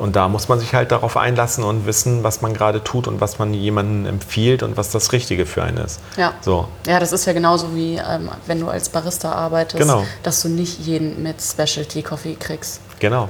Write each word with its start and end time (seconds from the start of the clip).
Und 0.00 0.16
da 0.16 0.28
muss 0.28 0.48
man 0.48 0.58
sich 0.58 0.74
halt 0.74 0.90
darauf 0.92 1.18
einlassen 1.18 1.62
und 1.62 1.84
wissen, 1.84 2.22
was 2.24 2.40
man 2.40 2.54
gerade 2.54 2.82
tut 2.82 3.06
und 3.06 3.20
was 3.20 3.38
man 3.38 3.52
jemandem 3.52 4.06
empfiehlt 4.06 4.62
und 4.62 4.78
was 4.78 4.90
das 4.90 5.12
Richtige 5.12 5.44
für 5.44 5.62
einen 5.62 5.76
ist. 5.76 6.00
Ja. 6.16 6.32
So. 6.40 6.68
Ja, 6.86 6.98
das 6.98 7.12
ist 7.12 7.26
ja 7.26 7.34
genauso 7.34 7.74
wie 7.74 7.96
ähm, 7.96 8.30
wenn 8.46 8.60
du 8.60 8.68
als 8.68 8.88
Barista 8.88 9.32
arbeitest, 9.32 9.76
Genau. 9.78 10.04
dass 10.22 10.40
du 10.40 10.48
nicht 10.48 10.78
jeden 10.80 11.22
mit 11.22 11.36
Specialty 11.42 12.02
Coffee 12.02 12.34
kriegst. 12.34 12.80
Genau. 12.98 13.28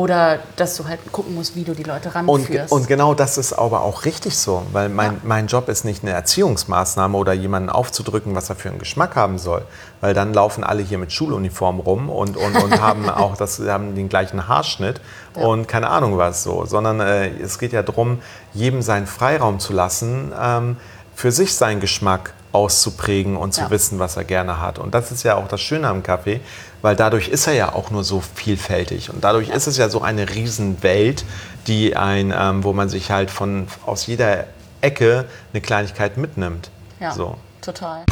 Oder 0.00 0.38
dass 0.56 0.76
du 0.78 0.88
halt 0.88 0.98
gucken 1.12 1.34
musst, 1.34 1.54
wie 1.56 1.62
du 1.62 1.74
die 1.74 1.82
Leute 1.82 2.08
Und, 2.08 2.14
ranführst. 2.40 2.72
und 2.72 2.88
genau 2.88 3.12
das 3.12 3.36
ist 3.36 3.52
aber 3.52 3.82
auch 3.82 4.06
richtig 4.06 4.38
so, 4.38 4.62
weil 4.72 4.88
mein, 4.88 5.12
Ja. 5.12 5.18
mein 5.24 5.46
Job 5.46 5.68
ist 5.68 5.84
nicht 5.84 6.02
eine 6.02 6.12
Erziehungsmaßnahme 6.12 7.18
oder 7.18 7.34
jemanden 7.34 7.68
aufzudrücken, 7.68 8.34
was 8.34 8.48
er 8.48 8.56
für 8.56 8.70
einen 8.70 8.78
Geschmack 8.78 9.14
haben 9.14 9.36
soll, 9.36 9.62
weil 10.00 10.14
dann 10.14 10.32
laufen 10.32 10.64
alle 10.64 10.80
hier 10.82 10.96
mit 10.96 11.12
Schuluniform 11.12 11.80
rum 11.80 12.08
und, 12.08 12.38
und, 12.38 12.56
und 12.56 12.80
haben 12.80 13.10
auch 13.10 13.36
das, 13.36 13.60
haben 13.60 13.94
den 13.94 14.08
gleichen 14.08 14.48
Haarschnitt 14.48 15.02
und 15.34 15.68
keine 15.68 15.90
Ahnung 15.90 16.16
was 16.16 16.44
so, 16.44 16.64
sondern 16.64 17.00
äh, 17.00 17.28
es 17.38 17.58
geht 17.58 17.74
ja 17.74 17.82
darum, 17.82 18.20
jedem 18.54 18.80
seinen 18.80 19.06
Freiraum 19.06 19.58
zu 19.60 19.74
lassen, 19.74 20.32
ähm, 20.40 20.78
für 21.14 21.30
sich 21.30 21.54
seinen 21.54 21.80
Geschmack 21.80 22.32
auszuprägen 22.52 23.36
und 23.36 23.52
zu 23.54 23.62
Ja. 23.62 23.70
wissen, 23.70 23.98
was 23.98 24.16
er 24.16 24.24
gerne 24.24 24.60
hat. 24.60 24.78
Und 24.78 24.94
das 24.94 25.12
ist 25.12 25.22
ja 25.22 25.36
auch 25.36 25.48
das 25.48 25.60
Schöne 25.60 25.88
am 25.88 26.02
Kaffee, 26.02 26.40
weil 26.82 26.96
dadurch 26.96 27.28
ist 27.28 27.46
er 27.46 27.52
ja 27.54 27.72
auch 27.74 27.90
nur 27.90 28.04
so 28.04 28.20
vielfältig. 28.34 29.10
Und 29.12 29.22
dadurch 29.24 29.48
ist 29.50 29.66
es 29.66 29.76
ja 29.76 29.88
so 29.88 30.02
eine 30.02 30.28
Riesenwelt, 30.28 31.24
die 31.66 31.96
ein, 31.96 32.34
ähm, 32.36 32.64
wo 32.64 32.72
man 32.72 32.88
sich 32.88 33.10
halt 33.10 33.30
von 33.30 33.66
aus 33.86 34.06
jeder 34.06 34.46
Ecke 34.80 35.26
eine 35.52 35.60
Kleinigkeit 35.60 36.16
mitnimmt. 36.16 36.70
ja, 37.00 37.12
So. 37.12 37.36
total. 37.60 38.04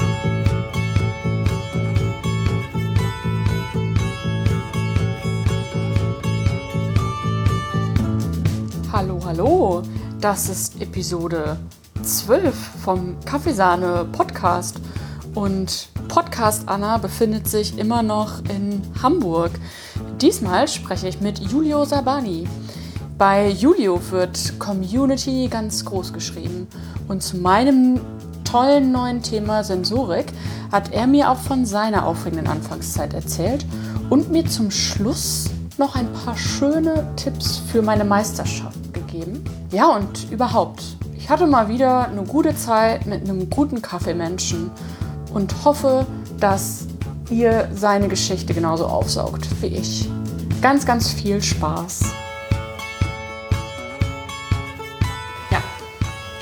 Hallo, 8.92 9.20
hallo. 9.24 9.82
Das 10.20 10.48
ist 10.48 10.80
Episode 10.80 11.56
12 12.02 12.54
vom 12.84 13.16
Kaffeesahne 13.24 14.06
Podcast. 14.12 14.80
Und 15.34 15.88
Podcast 16.08 16.68
Anna 16.68 16.98
befindet 16.98 17.48
sich 17.48 17.78
immer 17.78 18.02
noch 18.02 18.40
in 18.48 18.82
Hamburg. 19.02 19.52
Diesmal 20.20 20.68
spreche 20.68 21.08
ich 21.08 21.20
mit 21.20 21.38
Julio 21.38 21.84
Sabani. 21.84 22.48
Bei 23.18 23.48
Julio 23.48 24.00
wird 24.10 24.58
Community 24.58 25.48
ganz 25.48 25.84
groß 25.84 26.12
geschrieben. 26.12 26.66
Und 27.08 27.22
zu 27.22 27.36
meinem 27.36 28.00
tollen 28.44 28.92
neuen 28.92 29.22
Thema 29.22 29.62
Sensorik 29.62 30.26
hat 30.72 30.92
er 30.92 31.06
mir 31.06 31.30
auch 31.30 31.38
von 31.38 31.66
seiner 31.66 32.06
aufregenden 32.06 32.46
Anfangszeit 32.46 33.12
erzählt 33.14 33.66
und 34.08 34.30
mir 34.30 34.46
zum 34.46 34.70
Schluss 34.70 35.50
noch 35.78 35.94
ein 35.94 36.12
paar 36.12 36.36
schöne 36.36 37.06
Tipps 37.16 37.58
für 37.70 37.82
meine 37.82 38.04
Meisterschaft 38.04 38.92
gegeben. 38.92 39.44
Ja, 39.70 39.88
und 39.96 40.30
überhaupt, 40.30 40.82
ich 41.28 41.30
hatte 41.30 41.46
mal 41.46 41.68
wieder 41.68 42.08
eine 42.08 42.22
gute 42.22 42.56
Zeit 42.56 43.04
mit 43.04 43.20
einem 43.20 43.50
guten 43.50 43.82
Kaffeemenschen 43.82 44.70
und 45.34 45.54
hoffe, 45.62 46.06
dass 46.40 46.86
ihr 47.28 47.68
seine 47.74 48.08
Geschichte 48.08 48.54
genauso 48.54 48.86
aufsaugt 48.86 49.46
wie 49.60 49.66
ich. 49.66 50.08
Ganz, 50.62 50.86
ganz 50.86 51.12
viel 51.12 51.42
Spaß. 51.42 52.00
Ja, 55.50 55.62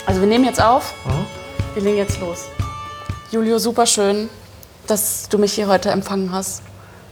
also 0.06 0.20
wir 0.20 0.28
nehmen 0.28 0.44
jetzt 0.44 0.62
auf. 0.62 0.94
Wir 1.74 1.82
legen 1.82 1.96
jetzt 1.96 2.20
los. 2.20 2.44
Julio, 3.32 3.58
super 3.58 3.86
schön, 3.86 4.28
dass 4.86 5.28
du 5.28 5.38
mich 5.38 5.54
hier 5.54 5.66
heute 5.66 5.90
empfangen 5.90 6.30
hast. 6.30 6.62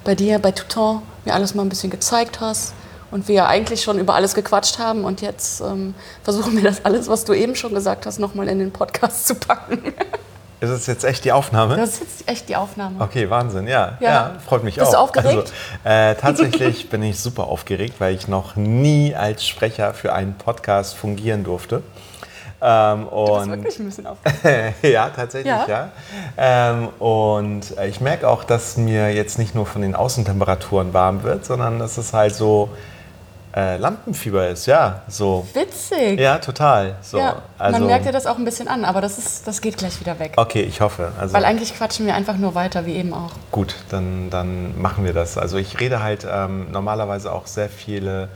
Bei 0.05 0.14
dir, 0.14 0.39
bei 0.39 0.52
Touton, 0.52 1.02
mir 1.25 1.34
alles 1.34 1.56
mal 1.56 1.64
ein 1.64 1.70
bisschen 1.70 1.91
gezeigt 1.91 2.41
hast. 2.41 2.72
Und 3.14 3.28
wir 3.28 3.36
ja 3.36 3.46
eigentlich 3.46 3.80
schon 3.80 4.00
über 4.00 4.16
alles 4.16 4.34
gequatscht 4.34 4.80
haben. 4.80 5.04
Und 5.04 5.20
jetzt 5.20 5.60
ähm, 5.60 5.94
versuchen 6.24 6.56
wir 6.56 6.64
das 6.64 6.84
alles, 6.84 7.06
was 7.06 7.24
du 7.24 7.32
eben 7.32 7.54
schon 7.54 7.72
gesagt 7.72 8.06
hast, 8.06 8.18
nochmal 8.18 8.48
in 8.48 8.58
den 8.58 8.72
Podcast 8.72 9.28
zu 9.28 9.36
packen. 9.36 9.78
Ist 10.60 10.70
es 10.70 10.86
jetzt 10.88 11.04
echt 11.04 11.24
die 11.24 11.30
Aufnahme? 11.30 11.76
Das 11.76 11.90
ist 11.90 12.00
jetzt 12.00 12.28
echt 12.28 12.48
die 12.48 12.56
Aufnahme. 12.56 13.00
Okay, 13.00 13.30
Wahnsinn, 13.30 13.68
ja. 13.68 13.98
Ja. 14.00 14.11
ja. 14.11 14.33
freut 14.44 14.64
mich 14.64 14.77
Bist 14.77 14.89
auch. 14.89 15.11
du 15.12 15.18
aufgeregt? 15.20 15.52
Also, 15.84 16.11
äh, 16.11 16.14
tatsächlich 16.16 16.89
bin 16.89 17.02
ich 17.05 17.20
super 17.20 17.44
aufgeregt, 17.44 17.96
weil 17.98 18.14
ich 18.16 18.27
noch 18.27 18.56
nie 18.56 19.14
als 19.14 19.46
Sprecher 19.46 19.94
für 19.94 20.12
einen 20.12 20.34
Podcast 20.34 20.96
fungieren 20.96 21.44
durfte. 21.44 21.83
Ähm, 22.62 23.06
Du 23.10 23.27
bist 23.27 23.30
und 23.42 23.50
wirklich 23.50 23.78
ein 23.78 23.84
bisschen 23.84 24.06
aufgeregt. 24.08 24.74
ja, 24.83 25.10
tatsächlich, 25.10 25.52
ja. 25.52 25.66
Ja. 25.68 25.90
Ähm, 26.36 26.89
und 26.98 27.78
äh, 27.78 27.86
ich 27.86 28.00
merke 28.00 28.27
auch, 28.27 28.42
dass 28.42 28.77
mir 28.77 29.14
jetzt 29.14 29.39
nicht 29.39 29.55
nur 29.55 29.66
von 29.66 29.83
den 29.83 29.94
Außentemperaturen 29.94 30.94
warm 30.94 31.22
wird, 31.22 31.44
sondern 31.44 31.78
dass 31.78 31.96
es 31.96 32.12
halt 32.12 32.34
so 32.34 32.70
äh, 33.54 33.76
Lampenfieber 33.76 34.48
ist, 34.48 34.66
ja, 34.66 35.02
so. 35.06 35.46
Witzig. 35.52 36.18
Ja, 36.18 36.38
total. 36.38 36.96
So. 37.02 37.18
Ja, 37.18 37.42
also, 37.56 37.78
man 37.78 37.86
merkt 37.86 38.04
dir 38.04 38.12
das 38.12 38.26
auch 38.26 38.36
ein 38.36 38.44
bisschen 38.44 38.66
an, 38.66 38.84
aber 38.84 39.00
das, 39.00 39.16
ist, 39.16 39.46
das 39.46 39.60
geht 39.60 39.76
gleich 39.76 40.00
wieder 40.00 40.18
weg. 40.18 40.32
Okay, 40.36 40.62
ich 40.62 40.80
hoffe. 40.80 41.12
Also, 41.20 41.34
Weil 41.34 41.44
eigentlich 41.44 41.74
quatschen 41.74 42.06
wir 42.06 42.14
einfach 42.14 42.36
nur 42.36 42.54
weiter, 42.56 42.84
wie 42.84 42.94
eben 42.94 43.14
auch. 43.14 43.30
Gut, 43.52 43.76
dann, 43.90 44.28
dann 44.30 44.80
machen 44.80 45.04
wir 45.04 45.12
das. 45.12 45.38
Also 45.38 45.56
ich 45.56 45.78
rede 45.78 46.02
halt 46.02 46.26
ähm, 46.28 46.72
normalerweise 46.72 47.32
auch 47.32 47.46
sehr 47.46 47.68
viele, 47.68 48.28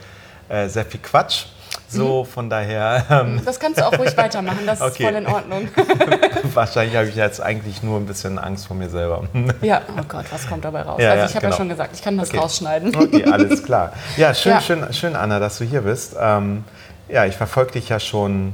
äh, 0.48 0.68
sehr 0.68 0.84
viel 0.84 1.00
Quatsch. 1.00 1.46
So, 1.90 2.24
von 2.24 2.50
daher, 2.50 3.04
ähm, 3.10 3.40
Das 3.44 3.58
kannst 3.58 3.80
du 3.80 3.86
auch 3.86 3.98
ruhig 3.98 4.14
weitermachen, 4.16 4.60
das 4.66 4.80
Okay. 4.80 4.90
ist 5.04 5.10
voll 5.10 5.14
in 5.14 5.26
Ordnung. 5.26 5.68
wahrscheinlich 6.54 6.94
habe 6.96 7.08
ich 7.08 7.14
jetzt 7.16 7.40
eigentlich 7.40 7.82
nur 7.82 7.98
ein 7.98 8.06
bisschen 8.06 8.38
Angst 8.38 8.66
vor 8.66 8.76
mir 8.76 8.90
selber. 8.90 9.24
Ja, 9.62 9.80
oh 9.98 10.02
Gott, 10.06 10.26
was 10.30 10.46
kommt 10.46 10.64
dabei 10.64 10.82
raus? 10.82 11.00
Ja, 11.00 11.10
also 11.12 11.20
ja, 11.22 11.26
ich 11.26 11.34
habe 11.34 11.40
genau. 11.46 11.52
ja 11.54 11.56
schon 11.56 11.68
gesagt, 11.70 11.90
ich 11.94 12.02
kann 12.02 12.18
das 12.18 12.28
Okay. 12.28 12.38
rausschneiden. 12.38 12.94
Okay, 12.94 13.24
alles 13.24 13.62
klar. 13.64 13.92
Ja, 14.16 14.34
schön, 14.34 14.52
Ja. 14.52 14.60
Schön, 14.60 14.92
schön, 14.92 15.16
Anna, 15.16 15.38
dass 15.40 15.58
du 15.58 15.64
hier 15.64 15.80
bist. 15.82 16.14
Ähm, 16.20 16.64
ja, 17.08 17.24
ich 17.24 17.36
verfolge 17.36 17.72
dich 17.72 17.88
ja 17.88 17.98
schon 18.00 18.52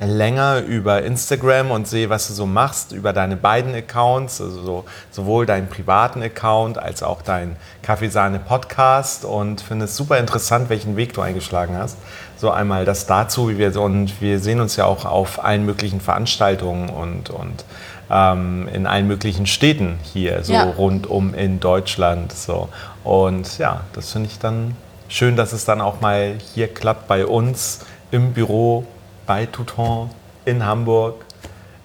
länger 0.00 0.60
über 0.60 1.02
Instagram 1.02 1.72
und 1.72 1.88
sehe, 1.88 2.08
was 2.08 2.28
du 2.28 2.32
so 2.32 2.46
machst, 2.46 2.92
über 2.92 3.12
deine 3.12 3.36
beiden 3.36 3.74
Accounts, 3.74 4.40
also 4.40 4.62
so, 4.62 4.84
sowohl 5.10 5.44
deinen 5.44 5.66
privaten 5.68 6.22
Account 6.22 6.78
als 6.78 7.02
auch 7.02 7.20
deinen 7.20 7.56
Kaffeesahne-Podcast 7.82 9.24
und 9.24 9.60
finde 9.60 9.86
es 9.86 9.96
super 9.96 10.18
interessant, 10.18 10.70
welchen 10.70 10.96
Weg 10.96 11.14
du 11.14 11.20
eingeschlagen 11.20 11.76
hast. 11.76 11.96
So 12.38 12.50
einmal 12.50 12.84
das 12.84 13.06
dazu, 13.06 13.48
wie 13.48 13.58
wir 13.58 13.72
so, 13.72 13.82
und 13.82 14.20
wir 14.20 14.38
sehen 14.38 14.60
uns 14.60 14.76
ja 14.76 14.84
auch 14.84 15.04
auf 15.04 15.44
allen 15.44 15.66
möglichen 15.66 16.00
Veranstaltungen 16.00 16.88
und, 16.88 17.30
und 17.30 17.64
ähm, 18.10 18.68
in 18.72 18.86
allen 18.86 19.08
möglichen 19.08 19.46
Städten 19.46 19.98
hier, 20.02 20.44
so 20.44 20.52
Ja. 20.52 20.62
rundum 20.62 21.34
in 21.34 21.58
Deutschland. 21.58 22.32
So. 22.32 22.68
Und 23.02 23.58
ja, 23.58 23.80
das 23.92 24.12
finde 24.12 24.28
ich 24.30 24.38
dann 24.38 24.76
schön, 25.08 25.34
dass 25.34 25.52
es 25.52 25.64
dann 25.64 25.80
auch 25.80 26.00
mal 26.00 26.34
hier 26.54 26.68
klappt 26.68 27.08
bei 27.08 27.26
uns 27.26 27.80
im 28.12 28.32
Büro 28.32 28.84
bei 29.26 29.46
Touton 29.46 30.10
in 30.44 30.64
Hamburg. 30.64 31.24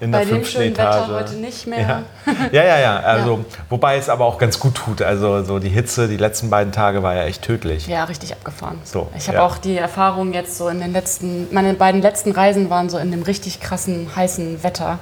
In 0.04 0.12
Bei 0.12 0.20
der 0.20 0.28
dem 0.28 0.36
fünften 0.36 0.52
schönen 0.52 0.74
Etage. 0.74 1.08
Wetter 1.08 1.16
heute 1.16 1.34
nicht 1.36 1.66
mehr. 1.66 1.80
Ja, 1.80 2.04
ja, 2.52 2.64
ja. 2.64 2.80
ja. 2.80 3.00
Also, 3.00 3.46
Wobei 3.70 3.96
es 3.96 4.10
aber 4.10 4.26
auch 4.26 4.38
ganz 4.38 4.60
gut 4.60 4.76
tut. 4.76 5.02
Also 5.02 5.44
so 5.44 5.60
die 5.60 5.70
Hitze, 5.70 6.10
die 6.10 6.18
letzten 6.18 6.50
beiden 6.50 6.74
Tage 6.74 7.04
war 7.04 7.16
ja 7.16 7.24
echt 7.24 7.42
tödlich. 7.42 7.88
Ja, 7.88 8.04
richtig 8.04 8.34
abgefahren. 8.34 8.80
So, 8.84 9.10
ich 9.18 9.30
habe 9.30 9.38
ja. 9.38 9.46
auch 9.46 9.58
die 9.58 9.78
Erfahrung 9.78 10.34
jetzt 10.34 10.58
so 10.58 10.68
in 10.68 10.82
den 10.82 10.92
letzten, 10.92 11.48
meine 11.54 11.74
beiden 11.74 12.02
letzten 12.02 12.34
Reisen 12.34 12.70
waren 12.70 12.90
so 12.90 12.98
in 12.98 13.12
dem 13.12 13.24
richtig 13.24 13.62
krassen, 13.62 14.10
heißen 14.14 14.62
Wetter. 14.62 15.00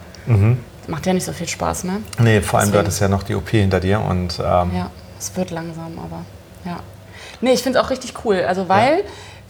Macht 0.87 1.05
ja 1.07 1.13
nicht 1.13 1.25
so 1.25 1.33
viel 1.33 1.47
Spaß, 1.47 1.85
ne? 1.85 2.03
Nee, 2.19 2.41
vor 2.41 2.59
allem 2.59 2.71
du 2.71 2.77
hattest 2.77 3.01
ja 3.01 3.07
noch 3.07 3.23
die 3.23 3.33
OP 3.33 3.49
hinter 3.49 3.79
dir 3.79 4.01
und 4.01 4.39
ähm, 4.39 4.71
Ja, 4.75 4.91
es 5.19 5.35
wird 5.35 5.49
langsam, 5.49 5.97
aber 5.97 6.23
ja. 6.63 6.77
Nee, 7.39 7.53
ich 7.53 7.63
finde 7.63 7.79
es 7.79 7.85
auch 7.85 7.89
richtig 7.89 8.13
cool. 8.23 8.43
Also, 8.47 8.69
weil 8.69 9.03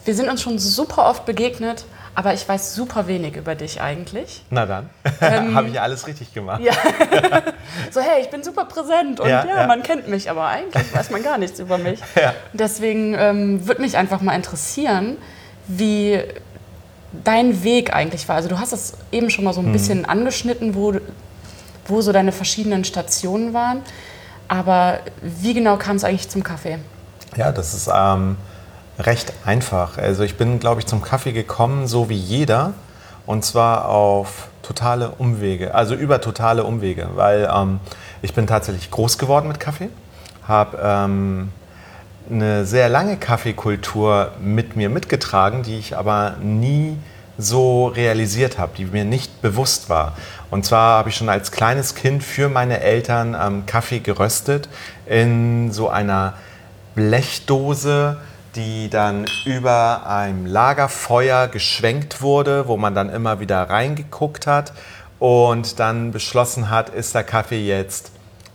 wir 0.05 0.15
sind 0.15 0.29
uns 0.29 0.41
schon 0.41 0.59
super 0.59 1.09
oft 1.09 1.25
begegnet, 1.25 1.85
aber 2.15 2.33
ich 2.33 2.47
weiß 2.47 2.75
super 2.75 3.07
wenig 3.07 3.35
über 3.37 3.55
dich 3.55 3.81
eigentlich. 3.81 4.43
na 4.49 4.65
dann, 4.65 4.89
habe 5.55 5.69
ich 5.69 5.79
alles 5.79 6.07
richtig 6.07 6.33
gemacht. 6.33 6.59
Ähm, 6.59 6.65
Ja. 6.67 6.73
so, 7.91 8.01
hey, 8.01 8.21
ich 8.21 8.29
bin 8.29 8.43
super 8.43 8.65
präsent 8.65 9.19
und 9.19 9.29
Ja, 9.29 9.45
ja, 9.45 9.61
ja. 9.61 9.67
man 9.67 9.81
kennt 9.83 10.07
mich, 10.07 10.29
aber 10.29 10.45
eigentlich 10.47 10.93
weiß 10.93 11.09
man 11.11 11.23
gar 11.23 11.37
nichts 11.37 11.59
über 11.59 11.77
mich. 11.77 11.99
Ja. 12.15 12.33
Deswegen 12.53 13.15
ähm, 13.17 13.67
würde 13.67 13.81
mich 13.81 13.95
einfach 13.97 14.21
mal 14.21 14.33
interessieren, 14.35 15.17
wie 15.67 16.19
dein 17.23 17.63
Weg 17.63 17.93
eigentlich 17.93 18.27
war. 18.29 18.35
Also 18.37 18.49
du 18.49 18.59
hast 18.59 18.71
es 18.73 18.93
eben 19.11 19.29
schon 19.29 19.43
mal 19.45 19.53
so 19.53 19.61
ein 19.61 19.67
Mhm. 19.67 19.73
bisschen 19.73 20.05
angeschnitten, 20.05 20.75
wo, 20.75 20.93
wo 21.85 22.01
so 22.01 22.11
deine 22.11 22.31
verschiedenen 22.31 22.83
Stationen 22.83 23.53
waren. 23.53 23.81
Aber 24.47 24.99
wie 25.21 25.53
genau 25.53 25.77
kam 25.77 25.95
es 25.95 26.03
eigentlich 26.03 26.29
zum 26.29 26.43
Kaffee? 26.43 26.77
Ja, 27.37 27.51
das 27.51 27.73
ist 27.73 27.89
ähm, 27.93 28.35
recht 28.99 29.33
einfach. 29.45 29.97
Also 29.97 30.23
ich 30.23 30.37
bin, 30.37 30.59
glaube 30.59 30.81
ich, 30.81 30.87
zum 30.87 31.01
Kaffee 31.01 31.31
gekommen, 31.31 31.87
so 31.87 32.09
wie 32.09 32.17
jeder. 32.17 32.73
Und 33.25 33.45
zwar 33.45 33.87
auf 33.87 34.49
totale 34.61 35.11
Umwege, 35.17 35.73
also 35.75 35.95
über 35.95 36.21
totale 36.21 36.63
Umwege. 36.63 37.09
Weil 37.15 37.49
ähm, 37.53 37.79
ich 38.21 38.33
bin 38.33 38.47
tatsächlich 38.47 38.91
groß 38.91 39.17
geworden 39.17 39.47
mit 39.47 39.59
Kaffee, 39.59 39.89
habe 40.47 40.77
ähm, 40.81 41.49
eine 42.29 42.65
sehr 42.65 42.89
lange 42.89 43.17
Kaffeekultur 43.17 44.31
mit 44.39 44.75
mir 44.75 44.89
mitgetragen, 44.89 45.63
die 45.63 45.77
ich 45.77 45.97
aber 45.97 46.35
nie 46.41 46.97
so 47.37 47.87
realisiert 47.87 48.59
habe, 48.59 48.73
die 48.77 48.85
mir 48.85 49.05
nicht 49.05 49.41
bewusst 49.41 49.89
war. 49.89 50.15
Und 50.49 50.65
zwar 50.65 50.97
habe 50.97 51.09
ich 51.09 51.15
schon 51.15 51.29
als 51.29 51.51
kleines 51.51 51.95
Kind 51.95 52.23
für 52.23 52.49
meine 52.49 52.81
Eltern 52.81 53.35
ähm, 53.39 53.65
Kaffee 53.65 53.99
geröstet 53.99 54.69
in 55.05 55.71
so 55.71 55.89
einer 55.89 56.33
Blechdose 56.95 58.17
die 58.55 58.89
dann 58.89 59.25
über 59.45 60.05
einem 60.07 60.45
Lagerfeuer 60.45 61.47
geschwenkt 61.47 62.21
wurde, 62.21 62.67
wo 62.67 62.77
man 62.77 62.95
dann 62.95 63.09
immer 63.09 63.39
wieder 63.39 63.69
reingeguckt 63.69 64.47
hat 64.47 64.73
und 65.19 65.79
dann 65.79 66.11
beschlossen 66.11 66.69
hat, 66.69 66.89
ist 66.89 67.15
der 67.15 67.23
Kaffee 67.23 67.65
jetzt 67.65 68.11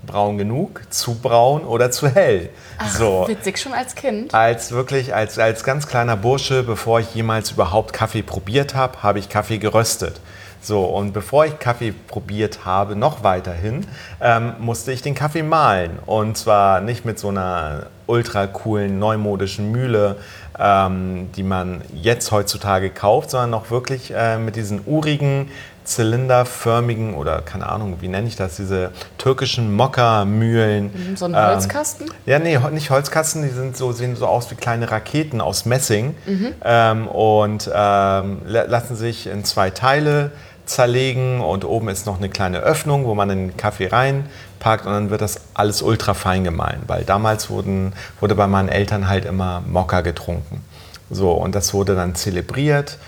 braun 0.07 0.39
genug, 0.39 0.83
zu 0.91 1.15
braun 1.17 1.65
oder 1.65 1.91
zu 1.91 2.09
hell. 2.09 2.51
Ach, 2.79 2.91
so. 2.91 3.25
witzig, 3.29 3.59
schon 3.59 3.73
als 3.73 3.95
Kind? 3.95 4.33
Als 4.35 4.73
wirklich, 4.73 5.15
als, 5.15 5.39
als 5.39 5.65
ganz 5.65 5.87
kleiner 5.87 6.17
Bursche, 6.17 6.63
bevor 6.63 7.01
ich 7.01 7.15
jemals 7.15 7.51
überhaupt 7.51 7.93
Kaffee 7.93 8.23
probiert 8.23 8.75
habe, 8.75 9.03
habe 9.03 9.19
ich 9.19 9.29
Kaffee 9.29 9.59
geröstet. 9.59 10.21
So, 10.61 10.85
und 10.85 11.13
bevor 11.13 11.47
ich 11.47 11.59
Kaffee 11.59 11.93
probiert 11.93 12.65
habe, 12.65 12.97
noch 12.97 13.23
weiterhin, 13.23 13.87
ähm, 14.21 14.55
musste 14.59 14.91
ich 14.93 15.03
den 15.03 15.15
Kaffee 15.15 15.43
mahlen. 15.43 15.99
Und 16.07 16.37
zwar 16.37 16.81
nicht 16.81 17.05
mit 17.05 17.19
so 17.19 17.29
einer 17.29 17.87
ultra 18.07 18.47
coolen, 18.47 18.99
neumodischen 18.99 19.71
Mühle, 19.71 20.17
ähm, 20.59 21.31
die 21.37 21.43
man 21.43 21.83
jetzt 21.95 22.31
heutzutage 22.31 22.91
kauft, 22.91 23.31
sondern 23.31 23.51
noch 23.51 23.71
wirklich 23.71 24.13
äh, 24.15 24.39
mit 24.39 24.57
diesen 24.57 24.81
urigen, 24.87 25.49
zylinderförmigen 25.87 27.15
oder 27.15 27.43
keine 27.43 27.69
Ahnung, 27.69 27.99
wie 28.01 28.09
nenne 28.09 28.27
ich 28.27 28.37
das, 28.37 28.57
diese 28.57 28.91
türkischen 29.19 29.73
Mokka-Mühlen. 29.75 31.17
So 31.17 31.27
ein 31.27 31.37
Holzkasten? 31.37 32.07
Ähm, 32.09 32.13
ja, 32.27 32.39
nee, 32.39 32.59
nicht 32.73 32.91
Holzkasten, 32.91 33.43
die 33.43 33.51
sind 33.51 33.77
so, 33.77 33.93
sehen 33.93 34.17
so 34.17 34.27
aus 34.27 34.51
wie 34.51 34.57
kleine 34.57 34.91
Raketen 34.91 35.41
aus 35.41 35.65
Messing 35.65 36.15
mhm. 36.27 36.55
ähm, 36.65 37.07
und 37.09 37.71
ähm, 37.73 38.43
lassen 38.45 38.97
sich 38.97 39.29
in 39.29 39.45
zwei 39.45 39.71
Teile 39.71 40.33
zerlegen 40.67 41.41
und 41.41 41.65
oben 41.65 41.89
ist 41.89 42.07
noch 42.07 42.19
eine 42.19 42.29
kleine 42.29 42.59
Öffnung, 42.59 43.07
wo 43.07 43.15
man 43.15 43.29
den 43.29 43.57
Kaffee 43.57 43.87
reinpackt 43.87 44.85
und 44.87 44.93
dann 44.93 45.11
wird 45.11 45.21
das 45.21 45.41
alles 45.55 45.83
ultra 45.83 46.15
fein 46.15 46.45
gemahlen, 46.45 46.83
weil 46.87 47.05
damals 47.05 47.49
wurden, 47.51 47.93
wurde 48.21 48.35
bei 48.35 48.47
meinen 48.47 48.69
Eltern 48.69 49.09
halt 49.09 49.25
immer 49.25 49.63
Mokka 49.67 50.01
getrunken. 50.01 50.63
So, 51.09 51.33
und 51.33 51.55
das 51.55 51.73
wurde 51.73 51.95
dann 51.95 52.15
zelebriert 52.15 52.99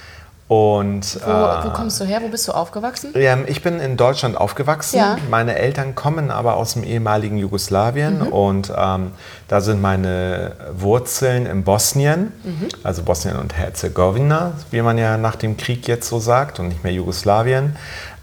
und, 0.49 1.21
wo, 1.27 1.31
äh, 1.31 1.65
wo, 1.65 1.71
kommst 1.75 2.01
du 2.01 2.07
her? 2.07 2.21
Wo 2.23 2.29
bist 2.29 2.49
du 2.49 2.53
aufgewachsen? 2.53 3.13
Ja, 3.15 3.37
ich 3.47 3.63
bin 3.63 3.81
in 3.81 3.99
Deutschland 3.99 4.35
aufgewachsen. 4.35 4.97
Ja. 4.97 5.19
Meine 5.29 5.57
Eltern 5.57 5.95
kommen 5.95 6.31
aber 6.31 6.57
aus 6.57 6.73
dem 6.73 6.85
ehemaligen 6.85 7.37
Jugoslawien 7.37 8.21
mhm. 8.21 8.29
und 8.29 8.73
ähm, 8.75 9.13
da 9.47 9.61
sind 9.61 9.83
meine 9.83 10.53
Wurzeln 10.73 11.45
in 11.45 11.65
Bosnien, 11.65 12.33
mhm. 12.45 12.69
also 12.83 13.03
Bosnien 13.03 13.37
und 13.37 13.59
Herzegowina, 13.59 14.53
wie 14.71 14.81
man 14.81 14.97
ja 14.97 15.19
nach 15.19 15.37
dem 15.37 15.59
Krieg 15.59 15.87
jetzt 15.87 16.09
so 16.09 16.19
sagt 16.19 16.59
und 16.61 16.69
nicht 16.69 16.83
mehr 16.83 16.95
Jugoslawien. 16.95 17.77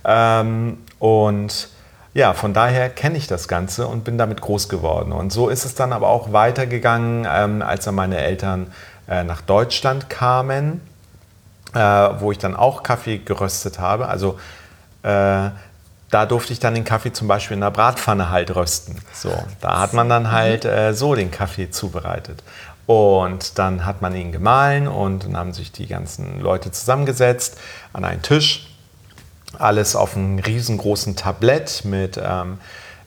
Ähm, 0.04 0.80
und 0.98 1.70
ja, 2.16 2.34
von 2.34 2.56
daher 2.56 2.90
kenne 2.90 3.20
ich 3.20 3.28
das 3.28 3.48
Ganze 3.48 3.86
und 3.86 4.04
bin 4.04 4.18
damit 4.18 4.42
groß 4.42 4.68
geworden. 4.68 5.12
Und 5.12 5.32
so 5.32 5.48
ist 5.48 5.64
es 5.64 5.76
dann 5.76 5.94
aber 5.94 6.08
auch 6.08 6.34
weitergegangen, 6.34 7.28
ähm, 7.32 7.62
als 7.62 7.86
dann 7.86 7.94
meine 7.94 8.18
Eltern 8.18 8.72
äh, 9.08 9.24
nach 9.24 9.42
Deutschland 9.42 10.10
kamen 10.10 10.82
äh, 11.76 11.80
wo 12.20 12.32
ich 12.32 12.38
dann 12.38 12.56
auch 12.56 12.82
Kaffee 12.84 13.20
geröstet 13.20 13.80
habe. 13.80 14.08
Also 14.08 14.40
äh, 15.04 15.50
da 16.10 16.26
durfte 16.26 16.54
ich 16.54 16.60
dann 16.60 16.74
den 16.74 16.86
Kaffee 16.86 17.12
zum 17.12 17.28
Beispiel 17.28 17.56
in 17.56 17.62
der 17.62 17.72
Bratpfanne 17.72 18.30
halt 18.30 18.56
rösten. 18.56 18.96
So, 19.14 19.34
da 19.60 19.80
hat 19.80 19.94
man 19.94 20.08
dann 20.08 20.32
halt 20.32 20.64
mhm. 20.64 20.70
äh, 20.70 20.94
so 20.94 21.14
den 21.16 21.32
Kaffee 21.32 21.70
zubereitet. 21.70 22.42
Und 22.88 23.58
dann 23.58 23.86
hat 23.86 24.02
man 24.02 24.16
ihn 24.16 24.32
gemahlen 24.32 24.88
und 24.88 25.26
dann 25.26 25.36
haben 25.36 25.54
sich 25.54 25.72
die 25.72 25.88
ganzen 25.88 26.40
Leute 26.40 26.72
zusammengesetzt 26.72 27.58
an 27.94 28.06
einen 28.06 28.22
Tisch. 28.22 28.68
Alles 29.58 29.96
auf 29.96 30.16
einem 30.16 30.40
riesengroßen 30.40 31.16
Tablett 31.16 31.84
mit 31.84 32.20
ähm, 32.24 32.60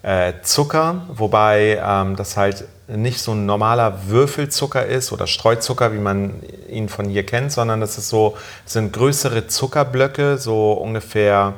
äh, 0.03 0.33
Zucker, 0.43 1.03
wobei 1.09 1.81
ähm, 1.83 2.17
das 2.17 2.37
halt 2.37 2.65
nicht 2.89 3.21
so 3.21 3.33
ein 3.33 3.47
normaler 3.47 4.09
Würfelzucker 4.09 4.87
ist 4.87 5.13
oder 5.13 5.27
Streuzucker, 5.27 5.93
wie 5.93 5.99
man 5.99 6.35
ihn 6.69 6.89
von 6.89 7.09
hier 7.09 7.25
kennt, 7.25 7.53
sondern 7.53 7.81
das 7.81 7.99
ist 7.99 8.09
so, 8.09 8.37
sind 8.65 8.93
größere 8.93 9.47
Zuckerblöcke, 9.47 10.39
so 10.39 10.73
ungefähr 10.73 11.55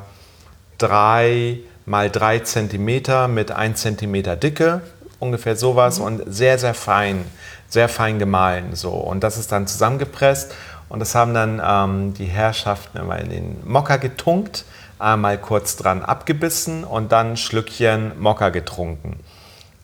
drei 0.77 1.59
mal 1.85 2.09
drei 2.09 2.39
Zentimeter 2.39 3.27
mit 3.27 3.51
ein 3.51 3.75
Zentimeter 3.75 4.35
Dicke, 4.35 4.81
ungefähr 5.19 5.55
sowas 5.55 5.99
mhm. 5.99 6.05
und 6.05 6.23
sehr, 6.27 6.57
sehr 6.59 6.73
fein, 6.73 7.25
sehr 7.67 7.89
fein 7.89 8.19
gemahlen 8.19 8.75
so. 8.75 8.91
Und 8.91 9.23
das 9.23 9.37
ist 9.37 9.51
dann 9.51 9.67
zusammengepresst 9.67 10.53
und 10.89 10.99
das 10.99 11.15
haben 11.15 11.33
dann 11.33 11.61
ähm, 11.65 12.13
die 12.13 12.25
Herrschaften 12.25 12.97
immer 12.97 13.19
in 13.19 13.29
den 13.29 13.57
Mokka 13.65 13.97
getunkt 13.97 14.65
einmal 14.99 15.37
kurz 15.37 15.77
dran 15.77 16.03
abgebissen 16.03 16.83
und 16.83 17.11
dann 17.11 17.31
ein 17.31 17.37
Schlückchen 17.37 18.19
Mokka 18.19 18.49
getrunken. 18.49 19.19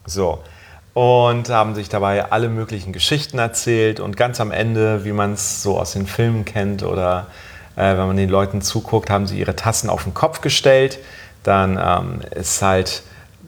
So. 0.05 0.43
Und 0.97 1.49
haben 1.49 1.75
sich 1.75 1.89
dabei 1.89 2.31
alle 2.31 2.49
möglichen 2.49 2.91
Geschichten 2.91 3.37
erzählt 3.37 3.99
und 3.99 4.17
ganz 4.17 4.41
am 4.41 4.49
Ende, 4.49 5.05
wie 5.05 5.11
man 5.11 5.33
es 5.33 5.61
so 5.61 5.77
aus 5.77 5.91
den 5.91 6.07
Filmen 6.07 6.43
kennt 6.43 6.81
oder 6.81 7.27
äh, 7.75 7.95
wenn 7.95 8.07
man 8.07 8.17
den 8.17 8.29
Leuten 8.29 8.63
zuguckt, 8.63 9.11
haben 9.11 9.27
sie 9.27 9.37
ihre 9.37 9.55
Tassen 9.55 9.91
auf 9.91 10.05
den 10.05 10.15
Kopf 10.15 10.41
gestellt. 10.41 10.97
Dann 11.43 11.79
ähm, 11.79 12.21
ist 12.31 12.63
halt 12.63 13.03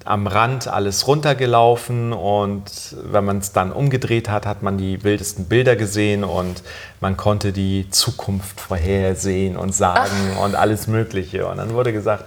am 0.06 0.28
Rand 0.28 0.68
alles 0.68 1.07
runtergelaufen 1.07 2.13
und 2.13 2.96
wenn 3.04 3.25
man 3.25 3.40
es 3.40 3.51
dann 3.51 3.72
umgedreht 3.72 4.30
hat, 4.30 4.46
hat 4.46 4.62
man 4.62 4.78
die 4.78 5.04
wildesten 5.04 5.46
Bilder 5.46 5.75
gesehen 5.75 6.24
und 6.24 6.62
man 7.01 7.18
konnte 7.18 7.51
die 7.51 7.90
Zukunft 7.90 8.62
vorhersehen 8.62 9.57
und 9.57 9.74
sagen 9.74 10.36
Ach. 10.36 10.44
und 10.44 10.54
alles 10.54 10.86
Mögliche. 10.86 11.48
Und 11.48 11.57
dann 11.57 11.74
wurde 11.74 11.94
gesagt, 11.94 12.25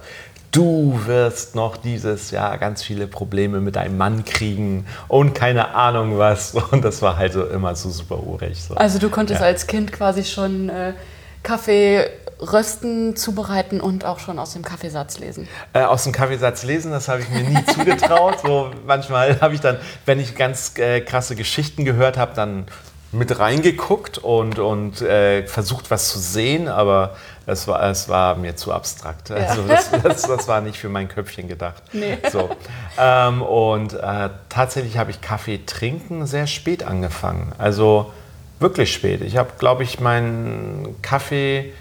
du 0.53 1.01
wirst 1.05 1.55
noch 1.55 1.75
dieses 1.75 2.31
Jahr 2.31 2.57
ganz 2.57 2.81
viele 2.81 3.07
Probleme 3.07 3.59
mit 3.59 3.75
deinem 3.75 3.97
Mann 3.97 4.23
kriegen 4.23 4.85
und 5.09 5.33
keine 5.35 5.75
Ahnung 5.75 6.17
was. 6.17 6.53
Und 6.71 6.85
das 6.85 7.01
war 7.01 7.17
halt 7.17 7.33
so 7.33 7.43
immer 7.45 7.75
so 7.75 7.89
super 7.89 8.23
urig. 8.23 8.63
So. 8.63 8.75
Also 8.75 8.99
du 8.99 9.09
konntest 9.09 9.41
ja. 9.41 9.47
als 9.47 9.67
Kind 9.67 9.91
quasi 9.91 10.23
schon 10.23 10.69
äh, 10.69 10.93
Kaffee 11.41 12.09
rösten, 12.39 13.15
zubereiten 13.15 13.81
und 13.81 14.05
auch 14.05 14.19
schon 14.19 14.37
aus 14.39 14.53
dem 14.53 14.63
Kaffeesatz 14.63 15.19
lesen? 15.19 15.47
Äh, 15.73 15.83
aus 15.83 16.03
dem 16.03 16.11
Kaffeesatz 16.11 16.63
lesen, 16.63 16.91
das 16.91 17.07
habe 17.07 17.21
ich 17.21 17.29
mir 17.29 17.43
nie 17.43 17.65
zugetraut. 17.73 18.39
So, 18.41 18.71
manchmal 18.85 19.39
habe 19.41 19.53
ich 19.53 19.61
dann, 19.61 19.77
wenn 20.05 20.19
ich 20.19 20.35
ganz 20.35 20.77
äh, 20.77 21.01
krasse 21.01 21.35
Geschichten 21.35 21.85
gehört 21.85 22.17
habe, 22.17 22.33
dann 22.35 22.65
mit 23.13 23.39
reingeguckt 23.39 24.17
und, 24.17 24.59
und 24.59 25.01
äh, 25.01 25.45
versucht, 25.45 25.91
was 25.91 26.09
zu 26.09 26.19
sehen, 26.19 26.67
aber 26.67 27.15
es 27.45 27.67
war, 27.67 27.83
es 27.83 28.07
war 28.09 28.35
mir 28.35 28.55
zu 28.55 28.71
abstrakt. 28.71 29.29
Ja. 29.29 29.35
Also 29.35 29.63
das, 29.67 29.89
das, 29.91 30.21
das, 30.23 30.47
war 30.47 30.61
nicht 30.61 30.77
für 30.77 30.89
mein 30.89 31.07
Köpfchen 31.07 31.47
gedacht. 31.47 31.83
Nee. 31.91 32.17
So. 32.31 32.49
Ähm, 32.97 33.41
und 33.41 33.93
äh, 33.93 34.29
tatsächlich 34.49 34.97
habe 34.97 35.11
ich 35.11 35.21
Kaffee 35.21 35.59
trinken 35.65 36.25
sehr 36.25 36.47
spät 36.47 36.83
angefangen. 36.83 37.53
Also 37.57 38.13
wirklich 38.59 38.93
spät. 38.93 39.21
Ich 39.21 39.37
habe, 39.37 39.51
glaube 39.57 39.83
ich, 39.83 39.99
meinen 39.99 41.01
Kaffee 41.01 41.73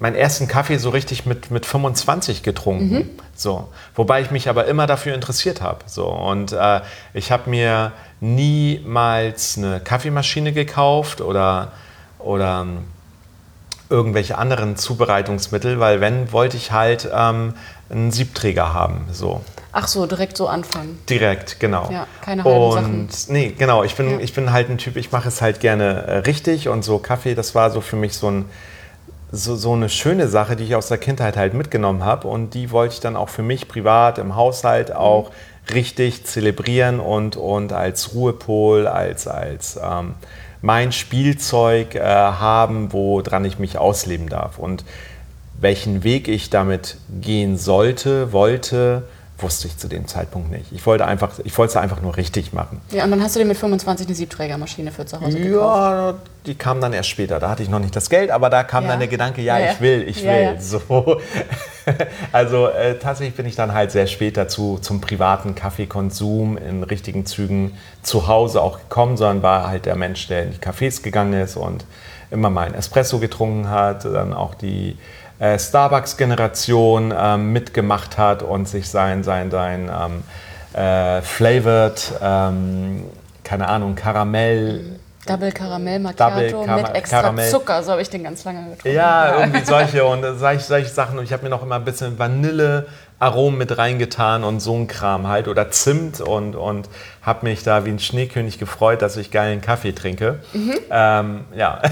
meinen 0.00 0.16
ersten 0.16 0.48
Kaffee 0.48 0.78
so 0.78 0.88
richtig 0.90 1.26
mit, 1.26 1.50
mit 1.50 1.66
25 1.66 2.42
getrunken. 2.42 2.94
Mhm. 2.94 3.10
So. 3.34 3.68
Wobei 3.94 4.22
ich 4.22 4.30
mich 4.30 4.48
aber 4.48 4.64
immer 4.64 4.86
dafür 4.86 5.14
interessiert 5.14 5.60
habe. 5.60 5.84
So. 5.86 6.08
Und 6.08 6.52
äh, 6.52 6.80
ich 7.12 7.30
habe 7.30 7.48
mir 7.48 7.92
niemals 8.20 9.58
eine 9.58 9.78
Kaffeemaschine 9.80 10.52
gekauft 10.52 11.20
oder, 11.20 11.72
oder 12.18 12.62
ähm, 12.62 12.84
irgendwelche 13.90 14.38
anderen 14.38 14.76
Zubereitungsmittel, 14.76 15.80
weil 15.80 16.00
wenn, 16.00 16.32
wollte 16.32 16.56
ich 16.56 16.72
halt 16.72 17.08
ähm, 17.12 17.54
einen 17.90 18.10
Siebträger 18.12 18.72
haben. 18.72 19.06
So. 19.12 19.42
Ach 19.72 19.86
so, 19.86 20.06
direkt 20.06 20.36
so 20.36 20.48
anfangen. 20.48 20.98
Direkt, 21.08 21.60
genau. 21.60 21.88
Ja, 21.90 22.06
keine 22.22 22.44
halben 22.44 22.58
und, 22.58 23.12
Sachen. 23.12 23.32
Nee, 23.32 23.54
genau. 23.56 23.84
Ich 23.84 23.94
bin, 23.96 24.10
ja. 24.10 24.18
ich 24.18 24.32
bin 24.32 24.52
halt 24.52 24.68
ein 24.70 24.78
Typ, 24.78 24.96
ich 24.96 25.12
mache 25.12 25.28
es 25.28 25.42
halt 25.42 25.60
gerne 25.60 26.04
äh, 26.06 26.16
richtig 26.18 26.68
und 26.68 26.82
so 26.82 26.98
Kaffee, 26.98 27.34
das 27.34 27.54
war 27.54 27.70
so 27.70 27.80
für 27.80 27.96
mich 27.96 28.14
so 28.14 28.30
ein 28.30 28.46
so, 29.32 29.54
so 29.54 29.74
eine 29.74 29.88
schöne 29.88 30.26
Sache, 30.26 30.56
die 30.56 30.64
ich 30.64 30.74
aus 30.74 30.88
der 30.88 30.98
Kindheit 30.98 31.36
halt 31.36 31.54
mitgenommen 31.54 32.04
habe 32.04 32.26
und 32.26 32.54
die 32.54 32.72
wollte 32.72 32.94
ich 32.94 33.00
dann 33.00 33.14
auch 33.14 33.28
für 33.28 33.42
mich 33.42 33.68
privat 33.68 34.18
im 34.18 34.34
Haushalt 34.34 34.92
auch 34.92 35.30
mhm. 35.30 35.74
richtig 35.74 36.24
zelebrieren 36.24 36.98
und, 36.98 37.36
und 37.36 37.72
als 37.72 38.12
Ruhepol, 38.12 38.88
als, 38.88 39.28
als 39.28 39.78
ähm, 39.80 40.14
mein 40.62 40.92
Spielzeug 40.92 41.94
äh, 41.94 42.00
haben, 42.00 42.92
woran 42.92 43.44
ich 43.44 43.58
mich 43.58 43.78
ausleben 43.78 44.28
darf. 44.28 44.58
Und 44.58 44.84
welchen 45.60 46.04
Weg 46.04 46.28
ich 46.28 46.50
damit 46.50 46.96
gehen 47.20 47.56
sollte, 47.56 48.32
wollte, 48.32 49.04
wusste 49.42 49.68
ich 49.68 49.76
zu 49.76 49.88
dem 49.88 50.06
Zeitpunkt 50.06 50.50
nicht. 50.50 50.72
Ich 50.72 50.84
wollte 50.86 51.06
einfach, 51.06 51.30
ich 51.44 51.56
wollte 51.58 51.70
es 51.70 51.76
einfach 51.76 52.00
nur 52.00 52.16
richtig 52.16 52.52
machen. 52.52 52.80
Ja, 52.90 53.04
und 53.04 53.10
dann 53.10 53.22
hast 53.22 53.36
du 53.36 53.40
dir 53.40 53.46
mit 53.46 53.56
25 53.56 54.06
eine 54.06 54.16
Siebträgermaschine 54.16 54.92
für 54.92 55.06
zu 55.06 55.20
Hause 55.20 55.38
gekauft? 55.38 55.54
Ja, 55.54 56.14
die 56.46 56.54
kam 56.54 56.80
dann 56.80 56.92
erst 56.92 57.08
später. 57.08 57.38
Da 57.38 57.50
hatte 57.50 57.62
ich 57.62 57.68
noch 57.68 57.78
nicht 57.78 57.94
das 57.94 58.10
Geld, 58.10 58.30
aber 58.30 58.50
da 58.50 58.62
kam 58.64 58.84
ja. 58.84 58.90
dann 58.90 58.98
der 59.00 59.08
Gedanke, 59.08 59.42
ja, 59.42 59.58
ja, 59.58 59.72
ich 59.72 59.80
will, 59.80 60.04
ich 60.06 60.22
will. 60.22 60.42
Ja, 60.42 60.60
so. 60.60 61.20
Also 62.30 62.68
äh, 62.68 62.98
tatsächlich 62.98 63.34
bin 63.34 63.46
ich 63.46 63.56
dann 63.56 63.74
halt 63.74 63.90
sehr 63.90 64.06
spät 64.06 64.36
dazu 64.36 64.78
zum 64.80 65.00
privaten 65.00 65.54
Kaffeekonsum 65.54 66.56
in 66.56 66.84
richtigen 66.84 67.26
Zügen 67.26 67.76
zu 68.02 68.28
Hause 68.28 68.62
auch 68.62 68.78
gekommen, 68.78 69.16
sondern 69.16 69.42
war 69.42 69.66
halt 69.68 69.86
der 69.86 69.96
Mensch, 69.96 70.28
der 70.28 70.44
in 70.44 70.52
die 70.52 70.58
Cafés 70.58 71.02
gegangen 71.02 71.32
ist 71.32 71.56
und 71.56 71.84
immer 72.30 72.50
mal 72.50 72.66
ein 72.66 72.74
Espresso 72.74 73.18
getrunken 73.18 73.70
hat, 73.70 74.04
dann 74.04 74.32
auch 74.32 74.54
die 74.54 74.96
äh, 75.40 75.58
Starbucks-Generation 75.58 77.12
ähm, 77.16 77.52
mitgemacht 77.52 78.18
hat 78.18 78.42
und 78.42 78.68
sich 78.68 78.88
sein, 78.88 79.24
sein, 79.24 79.50
sein 79.50 79.90
ähm, 79.90 80.22
äh, 80.80 81.22
flavored, 81.22 82.12
ähm, 82.22 83.04
keine 83.42 83.66
Ahnung, 83.66 83.96
Karamell, 83.96 85.00
Double 85.26 85.52
Karamell 85.52 85.98
Macchiato 85.98 86.64
Double 86.64 86.82
mit 86.82 86.94
extra 86.94 87.20
Karamell. 87.20 87.50
Zucker, 87.50 87.82
so 87.82 87.92
habe 87.92 88.02
ich 88.02 88.08
den 88.08 88.24
ganz 88.24 88.42
lange 88.44 88.70
getrunken. 88.70 88.96
Ja, 88.96 89.40
irgendwie 89.40 89.64
solche 89.64 90.04
und 90.04 90.24
solche, 90.38 90.64
solche 90.64 90.88
Sachen. 90.88 91.18
Und 91.18 91.24
ich 91.24 91.32
habe 91.32 91.42
mir 91.42 91.50
noch 91.50 91.62
immer 91.62 91.76
ein 91.76 91.84
bisschen 91.84 92.18
Vanillearomen 92.18 93.58
mit 93.58 93.76
reingetan 93.76 94.44
und 94.44 94.60
so 94.60 94.74
ein 94.74 94.88
Kram 94.88 95.28
halt. 95.28 95.46
Oder 95.46 95.70
Zimt 95.70 96.20
und, 96.20 96.56
und 96.56 96.88
habe 97.22 97.46
mich 97.46 97.62
da 97.62 97.84
wie 97.84 97.90
ein 97.90 97.98
Schneekönig 97.98 98.58
gefreut, 98.58 99.02
dass 99.02 99.16
ich 99.16 99.30
geilen 99.30 99.60
Kaffee 99.60 99.92
trinke. 99.92 100.40
Ähm, 100.90 101.44
ja. 101.54 101.82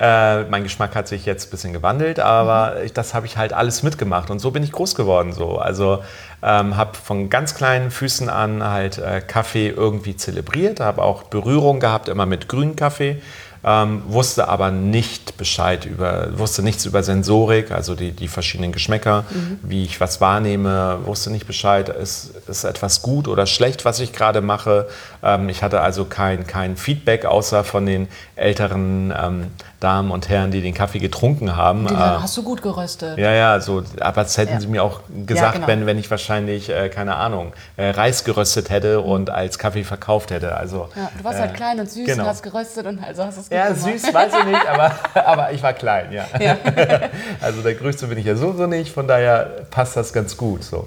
Äh, 0.00 0.44
mein 0.44 0.62
Geschmack 0.62 0.94
hat 0.94 1.08
sich 1.08 1.26
jetzt 1.26 1.48
ein 1.48 1.50
bisschen 1.50 1.72
gewandelt, 1.72 2.18
aber 2.18 2.82
ich, 2.82 2.92
das 2.92 3.14
habe 3.14 3.26
ich 3.26 3.36
halt 3.36 3.52
alles 3.52 3.82
mitgemacht 3.82 4.30
und 4.30 4.38
so 4.38 4.50
bin 4.50 4.62
ich 4.62 4.72
groß 4.72 4.94
geworden. 4.94 5.32
So. 5.32 5.58
Also 5.58 6.02
ähm, 6.42 6.76
habe 6.76 6.96
von 6.96 7.30
ganz 7.30 7.54
kleinen 7.54 7.90
Füßen 7.90 8.28
an 8.28 8.64
halt 8.64 8.98
äh, 8.98 9.20
Kaffee 9.20 9.68
irgendwie 9.68 10.16
zelebriert, 10.16 10.80
habe 10.80 11.02
auch 11.02 11.24
Berührung 11.24 11.80
gehabt, 11.80 12.08
immer 12.08 12.26
mit 12.26 12.48
grünem 12.48 12.76
Kaffee. 12.76 13.22
Ähm, 13.64 14.02
wusste 14.08 14.48
aber 14.48 14.72
nicht 14.72 15.36
Bescheid 15.36 15.84
über, 15.86 16.36
wusste 16.36 16.62
nichts 16.62 16.84
über 16.84 17.04
Sensorik, 17.04 17.70
also 17.70 17.94
die, 17.94 18.10
die 18.10 18.26
verschiedenen 18.26 18.72
Geschmäcker, 18.72 19.24
wie 19.62 19.84
ich 19.84 20.00
was 20.00 20.20
wahrnehme, 20.20 20.98
wusste 21.04 21.30
nicht 21.30 21.46
Bescheid, 21.46 21.88
ist, 21.88 22.32
ist 22.48 22.64
etwas 22.64 23.02
gut 23.02 23.28
oder 23.28 23.46
schlecht, 23.46 23.84
was 23.84 24.00
ich 24.00 24.12
gerade 24.12 24.40
mache. 24.40 24.88
Ähm, 25.22 25.48
ich 25.48 25.62
hatte 25.62 25.80
also 25.80 26.04
kein, 26.06 26.46
kein 26.46 26.76
Feedback, 26.76 27.24
außer 27.24 27.62
von 27.62 27.86
den 27.86 28.08
älteren 28.34 29.14
ähm, 29.16 29.46
Damen 29.82 30.10
und 30.10 30.28
Herren, 30.28 30.50
die 30.50 30.60
den 30.60 30.74
Kaffee 30.74 30.98
getrunken 30.98 31.56
haben. 31.56 31.86
Den 31.86 31.96
Äh, 31.96 32.00
hast 32.00 32.36
du 32.36 32.42
gut 32.42 32.62
geröstet. 32.62 33.18
ja, 33.18 33.32
ja, 33.32 33.60
so, 33.60 33.82
aber 34.00 34.22
das 34.22 34.36
hätten 34.38 34.52
Ja. 34.54 34.60
sie 34.60 34.66
mir 34.68 34.82
auch 34.84 35.00
gesagt, 35.26 35.54
genau. 35.54 35.66
wenn, 35.66 35.86
wenn 35.86 35.98
ich 35.98 36.10
wahrscheinlich, 36.10 36.68
äh, 36.70 36.88
keine 36.88 37.16
Ahnung, 37.16 37.52
äh, 37.76 37.90
Reis 37.90 38.24
geröstet 38.24 38.70
hätte 38.70 39.00
und 39.00 39.30
als 39.30 39.58
Kaffee 39.58 39.84
verkauft 39.84 40.30
hätte. 40.30 40.56
Also, 40.56 40.88
Ja, 40.96 41.10
du 41.18 41.24
warst 41.24 41.38
äh, 41.38 41.42
halt 41.42 41.54
klein 41.54 41.80
und 41.80 41.90
süß 41.90 42.06
genau. 42.06 42.22
und 42.24 42.28
hast 42.28 42.42
geröstet 42.42 42.86
und 42.86 43.02
also 43.02 43.24
hast 43.24 43.38
es 43.38 43.48
gut 43.48 43.58
Ja, 43.58 43.68
gemacht. 43.70 43.80
süß 43.80 44.14
weiß 44.14 44.32
ich 44.40 44.44
nicht, 44.46 44.68
aber, 44.68 44.92
aber 45.26 45.52
ich 45.52 45.62
war 45.62 45.72
klein, 45.72 46.12
ja. 46.12 46.24
Ja. 46.40 46.56
Also 47.40 47.62
der 47.62 47.74
Größte 47.74 48.06
bin 48.06 48.18
ich 48.18 48.24
ja 48.26 48.36
sowieso 48.36 48.66
nicht, 48.66 48.92
von 48.92 49.06
daher 49.08 49.50
passt 49.70 49.96
das 49.96 50.12
ganz 50.12 50.36
gut 50.36 50.62
so. 50.64 50.86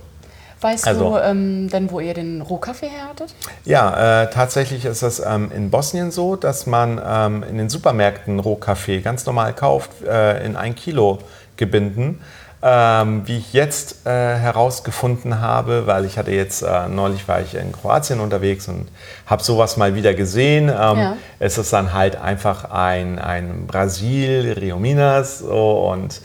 Weißt 0.66 0.88
Also- 0.88 1.12
du 1.12 1.18
ähm, 1.20 1.70
denn, 1.70 1.92
wo 1.92 2.00
ihr 2.00 2.16
den 2.16 2.42
Rohkaffee 2.42 2.88
her 2.88 3.10
hattet? 3.10 3.36
Ja, 3.66 4.24
äh, 4.24 4.30
tatsächlich 4.32 4.84
ist 4.86 5.04
es 5.04 5.20
ähm, 5.20 5.52
in 5.56 5.70
Bosnien 5.70 6.10
so, 6.10 6.36
dass 6.36 6.66
man 6.66 7.00
ähm, 7.08 7.44
in 7.48 7.60
den 7.60 7.70
Supermärkten 7.70 8.40
Rohkaffee 8.40 9.02
ganz 9.02 9.28
normal 9.28 9.54
kauft, 9.54 9.92
äh, 10.04 10.44
in 10.44 10.56
ein 10.56 10.74
Kilo 10.74 11.20
Gebinden. 11.56 12.20
Ähm, 12.64 13.22
wie 13.28 13.38
ich 13.38 13.54
jetzt 13.54 14.08
äh, 14.08 14.10
herausgefunden 14.10 15.40
habe, 15.40 15.86
weil 15.86 16.04
ich 16.04 16.18
hatte 16.18 16.32
jetzt, 16.32 16.64
äh, 16.64 16.88
neulich 16.90 17.28
war 17.28 17.40
ich 17.42 17.54
in 17.54 17.72
Kroatien 17.72 18.20
unterwegs 18.20 18.68
und 18.68 18.88
habe 19.28 19.44
sowas 19.44 19.78
mal 19.78 19.94
wieder 19.94 20.16
gesehen. 20.16 20.70
Ähm, 20.70 20.98
Ja. 20.98 21.18
Es 21.38 21.60
ist 21.60 21.72
dann 21.74 21.94
halt 21.94 22.16
einfach 22.20 22.72
ein, 22.72 23.20
ein 23.20 23.68
Brasil, 23.68 24.56
Rio 24.60 24.80
Minas 24.80 25.40
so, 25.40 25.90
und 25.92 26.22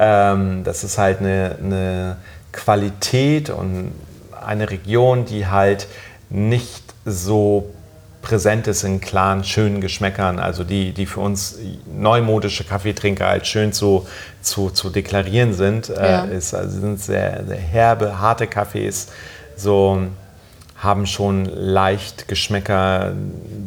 ähm, 0.00 0.64
das 0.64 0.82
ist 0.82 0.98
halt 0.98 1.20
eine, 1.20 1.56
eine 1.62 2.16
Qualität 2.54 3.50
und 3.50 3.92
eine 4.46 4.70
Region, 4.70 5.24
die 5.24 5.46
halt 5.46 5.86
nicht 6.30 6.82
so 7.04 7.70
präsent 8.22 8.66
ist 8.68 8.84
in 8.84 9.00
klaren, 9.02 9.44
schönen 9.44 9.82
Geschmäckern, 9.82 10.38
also 10.38 10.64
die, 10.64 10.92
die 10.92 11.04
für 11.04 11.20
uns 11.20 11.58
neumodische 11.86 12.64
Kaffeetrinker 12.64 13.26
als 13.28 13.48
schön 13.48 13.72
zu, 13.74 14.06
zu, 14.40 14.70
zu 14.70 14.88
deklarieren 14.88 15.52
sind, 15.52 15.88
Ja. 15.88 16.24
äh, 16.24 16.36
ist, 16.36 16.54
also 16.54 16.80
sind 16.80 17.00
sehr, 17.02 17.44
sehr 17.46 17.58
herbe, 17.58 18.18
harte 18.18 18.46
Kaffees, 18.46 19.08
so 19.56 20.04
haben 20.78 21.06
schon 21.06 21.44
leicht 21.44 22.26
Geschmäcker, 22.28 23.12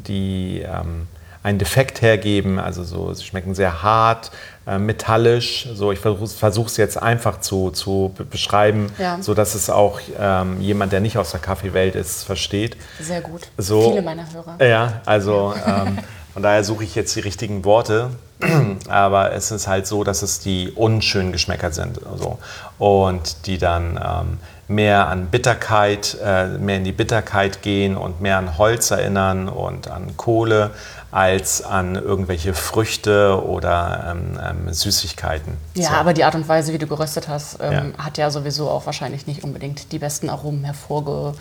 die 0.08 0.64
ähm, 0.66 1.08
einen 1.44 1.60
Defekt 1.60 2.02
hergeben, 2.02 2.58
also 2.60 2.84
so, 2.84 3.14
sie 3.14 3.24
schmecken 3.26 3.54
sehr 3.54 3.84
hart, 3.84 4.32
äh, 4.68 4.78
metallisch, 4.78 5.68
so 5.74 5.92
ich 5.92 6.00
versuche 6.00 6.68
es 6.68 6.78
jetzt 6.78 7.02
einfach 7.02 7.40
zu, 7.40 7.72
zu 7.72 8.14
be- 8.18 8.26
beschreiben, 8.26 8.92
Ja. 9.00 9.18
so 9.22 9.34
dass 9.34 9.56
es 9.56 9.70
auch 9.70 10.00
ähm, 10.20 10.60
jemand, 10.62 10.92
der 10.92 11.00
nicht 11.00 11.18
aus 11.18 11.32
der 11.32 11.40
Kaffeewelt 11.40 11.96
ist, 11.96 12.24
versteht. 12.24 12.76
Sehr 13.00 13.22
gut. 13.22 13.44
So. 13.58 13.90
Viele 13.90 14.02
meiner 14.02 14.26
Hörer. 14.32 14.58
Ja, 14.66 15.02
also 15.06 15.54
ähm, 15.66 16.00
von 16.34 16.44
daher 16.44 16.64
suche 16.64 16.84
ich 16.84 16.96
jetzt 16.96 17.16
die 17.16 17.22
richtigen 17.22 17.64
Worte. 17.66 18.10
Aber 18.88 19.32
es 19.34 19.50
ist 19.50 19.68
halt 19.68 19.88
so, 19.88 20.04
dass 20.04 20.22
es 20.22 20.40
die 20.40 20.72
unschönen 20.76 21.32
Geschmäcker 21.32 21.72
sind. 21.72 22.00
So. 22.18 22.38
Und 22.78 23.48
die 23.48 23.58
dann 23.58 23.98
ähm, 23.98 24.38
mehr 24.68 25.08
an 25.08 25.28
Bitterkeit, 25.28 26.18
äh, 26.24 26.48
mehr 26.48 26.78
in 26.78 26.84
die 26.84 26.92
Bitterkeit 26.92 27.62
gehen 27.62 27.96
und 27.96 28.20
mehr 28.22 28.38
an 28.38 28.58
Holz 28.58 28.92
erinnern 28.92 29.48
und 29.50 29.90
an 29.90 30.18
Kohle 30.18 30.72
als 31.10 31.62
an 31.64 31.96
irgendwelche 31.96 32.54
Früchte 32.54 33.42
oder 33.46 34.08
ähm, 34.12 34.38
ähm, 34.68 34.74
Süßigkeiten. 34.74 35.54
Ja, 35.76 35.90
So. 35.90 35.96
aber 35.96 36.14
die 36.14 36.26
Art 36.26 36.36
und 36.36 36.48
Weise, 36.50 36.74
wie 36.74 36.78
du 36.78 36.86
geröstet 36.86 37.30
hast, 37.30 37.60
ähm, 37.62 37.94
Ja. 37.98 38.04
hat 38.06 38.18
ja 38.18 38.30
sowieso 38.30 38.70
auch 38.70 38.86
wahrscheinlich 38.86 39.26
nicht 39.26 39.44
unbedingt 39.44 39.94
die 39.94 40.00
besten 40.00 40.30
Aromen 40.30 40.66
hervorgerufen. 40.66 41.38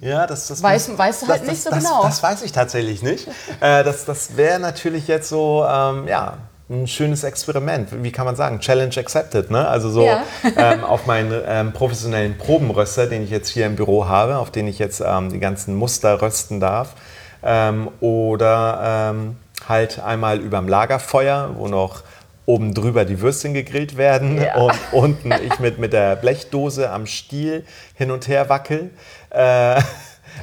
Ja, 0.00 0.26
das, 0.26 0.46
das 0.48 0.62
Weiß- 0.62 0.96
weißt 0.96 1.22
du 1.22 1.28
halt 1.28 1.42
das, 1.42 1.48
nicht 1.48 1.58
das, 1.58 1.64
so 1.64 1.70
das, 1.70 1.84
genau. 1.84 2.02
Das 2.04 2.22
weiß 2.22 2.42
ich 2.42 2.52
tatsächlich 2.52 3.02
nicht. 3.02 3.28
äh, 3.60 3.84
das 3.84 4.04
das 4.06 4.36
wäre 4.36 4.58
natürlich 4.60 5.06
jetzt 5.06 5.28
so, 5.28 5.64
ähm, 5.68 6.08
ja, 6.08 6.38
ein 6.70 6.86
schönes 6.86 7.24
Experiment. 7.24 7.88
Wie 8.04 8.12
kann 8.12 8.24
man 8.26 8.36
sagen? 8.36 8.60
Challenge 8.60 8.96
accepted. 8.96 9.50
Ne? 9.50 9.66
Also 9.66 9.90
so 9.90 10.04
Ja. 10.04 10.22
ähm, 10.56 10.84
auf 10.84 11.06
meinen 11.06 11.32
ähm, 11.46 11.72
professionellen 11.72 12.38
Probenröster, 12.38 13.06
den 13.08 13.24
ich 13.24 13.30
jetzt 13.30 13.48
hier 13.48 13.66
im 13.66 13.74
Büro 13.76 14.06
habe, 14.06 14.36
auf 14.38 14.50
den 14.50 14.68
ich 14.68 14.78
jetzt 14.78 15.02
ähm, 15.04 15.30
die 15.32 15.40
ganzen 15.40 15.74
Muster 15.74 16.22
rösten 16.22 16.60
darf. 16.60 16.94
Ähm, 17.42 17.88
oder 18.00 19.10
ähm, 19.12 19.36
halt 19.68 19.98
einmal 20.00 20.38
überm 20.38 20.68
Lagerfeuer, 20.68 21.50
wo 21.56 21.66
noch 21.66 22.02
oben 22.46 22.74
drüber 22.74 23.04
die 23.04 23.20
Würstchen 23.20 23.54
gegrillt 23.54 23.96
werden 23.96 24.40
Ja. 24.40 24.56
und 24.56 24.74
unten 24.92 25.32
ich 25.32 25.58
mit, 25.58 25.78
mit 25.78 25.92
der 25.92 26.16
Blechdose 26.16 26.90
am 26.90 27.06
Stiel 27.06 27.64
hin 27.94 28.10
und 28.10 28.28
her 28.28 28.48
wackel. 28.48 28.90
Äh, 29.30 29.80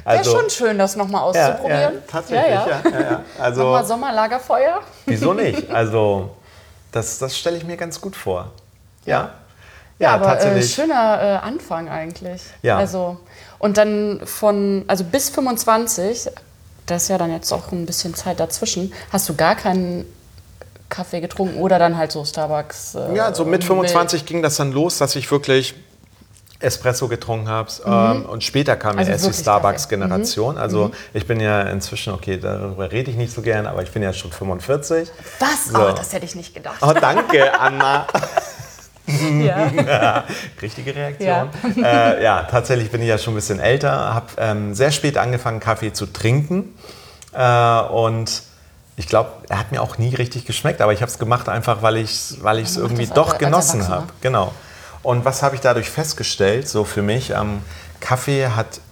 Wäre 0.04 0.24
schon 0.24 0.50
schön, 0.50 0.78
das 0.78 0.96
nochmal 0.96 1.32
ja, 1.34 1.40
ja, 1.40 1.48
auszuprobieren. 1.48 1.94
tatsächlich, 2.06 2.50
ja. 2.50 2.66
ja. 2.66 2.90
ja, 2.90 3.00
ja. 3.00 3.22
Also, 3.38 3.62
Nochmal 3.62 3.84
Sommerlagerfeuer. 3.86 4.80
wieso 5.06 5.32
nicht? 5.34 5.70
Also, 5.70 6.30
das, 6.92 7.18
das 7.18 7.36
stelle 7.36 7.56
ich 7.56 7.64
mir 7.64 7.76
ganz 7.76 8.00
gut 8.00 8.16
vor. 8.16 8.52
Ja, 9.04 9.32
ja, 9.98 10.12
aber 10.12 10.26
äh, 10.26 10.28
tatsächlich. 10.28 10.72
schöner 10.72 11.18
äh, 11.20 11.46
Anfang 11.46 11.88
eigentlich. 11.88 12.42
Ja. 12.62 12.78
Also, 12.78 13.18
und 13.58 13.76
dann 13.76 14.20
von, 14.24 14.84
also 14.86 15.04
bis 15.04 15.30
25, 15.30 16.30
das 16.86 17.02
ist 17.02 17.08
ja 17.08 17.18
dann 17.18 17.32
jetzt 17.32 17.52
auch 17.52 17.72
ein 17.72 17.86
bisschen 17.86 18.14
Zeit 18.14 18.40
dazwischen, 18.40 18.92
hast 19.12 19.28
du 19.28 19.34
gar 19.34 19.56
keinen 19.56 20.06
Kaffee 20.88 21.20
getrunken 21.20 21.60
oder 21.60 21.78
dann 21.78 21.96
halt 21.96 22.12
so 22.12 22.24
Starbucks. 22.24 22.94
Äh, 22.94 23.14
ja, 23.14 23.34
so 23.34 23.44
mit 23.44 23.60
Milch. 23.60 23.66
25 23.66 24.24
ging 24.24 24.42
das 24.42 24.56
dann 24.56 24.72
los, 24.72 24.98
dass 24.98 25.16
ich 25.16 25.30
wirklich 25.30 25.74
Espresso 26.60 27.06
getrunken 27.08 27.48
habe. 27.48 27.70
Ähm, 27.86 28.24
und 28.26 28.42
später 28.42 28.76
kam 28.76 28.98
Also 28.98 29.10
ja 29.10 29.16
erst 29.16 29.28
die. 29.28 29.32
Starbucks-Generation. 29.32 30.58
Also 30.58 30.90
ich 31.14 31.26
bin 31.26 31.38
ja 31.40 31.62
inzwischen, 31.62 32.12
okay, 32.12 32.38
darüber 32.38 32.90
rede 32.90 33.10
ich 33.10 33.16
nicht 33.16 33.32
so 33.32 33.42
gern, 33.42 33.66
aber 33.66 33.82
ich 33.82 33.90
bin 33.90 34.02
ja 34.02 34.12
schon 34.12 34.32
45. 34.32 35.08
Was? 35.38 35.66
So. 35.66 35.78
Oh, 35.78 35.92
das 35.92 36.12
hätte 36.12 36.24
ich 36.24 36.34
nicht 36.34 36.54
gedacht. 36.54 36.78
Oh, 36.80 36.92
danke, 36.92 37.58
Anna. 37.60 38.06
Ja. 39.40 40.24
Richtige 40.62 40.94
Reaktion. 40.94 41.48
Ja. 41.76 42.10
Äh, 42.12 42.22
ja, 42.24 42.42
tatsächlich 42.42 42.90
bin 42.90 43.00
ich 43.02 43.08
ja 43.08 43.18
schon 43.18 43.32
ein 43.32 43.36
bisschen 43.36 43.60
älter, 43.60 44.14
habe 44.14 44.26
ähm, 44.36 44.74
sehr 44.74 44.90
spät 44.90 45.16
angefangen, 45.16 45.60
Kaffee 45.60 45.92
zu 45.92 46.06
trinken. 46.06 46.74
Äh, 47.32 47.80
und 47.82 48.42
ich 48.96 49.06
glaube, 49.06 49.30
er 49.48 49.60
hat 49.60 49.70
mir 49.72 49.80
auch 49.80 49.96
nie 49.96 50.14
richtig 50.14 50.44
geschmeckt, 50.44 50.80
aber 50.80 50.92
ich 50.92 51.00
habe 51.00 51.10
es 51.10 51.18
gemacht 51.18 51.48
einfach, 51.48 51.82
weil 51.82 51.96
ich 51.98 52.10
es 52.10 52.38
weil 52.42 52.58
ich's 52.58 52.76
irgendwie 52.76 53.06
doch 53.06 53.30
als 53.30 53.38
genossen 53.38 53.88
habe. 53.88 54.08
Genau. 54.20 54.52
Und 55.08 55.24
was 55.24 55.42
habe 55.42 55.54
ich 55.54 55.62
dadurch 55.62 55.88
festgestellt, 55.88 56.68
so 56.68 56.84
für 56.84 57.00
mich? 57.00 57.30
Ähm, 57.30 57.62
Kaffee 57.98 58.48
hat 58.48 58.82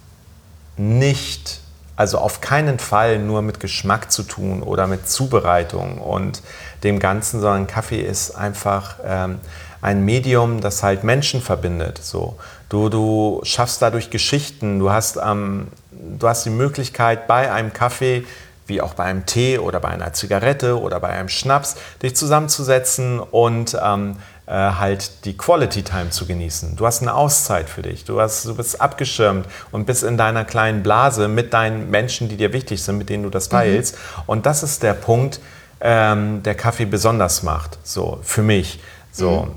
nicht, 0.75 1.59
also 1.95 2.17
auf 2.17 2.41
keinen 2.41 2.79
Fall 2.79 3.19
nur 3.19 3.43
mit 3.43 3.59
Geschmack 3.59 4.11
zu 4.11 4.23
tun 4.23 4.63
oder 4.63 4.87
mit 4.87 5.07
Zubereitung 5.07 5.99
und 5.99 6.41
dem 6.83 6.97
Ganzen, 6.97 7.39
sondern 7.39 7.67
Kaffee 7.67 8.01
ist 8.01 8.31
einfach 8.31 8.95
ähm, 9.05 9.37
ein 9.83 10.05
Medium, 10.05 10.59
das 10.59 10.81
halt 10.81 11.03
Menschen 11.03 11.39
verbindet. 11.39 11.99
So. 12.01 12.39
Du, 12.67 12.89
du 12.89 13.41
schaffst 13.43 13.83
dadurch 13.83 14.09
Geschichten, 14.09 14.79
du 14.79 14.89
hast, 14.89 15.19
ähm, 15.23 15.67
du 15.91 16.27
hast 16.27 16.47
die 16.47 16.49
Möglichkeit 16.49 17.27
bei 17.27 17.51
einem 17.51 17.73
Kaffee 17.73 18.25
wie 18.65 18.81
auch 18.81 18.95
bei 18.95 19.05
einem 19.05 19.25
Tee 19.25 19.59
oder 19.59 19.79
bei 19.79 19.89
einer 19.89 20.13
Zigarette 20.13 20.79
oder 20.79 20.99
bei 20.99 21.09
einem 21.09 21.29
Schnaps, 21.29 21.75
dich 22.01 22.15
zusammenzusetzen 22.15 23.19
und 23.19 23.77
ähm, 23.81 24.17
äh, 24.47 24.51
halt 24.53 25.25
die 25.25 25.35
Quality 25.35 25.83
Time 25.83 26.09
zu 26.09 26.25
genießen. 26.25 26.77
Du 26.77 26.85
hast 26.85 27.01
eine 27.01 27.13
Auszeit 27.13 27.69
für 27.69 27.81
dich, 27.81 28.05
du, 28.05 28.21
hast, 28.21 28.45
du 28.45 28.55
bist 28.55 28.79
abgeschirmt 28.79 29.45
und 29.71 29.85
bist 29.85 30.03
in 30.03 30.17
deiner 30.17 30.45
kleinen 30.45 30.83
Blase 30.83 31.27
mit 31.27 31.53
deinen 31.53 31.91
Menschen, 31.91 32.29
die 32.29 32.37
dir 32.37 32.53
wichtig 32.53 32.81
sind, 32.81 32.97
mit 32.97 33.09
denen 33.09 33.23
du 33.23 33.29
das 33.29 33.49
teilst. 33.49 33.97
Und 34.25 34.45
das 34.45 34.63
ist 34.63 34.83
der 34.83 34.93
Punkt, 34.93 35.41
ähm, 35.81 36.43
der 36.43 36.55
Kaffee 36.55 36.85
besonders 36.85 37.43
macht, 37.43 37.77
so 37.83 38.19
für 38.23 38.41
mich. 38.41 38.79
So. 39.11 39.49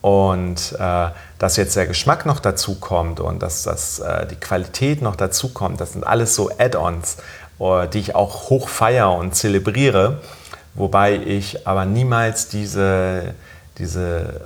Und 0.00 0.74
äh, 0.78 1.08
dass 1.38 1.56
jetzt 1.56 1.76
der 1.76 1.86
Geschmack 1.86 2.24
noch 2.24 2.40
dazu 2.40 2.76
kommt 2.76 3.20
und 3.20 3.42
dass, 3.42 3.64
dass 3.64 3.98
äh, 3.98 4.26
die 4.26 4.36
Qualität 4.36 5.02
noch 5.02 5.16
dazu 5.16 5.50
kommt, 5.50 5.82
das 5.82 5.92
sind 5.92 6.06
alles 6.06 6.34
so 6.34 6.50
Add-ons. 6.58 7.18
oder 7.58 7.86
die 7.86 7.98
ich 7.98 8.14
auch 8.14 8.48
hoch 8.48 8.70
feiere 8.70 9.12
und 9.12 9.34
zelebriere, 9.34 10.20
wobei 10.72 11.16
ich 11.16 11.66
aber 11.66 11.84
niemals 11.84 12.48
diese, 12.48 13.34
diese 13.80 14.42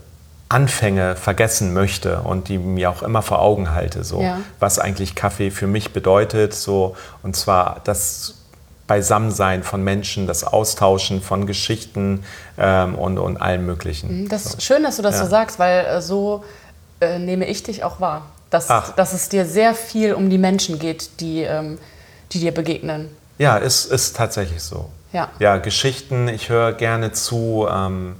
Anfänge 0.48 1.16
vergessen 1.16 1.72
möchte 1.74 2.20
und 2.20 2.48
die 2.48 2.58
mir 2.58 2.90
auch 2.90 3.02
immer 3.02 3.22
vor 3.22 3.40
Augen 3.40 3.72
halte, 3.72 4.04
so 4.04 4.22
Ja. 4.22 4.38
was 4.60 4.78
eigentlich 4.78 5.14
Kaffee 5.14 5.50
für 5.50 5.66
mich 5.66 5.92
bedeutet, 5.92 6.54
so 6.54 6.96
und 7.22 7.34
zwar 7.36 7.80
das 7.84 8.34
Beisammensein 8.86 9.62
von 9.62 9.82
Menschen, 9.82 10.26
das 10.26 10.44
Austauschen 10.44 11.22
von 11.22 11.46
Geschichten 11.46 12.22
ähm, 12.58 12.94
und, 12.94 13.18
und 13.18 13.38
allem 13.38 13.64
Möglichen. 13.64 14.28
Das 14.28 14.44
ist 14.46 14.62
schön, 14.62 14.82
dass 14.82 14.96
du 14.96 15.02
das 15.02 15.16
Ja. 15.16 15.24
so 15.24 15.30
sagst, 15.30 15.58
weil 15.58 15.86
äh, 15.86 16.02
so 16.02 16.44
äh, 17.00 17.18
nehme 17.18 17.46
ich 17.46 17.62
dich 17.62 17.82
auch 17.82 18.00
wahr. 18.00 18.26
Dass, 18.50 18.68
Ach. 18.70 18.92
dass 18.94 19.14
es 19.14 19.30
dir 19.30 19.46
sehr 19.46 19.74
viel 19.74 20.12
um 20.14 20.28
die 20.30 20.38
Menschen 20.38 20.78
geht, 20.78 21.18
die, 21.20 21.42
ähm, 21.42 21.78
die 22.32 22.38
dir 22.40 22.52
begegnen. 22.52 23.08
Ja, 23.38 23.56
ist, 23.56 23.86
ist 23.86 24.14
tatsächlich 24.16 24.62
so. 24.62 24.90
Ja. 25.12 25.30
Ja, 25.40 25.56
Geschichten, 25.56 26.28
ich 26.28 26.50
höre 26.50 26.72
gerne 26.72 27.10
zu, 27.12 27.66
ähm, 27.68 28.16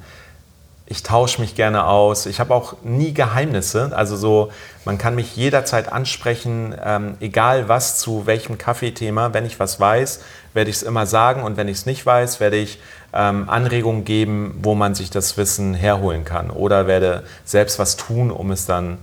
ich 0.87 1.03
tausche 1.03 1.41
mich 1.41 1.55
gerne 1.55 1.87
aus. 1.87 2.27
Ich 2.27 2.41
habe 2.41 2.55
auch 2.55 2.75
nie 2.83 3.15
Geheimnisse. 3.15 3.93
Also 3.95 4.17
so, 4.17 4.51
man 4.85 4.99
kann 4.99 5.15
mich 5.15 5.35
jederzeit 5.35 5.91
ansprechen, 5.91 6.75
ähm, 6.85 7.17
egal 7.21 7.69
was, 7.69 7.99
zu 7.99 8.27
welchem 8.27 8.59
Kaffeethema. 8.59 9.33
Wenn 9.33 9.47
ich 9.47 9.59
was 9.59 9.81
weiß, 9.81 10.21
werde 10.53 10.69
ich 10.69 10.77
es 10.77 10.83
immer 10.83 11.07
sagen 11.07 11.43
und 11.43 11.57
wenn 11.57 11.69
ich 11.69 11.79
es 11.79 11.87
nicht 11.87 12.05
weiß, 12.05 12.39
werde 12.39 12.57
ich 12.57 12.81
ähm, 13.15 13.49
Anregungen 13.49 14.05
geben, 14.05 14.59
wo 14.63 14.75
man 14.75 14.95
sich 14.95 15.09
das 15.09 15.39
Wissen 15.39 15.73
herholen 15.73 16.25
kann. 16.25 16.51
Oder 16.51 16.87
werde 16.87 17.25
selbst 17.47 17.79
was 17.79 17.97
tun, 17.97 18.31
um 18.31 18.51
es 18.51 18.67
dann 18.67 18.99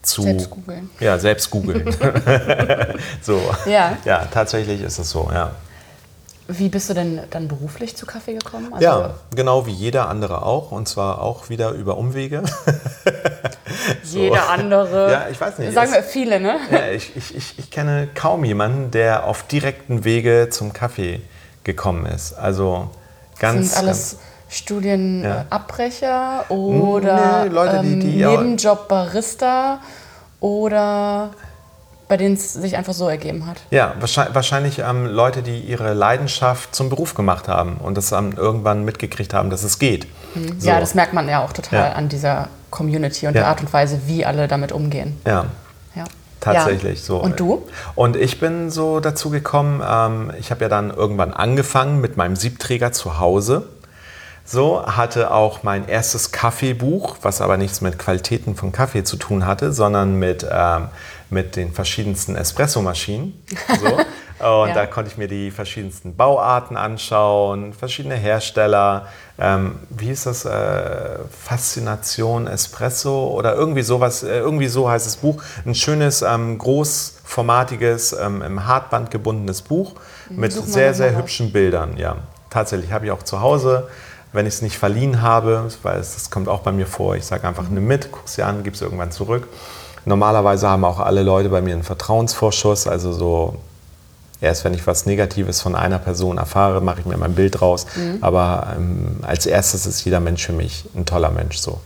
zu... 0.00 0.22
Selbst 0.22 0.48
googeln. 0.48 0.88
Ja, 1.00 1.18
selbst 1.18 1.50
googeln. 1.50 1.84
so. 3.20 3.40
Ja. 3.66 3.98
Ja, 4.06 4.24
tatsächlich 4.24 4.80
ist 4.80 4.98
es 4.98 5.10
so, 5.10 5.28
ja. 5.30 5.50
Wie 6.48 6.68
bist 6.68 6.88
du 6.88 6.94
denn 6.94 7.20
dann 7.30 7.48
beruflich 7.48 7.96
zu 7.96 8.06
Kaffee 8.06 8.34
gekommen? 8.34 8.72
Also, 8.72 8.84
Ja, 8.84 9.14
genau 9.34 9.66
wie 9.66 9.72
jeder 9.72 10.08
andere 10.08 10.42
auch. 10.42 10.70
Und 10.70 10.86
zwar 10.88 11.20
auch 11.20 11.48
wieder 11.48 11.70
über 11.72 11.96
Umwege. 11.98 12.42
Jeder 14.04 14.48
andere. 14.48 15.10
Ja, 15.10 15.26
ich 15.30 15.40
weiß 15.40 15.58
nicht, 15.58 15.74
Sagen 15.74 15.92
wir 15.92 16.02
viele, 16.02 16.40
ne? 16.40 16.56
ja, 16.70 16.88
ich, 16.88 17.14
ich, 17.16 17.36
ich, 17.36 17.58
ich 17.58 17.70
kenne 17.70 18.08
kaum 18.14 18.44
jemanden, 18.44 18.90
der 18.90 19.24
auf 19.24 19.42
direkten 19.44 20.04
Wege 20.04 20.48
zum 20.50 20.72
Kaffee 20.72 21.20
gekommen 21.64 22.06
ist. 22.06 22.32
Also 22.34 22.90
ganz. 23.38 23.70
Sind 23.74 23.78
alles 23.78 24.18
Studienabbrecher 24.48 26.44
Nee, 26.48 26.54
oder 26.54 27.46
Leute, 27.46 27.80
die- 27.82 27.92
ähm, 27.92 28.00
die- 28.00 28.18
ja. 28.18 28.30
Nebenjob 28.30 28.88
Barista 28.88 29.80
oder 30.40 31.30
bei 32.08 32.16
denen 32.16 32.34
es 32.34 32.52
sich 32.52 32.76
einfach 32.76 32.92
so 32.92 33.08
ergeben 33.08 33.46
hat? 33.46 33.56
Ja, 33.70 33.94
wahrscheinlich, 34.00 34.34
wahrscheinlich 34.34 34.78
ähm, 34.78 35.06
Leute, 35.06 35.42
die 35.42 35.58
ihre 35.60 35.92
Leidenschaft 35.94 36.74
zum 36.74 36.88
Beruf 36.88 37.14
gemacht 37.14 37.48
haben 37.48 37.76
und 37.76 37.96
das 37.96 38.12
ähm, 38.12 38.34
irgendwann 38.36 38.84
mitgekriegt 38.84 39.34
haben, 39.34 39.50
dass 39.50 39.62
es 39.64 39.78
geht. 39.78 40.06
So. 40.34 40.40
Mhm. 40.40 40.58
Ja, 40.60 40.80
das 40.80 40.94
merkt 40.94 41.12
man 41.12 41.28
ja 41.28 41.44
auch 41.44 41.52
total 41.52 41.90
Ja. 41.90 41.92
an 41.92 42.08
dieser 42.08 42.48
Community 42.70 43.26
und 43.26 43.34
Ja. 43.34 43.40
der 43.42 43.48
Art 43.48 43.60
und 43.60 43.72
Weise, 43.72 44.00
wie 44.06 44.24
alle 44.24 44.48
damit 44.48 44.72
umgehen. 44.72 45.18
ja. 45.26 45.46
Ja. 45.94 46.04
Tatsächlich 46.38 47.02
so. 47.02 47.16
Und 47.16 47.40
du? 47.40 47.66
Und 47.96 48.14
ich 48.14 48.38
bin 48.38 48.70
so 48.70 49.00
dazu 49.00 49.30
gekommen, 49.30 49.82
ähm, 49.84 50.30
ich 50.38 50.50
habe 50.52 50.60
ja 50.64 50.68
dann 50.68 50.90
irgendwann 50.90 51.32
angefangen 51.32 52.00
mit 52.00 52.16
meinem 52.18 52.36
Siebträger 52.36 52.92
zu 52.92 53.18
Hause. 53.18 53.66
So, 54.48 54.86
hatte 54.86 55.32
auch 55.32 55.64
mein 55.64 55.88
erstes 55.88 56.30
Kaffeebuch, 56.30 57.16
was 57.22 57.40
aber 57.40 57.56
nichts 57.56 57.80
mit 57.80 57.98
Qualitäten 57.98 58.54
von 58.54 58.70
Kaffee 58.70 59.02
zu 59.02 59.16
tun 59.16 59.44
hatte, 59.44 59.72
sondern 59.72 60.14
mit, 60.20 60.46
ähm, 60.50 60.88
mit 61.30 61.56
den 61.56 61.72
verschiedensten 61.72 62.36
Espressomaschinen. 62.36 63.34
So. 63.80 63.98
Und 64.38 64.68
Ja. 64.68 64.74
da 64.74 64.86
konnte 64.86 65.10
ich 65.10 65.16
mir 65.16 65.28
die 65.28 65.50
verschiedensten 65.50 66.14
Bauarten 66.14 66.76
anschauen, 66.76 67.72
verschiedene 67.72 68.16
Hersteller. 68.16 69.06
Ähm, 69.38 69.76
wie 69.88 70.06
hieß 70.08 70.24
das? 70.24 70.44
Äh, 70.44 71.18
Faszination 71.42 72.46
Espresso 72.46 73.28
oder 73.28 73.54
irgendwie 73.54 73.80
sowas. 73.82 74.22
Äh, 74.22 74.38
irgendwie 74.38 74.68
so 74.68 74.90
heißt 74.90 75.06
das 75.06 75.16
Buch. 75.16 75.42
Ein 75.64 75.74
schönes, 75.74 76.20
ähm, 76.20 76.58
großformatiges, 76.58 78.12
ähm, 78.12 78.42
im 78.42 78.66
Hartband 78.66 79.10
gebundenes 79.10 79.62
Buch 79.62 79.94
mit 80.28 80.52
sehr, 80.52 80.92
sehr 80.94 81.16
hübschen 81.16 81.50
Bildern. 81.50 81.96
Ja, 81.96 82.16
tatsächlich 82.50 82.92
habe 82.92 83.06
ich 83.06 83.12
auch 83.12 83.22
zu 83.22 83.40
Hause. 83.40 83.88
Wenn 84.36 84.46
ich 84.46 84.54
es 84.54 84.62
nicht 84.62 84.76
verliehen 84.76 85.22
habe, 85.22 85.66
weil 85.82 85.98
es, 85.98 86.14
das 86.14 86.30
kommt 86.30 86.46
auch 86.46 86.60
bei 86.60 86.70
mir 86.70 86.86
vor, 86.86 87.16
ich 87.16 87.24
sage 87.24 87.48
einfach, 87.48 87.68
nimm 87.70 87.86
mit, 87.86 88.12
guck 88.12 88.28
sie 88.28 88.42
an, 88.42 88.62
gib 88.64 88.74
es 88.74 88.82
irgendwann 88.82 89.10
zurück. 89.10 89.48
Normalerweise 90.04 90.68
haben 90.68 90.84
auch 90.84 91.00
alle 91.00 91.22
Leute 91.22 91.48
bei 91.48 91.62
mir 91.62 91.72
einen 91.72 91.82
Vertrauensvorschuss, 91.82 92.86
also 92.86 93.14
so 93.14 93.56
erst 94.42 94.64
wenn 94.64 94.74
ich 94.74 94.86
was 94.86 95.06
Negatives 95.06 95.62
von 95.62 95.74
einer 95.74 95.98
Person 95.98 96.36
erfahre, 96.36 96.82
mache 96.82 97.00
ich 97.00 97.06
mir 97.06 97.16
mein 97.16 97.34
Bild 97.34 97.62
raus. 97.62 97.86
Aber 98.20 98.74
ähm, 98.76 99.20
als 99.22 99.46
erstes 99.46 99.86
ist 99.86 100.04
jeder 100.04 100.20
Mensch 100.20 100.44
für 100.44 100.52
mich 100.52 100.84
ein 100.94 101.06
toller 101.06 101.30
Mensch. 101.30 101.56
So, 101.56 101.80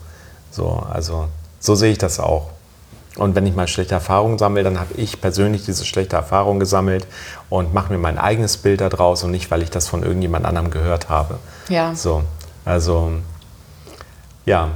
so 0.51 0.85
also 0.91 1.29
so 1.61 1.77
sehe 1.77 1.93
ich 1.93 1.99
das 1.99 2.19
auch. 2.19 2.49
Und 3.17 3.35
wenn 3.35 3.47
ich 3.47 3.55
mal 3.55 3.69
schlechte 3.69 3.95
Erfahrungen 3.95 4.39
sammle, 4.39 4.63
dann 4.63 4.81
habe 4.81 4.95
ich 4.95 5.21
persönlich 5.21 5.65
diese 5.65 5.85
schlechte 5.85 6.17
Erfahrung 6.17 6.59
gesammelt 6.59 7.07
und 7.49 7.75
mache 7.75 7.93
mir 7.93 7.99
mein 7.99 8.19
eigenes 8.19 8.57
Bild 8.57 8.81
daraus 8.81 9.25
und 9.25 9.31
nicht, 9.31 9.51
weil 9.51 9.63
ich 9.63 9.71
das 9.71 9.89
von 9.89 10.03
irgendjemand 10.03 10.47
anderem 10.47 10.71
gehört 10.71 11.09
habe. 11.09 11.39
Ja. 11.69 11.95
So, 11.95 12.23
also 12.65 13.13
ja, 14.47 14.71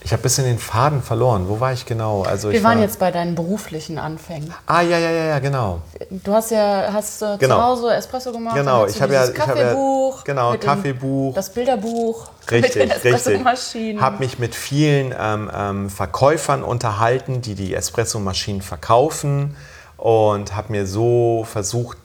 ich 0.00 0.12
habe 0.12 0.20
ein 0.20 0.22
bisschen 0.22 0.44
den 0.44 0.58
Faden 0.58 1.02
verloren. 1.02 1.48
Wo 1.48 1.58
war 1.60 1.72
ich 1.72 1.84
genau? 1.84 2.22
Also 2.22 2.50
Wir 2.50 2.58
ich 2.58 2.64
waren 2.64 2.76
war, 2.78 2.84
jetzt 2.84 2.98
bei 2.98 3.10
deinen 3.10 3.34
beruflichen 3.34 3.98
Anfängen. 3.98 4.54
Ah 4.66 4.80
ja, 4.80 4.96
ja, 4.96 5.10
ja, 5.10 5.24
ja, 5.24 5.38
genau. 5.40 5.80
Du 6.10 6.32
hast 6.32 6.50
ja 6.52 6.88
hast, 6.92 7.20
äh, 7.20 7.36
Genau. 7.38 7.56
zu 7.56 7.62
Hause 7.62 7.94
Espresso 7.94 8.32
gemacht. 8.32 8.54
Genau, 8.56 8.86
ich 8.86 9.02
habe 9.02 9.12
ja- 9.12 9.28
ich 9.28 9.38
habe 9.38 9.58
ja- 9.58 9.64
Kaffeebuch. 9.64 10.24
genau, 10.24 10.52
mit 10.52 10.62
dem- 10.62 10.66
Kaffeebuch. 10.66 11.34
Das 11.34 11.52
Bilderbuch. 11.52 12.28
Richtig, 12.50 13.04
richtig. 13.04 14.00
Habe 14.00 14.18
mich 14.20 14.38
mit 14.38 14.54
vielen 14.54 15.14
ähm, 15.18 15.50
ähm, 15.54 15.90
Verkäufern 15.90 16.62
unterhalten, 16.62 17.42
die 17.42 17.54
die 17.54 17.74
Espressomaschinen 17.74 18.62
verkaufen 18.62 19.54
und 19.98 20.56
habe 20.56 20.72
mir 20.72 20.86
so 20.86 21.44
versucht, 21.50 21.98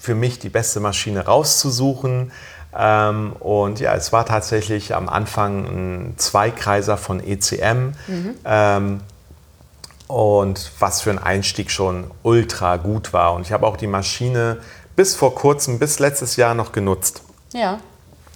für 0.00 0.14
mich 0.14 0.38
die 0.38 0.48
beste 0.48 0.80
Maschine 0.80 1.26
rauszusuchen. 1.26 2.32
Ähm, 2.76 3.32
und 3.40 3.80
ja, 3.80 3.94
es 3.94 4.12
war 4.12 4.26
tatsächlich 4.26 4.94
am 4.94 5.08
Anfang 5.08 5.64
ein 5.64 6.14
Zweikreiser 6.16 6.96
von 6.96 7.20
ECM. 7.20 7.92
Ähm, 8.44 9.00
und 10.06 10.72
was 10.80 11.02
für 11.02 11.10
ein 11.10 11.18
Einstieg 11.18 11.70
schon 11.70 12.10
ultra 12.22 12.76
gut 12.76 13.12
war. 13.12 13.34
Und 13.34 13.42
ich 13.42 13.52
habe 13.52 13.66
auch 13.66 13.76
die 13.76 13.86
Maschine 13.86 14.58
bis 14.96 15.14
vor 15.14 15.34
kurzem, 15.34 15.78
bis 15.78 16.00
letztes 16.00 16.36
Jahr 16.36 16.54
noch 16.54 16.72
genutzt. 16.72 17.22
Ja. 17.52 17.78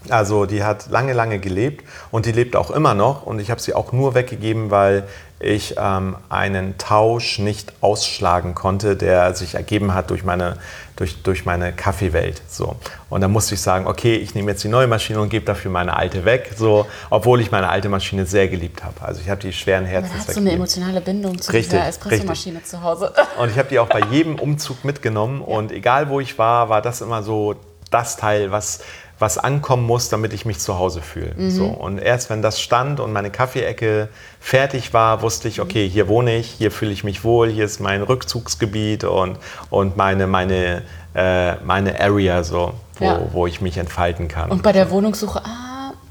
Also 0.09 0.47
die 0.47 0.62
hat 0.62 0.88
lange, 0.88 1.14
lange 1.14 1.38
gelebt 1.40 1.85
und 2.11 2.27
die 2.27 2.33
lebt 2.33 2.57
auch 2.57 2.70
immer 2.70 2.94
noch. 2.94 3.27
Und 3.27 3.40
ich 3.40 3.51
habe 3.51 3.61
sie 3.61 3.75
auch 3.75 3.92
nur 3.92 4.14
weggegeben, 4.14 4.70
weil 4.70 5.09
ich 5.40 5.75
ähm, 5.79 6.16
einen 6.29 6.79
Tausch 6.79 7.38
nicht 7.38 7.73
ausschlagen 7.81 8.55
konnte, 8.55 8.97
der 8.97 9.35
sich 9.35 9.57
ergeben 9.57 9.92
hat 9.92 10.11
durch 10.11 10.25
meine, 10.25 10.57
durch, 10.97 11.23
durch 11.23 11.44
meine 11.44 11.73
Kaffeewelt. 11.73 12.40
So. 12.49 12.77
Und 13.11 13.20
da 13.20 13.29
musste 13.29 13.55
ich 13.55 13.61
sagen, 13.61 13.87
okay, 13.87 14.16
ich 14.16 14.35
nehme 14.35 14.53
jetzt 14.53 14.64
die 14.64 14.68
neue 14.68 14.87
Maschine 14.87 15.20
und 15.20 15.29
gebe 15.29 15.44
dafür 15.44 15.70
meine 15.70 15.97
alte 15.97 16.25
weg, 16.25 16.53
so, 16.57 16.87
obwohl 17.11 17.40
ich 17.40 17.51
meine 17.51 17.68
alte 17.68 17.88
Maschine 17.88 18.27
sehr 18.27 18.49
geliebt 18.49 18.85
habe. 18.85 18.94
Also 19.03 19.20
ich 19.20 19.29
habe 19.29 19.40
die 19.40 19.53
schweren 19.53 19.83
Man 19.83 19.90
Herzens 19.90 20.12
hat 20.12 20.20
so 20.20 20.31
eine 20.33 20.35
weggegeben. 20.37 20.57
emotionale 20.57 21.01
Bindung 21.01 21.40
zu 21.40 21.53
Richtig, 21.53 21.70
dieser 21.73 21.88
Espressomaschine 21.88 22.62
zu 22.62 22.83
Hause. 22.83 23.12
Und 23.38 23.51
ich 23.51 23.59
habe 23.59 23.68
die 23.68 23.79
auch 23.79 23.88
bei 23.88 24.01
jedem 24.11 24.38
Umzug 24.38 24.85
mitgenommen. 24.85 25.42
Und 25.42 25.73
egal 25.73 26.09
wo 26.09 26.20
ich 26.20 26.38
war, 26.38 26.68
war 26.68 26.81
das 26.81 27.01
immer 27.01 27.23
so 27.23 27.57
das 27.90 28.16
Teil, 28.16 28.51
was, 28.51 28.81
was 29.25 29.39
ankommen 29.39 29.87
muss, 29.87 30.11
damit 30.11 30.35
ich 30.35 30.45
mich 30.45 30.59
zu 30.59 30.79
Hause 30.79 31.01
fühle. 31.01 31.33
So. 31.51 31.65
Und 31.65 31.97
erst 31.99 32.29
wenn 32.29 32.43
das 32.43 32.61
stand 32.61 33.01
und 33.01 33.11
meine 33.11 33.31
Kaffeeecke 33.31 34.09
fertig 34.39 34.93
war, 34.93 35.23
wusste 35.23 35.49
ich, 35.49 35.63
okay, 35.63 35.89
hier 35.89 36.09
wohne 36.09 36.37
ich, 36.37 36.47
hier 36.51 36.71
fühle 36.71 36.93
ich 36.93 37.05
mich 37.05 37.25
wohl, 37.25 37.49
hier 37.49 37.65
ist 37.65 37.81
mein 37.81 38.03
Rückzugsgebiet 38.03 39.05
und, 39.05 39.39
und 39.71 39.97
meine, 39.97 40.27
meine, 40.27 40.83
äh, 41.15 41.55
meine 41.65 41.99
Area, 41.99 42.45
so, 42.45 42.75
wo, 42.99 43.05
Ja. 43.07 43.21
wo 43.33 43.47
ich 43.47 43.63
mich 43.63 43.79
entfalten 43.79 44.29
kann. 44.29 44.51
Und 44.51 44.63
bei 44.63 44.73
der 44.73 44.91
Wohnungssuche, 44.91 45.41
ah, 45.43 45.63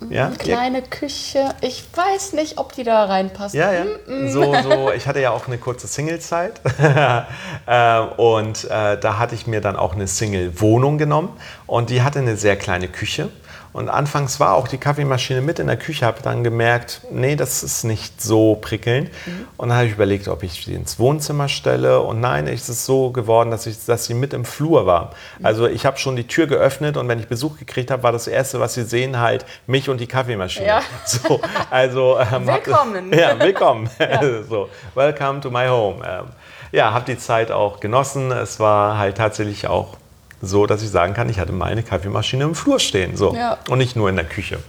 Ja? 0.09 0.27
eine 0.27 0.35
kleine 0.35 0.81
Küche. 0.81 1.53
Ich 1.61 1.83
weiß 1.93 2.33
nicht, 2.33 2.57
ob 2.57 2.73
die 2.73 2.83
da 2.83 3.05
reinpasst. 3.05 3.55
Ja, 3.55 3.71
ja. 3.71 3.85
So, 4.27 4.55
so, 4.61 4.91
ich 4.91 5.07
hatte 5.07 5.19
ja 5.19 5.31
auch 5.31 5.47
eine 5.47 5.57
kurze 5.57 5.87
Single-Zeit. 5.87 6.61
Ähm, 7.65 8.09
und 8.17 8.65
äh, 8.65 8.97
da 8.99 9.19
hatte 9.19 9.35
ich 9.35 9.47
mir 9.47 9.61
dann 9.61 9.77
auch 9.77 9.93
eine 9.93 10.07
Single-Wohnung 10.07 10.97
genommen. 10.97 11.29
Und 11.65 11.89
die 11.89 12.01
hatte 12.01 12.19
eine 12.19 12.35
sehr 12.35 12.57
kleine 12.57 12.89
Küche. 12.89 13.29
Und 13.73 13.89
anfangs 13.89 14.39
war 14.39 14.53
auch 14.53 14.67
die 14.67 14.77
Kaffeemaschine 14.77 15.41
mit 15.41 15.57
in 15.59 15.65
der 15.67 15.77
Küche, 15.77 16.05
habe 16.05 16.21
dann 16.21 16.43
gemerkt, 16.43 17.01
nee, 17.11 17.35
das 17.35 17.63
ist 17.63 17.83
nicht 17.83 18.21
so 18.21 18.55
prickelnd. 18.55 19.09
Und 19.57 19.69
dann 19.69 19.77
habe 19.77 19.87
ich 19.87 19.93
überlegt, 19.93 20.27
ob 20.27 20.43
ich 20.43 20.63
sie 20.63 20.75
ins 20.75 20.99
Wohnzimmer 20.99 21.49
stelle. 21.49 21.99
Und 22.01 22.21
nein, 22.21 22.47
es 22.47 22.69
ist 22.69 22.85
so 22.85 23.09
geworden, 23.11 23.49
dass, 23.51 23.65
ich, 23.65 23.83
dass 23.85 24.05
sie 24.05 24.13
mit 24.13 24.33
im 24.33 24.45
Flur 24.45 24.85
war. 24.85 25.11
Also 25.41 25.67
ich 25.67 25.85
habe 25.87 25.97
schon 25.97 26.15
die 26.15 26.27
Tür 26.27 26.45
geöffnet 26.47 26.97
und 26.97 27.07
wenn 27.07 27.19
ich 27.19 27.27
Besuch 27.27 27.57
gekriegt 27.57 27.89
habe, 27.89 28.03
war 28.03 28.11
das 28.11 28.27
Erste, 28.27 28.59
was 28.59 28.75
sie 28.75 28.83
sehen, 28.83 29.19
halt 29.19 29.45
mich 29.65 29.89
und 29.89 29.99
die 29.99 30.07
Kaffeemaschine. 30.07 30.67
Ja. 30.67 30.81
So, 31.05 31.41
also, 31.69 32.17
ähm, 32.19 32.29
hab- 32.49 32.65
Willkommen. 32.65 33.11
Ja, 33.17 33.39
willkommen. 33.39 33.89
so, 34.49 34.69
welcome 34.95 35.41
to 35.41 35.49
my 35.49 35.67
home. 35.67 36.01
Ähm, 36.07 36.25
ja, 36.71 36.93
habe 36.93 37.05
die 37.05 37.17
Zeit 37.17 37.51
auch 37.51 37.79
genossen. 37.79 38.31
Es 38.31 38.59
war 38.59 38.97
halt 38.97 39.17
tatsächlich 39.17 39.67
auch 39.67 39.97
so, 40.43 40.65
dass 40.65 40.83
ich 40.83 40.89
sagen 40.89 41.13
kann, 41.13 41.29
ich 41.29 41.39
hatte 41.39 41.53
meine 41.53 41.83
Kaffeemaschine 41.83 42.43
im 42.43 42.53
Flur 42.55 42.79
stehen. 42.79 43.15
So. 43.15 43.33
Ja. 43.33 43.57
Und 43.69 43.77
nicht 43.77 43.95
nur 43.95 44.09
in 44.09 44.17
der 44.17 44.25
Küche. 44.25 44.59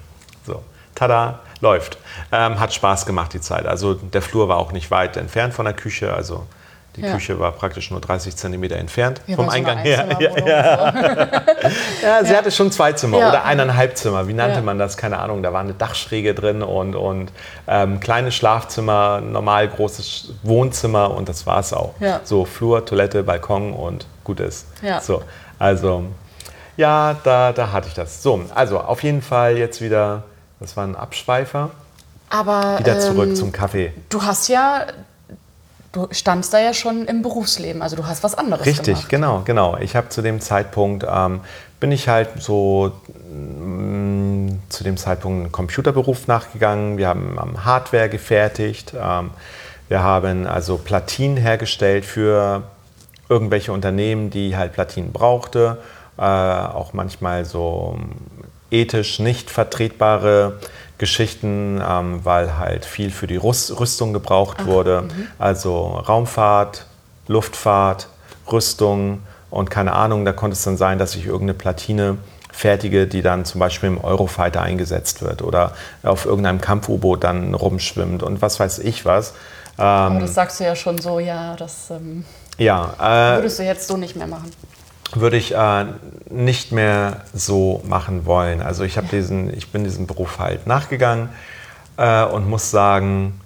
So. 0.46 0.62
Tada, 0.94 1.40
läuft. 1.60 1.98
Ähm, 2.30 2.60
hat 2.60 2.72
Spaß 2.72 3.04
gemacht 3.06 3.32
die 3.34 3.40
Zeit. 3.40 3.66
Also 3.66 3.94
der 3.94 4.22
Flur 4.22 4.48
war 4.48 4.58
auch 4.58 4.70
nicht 4.70 4.90
weit 4.92 5.16
entfernt 5.16 5.52
von 5.52 5.64
der 5.64 5.74
Küche. 5.74 6.14
Also 6.14 6.46
die 6.94 7.00
Ja. 7.00 7.12
Küche 7.12 7.40
war 7.40 7.50
praktisch 7.50 7.90
nur 7.90 8.00
30 8.00 8.37
Zentimeter 8.37 8.76
entfernt 8.76 9.20
Ja, 9.26 9.34
vom 9.34 9.46
so 9.46 9.50
Eingang 9.50 9.78
her. 9.78 10.06
Ja, 10.20 10.94
ja, 12.02 12.24
sie 12.24 12.37
hatte 12.37 12.52
schon 12.52 12.70
zwei 12.70 12.92
Zimmer 12.92 13.16
oder 13.18 13.44
eineinhalb 13.44 13.96
Zimmer. 13.96 14.28
Wie 14.28 14.32
nannte 14.32 14.62
man 14.62 14.78
das? 14.78 14.96
Keine 14.96 15.18
Ahnung. 15.18 15.42
Da 15.42 15.52
war 15.52 15.60
eine 15.60 15.74
Dachschräge 15.74 16.34
drin 16.34 16.62
und, 16.62 16.94
und 16.94 17.32
ähm, 17.66 17.98
kleines 17.98 18.37
Schlafzimmer, 18.37 19.20
normal 19.20 19.66
großes 19.66 20.34
Wohnzimmer 20.44 21.10
und 21.10 21.28
das 21.28 21.44
war 21.48 21.58
es 21.58 21.72
auch. 21.72 21.94
So 22.22 22.44
Flur, 22.44 22.84
Toilette, 22.87 23.24
Balkon 23.24 23.72
und 23.72 24.06
gut 24.22 24.38
ist. 24.38 24.66
So, 25.02 25.22
also 25.64 26.05
ja, 26.77 27.16
da, 27.24 27.53
da 27.53 27.72
hatte 27.72 27.88
ich 27.88 27.94
das. 27.94 28.22
So, 28.22 28.42
also 28.55 28.81
auf 28.81 29.03
jeden 29.03 29.22
Fall 29.22 29.57
jetzt 29.57 29.81
wieder, 29.81 30.24
das 30.61 30.77
war 30.77 30.85
ein 30.85 30.94
Abschweifer, 30.94 31.70
Aber 32.29 32.79
wieder 32.79 33.00
zurück 33.00 33.31
ähm, 33.31 33.35
zum 33.35 33.50
Kaffee. 33.50 33.94
du 34.11 34.22
hast 34.22 34.48
ja, 34.48 34.87
du 35.92 36.09
standst 36.11 36.53
da 36.53 36.59
ja 36.59 36.74
schon 36.74 37.07
im 37.07 37.22
Berufsleben, 37.22 37.81
also 37.81 37.96
du 37.96 38.07
hast 38.07 38.22
was 38.22 38.35
anderes 38.35 38.66
Richtig, 38.66 38.94
gemacht. 38.96 39.09
genau, 39.09 39.42
genau. 39.46 39.79
Ich 39.79 39.96
habe 39.96 40.11
zu 40.11 40.20
dem 40.20 40.42
Zeitpunkt, 40.42 41.07
ähm, 41.09 41.40
bin 41.81 41.92
ich 41.92 42.09
halt 42.09 42.29
so 42.42 42.92
mm, 43.33 44.48
zu 44.68 44.85
dem 44.85 44.98
Zeitpunkt 44.98 45.44
einen 45.44 45.53
Computerberuf 45.53 46.27
nachgegangen. 46.27 46.98
Wir 46.98 47.09
haben 47.09 47.64
Hardware 47.64 48.11
gefertigt. 48.11 48.92
Ähm, 48.94 49.31
wir 49.88 50.03
haben 50.03 50.46
also 50.46 50.77
Platinen 50.77 51.38
hergestellt 51.38 52.05
für 52.05 52.64
irgendwelche 53.28 53.72
Unternehmen, 53.72 54.30
die 54.30 54.56
halt 54.56 54.72
Platinen 54.72 55.12
brauchte. 55.12 55.78
Äh, 56.16 56.22
auch 56.22 56.92
manchmal 56.92 57.44
so 57.44 57.96
ähm, 57.96 58.10
ethisch 58.70 59.18
nicht 59.18 59.50
vertretbare 59.50 60.60
Geschichten, 60.98 61.82
ähm, 61.87 62.20
weil 62.24 62.58
halt 62.58 62.84
viel 62.84 63.10
für 63.10 63.26
die 63.26 63.37
Rüst 63.37 63.78
Rüstung 63.78 64.12
gebraucht 64.12 64.64
wurde. 64.66 65.08
Also 65.38 65.87
Raumfahrt, 65.87 66.87
Luftfahrt, 67.26 68.08
Rüstung 68.50 69.20
und 69.50 69.70
keine 69.70 69.94
Ahnung, 69.94 70.24
da 70.24 70.32
konnte 70.32 70.54
es 70.54 70.62
dann 70.62 70.76
sein, 70.76 70.98
dass 70.98 71.14
ich 71.14 71.26
irgendeine 71.26 71.54
Platine 71.54 72.18
fertige, 72.52 73.06
die 73.06 73.22
dann 73.22 73.44
zum 73.44 73.58
Beispiel 73.58 73.88
im 73.88 74.02
Eurofighter 74.02 74.62
eingesetzt 74.62 75.22
wird 75.22 75.42
oder 75.42 75.72
auf 76.04 76.24
irgendeinem 76.24 76.60
Kampf-U-Boot 76.60 77.24
dann 77.24 77.54
rumschwimmt 77.54 78.22
und 78.22 78.42
was 78.42 78.60
weiß 78.60 78.78
ich 78.80 79.04
was. 79.04 79.34
Aber 79.76 80.20
das 80.20 80.34
sagst 80.34 80.60
du 80.60 80.64
ja 80.64 80.76
schon 80.76 80.98
so, 80.98 81.18
ja, 81.18 81.56
das 81.56 81.90
ähm, 81.90 82.24
Ja, 82.58 82.94
äh, 82.98 83.36
würdest 83.38 83.58
du 83.58 83.64
jetzt 83.64 83.88
so 83.88 83.96
nicht 83.96 84.16
mehr 84.16 84.26
machen. 84.26 84.50
würde 85.14 85.36
ich 85.36 85.54
äh, 85.54 85.86
nicht 86.30 86.72
mehr 86.72 87.22
so 87.32 87.82
machen 87.86 88.26
wollen. 88.26 88.62
Also 88.62 88.84
ich 88.84 88.96
habe 88.96 89.08
diesen, 89.08 89.52
ich 89.56 89.70
bin 89.72 89.84
diesem 89.84 90.06
Beruf 90.06 90.38
halt 90.38 90.66
nachgegangen 90.66 91.28
äh, 91.96 92.24
und 92.24 92.48
muss 92.48 92.70
sagen, 92.70 93.40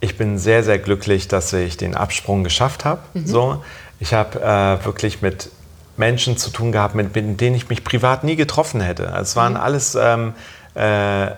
ich 0.00 0.18
bin 0.18 0.38
sehr, 0.38 0.62
sehr 0.62 0.78
glücklich, 0.78 1.28
dass 1.28 1.52
ich 1.52 1.76
den 1.76 1.94
Absprung 1.94 2.44
geschafft 2.44 2.84
habe. 2.84 3.00
So, 3.24 3.64
ich 3.98 4.12
habe 4.12 4.40
äh, 4.40 4.84
wirklich 4.84 5.22
mit 5.22 5.50
Menschen 5.96 6.36
zu 6.36 6.50
tun 6.50 6.72
gehabt, 6.72 6.94
mit, 6.94 7.14
mit 7.14 7.40
denen 7.40 7.56
ich 7.56 7.70
mich 7.70 7.82
privat 7.82 8.22
nie 8.22 8.36
getroffen 8.36 8.82
hätte. 8.82 9.08
Also 9.12 9.22
Es 9.22 9.36
waren 9.36 9.56
alles 9.56 9.94
ähm, 9.94 10.34
äh, 10.74 11.28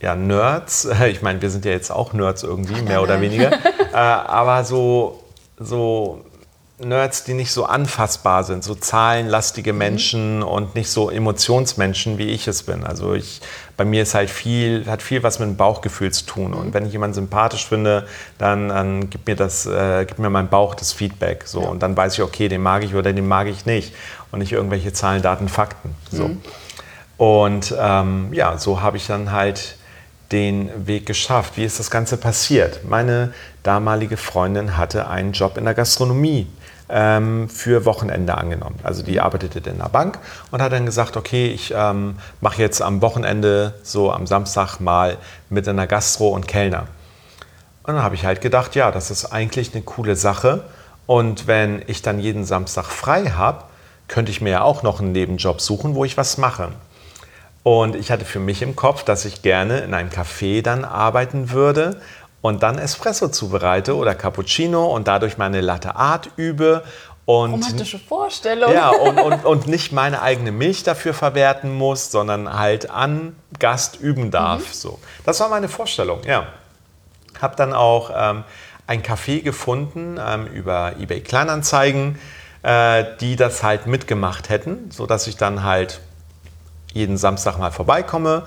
ja, 0.00 0.14
Nerds. 0.14 0.88
Ich 1.06 1.20
meine, 1.20 1.42
wir 1.42 1.50
sind 1.50 1.64
ja 1.66 1.72
jetzt 1.72 1.90
auch 1.90 2.14
Nerds 2.14 2.42
irgendwie, 2.42 2.80
mehr 2.82 3.02
oder 3.02 3.20
weniger. 3.20 3.52
äh, 3.92 3.96
aber 3.96 4.64
so, 4.64 5.22
so 5.58 6.24
Nerds, 6.78 7.24
die 7.24 7.32
nicht 7.32 7.52
so 7.52 7.64
anfassbar 7.64 8.44
sind, 8.44 8.62
so 8.62 8.74
zahlenlastige 8.74 9.72
Menschen 9.72 10.42
und 10.42 10.74
nicht 10.74 10.90
so 10.90 11.08
Emotionsmenschen, 11.10 12.18
wie 12.18 12.26
ich 12.26 12.46
es 12.48 12.64
bin. 12.64 12.84
Also 12.84 13.14
ich, 13.14 13.40
bei 13.78 13.86
mir 13.86 14.02
ist 14.02 14.14
halt 14.14 14.28
viel, 14.28 14.84
hat 14.86 15.00
viel 15.00 15.22
was 15.22 15.38
mit 15.38 15.48
dem 15.48 15.56
Bauchgefühl 15.56 16.12
zu 16.12 16.26
tun. 16.26 16.52
Und 16.52 16.74
wenn 16.74 16.84
ich 16.84 16.92
jemanden 16.92 17.14
sympathisch 17.14 17.66
finde, 17.66 18.06
dann, 18.36 18.68
dann 18.68 19.08
gibt, 19.08 19.26
mir 19.26 19.36
das, 19.36 19.64
äh, 19.64 20.04
gibt 20.04 20.18
mir 20.18 20.28
mein 20.28 20.48
Bauch 20.48 20.74
das 20.74 20.92
Feedback. 20.92 21.44
So. 21.46 21.60
Und 21.60 21.82
dann 21.82 21.96
weiß 21.96 22.12
ich, 22.12 22.22
okay, 22.22 22.48
den 22.48 22.62
mag 22.62 22.84
ich 22.84 22.94
oder 22.94 23.14
den 23.14 23.26
mag 23.26 23.46
ich 23.46 23.64
nicht. 23.64 23.94
Und 24.30 24.40
nicht 24.40 24.52
irgendwelche 24.52 24.92
Zahlen, 24.92 25.22
Daten, 25.22 25.48
Fakten. 25.48 25.94
So. 26.10 26.30
Und 27.16 27.74
ähm, 27.78 28.34
ja, 28.34 28.58
so 28.58 28.82
habe 28.82 28.98
ich 28.98 29.06
dann 29.06 29.32
halt 29.32 29.75
den 30.32 30.86
Weg 30.86 31.06
geschafft. 31.06 31.56
Wie 31.56 31.64
ist 31.64 31.78
das 31.78 31.90
Ganze 31.90 32.16
passiert? 32.16 32.84
Meine 32.84 33.32
damalige 33.62 34.16
Freundin 34.16 34.76
hatte 34.76 35.08
einen 35.08 35.32
Job 35.32 35.56
in 35.56 35.64
der 35.64 35.74
Gastronomie 35.74 36.46
ähm, 36.88 37.48
für 37.48 37.84
Wochenende 37.84 38.36
angenommen. 38.36 38.78
Also 38.82 39.02
die 39.02 39.20
arbeitete 39.20 39.70
in 39.70 39.78
der 39.78 39.88
Bank 39.88 40.18
und 40.50 40.62
hat 40.62 40.72
dann 40.72 40.86
gesagt, 40.86 41.16
okay, 41.16 41.48
ich 41.48 41.72
ähm, 41.76 42.16
mache 42.40 42.60
jetzt 42.62 42.82
am 42.82 43.02
Wochenende, 43.02 43.74
so 43.82 44.12
am 44.12 44.26
Samstag 44.26 44.78
mal 44.80 45.16
mit 45.48 45.68
einer 45.68 45.86
Gastro 45.86 46.28
und 46.28 46.46
Kellner. 46.48 46.86
Und 47.82 47.94
dann 47.94 48.02
habe 48.02 48.16
ich 48.16 48.24
halt 48.24 48.40
gedacht, 48.40 48.74
ja, 48.74 48.90
das 48.90 49.10
ist 49.10 49.26
eigentlich 49.26 49.74
eine 49.74 49.82
coole 49.82 50.16
Sache. 50.16 50.64
Und 51.06 51.46
wenn 51.46 51.82
ich 51.86 52.02
dann 52.02 52.18
jeden 52.18 52.44
Samstag 52.44 52.86
frei 52.86 53.26
habe, 53.26 53.64
könnte 54.08 54.30
ich 54.32 54.40
mir 54.40 54.50
ja 54.50 54.62
auch 54.62 54.82
noch 54.82 55.00
einen 55.00 55.12
Nebenjob 55.12 55.60
suchen, 55.60 55.94
wo 55.94 56.04
ich 56.04 56.16
was 56.16 56.38
mache. 56.38 56.70
Und 57.66 57.96
ich 57.96 58.12
hatte 58.12 58.24
für 58.24 58.38
mich 58.38 58.62
im 58.62 58.76
Kopf, 58.76 59.02
dass 59.02 59.24
ich 59.24 59.42
gerne 59.42 59.78
in 59.78 59.92
einem 59.92 60.08
Café 60.08 60.62
dann 60.62 60.84
arbeiten 60.84 61.50
würde 61.50 62.00
und 62.40 62.62
dann 62.62 62.78
Espresso 62.78 63.26
zubereite 63.26 63.96
oder 63.96 64.14
Cappuccino 64.14 64.86
und 64.86 65.08
dadurch 65.08 65.36
meine 65.36 65.60
Latte 65.60 65.96
Art 65.96 66.30
übe 66.36 66.84
und 67.24 67.50
Romantische 67.50 67.98
Vorstellung. 67.98 68.72
ja, 68.72 68.90
und, 68.90 69.18
und, 69.18 69.44
und 69.44 69.66
nicht 69.66 69.90
meine 69.90 70.22
eigene 70.22 70.52
Milch 70.52 70.84
dafür 70.84 71.12
verwerten 71.12 71.74
muss, 71.74 72.12
sondern 72.12 72.56
halt 72.56 72.88
an 72.88 73.34
Gast 73.58 73.98
üben 73.98 74.30
darf. 74.30 74.72
So. 74.72 75.00
Das 75.24 75.40
war 75.40 75.48
meine 75.48 75.68
Vorstellung, 75.68 76.20
ja. 76.24 76.46
Habe 77.42 77.56
dann 77.56 77.72
auch 77.72 78.12
ähm, 78.14 78.44
ein 78.86 79.02
Café 79.02 79.42
gefunden 79.42 80.20
ähm, 80.24 80.46
über 80.46 80.92
eBay 81.00 81.20
Kleinanzeigen, 81.20 82.16
äh, 82.62 83.04
die 83.18 83.34
das 83.34 83.64
halt 83.64 83.88
mitgemacht 83.88 84.50
hätten, 84.50 84.88
sodass 84.92 85.26
ich 85.26 85.36
dann 85.36 85.64
halt 85.64 86.00
jeden 86.96 87.16
Samstag 87.16 87.58
mal 87.58 87.70
vorbeikomme. 87.70 88.42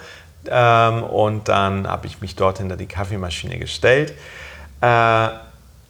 Ähm, 0.47 1.03
und 1.03 1.47
dann 1.47 1.88
habe 1.88 2.07
ich 2.07 2.21
mich 2.21 2.35
dort 2.35 2.57
hinter 2.57 2.75
die 2.75 2.88
Kaffeemaschine 2.88 3.59
gestellt. 3.59 4.13
Äh, 4.81 5.29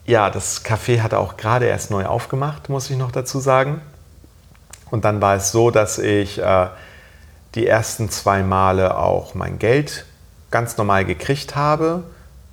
ja, 0.06 0.30
das 0.32 0.66
Café 0.66 1.02
hatte 1.02 1.20
auch 1.20 1.38
gerade 1.38 1.66
erst 1.66 1.92
neu 1.92 2.06
aufgemacht, 2.06 2.70
muss 2.70 2.90
ich 2.90 2.98
noch 2.98 3.12
dazu 3.12 3.40
sagen. 3.40 3.82
Und 4.92 5.06
dann 5.06 5.22
war 5.22 5.36
es 5.36 5.52
so, 5.52 5.72
dass 5.72 6.00
ich 6.00 6.40
äh, 6.40 6.68
die 7.56 7.68
ersten 7.68 8.10
zwei 8.10 8.42
Male 8.42 8.98
auch 8.98 9.36
mein 9.36 9.60
Geld 9.60 10.06
ganz 10.52 10.78
normal 10.78 11.06
gekriegt 11.06 11.56
habe. 11.56 12.04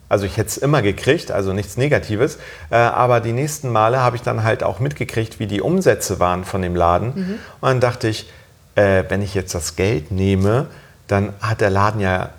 Also 0.09 0.27
ich 0.27 0.37
hätte 0.37 0.49
es 0.49 0.59
immer 0.59 0.83
gekriegt, 0.83 1.33
also 1.33 1.53
nichts 1.53 1.77
Negatives. 1.79 2.39
Äh, 2.71 2.77
aber 2.77 3.21
die 3.21 3.33
nächsten 3.33 3.73
Male 3.73 4.01
habe 4.01 4.17
ich 4.17 4.23
dann 4.23 4.45
halt 4.45 4.63
auch 4.63 4.79
mitgekriegt, 4.79 5.41
wie 5.41 5.47
die 5.47 5.63
Umsätze 5.63 6.21
waren 6.21 6.45
von 6.45 6.61
dem 6.63 6.77
Laden. 6.77 7.41
Und 7.61 7.69
dann 7.69 7.81
dachte 7.81 8.07
ich, 8.07 8.31
äh, 8.77 9.05
wenn 9.09 9.23
ich 9.23 9.35
jetzt 9.35 9.55
das 9.55 9.75
Geld 9.75 10.13
nehme, 10.13 10.69
dann 11.09 11.33
hat 11.41 11.61
der 11.61 11.71
Laden 11.71 12.01
ja 12.01 12.31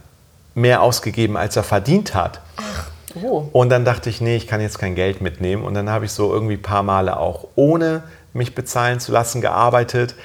mehr 0.55 0.81
ausgegeben, 0.81 1.37
als 1.37 1.55
er 1.55 1.63
verdient 1.63 2.15
hat. 2.15 2.41
Oh. 3.23 3.47
Und 3.51 3.69
dann 3.69 3.85
dachte 3.85 4.09
ich, 4.09 4.21
nee, 4.21 4.35
ich 4.35 4.47
kann 4.47 4.61
jetzt 4.61 4.79
kein 4.79 4.95
Geld 4.95 5.21
mitnehmen. 5.21 5.63
Und 5.63 5.73
dann 5.73 5.89
habe 5.89 6.05
ich 6.05 6.11
so 6.11 6.33
irgendwie 6.33 6.55
ein 6.55 6.61
paar 6.61 6.83
Male 6.83 7.17
auch 7.17 7.47
ohne 7.55 8.03
mich 8.33 8.55
bezahlen 8.55 8.99
zu 8.99 9.11
lassen 9.11 9.41
gearbeitet 9.41 10.15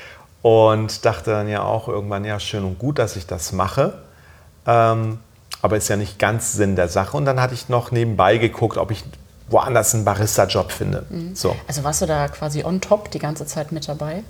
und 0.42 1.04
dachte 1.04 1.30
dann 1.30 1.48
ja 1.48 1.62
auch 1.62 1.88
irgendwann, 1.88 2.24
ja, 2.24 2.38
schön 2.40 2.64
und 2.64 2.78
gut, 2.78 2.98
dass 2.98 3.16
ich 3.16 3.26
das 3.26 3.52
mache. 3.52 3.94
Ähm, 4.66 5.18
aber 5.62 5.76
ist 5.76 5.88
ja 5.88 5.96
nicht 5.96 6.18
ganz 6.18 6.54
Sinn 6.54 6.76
der 6.76 6.88
Sache. 6.88 7.16
Und 7.16 7.24
dann 7.24 7.40
hatte 7.40 7.54
ich 7.54 7.68
noch 7.68 7.92
nebenbei 7.92 8.38
geguckt, 8.38 8.76
ob 8.76 8.90
ich 8.90 9.04
woanders 9.48 9.94
einen 9.94 10.04
Barista-Job 10.04 10.72
finde. 10.72 11.06
So. 11.34 11.54
Also 11.68 11.84
warst 11.84 12.02
du 12.02 12.06
da 12.06 12.26
quasi 12.28 12.64
on 12.64 12.80
top 12.80 13.10
die 13.10 13.18
ganze 13.18 13.46
Zeit 13.46 13.70
mit 13.70 13.86
dabei? 13.88 14.24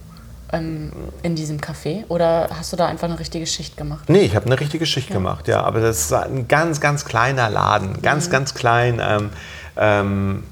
Ähm, 0.52 0.92
in 1.22 1.34
diesem 1.34 1.58
Café? 1.58 2.04
Oder 2.08 2.48
hast 2.50 2.72
du 2.72 2.76
da 2.76 2.86
einfach 2.86 3.08
eine 3.08 3.18
richtige 3.18 3.46
Schicht 3.46 3.76
gemacht? 3.76 4.08
Nee, 4.08 4.20
ich 4.20 4.36
habe 4.36 4.46
eine 4.46 4.60
richtige 4.60 4.84
Schicht 4.84 5.10
gemacht, 5.10 5.48
ja. 5.48 5.62
Aber 5.62 5.80
das 5.80 6.00
ist 6.00 6.12
ein 6.12 6.46
ganz, 6.46 6.80
ganz 6.80 7.04
kleiner 7.04 7.48
Laden. 7.48 8.02
Ganz, 8.02 8.28
ganz 8.28 8.52
klein. 8.52 9.00
Ähm, 9.02 9.30
ähm, 9.76 10.42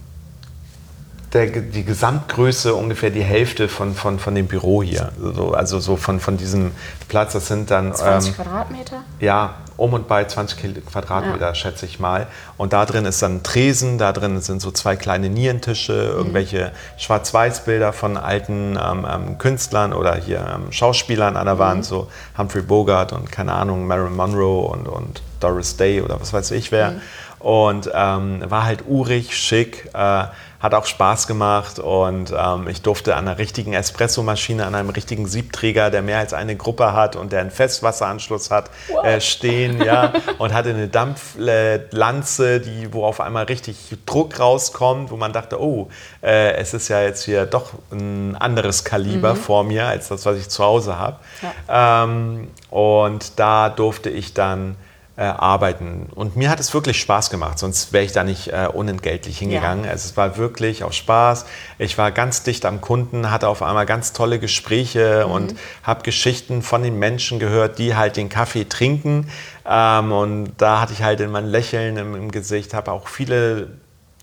der, 1.32 1.46
die 1.46 1.84
Gesamtgröße 1.84 2.74
ungefähr 2.74 3.10
die 3.10 3.22
Hälfte 3.22 3.68
von, 3.68 3.94
von, 3.94 4.18
von 4.18 4.34
dem 4.34 4.46
Büro 4.48 4.82
hier. 4.82 5.12
So, 5.20 5.52
also 5.52 5.78
so 5.78 5.96
von, 5.96 6.18
von 6.18 6.36
diesem 6.36 6.72
Platz. 7.08 7.34
Das 7.34 7.46
sind 7.46 7.70
dann 7.70 7.94
20 7.94 8.30
ähm, 8.30 8.36
Quadratmeter? 8.36 8.96
ja, 9.20 9.54
um 9.76 9.94
und 9.94 10.08
bei 10.08 10.24
20 10.24 10.58
Kil- 10.58 10.82
Quadratmeter, 10.82 11.54
schätze 11.54 11.86
ich 11.86 12.00
mal. 12.00 12.26
Und 12.58 12.72
da 12.72 12.84
drin 12.84 13.06
ist 13.06 13.22
dann 13.22 13.36
ein 13.36 13.42
Tresen, 13.42 13.96
da 13.96 14.12
drin 14.12 14.40
sind 14.40 14.60
so 14.60 14.70
zwei 14.72 14.96
kleine 14.96 15.30
Nierentische, 15.30 15.92
irgendwelche 15.92 16.72
Schwarz-Weiß-Bilder 16.98 17.92
von 17.92 18.16
alten 18.16 18.76
ähm, 18.76 19.06
ähm, 19.10 19.38
Künstlern 19.38 19.92
oder 19.92 20.16
hier 20.16 20.44
ähm, 20.54 20.72
Schauspielern 20.72 21.36
an 21.36 21.46
der 21.46 21.58
Wand, 21.58 21.84
so 21.84 22.08
Humphrey 22.36 22.62
Bogart 22.62 23.12
und 23.12 23.32
keine 23.32 23.52
Ahnung, 23.52 23.86
Marilyn 23.86 24.16
Monroe 24.16 24.66
und, 24.68 24.86
und 24.86 25.22
Doris 25.40 25.76
Day 25.76 26.02
oder 26.02 26.20
was 26.20 26.32
weiß 26.32 26.50
ich 26.50 26.72
wer. 26.72 26.94
Und 27.38 27.90
ähm, 27.94 28.42
war 28.50 28.64
halt 28.64 28.84
urig, 28.86 29.34
schick, 29.34 29.88
äh, 29.94 30.24
hat 30.60 30.74
auch 30.74 30.84
Spaß 30.84 31.26
gemacht 31.26 31.78
und 31.78 32.34
ähm, 32.36 32.68
ich 32.68 32.82
durfte 32.82 33.16
an 33.16 33.26
einer 33.26 33.38
richtigen 33.38 33.72
Espressomaschine, 33.72 34.66
an 34.66 34.74
einem 34.74 34.90
richtigen 34.90 35.26
Siebträger, 35.26 35.90
der 35.90 36.02
mehr 36.02 36.18
als 36.18 36.34
eine 36.34 36.54
Gruppe 36.54 36.92
hat 36.92 37.16
und 37.16 37.32
der 37.32 37.40
einen 37.40 37.50
Festwasseranschluss 37.50 38.50
hat, 38.50 38.70
äh, 39.02 39.20
stehen, 39.22 39.82
ja, 39.82 40.12
und 40.38 40.52
hatte 40.52 40.68
eine 40.68 40.88
Dampflanze, 40.88 42.60
die, 42.60 42.92
wo 42.92 43.06
auf 43.06 43.20
einmal 43.20 43.44
richtig 43.44 43.96
Druck 44.04 44.38
rauskommt, 44.38 45.10
wo 45.10 45.16
man 45.16 45.32
dachte, 45.32 45.60
oh, 45.60 45.88
äh, 46.22 46.52
es 46.52 46.74
ist 46.74 46.88
ja 46.88 47.00
jetzt 47.00 47.24
hier 47.24 47.46
doch 47.46 47.72
ein 47.90 48.36
anderes 48.38 48.84
Kaliber 48.84 49.34
mhm. 49.34 49.38
vor 49.38 49.64
mir 49.64 49.86
als 49.86 50.08
das, 50.08 50.26
was 50.26 50.36
ich 50.36 50.50
zu 50.50 50.62
Hause 50.62 50.98
habe. 50.98 51.16
Ja. 51.40 52.04
Ähm, 52.04 52.48
und 52.68 53.38
da 53.38 53.70
durfte 53.70 54.10
ich 54.10 54.34
dann 54.34 54.76
äh, 55.20 55.24
arbeiten. 55.24 56.08
Und 56.14 56.34
mir 56.36 56.48
hat 56.48 56.60
es 56.60 56.72
wirklich 56.72 56.98
Spaß 56.98 57.28
gemacht, 57.28 57.58
sonst 57.58 57.92
wäre 57.92 58.04
ich 58.04 58.12
da 58.12 58.24
nicht 58.24 58.48
äh, 58.48 58.68
unentgeltlich 58.72 59.38
hingegangen. 59.38 59.84
Ja. 59.84 59.90
Also 59.90 60.08
es 60.08 60.16
war 60.16 60.38
wirklich 60.38 60.82
auch 60.82 60.94
Spaß. 60.94 61.44
Ich 61.76 61.98
war 61.98 62.10
ganz 62.10 62.42
dicht 62.42 62.64
am 62.64 62.80
Kunden, 62.80 63.30
hatte 63.30 63.48
auf 63.48 63.62
einmal 63.62 63.84
ganz 63.84 64.14
tolle 64.14 64.38
Gespräche 64.38 65.24
mhm. 65.26 65.32
und 65.32 65.54
habe 65.82 66.04
Geschichten 66.04 66.62
von 66.62 66.82
den 66.82 66.98
Menschen 66.98 67.38
gehört, 67.38 67.78
die 67.78 67.94
halt 67.96 68.16
den 68.16 68.30
Kaffee 68.30 68.64
trinken. 68.64 69.28
Ähm, 69.66 70.10
und 70.10 70.52
da 70.56 70.80
hatte 70.80 70.94
ich 70.94 71.02
halt 71.02 71.20
immer 71.20 71.40
ein 71.40 71.48
Lächeln 71.48 71.98
im, 71.98 72.14
im 72.14 72.30
Gesicht, 72.30 72.72
habe 72.72 72.90
auch 72.90 73.06
viele 73.06 73.72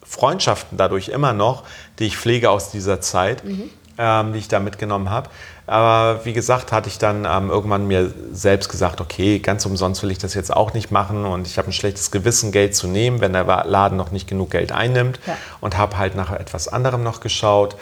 Freundschaften 0.03 0.79
dadurch 0.79 1.09
immer 1.09 1.33
noch, 1.33 1.63
die 1.99 2.05
ich 2.05 2.17
pflege 2.17 2.49
aus 2.49 2.71
dieser 2.71 3.01
Zeit, 3.01 3.45
mhm. 3.45 3.69
ähm, 3.99 4.33
die 4.33 4.39
ich 4.39 4.47
da 4.47 4.59
mitgenommen 4.59 5.11
habe. 5.11 5.29
Aber 5.67 6.23
wie 6.23 6.31
gesagt, 6.31 6.71
hatte 6.71 6.87
ich 6.87 6.97
dann 6.97 7.25
ähm, 7.25 7.49
irgendwann 7.49 7.87
mir 7.87 8.13
selbst 8.31 8.69
gesagt, 8.69 9.01
okay, 9.01 9.39
ganz 9.39 9.65
umsonst 9.65 10.01
will 10.01 10.11
ich 10.11 10.17
das 10.17 10.33
jetzt 10.33 10.55
auch 10.55 10.73
nicht 10.73 10.91
machen 10.91 11.25
und 11.25 11.45
ich 11.45 11.57
habe 11.57 11.67
ein 11.67 11.73
schlechtes 11.73 12.09
Gewissen, 12.09 12.53
Geld 12.53 12.73
zu 12.73 12.87
nehmen, 12.87 13.19
wenn 13.19 13.33
der 13.33 13.43
Laden 13.65 13.97
noch 13.97 14.11
nicht 14.11 14.29
genug 14.29 14.51
Geld 14.51 14.71
einnimmt 14.71 15.19
ja. 15.27 15.37
und 15.59 15.77
habe 15.77 15.97
halt 15.97 16.15
nach 16.15 16.31
etwas 16.31 16.69
anderem 16.69 17.03
noch 17.03 17.19
geschaut 17.19 17.75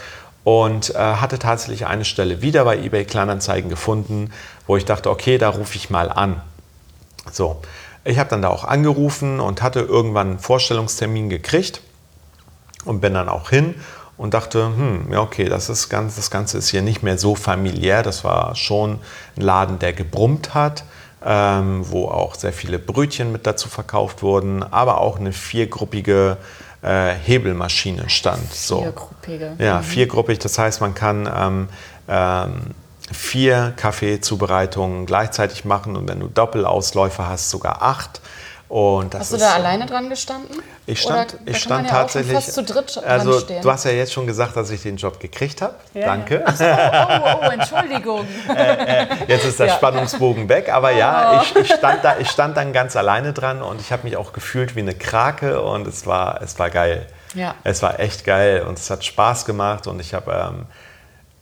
und 0.43 0.95
äh, 0.95 0.97
hatte 0.97 1.37
tatsächlich 1.37 1.85
eine 1.85 2.05
Stelle 2.05 2.41
wieder 2.41 2.65
bei 2.65 2.75
eBay 2.75 3.05
Kleinanzeigen 3.05 3.69
gefunden, 3.69 4.31
wo 4.65 4.77
ich 4.77 4.85
dachte, 4.85 5.11
okay, 5.11 5.37
da 5.37 5.49
rufe 5.49 5.75
ich 5.75 5.91
mal 5.91 6.11
an. 6.11 6.41
So, 7.31 7.61
ich 8.03 8.17
habe 8.17 8.31
dann 8.31 8.41
da 8.41 8.49
auch 8.49 8.63
angerufen 8.63 9.39
und 9.39 9.61
hatte 9.61 9.81
irgendwann 9.81 10.29
einen 10.31 10.39
Vorstellungstermin 10.39 11.29
gekriegt 11.29 11.81
und 12.83 12.99
bin 12.99 13.13
dann 13.13 13.29
auch 13.29 13.51
hin 13.51 13.75
und 14.17 14.33
dachte, 14.33 14.65
hm, 14.65 15.11
ja, 15.11 15.21
okay, 15.21 15.45
das, 15.49 15.69
ist 15.69 15.89
ganz, 15.89 16.15
das 16.15 16.31
Ganze 16.31 16.57
ist 16.57 16.69
hier 16.69 16.81
nicht 16.81 17.03
mehr 17.03 17.17
so 17.17 17.35
familiär. 17.35 18.03
Das 18.03 18.23
war 18.23 18.55
schon 18.55 18.99
ein 19.35 19.41
Laden, 19.41 19.79
der 19.79 19.93
gebrummt 19.93 20.53
hat, 20.53 20.85
ähm, 21.23 21.81
wo 21.89 22.07
auch 22.07 22.35
sehr 22.35 22.53
viele 22.53 22.79
Brötchen 22.79 23.31
mit 23.31 23.45
dazu 23.45 23.67
verkauft 23.67 24.23
wurden, 24.23 24.63
aber 24.63 25.01
auch 25.01 25.19
eine 25.19 25.33
viergruppige 25.33 26.37
äh, 26.81 27.13
Hebelmaschine 27.13 28.09
stand. 28.09 28.53
So. 28.53 28.81
Viergruppige. 28.81 29.55
Ja, 29.59 29.79
mhm. 29.79 29.83
viergruppig. 29.83 30.39
Das 30.39 30.57
heißt, 30.57 30.81
man 30.81 30.93
kann 30.93 31.29
ähm, 31.35 31.69
ähm, 32.07 32.61
vier 33.11 33.73
Kaffeezubereitungen 33.75 35.05
gleichzeitig 35.05 35.65
machen 35.65 35.95
und 35.95 36.07
wenn 36.07 36.19
du 36.19 36.27
Doppelausläufer 36.27 37.27
hast, 37.27 37.49
sogar 37.49 37.81
acht. 37.81 38.21
Hast 38.69 39.31
du 39.31 39.37
da 39.37 39.53
alleine 39.53 39.85
dran 39.85 40.09
gestanden? 40.09 40.61
Ich 40.87 41.01
stand, 41.01 41.37
ich 41.45 41.57
stand 41.57 41.87
ja 41.87 41.93
tatsächlich. 41.93 42.33
fast 42.33 42.53
zu 42.53 42.63
dritt 42.63 42.97
also, 42.97 43.39
du 43.41 43.71
hast 43.71 43.85
ja 43.85 43.91
jetzt 43.91 44.11
schon 44.11 44.25
gesagt, 44.25 44.55
dass 44.57 44.71
ich 44.71 44.81
den 44.81 44.97
Job 44.97 45.19
gekriegt 45.19 45.61
habe. 45.61 45.75
Ja, 45.93 46.05
Danke. 46.07 46.43
Ja. 46.59 47.07
Oh, 47.07 47.37
oh, 47.41 47.47
oh, 47.47 47.51
Entschuldigung. 47.51 48.27
äh, 48.49 49.03
äh, 49.03 49.07
jetzt 49.27 49.45
ist 49.45 49.59
der. 49.59 49.69
Spannungsbogen 49.69 50.49
weg, 50.49 50.71
aber 50.71 50.91
ja, 50.91 51.39
oh. 51.39 51.41
ich, 51.43 51.55
ich, 51.55 51.73
stand 51.73 52.03
da, 52.03 52.17
ich 52.17 52.29
stand 52.29 52.57
dann 52.57 52.73
ganz 52.73 52.95
alleine 52.95 53.33
dran 53.33 53.61
und 53.61 53.81
ich 53.81 53.91
habe 53.91 54.03
mich 54.03 54.17
auch 54.17 54.33
gefühlt 54.33 54.75
wie 54.75 54.79
eine 54.79 54.95
Krake 54.95 55.61
und 55.61 55.85
es 55.87 56.07
war, 56.07 56.41
es 56.41 56.57
war 56.57 56.69
geil. 56.69 57.07
Ja. 57.33 57.55
Es 57.63 57.83
war 57.83 57.99
echt 57.99 58.25
geil 58.25 58.61
und 58.61 58.79
es 58.79 58.89
hat 58.89 59.03
Spaß 59.05 59.45
gemacht 59.45 59.87
und 59.87 59.99
ich 59.99 60.13
habe. 60.13 60.31
Ähm, 60.31 60.65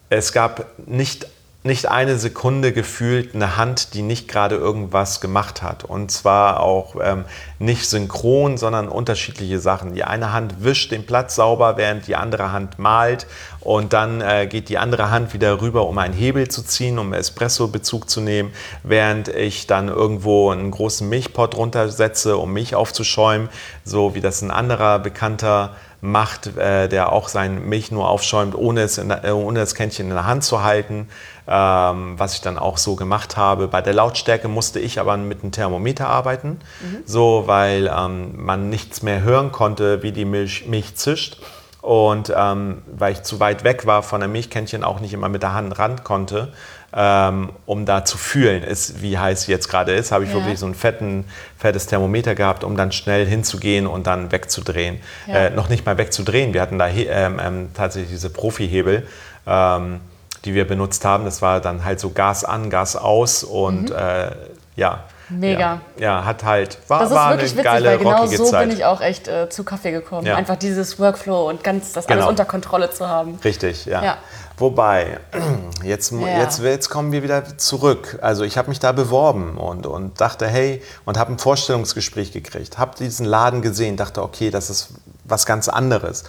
es 0.09 0.31
gab 0.31 0.65
nicht 0.85 1.27
nicht 1.63 1.89
eine 1.89 2.17
Sekunde 2.17 2.73
gefühlt 2.73 3.33
eine 3.33 3.55
Hand, 3.55 3.93
die 3.93 4.01
nicht 4.01 4.27
gerade 4.27 4.55
irgendwas 4.55 5.21
gemacht 5.21 5.61
hat. 5.61 5.85
Und 5.85 6.11
zwar 6.11 6.59
auch 6.59 6.97
ähm, 7.01 7.23
nicht 7.57 7.87
synchron, 7.89 8.57
sondern 8.57 8.89
unterschiedliche 8.89 9.59
Sachen. 9.59 9.93
Die 9.93 10.03
eine 10.03 10.33
Hand 10.33 10.63
wischt 10.63 10.91
den 10.91 11.05
Platz 11.05 11.35
sauber, 11.35 11.77
während 11.77 12.07
die 12.07 12.17
andere 12.17 12.51
Hand 12.51 12.79
malt. 12.79 13.27
Und 13.61 13.93
dann 13.93 14.19
äh, 14.19 14.45
geht 14.45 14.67
die 14.67 14.77
andere 14.77 15.09
Hand 15.09 15.33
wieder 15.33 15.61
rüber, 15.61 15.87
um 15.87 15.97
einen 15.97 16.13
Hebel 16.13 16.49
zu 16.49 16.63
ziehen, 16.63 16.99
um 16.99 17.13
Espresso-Bezug 17.13 18.09
zu 18.09 18.19
nehmen, 18.19 18.51
während 18.83 19.29
ich 19.29 19.65
dann 19.65 19.87
irgendwo 19.87 20.51
einen 20.51 20.69
großen 20.69 21.07
Milchpott 21.07 21.55
runtersetze, 21.55 22.35
um 22.35 22.51
Milch 22.51 22.75
aufzuschäumen, 22.75 23.47
so 23.85 24.15
wie 24.15 24.21
das 24.21 24.41
ein 24.41 24.51
anderer 24.51 24.99
bekannter 24.99 25.75
macht, 26.03 26.57
äh, 26.57 26.89
der 26.89 27.13
auch 27.13 27.29
sein 27.29 27.69
Milch 27.69 27.89
nur 27.89 28.09
aufschäumt, 28.09 28.55
ohne, 28.55 28.81
es 28.81 28.95
der, 28.95 29.23
äh, 29.23 29.31
ohne 29.31 29.61
das 29.61 29.73
Kännchen 29.73 30.09
in 30.09 30.13
der 30.13 30.25
Hand 30.25 30.43
zu 30.43 30.61
halten 30.61 31.07
ähm, 31.47 32.17
was 32.17 32.35
ich 32.35 32.41
dann 32.41 32.57
auch 32.57 32.77
so 32.77 32.95
gemacht 32.95 33.37
habe. 33.37 33.67
Bei 33.67 33.81
der 33.81 33.93
Lautstärke 33.93 34.47
musste 34.47 34.79
ich 34.79 34.99
aber 34.99 35.17
mit 35.17 35.43
einem 35.43 35.51
Thermometer 35.51 36.07
arbeiten, 36.07 36.59
mhm. 36.81 37.03
so 37.05 37.43
weil 37.45 37.91
ähm, 37.95 38.43
man 38.43 38.69
nichts 38.69 39.01
mehr 39.01 39.21
hören 39.21 39.51
konnte, 39.51 40.03
wie 40.03 40.11
die 40.11 40.25
Milch, 40.25 40.65
Milch 40.67 40.95
zischt. 40.95 41.37
Und 41.81 42.31
ähm, 42.33 42.81
weil 42.87 43.11
ich 43.11 43.23
zu 43.23 43.41
weit 43.41 43.65
weg 43.65 43.85
war 43.85 44.03
von 44.03 44.21
der 44.21 44.29
Milchkännchen, 44.29 44.85
auch 44.85 45.01
nicht 45.01 45.13
immer 45.13 45.27
mit 45.27 45.43
der 45.43 45.53
Hand 45.53 45.77
ran 45.77 46.01
konnte, 46.05 46.53
ähm, 46.95 47.49
um 47.65 47.85
da 47.85 48.05
zu 48.05 48.17
fühlen, 48.17 48.63
ist, 48.63 49.01
wie 49.01 49.17
heiß 49.17 49.43
sie 49.43 49.51
jetzt 49.51 49.67
gerade 49.67 49.91
ist, 49.91 50.13
habe 50.13 50.23
ich 50.23 50.29
ja. 50.29 50.37
wirklich 50.37 50.59
so 50.59 50.65
ein 50.65 50.75
fetten, 50.75 51.25
fettes 51.57 51.87
Thermometer 51.87 52.35
gehabt, 52.35 52.63
um 52.63 52.77
dann 52.77 52.93
schnell 52.93 53.25
hinzugehen 53.25 53.85
und 53.85 54.07
dann 54.07 54.31
wegzudrehen. 54.31 55.01
Ja. 55.27 55.33
Äh, 55.33 55.49
noch 55.49 55.67
nicht 55.67 55.85
mal 55.85 55.97
wegzudrehen, 55.97 56.53
wir 56.53 56.61
hatten 56.61 56.79
da 56.79 56.87
ähm, 56.87 57.41
ähm, 57.43 57.69
tatsächlich 57.73 58.11
diese 58.11 58.29
Profihebel. 58.29 59.05
Ähm, 59.45 59.99
die 60.45 60.53
wir 60.53 60.67
benutzt 60.67 61.05
haben. 61.05 61.25
Das 61.25 61.41
war 61.41 61.61
dann 61.61 61.85
halt 61.85 61.99
so 61.99 62.09
Gas 62.09 62.43
an, 62.43 62.69
Gas 62.69 62.95
aus 62.95 63.43
und 63.43 63.89
mhm. 63.89 63.95
äh, 63.95 64.31
ja. 64.75 65.03
Mega. 65.29 65.59
Ja, 65.59 65.81
ja, 65.97 66.25
hat 66.25 66.43
halt, 66.43 66.77
war, 66.87 66.99
das 66.99 67.09
ist 67.09 67.15
war 67.15 67.31
wirklich 67.31 67.53
eine 67.53 67.63
geile, 67.63 67.93
witzig, 67.93 68.05
weil 68.05 68.27
genau 68.27 68.37
so 68.37 68.51
Zeit. 68.51 68.67
bin 68.67 68.77
ich 68.77 68.85
auch 68.85 69.01
echt 69.01 69.27
äh, 69.27 69.49
zu 69.49 69.63
Kaffee 69.63 69.91
gekommen. 69.91 70.27
Ja. 70.27 70.35
Einfach 70.35 70.57
dieses 70.57 70.99
Workflow 70.99 71.49
und 71.49 71.63
ganz 71.63 71.93
das 71.93 72.07
alles 72.07 72.19
genau. 72.19 72.29
unter 72.29 72.45
Kontrolle 72.45 72.91
zu 72.91 73.07
haben. 73.07 73.39
Richtig, 73.43 73.85
ja. 73.85 74.03
ja. 74.03 74.17
Wobei, 74.57 75.19
jetzt, 75.83 76.11
jetzt, 76.11 76.59
jetzt 76.59 76.89
kommen 76.89 77.11
wir 77.11 77.23
wieder 77.23 77.57
zurück. 77.57 78.19
Also 78.21 78.43
ich 78.43 78.57
habe 78.57 78.69
mich 78.69 78.79
da 78.79 78.91
beworben 78.91 79.57
und, 79.57 79.87
und 79.87 80.19
dachte, 80.21 80.45
hey, 80.45 80.81
und 81.05 81.17
habe 81.17 81.31
ein 81.31 81.39
Vorstellungsgespräch 81.39 82.31
gekriegt, 82.31 82.77
habe 82.77 82.95
diesen 82.97 83.25
Laden 83.25 83.61
gesehen, 83.61 83.97
dachte, 83.97 84.21
okay, 84.21 84.51
das 84.51 84.69
ist 84.69 84.89
was 85.23 85.45
ganz 85.45 85.69
anderes. 85.69 86.25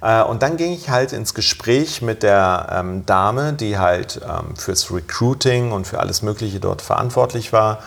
Äh, 0.00 0.22
und 0.22 0.42
dann 0.42 0.56
ging 0.56 0.72
ich 0.72 0.90
halt 0.90 1.12
ins 1.12 1.34
Gespräch 1.34 2.02
mit 2.02 2.22
der 2.22 2.68
ähm, 2.72 3.06
Dame, 3.06 3.52
die 3.52 3.78
halt 3.78 4.20
ähm, 4.22 4.56
fürs 4.56 4.92
Recruiting 4.92 5.72
und 5.72 5.86
für 5.86 6.00
alles 6.00 6.22
Mögliche 6.22 6.60
dort 6.60 6.82
verantwortlich 6.82 7.52
war 7.52 7.78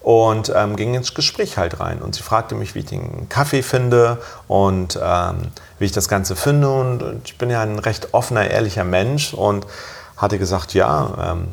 und 0.00 0.50
ähm, 0.54 0.76
ging 0.76 0.94
ins 0.94 1.14
Gespräch 1.14 1.58
halt 1.58 1.78
rein. 1.78 2.00
Und 2.00 2.14
sie 2.14 2.22
fragte 2.22 2.54
mich, 2.54 2.74
wie 2.74 2.80
ich 2.80 2.86
den 2.86 3.28
Kaffee 3.28 3.62
finde 3.62 4.18
und 4.48 4.98
ähm, 5.02 5.48
wie 5.78 5.84
ich 5.84 5.92
das 5.92 6.08
Ganze 6.08 6.36
finde. 6.36 6.70
Und, 6.70 7.02
und, 7.02 7.20
ich 7.26 7.36
bin 7.36 7.50
ja 7.50 7.62
ein 7.62 7.78
recht 7.78 8.14
offener, 8.14 8.48
ehrlicher 8.48 8.84
Mensch 8.84 9.34
und 9.34 9.66
hatte 10.16 10.38
gesagt, 10.38 10.74
ja, 10.74 11.32
ähm, 11.32 11.48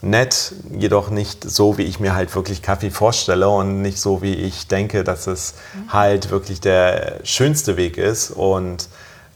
nett, 0.00 0.52
jedoch 0.70 1.10
nicht 1.10 1.48
so, 1.48 1.78
wie 1.78 1.82
ich 1.82 2.00
mir 2.00 2.14
halt 2.14 2.34
wirklich 2.34 2.62
Kaffee 2.62 2.90
vorstelle 2.90 3.48
und 3.48 3.82
nicht 3.82 4.00
so, 4.00 4.22
wie 4.22 4.34
ich 4.34 4.68
denke, 4.68 5.04
dass 5.04 5.26
es 5.26 5.54
mhm. 5.74 5.92
halt 5.92 6.30
wirklich 6.30 6.60
der 6.60 7.20
schönste 7.24 7.76
Weg 7.76 7.98
ist. 7.98 8.30
Und 8.30 8.88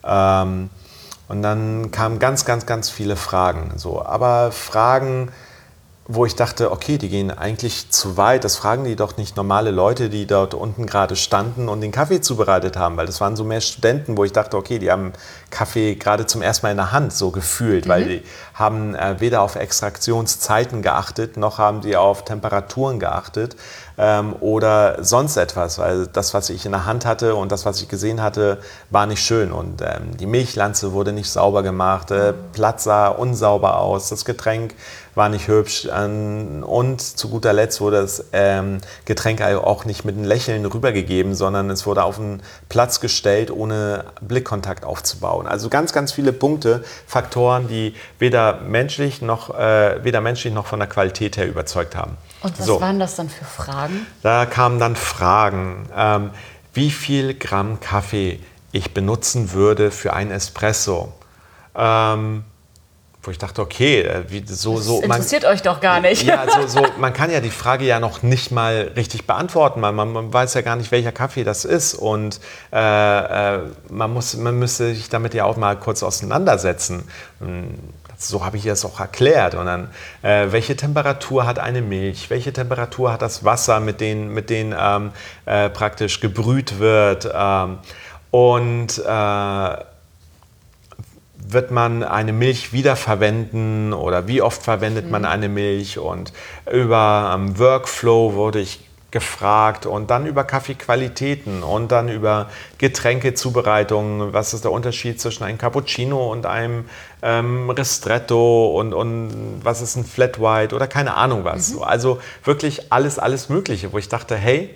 ähm, 0.07 0.71
und 1.29 1.43
dann 1.43 1.91
kamen 1.91 2.19
ganz, 2.19 2.45
ganz, 2.45 2.67
ganz 2.67 2.89
viele 2.89 3.17
Fragen. 3.17 3.73
So. 3.77 4.05
Aber 4.05 4.53
Fragen, 4.53 5.33
wo 6.09 6.25
ich 6.25 6.37
dachte, 6.37 6.71
okay, 6.71 6.99
die 6.99 7.09
gehen 7.09 7.33
eigentlich 7.33 7.91
zu 7.91 8.17
weit. 8.17 8.45
Das 8.45 8.55
fragen 8.55 8.85
die 8.85 8.95
doch 8.95 9.17
nicht 9.17 9.37
normale 9.37 9.73
Leute, 9.73 10.09
die 10.09 10.27
dort 10.27 10.55
unten 10.55 10.87
gerade 10.87 11.17
standen 11.17 11.69
und 11.69 11.81
den 11.81 11.91
Kaffee 11.91 12.21
zubereitet 12.21 12.77
haben, 12.77 12.97
weil 12.97 13.07
das 13.07 13.21
waren 13.21 13.35
so 13.35 13.43
mehr 13.43 13.61
Studenten, 13.61 14.17
wo 14.17 14.23
ich 14.23 14.33
dachte, 14.33 14.57
okay, 14.57 14.79
die 14.79 14.91
haben 14.91 15.13
Kaffee 15.51 15.97
gerade 15.97 16.27
zum 16.27 16.43
ersten 16.43 16.67
Mal 16.67 16.71
in 16.71 16.77
der 16.77 16.93
Hand 16.93 17.13
so 17.13 17.33
gefühlt, 17.33 17.87
mhm. 17.87 17.89
weil 17.89 18.05
die 18.05 18.23
haben 18.55 18.95
äh, 18.95 19.17
weder 19.19 19.43
auf 19.43 19.57
Extraktionszeiten 19.57 20.81
geachtet, 20.81 21.37
noch 21.37 21.59
haben 21.59 21.81
die 21.81 21.97
auf 21.97 22.25
Temperaturen 22.25 23.01
geachtet 23.01 23.57
ähm, 23.99 24.35
oder 24.41 25.03
sonst 25.03 25.37
etwas, 25.37 25.79
weil 25.79 26.07
das, 26.07 26.35
was 26.35 26.51
ich 26.51 26.67
in 26.67 26.73
der 26.73 26.87
Hand 26.87 27.07
hatte 27.07 27.35
und 27.35 27.53
das, 27.53 27.65
was 27.65 27.81
ich 27.81 27.89
gesehen 27.89 28.23
hatte, 28.23 28.59
war 28.91 29.07
nicht 29.07 29.23
schön. 29.23 29.53
Und 29.53 29.81
ähm, 29.83 30.17
die 30.19 30.27
Milchlanze 30.27 30.93
wurde 30.93 31.13
nicht 31.13 31.31
sauber 31.31 31.63
gemacht, 31.63 32.11
äh, 32.11 32.33
Platz 32.53 32.85
sah 32.85 33.09
unsauber 33.09 33.79
aus, 33.79 34.09
das 34.09 34.25
Getränk 34.25 34.75
war 35.17 35.31
nicht 35.31 35.49
hübsch 35.49 35.89
ähm, 35.93 36.63
und 36.63 37.01
zu 37.01 37.31
guter 37.31 37.53
Letzt 37.53 37.81
wurde 37.81 38.03
das 38.03 38.27
ähm, 38.33 38.79
Getränk 39.07 39.43
auch 39.43 39.87
nicht 39.87 40.05
mit 40.05 40.15
einem 40.15 40.27
Lächeln 40.27 40.65
rübergegeben, 40.67 41.35
sondern 41.35 41.71
es 41.71 41.87
wurde 41.87 42.05
auf 42.05 42.19
einen 42.19 42.43
Platz 42.69 43.01
gestellt, 43.01 43.51
ohne 43.51 44.05
Blickkontakt 44.21 44.85
aufzubauen. 44.85 45.47
Also 45.47 45.71
ganz, 45.71 45.95
ganz 45.95 46.13
viele 46.13 46.33
Punkte, 46.33 46.85
Faktoren, 47.07 47.67
die 47.67 47.95
weder 48.19 48.61
menschlich 48.61 49.23
noch, 49.23 49.59
äh, 49.59 50.05
weder 50.05 50.21
menschlich 50.21 50.53
noch 50.53 50.67
von 50.67 50.79
der 50.79 50.89
Qualität 50.89 51.39
her 51.39 51.49
überzeugt 51.49 51.97
haben. 51.97 52.19
Und 52.43 52.59
was 52.59 52.67
so. 52.67 52.81
waren 52.81 53.01
das 53.01 53.17
dann 53.17 53.31
für 53.31 53.47
Fragen? 53.47 54.07
Da 54.23 54.45
kamen 54.45 54.79
dann 54.79 54.97
Fragen. 54.97 55.89
Ähm, 55.97 56.31
wie 56.75 56.91
viel 56.91 57.33
Gramm 57.33 57.81
Kaffee 57.81 58.39
ich 58.73 58.93
benutzen 58.93 59.53
würde 59.53 59.91
für 59.91 60.13
einen 60.13 60.31
Espresso. 60.31 61.15
Ähm, 61.75 62.45
wo 63.27 63.31
ich 63.31 63.39
dachte, 63.39 63.63
okay, 63.63 64.03
äh, 64.03 64.25
wie, 64.29 64.45
so, 64.47 64.79
so. 64.79 65.01
Das 65.01 65.05
interessiert 65.05 65.43
man, 65.43 65.53
euch 65.53 65.63
doch 65.63 65.81
gar 65.81 66.01
nicht. 66.01 66.23
Ja, 66.23 66.47
so, 66.49 66.67
so, 66.67 66.87
man 66.99 67.13
kann 67.13 67.31
ja 67.31 67.41
die 67.41 67.51
Frage 67.51 67.85
ja 67.85 68.01
noch 68.01 68.23
nicht 68.23 68.51
mal 68.51 68.93
richtig 68.97 69.27
beantworten. 69.27 69.81
Man, 69.81 69.95
man, 69.95 70.13
man 70.13 70.33
weiß 70.33 70.55
ja 70.55 70.61
gar 70.61 70.77
nicht, 70.77 70.93
welcher 70.93 71.13
Kaffee 71.13 71.45
das 71.45 71.65
ist. 71.65 71.95
Und 71.95 72.41
äh, 72.73 73.57
äh, 73.57 73.61
man, 73.91 74.13
muss, 74.13 74.37
man 74.37 74.59
müsste 74.59 74.95
sich 74.95 75.09
damit 75.09 75.35
ja 75.35 75.45
auch 75.45 75.57
mal 75.57 75.77
kurz 75.77 76.03
auseinandersetzen. 76.03 77.09
Hm, 77.41 77.75
so 78.19 78.45
habe 78.45 78.57
ich 78.57 78.65
das 78.65 78.85
auch 78.85 79.01
erklärt. 79.01 79.55
Und 79.55 79.67
dann, 79.67 79.91
äh, 80.23 80.47
welche 80.51 80.77
Temperatur 80.77 81.47
hat 81.47 81.59
eine 81.59 81.83
Milch? 81.83 82.31
Welche 82.31 82.53
Temperatur 82.53 83.13
hat 83.13 83.23
das 83.23 83.45
Wasser, 83.45 83.81
mit 83.81 84.01
dem 84.01 84.33
mit 84.33 84.51
denen 84.51 84.75
ähm, 84.79 85.13
äh, 85.45 85.69
praktisch 85.69 86.21
gebrüht 86.21 86.79
wird? 86.79 87.29
Ähm, 87.35 87.79
und 88.31 88.99
äh, 88.99 89.77
wird 91.49 91.71
man 91.71 92.03
eine 92.03 92.33
Milch 92.33 92.73
wiederverwenden 92.73 93.93
oder 93.93 94.27
wie 94.27 94.43
oft 94.43 94.63
verwendet 94.63 95.11
man 95.11 95.23
mhm. 95.23 95.29
eine 95.29 95.49
Milch 95.49 95.99
und 95.99 96.33
über 96.71 97.33
ähm, 97.35 97.59
Workflow 97.59 98.35
wurde 98.35 98.61
ich 98.61 98.81
gefragt 99.13 99.87
und 99.87 100.11
dann 100.11 100.27
über 100.27 100.45
Kaffeequalitäten 100.45 101.63
und 101.63 101.91
dann 101.93 102.09
über 102.09 102.51
Getränkezubereitung. 102.79 104.33
Was 104.33 104.53
ist 104.53 104.65
der 104.65 104.73
Unterschied 104.73 105.21
zwischen 105.21 105.45
einem 105.45 105.59
Cappuccino 105.59 106.31
und 106.31 106.45
einem 106.45 106.85
ähm, 107.23 107.71
Ristretto 107.71 108.79
und, 108.79 108.93
und 108.93 109.61
was 109.63 109.81
ist 109.81 109.97
ein 109.97 110.05
Flat 110.05 110.41
White 110.41 110.75
oder 110.75 110.87
keine 110.87 111.15
Ahnung 111.15 111.45
was. 111.45 111.75
Mhm. 111.75 111.83
Also 111.83 112.21
wirklich 112.45 112.93
alles, 112.93 113.19
alles 113.19 113.49
Mögliche, 113.49 113.93
wo 113.93 113.99
ich 113.99 114.09
dachte, 114.09 114.37
hey, 114.37 114.71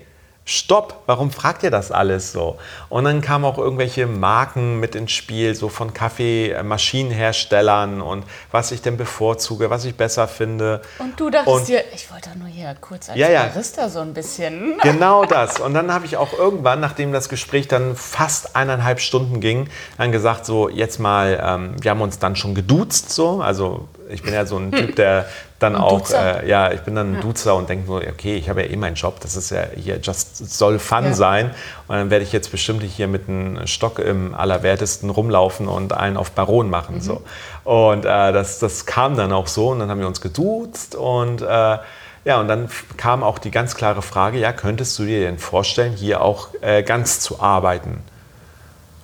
Stopp, 0.44 1.03
warum 1.07 1.31
fragt 1.31 1.62
ihr 1.62 1.70
das 1.70 1.92
alles 1.92 2.33
so? 2.33 2.59
Und 2.88 3.05
dann 3.05 3.20
kamen 3.20 3.44
auch 3.44 3.59
irgendwelche 3.59 4.09
Marken 4.09 4.81
mit 4.81 4.96
ins 4.96 5.12
Spiel, 5.12 5.55
so 5.55 5.68
von 5.68 5.94
Kaffeemaschinenherstellern 5.94 8.00
und 8.00 8.24
was 8.50 8.72
ich 8.72 8.83
denn 8.83 8.96
bevorzuge, 8.96 9.70
was 9.70 9.85
ich 9.85 9.94
besser 9.94 10.26
finde. 10.26 10.83
Und 10.98 11.20
du 11.20 11.31
dachtest 11.31 11.57
und, 11.57 11.68
dir, 11.68 11.85
ich 11.94 12.11
wollte 12.11 12.31
doch 12.31 12.37
nur 12.37 12.48
hier 12.48 12.74
kurz 12.81 13.11
als 13.11 13.18
ja, 13.18 13.29
ja, 13.29 13.44
Barista 13.44 13.88
so 13.88 14.00
ein 14.00 14.12
bisschen. 14.12 14.79
Genau 14.90 15.24
das. 15.24 15.61
Und 15.61 15.74
dann 15.74 15.92
habe 15.92 16.07
ich 16.07 16.16
auch 16.16 16.33
irgendwann, 16.33 16.81
nachdem 16.81 17.12
das 17.12 17.29
Gespräch 17.29 17.68
dann 17.68 17.94
fast 17.94 18.57
eineinhalb 18.57 18.98
Stunden 18.98 19.40
ging, 19.40 19.68
dann 19.98 20.11
gesagt, 20.11 20.46
so 20.46 20.68
jetzt 20.68 20.98
mal, 20.98 21.40
ähm, 21.42 21.76
wir 21.81 21.92
haben 21.92 22.00
uns 22.00 22.18
dann 22.18 22.35
schon 22.35 22.55
geduzt, 22.55 23.11
so, 23.11 23.40
also 23.40 23.87
ich 24.11 24.23
bin 24.23 24.35
ja 24.35 24.46
so 24.46 24.57
ein 24.57 24.73
Typ, 24.73 24.96
der 24.96 25.27
dann 25.59 25.77
ein 25.77 25.81
auch, 25.81 26.11
äh, 26.11 26.49
ja, 26.49 26.73
ich 26.73 26.81
bin 26.81 26.94
dann 26.94 27.12
ein 27.12 27.14
ja. 27.16 27.20
Duzer 27.20 27.55
und 27.55 27.68
denke 27.68 27.87
nur, 27.87 27.99
okay, 27.99 28.37
ich 28.37 28.49
habe 28.49 28.62
ja 28.62 28.70
eh 28.70 28.77
meinen 28.77 28.94
Job, 28.94 29.20
das 29.20 29.37
ist 29.37 29.51
ja 29.51 29.64
hier 29.77 29.99
just 29.99 30.37
soll 30.37 30.79
Fun 30.79 31.05
ja. 31.05 31.12
sein. 31.12 31.51
Und 31.87 31.96
dann 31.96 32.11
werde 32.11 32.25
ich 32.25 32.33
jetzt 32.33 32.51
bestimmt 32.51 32.83
hier 32.83 33.09
mit 33.09 33.29
einem 33.29 33.66
Stock 33.66 33.99
im 33.99 34.35
Allerwertesten 34.35 35.11
rumlaufen 35.11 35.68
und 35.68 35.92
einen 35.92 36.16
auf 36.16 36.33
Baron 36.33 36.70
machen. 36.70 36.96
Mhm. 36.96 37.01
So. 37.01 37.23
Und 37.64 38.05
äh, 38.05 38.33
das, 38.33 38.59
das 38.59 38.87
kam 38.87 39.16
dann 39.16 39.33
auch 39.33 39.46
so 39.46 39.68
und 39.70 39.81
dann 39.81 39.90
haben 39.90 40.01
wir 40.01 40.07
uns 40.07 40.20
geduzt 40.20 40.94
und 40.94 41.42
äh, 41.42 41.79
ja, 42.25 42.38
und 42.38 42.49
dann 42.49 42.68
kam 42.96 43.23
auch 43.23 43.38
die 43.38 43.51
ganz 43.51 43.75
klare 43.75 44.03
Frage, 44.03 44.38
ja, 44.38 44.53
könntest 44.53 44.99
du 44.99 45.05
dir 45.05 45.20
denn 45.20 45.38
vorstellen, 45.38 45.94
hier 45.94 46.20
auch 46.20 46.49
äh, 46.61 46.83
ganz 46.83 47.20
zu 47.20 47.40
arbeiten? 47.40 48.03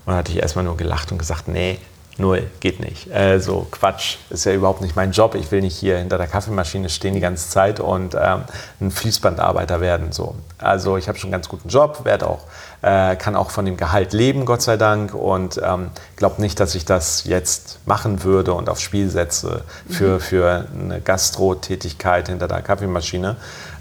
Und 0.04 0.12
dann 0.12 0.16
hatte 0.16 0.32
ich 0.32 0.38
erstmal 0.38 0.64
nur 0.64 0.76
gelacht 0.76 1.12
und 1.12 1.18
gesagt, 1.18 1.48
nee, 1.48 1.78
Null, 2.18 2.44
geht 2.60 2.80
nicht. 2.80 3.12
Äh, 3.14 3.40
so 3.40 3.66
Quatsch, 3.70 4.16
ist 4.30 4.46
ja 4.46 4.52
überhaupt 4.52 4.80
nicht 4.80 4.96
mein 4.96 5.12
Job. 5.12 5.34
Ich 5.34 5.50
will 5.52 5.60
nicht 5.60 5.76
hier 5.76 5.98
hinter 5.98 6.16
der 6.16 6.26
Kaffeemaschine 6.26 6.88
stehen 6.88 7.12
die 7.12 7.20
ganze 7.20 7.50
Zeit 7.50 7.78
und 7.78 8.14
ähm, 8.14 8.44
ein 8.80 8.90
Fließbandarbeiter 8.90 9.82
werden. 9.82 10.12
So. 10.12 10.34
Also 10.56 10.96
ich 10.96 11.08
habe 11.08 11.18
schon 11.18 11.28
einen 11.28 11.32
ganz 11.32 11.48
guten 11.48 11.68
Job, 11.68 12.04
werde 12.04 12.28
auch, 12.28 12.44
äh, 12.80 13.16
kann 13.16 13.36
auch 13.36 13.50
von 13.50 13.66
dem 13.66 13.76
Gehalt 13.76 14.14
leben, 14.14 14.46
Gott 14.46 14.62
sei 14.62 14.78
Dank. 14.78 15.12
Und 15.12 15.60
ähm, 15.62 15.90
glaube 16.16 16.40
nicht, 16.40 16.58
dass 16.58 16.74
ich 16.74 16.86
das 16.86 17.24
jetzt 17.24 17.80
machen 17.84 18.24
würde 18.24 18.54
und 18.54 18.70
aufs 18.70 18.80
Spiel 18.80 19.10
setze 19.10 19.62
für, 19.90 20.14
mhm. 20.14 20.20
für 20.20 20.66
eine 20.72 21.00
Gastro-Tätigkeit 21.02 22.28
hinter 22.28 22.48
der 22.48 22.62
Kaffeemaschine. 22.62 23.36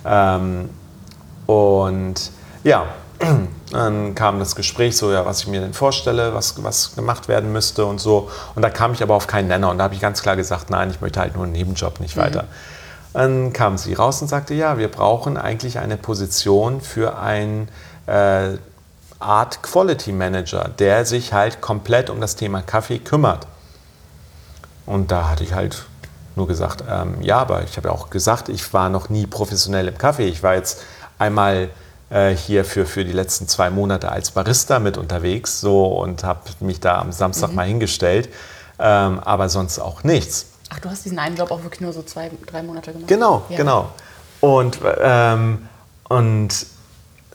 Ähm, 0.05 0.69
und 1.45 2.31
ja, 2.65 2.85
dann 3.71 4.15
kam 4.15 4.39
das 4.39 4.55
Gespräch 4.55 4.97
so, 4.97 5.11
ja, 5.11 5.25
was 5.25 5.41
ich 5.41 5.47
mir 5.47 5.61
denn 5.61 5.73
vorstelle, 5.73 6.33
was, 6.33 6.61
was 6.63 6.95
gemacht 6.95 7.27
werden 7.27 7.51
müsste 7.51 7.85
und 7.85 7.99
so. 7.99 8.29
Und 8.55 8.61
da 8.61 8.69
kam 8.69 8.93
ich 8.93 9.01
aber 9.01 9.15
auf 9.15 9.27
keinen 9.27 9.47
Nenner 9.47 9.69
und 9.69 9.77
da 9.77 9.85
habe 9.85 9.93
ich 9.93 10.01
ganz 10.01 10.21
klar 10.21 10.35
gesagt, 10.35 10.69
nein, 10.69 10.89
ich 10.89 11.01
möchte 11.01 11.19
halt 11.19 11.35
nur 11.35 11.43
einen 11.43 11.53
Nebenjob, 11.53 11.99
nicht 11.99 12.15
mhm. 12.15 12.21
weiter. 12.21 12.45
Dann 13.13 13.53
kam 13.53 13.77
sie 13.77 13.93
raus 13.93 14.21
und 14.21 14.27
sagte, 14.27 14.53
ja, 14.53 14.77
wir 14.77 14.89
brauchen 14.89 15.37
eigentlich 15.37 15.79
eine 15.79 15.95
Position 15.95 16.81
für 16.81 17.17
einen 17.17 17.69
äh, 18.07 18.57
Art 19.19 19.63
Quality 19.63 20.11
Manager, 20.11 20.69
der 20.77 21.05
sich 21.05 21.31
halt 21.31 21.61
komplett 21.61 22.09
um 22.09 22.19
das 22.19 22.35
Thema 22.35 22.61
Kaffee 22.61 22.99
kümmert. 22.99 23.47
Und 24.85 25.11
da 25.11 25.29
hatte 25.29 25.43
ich 25.43 25.53
halt 25.53 25.85
nur 26.35 26.47
gesagt, 26.47 26.83
ähm, 26.89 27.21
ja, 27.21 27.37
aber 27.37 27.63
ich 27.63 27.77
habe 27.77 27.87
ja 27.87 27.93
auch 27.93 28.09
gesagt, 28.09 28.49
ich 28.49 28.73
war 28.73 28.89
noch 28.89 29.09
nie 29.09 29.25
professionell 29.25 29.87
im 29.87 29.97
Kaffee. 29.97 30.27
Ich 30.27 30.43
war 30.43 30.55
jetzt 30.55 30.83
einmal 31.17 31.69
hier 32.35 32.63
für, 32.63 32.85
für 32.85 33.03
die 33.03 33.11
letzten 33.11 33.47
zwei 33.47 33.69
Monate 33.69 34.11
als 34.11 34.31
Barista 34.31 34.79
mit 34.79 34.97
unterwegs 34.97 35.59
so, 35.59 35.85
und 35.85 36.23
habe 36.23 36.41
mich 36.61 36.79
da 36.79 36.99
am 36.99 37.11
Samstag 37.11 37.49
mhm. 37.49 37.55
mal 37.55 37.67
hingestellt, 37.67 38.29
ähm, 38.79 39.19
aber 39.19 39.49
sonst 39.49 39.79
auch 39.79 40.03
nichts. 40.03 40.47
Ach, 40.69 40.79
du 40.79 40.89
hast 40.89 41.05
diesen 41.05 41.19
einen 41.19 41.35
Job 41.35 41.51
auch 41.51 41.63
wirklich 41.63 41.81
nur 41.81 41.93
so 41.93 42.01
zwei, 42.03 42.31
drei 42.45 42.63
Monate 42.63 42.91
gemacht? 42.91 43.07
Genau, 43.07 43.43
ja. 43.49 43.57
genau. 43.57 43.89
Und, 44.41 44.79
ähm, 45.01 45.67
und 46.07 46.65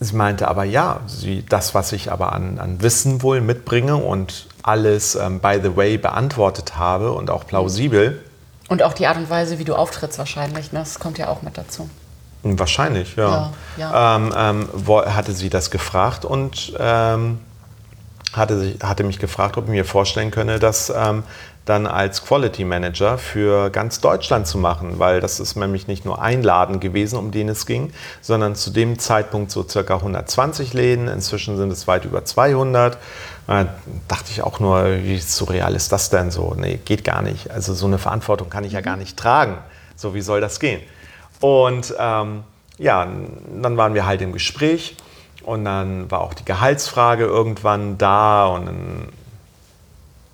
sie 0.01 0.17
meinte 0.17 0.49
aber, 0.49 0.65
ja, 0.65 1.01
sie, 1.07 1.45
das, 1.47 1.75
was 1.75 1.93
ich 1.93 2.11
aber 2.11 2.33
an, 2.33 2.59
an 2.59 2.83
Wissen 2.83 3.23
wohl 3.23 3.41
mitbringe 3.41 3.97
und 3.97 4.47
alles, 4.63 5.15
ähm, 5.15 5.41
by 5.41 5.61
the 5.63 5.77
way, 5.77 5.99
beantwortet 5.99 6.77
habe 6.77 7.13
und 7.13 7.31
auch 7.31 7.47
plausibel. 7.47 8.23
Und 8.69 8.83
auch 8.83 8.93
die 8.93 9.07
Art 9.07 9.17
und 9.17 9.31
Weise, 9.31 9.59
wie 9.59 9.65
du 9.65 9.75
auftrittst 9.75 10.19
wahrscheinlich, 10.19 10.73
ne? 10.73 10.81
das 10.81 10.99
kommt 10.99 11.19
ja 11.19 11.29
auch 11.29 11.43
mit 11.43 11.59
dazu. 11.59 11.89
Wahrscheinlich, 12.43 13.17
ja. 13.17 13.53
ja, 13.77 13.91
ja. 13.93 14.17
Ähm, 14.17 14.33
ähm, 14.37 14.69
hatte 15.15 15.33
sie 15.33 15.51
das 15.51 15.71
gefragt 15.71 16.25
und 16.25 16.73
ähm, 16.79 17.39
hatte, 18.33 18.59
sie, 18.59 18.79
hatte 18.83 19.05
mich 19.05 19.19
gefragt, 19.19 19.57
ob 19.59 19.65
ich 19.65 19.71
mir 19.71 19.85
vorstellen 19.85 20.31
könne, 20.31 20.59
das 20.59 20.91
ähm, 20.95 21.25
dann 21.67 21.87
als 21.87 22.25
Quality 22.25 22.65
Manager 22.65 23.19
für 23.19 23.71
ganz 23.71 24.01
Deutschland 24.01 24.47
zu 24.47 24.59
machen, 24.59 24.99
weil 24.99 25.21
das 25.21 25.39
ist 25.39 25.57
nämlich 25.57 25.87
nicht 25.87 26.05
nur 26.05 26.21
ein 26.21 26.43
Laden 26.43 26.81
gewesen, 26.81 27.19
um 27.19 27.31
den 27.31 27.49
es 27.49 27.67
ging, 27.67 27.93
sondern 28.21 28.57
zu 28.57 28.71
dem 28.71 28.99
Zeitpunkt 28.99 29.51
so 29.51 29.67
circa 29.69 29.97
120 29.97 30.73
Läden. 30.73 31.07
Inzwischen 31.09 31.57
sind 31.57 31.71
es 31.71 31.87
weit 31.87 32.05
über 32.07 32.25
200. 32.25 32.97
Da 33.47 33.67
dachte 34.09 34.31
ich 34.31 34.43
auch 34.43 34.59
nur, 34.59 35.03
wie 35.03 35.19
surreal 35.19 35.75
ist 35.77 35.93
das 35.93 36.11
denn 36.11 36.31
so? 36.31 36.55
Nee, 36.57 36.81
geht 36.85 37.05
gar 37.05 37.23
nicht. 37.23 37.51
Also 37.51 37.75
so 37.75 37.87
eine 37.87 37.99
Verantwortung 37.99 38.49
kann 38.49 38.65
ich 38.65 38.73
ja 38.73 38.81
gar 38.81 38.97
nicht 38.97 39.17
tragen. 39.17 39.59
So, 39.97 40.15
wie 40.15 40.23
soll 40.23 40.41
das 40.41 40.61
gehen? 40.61 40.81
Und 41.41 41.95
ähm, 41.99 42.45
ja, 42.79 43.07
dann 43.63 43.77
waren 43.77 43.95
wir 43.95 44.07
halt 44.07 44.23
im 44.23 44.33
Gespräch 44.33 44.97
und 45.43 45.65
dann 45.65 46.11
war 46.11 46.21
auch 46.21 46.35
die 46.35 46.45
Gehaltsfrage 46.45 47.25
irgendwann 47.25 47.99
da 47.99 48.47
und 48.47 48.67
dann 48.67 49.09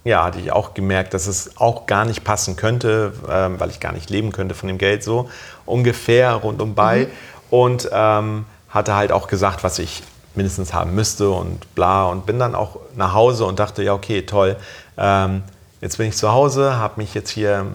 ja, 0.07 0.23
hatte 0.23 0.39
ich 0.39 0.53
auch 0.53 0.73
gemerkt, 0.73 1.15
dass 1.15 1.27
es 1.27 1.57
auch 1.57 1.87
gar 1.87 2.05
nicht 2.05 2.23
passen 2.23 2.55
könnte, 2.55 3.13
ähm, 3.29 3.59
weil 3.59 3.71
ich 3.71 3.81
gar 3.81 3.93
nicht 3.93 4.09
leben 4.09 4.31
könnte 4.31 4.55
von 4.55 4.69
dem 4.69 4.79
Geld 4.79 5.03
so 5.03 5.29
ungefähr 5.65 6.33
rundum 6.33 6.77
bei. 6.77 7.07
Mhm. 7.07 7.11
Und 7.51 7.89
ähm, 7.93 8.47
hatte 8.71 8.95
halt 8.95 9.11
auch 9.11 9.27
gesagt, 9.27 9.65
was 9.65 9.81
ich 9.81 10.05
mindestens 10.37 10.73
haben 10.73 10.95
müsste 10.95 11.31
und 11.31 11.75
bla. 11.75 12.05
Und 12.07 12.25
bin 12.25 12.39
dann 12.39 12.55
auch 12.55 12.79
nach 12.95 13.15
Hause 13.15 13.47
und 13.47 13.59
dachte, 13.59 13.83
ja, 13.83 13.95
okay, 13.95 14.23
toll. 14.23 14.57
Ähm, 14.97 15.43
jetzt 15.81 15.99
bin 15.99 16.07
ich 16.07 16.17
zu 16.17 16.31
Hause, 16.31 16.77
habe 16.77 16.95
mich 16.99 17.13
jetzt 17.15 17.31
hier 17.31 17.67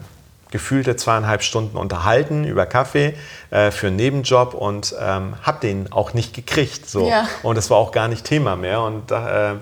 gefühlte 0.52 0.94
zweieinhalb 0.94 1.42
Stunden 1.42 1.76
unterhalten 1.76 2.44
über 2.44 2.66
Kaffee 2.66 3.14
äh, 3.50 3.72
für 3.72 3.88
einen 3.88 3.96
Nebenjob 3.96 4.54
und 4.54 4.94
ähm, 5.00 5.34
habe 5.42 5.58
den 5.60 5.92
auch 5.92 6.14
nicht 6.14 6.32
gekriegt. 6.34 6.88
So. 6.88 7.08
Ja. 7.08 7.26
Und 7.42 7.58
es 7.58 7.68
war 7.70 7.78
auch 7.78 7.90
gar 7.90 8.06
nicht 8.06 8.24
Thema 8.24 8.54
mehr. 8.54 8.82
Und 8.82 9.10
äh, 9.10 9.54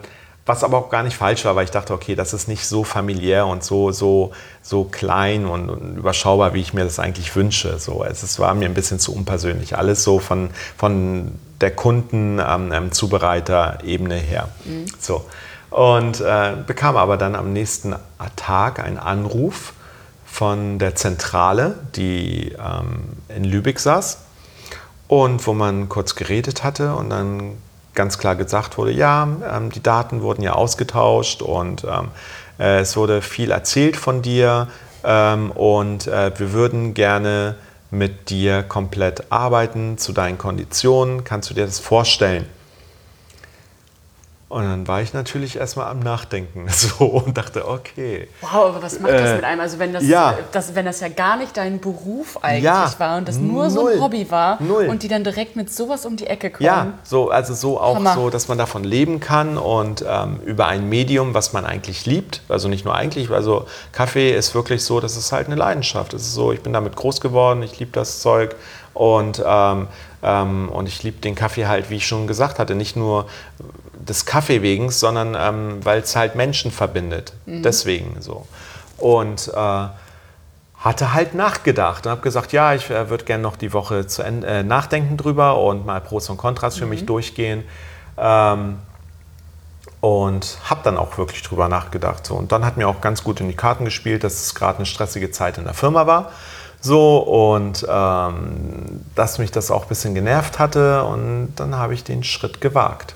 was 0.44 0.62
aber 0.64 0.76
auch 0.78 0.90
gar 0.90 1.04
nicht 1.04 1.16
falsch 1.16 1.44
war, 1.44 1.54
weil 1.54 1.62
ich 1.64 1.70
dachte, 1.70 1.94
okay, 1.94 2.16
das 2.16 2.32
ist 2.32 2.48
nicht 2.48 2.66
so 2.66 2.82
familiär 2.82 3.46
und 3.46 3.62
so, 3.62 3.92
so, 3.92 4.32
so 4.62 4.82
klein 4.84 5.46
und, 5.46 5.70
und 5.70 5.96
überschaubar, 5.96 6.54
wie 6.54 6.60
ich 6.60 6.74
mir 6.74 6.82
das 6.84 6.98
eigentlich 6.98 7.36
wünsche. 7.36 7.78
So, 7.78 8.04
es, 8.04 8.24
es 8.24 8.40
war 8.40 8.52
mir 8.54 8.66
ein 8.66 8.74
bisschen 8.74 8.98
zu 8.98 9.14
unpersönlich. 9.14 9.78
Alles 9.78 10.02
so 10.02 10.18
von, 10.18 10.50
von 10.76 11.38
der 11.60 11.70
Kunden-Zubereiter-Ebene 11.70 14.18
ähm, 14.18 14.24
her. 14.24 14.48
Mhm. 14.64 14.86
So. 14.98 15.24
Und 15.70 16.20
äh, 16.20 16.54
bekam 16.66 16.96
aber 16.96 17.16
dann 17.16 17.36
am 17.36 17.52
nächsten 17.52 17.94
Tag 18.34 18.80
einen 18.80 18.98
Anruf 18.98 19.74
von 20.30 20.78
der 20.78 20.94
Zentrale, 20.94 21.74
die 21.96 22.52
ähm, 22.52 23.02
in 23.28 23.44
Lübeck 23.44 23.80
saß 23.80 24.18
und 25.08 25.46
wo 25.46 25.52
man 25.52 25.88
kurz 25.88 26.14
geredet 26.14 26.62
hatte 26.62 26.94
und 26.94 27.10
dann 27.10 27.58
ganz 27.94 28.16
klar 28.16 28.36
gesagt 28.36 28.78
wurde, 28.78 28.92
ja, 28.92 29.28
ähm, 29.52 29.70
die 29.70 29.82
Daten 29.82 30.22
wurden 30.22 30.42
ja 30.42 30.52
ausgetauscht 30.52 31.42
und 31.42 31.84
ähm, 31.84 32.08
äh, 32.58 32.78
es 32.78 32.96
wurde 32.96 33.22
viel 33.22 33.50
erzählt 33.50 33.96
von 33.96 34.22
dir 34.22 34.68
ähm, 35.04 35.50
und 35.50 36.06
äh, 36.06 36.30
wir 36.38 36.52
würden 36.52 36.94
gerne 36.94 37.56
mit 37.90 38.30
dir 38.30 38.62
komplett 38.62 39.32
arbeiten 39.32 39.98
zu 39.98 40.12
deinen 40.12 40.38
Konditionen. 40.38 41.24
Kannst 41.24 41.50
du 41.50 41.54
dir 41.54 41.66
das 41.66 41.80
vorstellen? 41.80 42.46
Und 44.50 44.64
dann 44.64 44.88
war 44.88 45.00
ich 45.00 45.12
natürlich 45.14 45.58
erstmal 45.58 45.86
am 45.86 46.00
Nachdenken 46.00 46.66
so 46.68 47.04
und 47.04 47.38
dachte, 47.38 47.68
okay. 47.68 48.26
Wow, 48.40 48.70
aber 48.70 48.82
was 48.82 48.98
macht 48.98 49.12
das 49.12 49.36
mit 49.36 49.44
einem? 49.44 49.60
Also 49.60 49.78
wenn 49.78 49.92
das, 49.92 50.04
ja. 50.04 50.36
das, 50.50 50.74
wenn 50.74 50.86
das 50.86 50.98
ja 50.98 51.08
gar 51.08 51.36
nicht 51.36 51.56
dein 51.56 51.78
Beruf 51.78 52.36
eigentlich 52.42 52.64
Ja, 52.64 52.92
war 52.98 53.16
und 53.18 53.28
das 53.28 53.36
nur 53.36 53.70
so 53.70 53.82
null. 53.82 53.92
ein 53.92 54.00
Hobby 54.00 54.28
war 54.28 54.60
Null. 54.60 54.88
und 54.88 55.04
die 55.04 55.08
dann 55.08 55.22
direkt 55.22 55.54
mit 55.54 55.72
sowas 55.72 56.04
um 56.04 56.16
die 56.16 56.26
Ecke 56.26 56.50
kommen. 56.50 56.66
Ja, 56.66 56.94
so, 57.04 57.30
also 57.30 57.54
so 57.54 57.80
auch 57.80 57.94
Hammer. 57.94 58.14
so, 58.14 58.28
dass 58.28 58.48
man 58.48 58.58
davon 58.58 58.82
leben 58.82 59.20
kann 59.20 59.56
und 59.56 60.04
ähm, 60.06 60.40
über 60.44 60.66
ein 60.66 60.88
Medium, 60.88 61.32
was 61.32 61.52
man 61.52 61.64
eigentlich 61.64 62.04
liebt. 62.04 62.42
Also 62.48 62.66
nicht 62.66 62.84
nur 62.84 62.96
eigentlich, 62.96 63.30
also 63.30 63.66
Kaffee 63.92 64.34
ist 64.34 64.52
wirklich 64.56 64.82
so, 64.82 64.98
das 64.98 65.16
ist 65.16 65.30
halt 65.30 65.46
eine 65.46 65.54
Leidenschaft. 65.54 66.12
Es 66.12 66.22
ist 66.22 66.34
so, 66.34 66.50
ich 66.50 66.60
bin 66.60 66.72
damit 66.72 66.96
groß 66.96 67.20
geworden, 67.20 67.62
ich 67.62 67.78
liebe 67.78 67.92
das 67.92 68.18
Zeug 68.18 68.56
und, 68.94 69.40
ähm, 69.46 69.86
und 70.22 70.86
ich 70.86 71.02
liebe 71.02 71.20
den 71.20 71.34
Kaffee 71.34 71.66
halt, 71.66 71.88
wie 71.88 71.96
ich 71.96 72.06
schon 72.06 72.26
gesagt 72.26 72.58
hatte, 72.58 72.74
nicht 72.74 72.94
nur 72.94 73.26
des 73.94 74.26
Kaffee 74.26 74.62
wegen, 74.62 74.90
sondern 74.90 75.36
ähm, 75.38 75.84
weil 75.84 76.00
es 76.00 76.14
halt 76.16 76.34
Menschen 76.34 76.70
verbindet. 76.70 77.32
Deswegen 77.46 78.16
so. 78.20 78.46
Und 78.98 79.48
äh, 79.48 79.86
hatte 80.80 81.12
halt 81.12 81.34
nachgedacht 81.34 82.06
und 82.06 82.12
habe 82.12 82.22
gesagt, 82.22 82.52
ja, 82.52 82.74
ich 82.74 82.90
äh, 82.90 83.10
würde 83.10 83.24
gerne 83.24 83.42
noch 83.42 83.56
die 83.56 83.72
Woche 83.72 84.06
zu 84.06 84.22
Ende, 84.22 84.46
äh, 84.46 84.62
nachdenken 84.62 85.16
drüber 85.16 85.58
und 85.62 85.84
mal 85.84 86.00
Pros 86.00 86.28
und 86.30 86.38
Kontras 86.38 86.76
für 86.76 86.86
mich 86.86 87.06
durchgehen. 87.06 87.64
Ähm, 88.16 88.78
und 90.00 90.56
habe 90.64 90.80
dann 90.82 90.96
auch 90.96 91.18
wirklich 91.18 91.42
drüber 91.42 91.68
nachgedacht. 91.68 92.24
So. 92.24 92.34
Und 92.34 92.52
dann 92.52 92.64
hat 92.64 92.78
mir 92.78 92.88
auch 92.88 93.02
ganz 93.02 93.22
gut 93.22 93.40
in 93.40 93.48
die 93.48 93.56
Karten 93.56 93.84
gespielt, 93.84 94.24
dass 94.24 94.34
es 94.42 94.54
gerade 94.54 94.78
eine 94.78 94.86
stressige 94.86 95.30
Zeit 95.30 95.58
in 95.58 95.64
der 95.64 95.74
Firma 95.74 96.06
war. 96.06 96.32
So, 96.80 97.18
und 97.18 97.86
ähm, 97.88 99.04
dass 99.14 99.38
mich 99.38 99.50
das 99.50 99.70
auch 99.70 99.82
ein 99.82 99.88
bisschen 99.88 100.14
genervt 100.14 100.58
hatte. 100.58 101.04
Und 101.04 101.52
dann 101.56 101.76
habe 101.76 101.94
ich 101.94 102.04
den 102.04 102.24
Schritt 102.24 102.60
gewagt. 102.60 103.14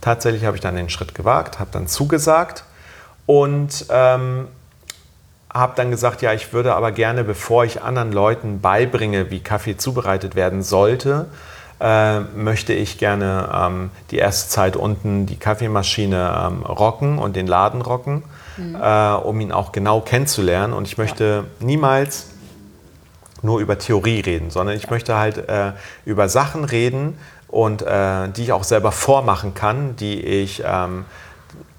Tatsächlich 0.00 0.44
habe 0.44 0.56
ich 0.56 0.62
dann 0.62 0.76
den 0.76 0.88
Schritt 0.88 1.14
gewagt, 1.14 1.58
habe 1.58 1.70
dann 1.72 1.86
zugesagt 1.88 2.64
und 3.26 3.86
ähm, 3.90 4.48
habe 5.52 5.72
dann 5.74 5.90
gesagt, 5.90 6.22
ja, 6.22 6.32
ich 6.32 6.52
würde 6.52 6.74
aber 6.74 6.92
gerne, 6.92 7.24
bevor 7.24 7.64
ich 7.64 7.82
anderen 7.82 8.12
Leuten 8.12 8.60
beibringe, 8.60 9.30
wie 9.30 9.40
Kaffee 9.40 9.76
zubereitet 9.76 10.36
werden 10.36 10.62
sollte, 10.62 11.26
äh, 11.80 12.20
möchte 12.20 12.72
ich 12.72 12.98
gerne 12.98 13.48
ähm, 13.52 13.90
die 14.10 14.18
erste 14.18 14.48
Zeit 14.48 14.76
unten 14.76 15.26
die 15.26 15.36
Kaffeemaschine 15.36 16.46
ähm, 16.46 16.62
rocken 16.62 17.18
und 17.18 17.36
den 17.36 17.46
Laden 17.46 17.82
rocken, 17.82 18.22
äh, 18.58 19.12
um 19.12 19.40
ihn 19.40 19.52
auch 19.52 19.72
genau 19.72 20.00
kennenzulernen. 20.00 20.72
Und 20.72 20.86
ich 20.86 20.98
möchte 20.98 21.44
niemals 21.60 22.28
nur 23.42 23.60
über 23.60 23.78
Theorie 23.78 24.20
reden, 24.20 24.50
sondern 24.50 24.76
ich 24.76 24.90
möchte 24.90 25.16
halt 25.16 25.48
äh, 25.48 25.72
über 26.04 26.28
Sachen 26.28 26.64
reden 26.64 27.18
und 27.48 27.82
äh, 27.82 28.28
die 28.30 28.44
ich 28.44 28.52
auch 28.52 28.64
selber 28.64 28.92
vormachen 28.92 29.54
kann, 29.54 29.96
die 29.96 30.20
ich, 30.20 30.62
ähm, 30.64 31.04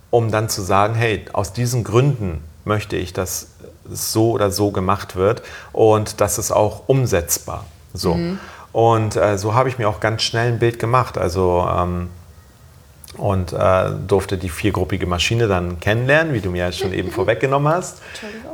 um 0.09 0.31
dann 0.31 0.49
zu 0.49 0.61
sagen, 0.61 0.95
hey, 0.95 1.25
aus 1.33 1.53
diesen 1.53 1.83
Gründen 1.83 2.43
möchte 2.65 2.95
ich, 2.95 3.13
dass 3.13 3.47
es 3.91 4.11
so 4.11 4.31
oder 4.31 4.51
so 4.51 4.71
gemacht 4.71 5.15
wird 5.15 5.41
und 5.73 6.21
das 6.21 6.37
ist 6.37 6.51
auch 6.51 6.83
umsetzbar. 6.87 7.65
So. 7.93 8.17
Und 8.71 9.15
äh, 9.15 9.37
so 9.37 9.55
habe 9.55 9.69
ich 9.69 9.77
mir 9.77 9.89
auch 9.89 9.99
ganz 9.99 10.21
schnell 10.21 10.49
ein 10.49 10.59
Bild 10.59 10.77
gemacht. 10.77 11.17
Also 11.17 11.67
ähm, 11.67 12.09
und 13.15 13.53
äh, 13.53 13.91
durfte 14.07 14.37
die 14.37 14.49
viergruppige 14.49 15.07
Maschine 15.07 15.47
dann 15.47 15.79
kennenlernen, 15.79 16.33
wie 16.33 16.41
du 16.41 16.51
mir 16.51 16.65
ja 16.65 16.71
schon 16.71 16.93
eben 16.93 17.11
vorweggenommen 17.11 17.71
hast. 17.71 18.01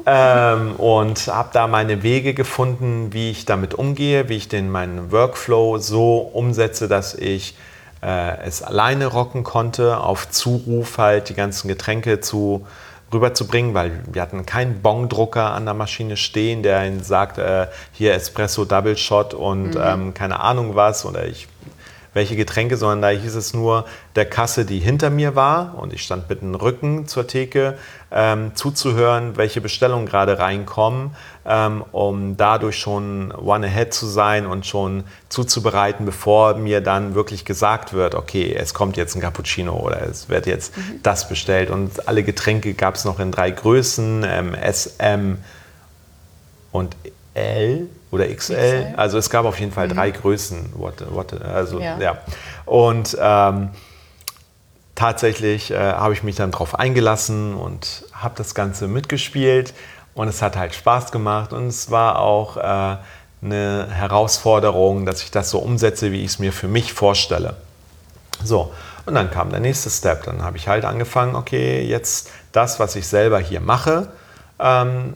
Ähm, 0.06 0.76
und 0.76 1.28
habe 1.28 1.50
da 1.54 1.68
meine 1.68 2.04
Wege 2.04 2.34
gefunden, 2.34 3.14
wie 3.14 3.32
ich 3.32 3.46
damit 3.46 3.74
umgehe, 3.74 4.30
wie 4.30 4.36
ich 4.36 4.48
den 4.48 4.70
meinen 4.70 5.12
Workflow 5.12 5.78
so 5.80 6.18
umsetze, 6.18 6.88
dass 6.88 7.16
ich 7.16 7.56
äh, 8.02 8.38
es 8.46 8.62
alleine 8.62 9.08
rocken 9.08 9.44
konnte, 9.44 9.98
auf 9.98 10.30
Zuruf 10.30 10.98
halt 10.98 11.30
die 11.30 11.34
ganzen 11.34 11.68
Getränke 11.68 12.20
zu 12.20 12.66
rüberzubringen, 13.14 13.74
weil 13.74 13.92
wir 14.12 14.22
hatten 14.22 14.46
keinen 14.46 14.82
Bongdrucker 14.82 15.52
an 15.52 15.66
der 15.66 15.74
Maschine 15.74 16.18
stehen, 16.18 16.64
der 16.64 16.86
ihnen 16.86 17.04
sagt, 17.04 17.38
äh, 17.38 17.68
hier 17.92 18.14
Espresso 18.14 18.66
Double 18.66 18.98
Shot 18.98 19.34
und 19.34 19.78
ähm, 19.80 20.14
keine 20.14 20.40
Ahnung 20.40 20.76
was 20.76 21.06
oder 21.06 21.26
ich 21.26 21.48
welche 22.14 22.36
Getränke, 22.36 22.78
sondern 22.78 23.02
da 23.02 23.10
hieß 23.10 23.36
es 23.36 23.54
nur 23.54 23.86
der 24.16 24.26
Kasse, 24.26 24.66
die 24.66 24.80
hinter 24.80 25.10
mir 25.10 25.36
war 25.36 25.76
und 25.78 25.94
ich 25.94 26.04
stand 26.04 26.30
mit 26.30 26.42
dem 26.42 26.56
Rücken 26.56 27.08
zur 27.08 27.28
Theke, 27.28 27.78
ähm, 28.12 28.52
zuzuhören, 28.56 29.38
welche 29.38 29.60
Bestellungen 29.60 30.06
gerade 30.06 30.38
reinkommen, 30.38 31.16
ähm, 31.46 31.84
um 31.92 32.38
dadurch 32.38 32.78
schon 32.78 33.32
one 33.32 33.66
ahead 33.66 33.94
zu 33.94 34.06
sein 34.06 34.46
und 34.46 34.66
schon 34.66 35.04
zuzubereiten, 35.30 36.06
bevor 36.06 36.56
mir 36.56 36.82
dann 36.82 37.16
wirklich 37.16 37.44
gesagt 37.46 37.94
wird, 37.94 38.14
okay, 38.14 38.54
es 38.54 38.74
kommt 38.74 38.98
jetzt 38.98 39.16
ein 39.16 39.22
Cappuccino 39.22 39.76
oder 39.76 40.02
es 40.04 40.30
wird 40.30 40.46
jetzt 40.46 40.74
das 41.02 41.28
bestellt. 41.28 41.72
Und 41.72 42.08
alle 42.08 42.24
Getränke 42.24 42.76
gab 42.76 42.96
es 42.96 43.06
noch 43.06 43.20
in 43.20 43.32
drei 43.32 43.50
Größen, 43.50 44.24
ähm, 44.28 44.56
SM 44.56 45.38
und 46.72 46.96
L 47.34 47.90
oder 48.14 48.28
XL. 48.28 48.56
XL. 48.56 48.94
Also 48.96 49.18
es 49.18 49.30
gab 49.30 49.46
auf 49.46 49.60
jeden 49.60 49.72
Fall 49.72 49.88
drei 49.88 50.12
Größen. 50.12 50.74
What, 50.76 51.04
what, 51.12 51.34
also, 51.42 51.80
Ja. 51.80 51.98
ja. 52.00 52.18
Und 52.66 53.18
ähm, 53.20 53.70
tatsächlich 54.94 55.72
äh, 55.72 55.78
habe 55.78 56.14
ich 56.14 56.22
mich 56.22 56.36
dann 56.36 56.52
darauf 56.52 56.78
eingelassen 56.78 57.56
und 57.56 58.06
habe 58.14 58.36
das 58.38 58.54
Ganze 58.54 58.88
mitgespielt. 58.88 59.74
Und 60.14 60.28
es 60.28 60.44
hat 60.44 60.56
halt 60.56 60.76
Spaß 60.76 61.12
gemacht 61.12 61.54
und 61.54 61.68
es 61.68 61.90
war 61.90 62.20
auch 62.20 62.58
äh, 62.58 62.98
eine 63.42 63.88
Herausforderung, 63.90 65.08
dass 65.08 65.24
ich 65.24 65.32
das 65.32 65.50
so 65.50 65.58
umsetze, 65.58 66.12
wie 66.12 66.20
ich 66.20 66.32
es 66.32 66.40
mir 66.40 66.54
für 66.54 66.68
mich 66.68 66.94
vorstelle. 66.94 67.56
So, 68.44 68.72
und 69.08 69.16
dann 69.16 69.32
kam 69.32 69.50
der 69.50 69.60
nächste 69.60 69.90
Step. 69.90 70.26
Dann 70.26 70.44
habe 70.44 70.58
ich 70.58 70.68
halt 70.68 70.86
angefangen, 70.86 71.36
okay, 71.36 71.84
jetzt 71.84 72.30
das, 72.52 72.80
was 72.80 72.96
ich 72.96 73.08
selber 73.08 73.40
hier 73.40 73.60
mache, 73.60 74.10
ähm, 74.60 75.16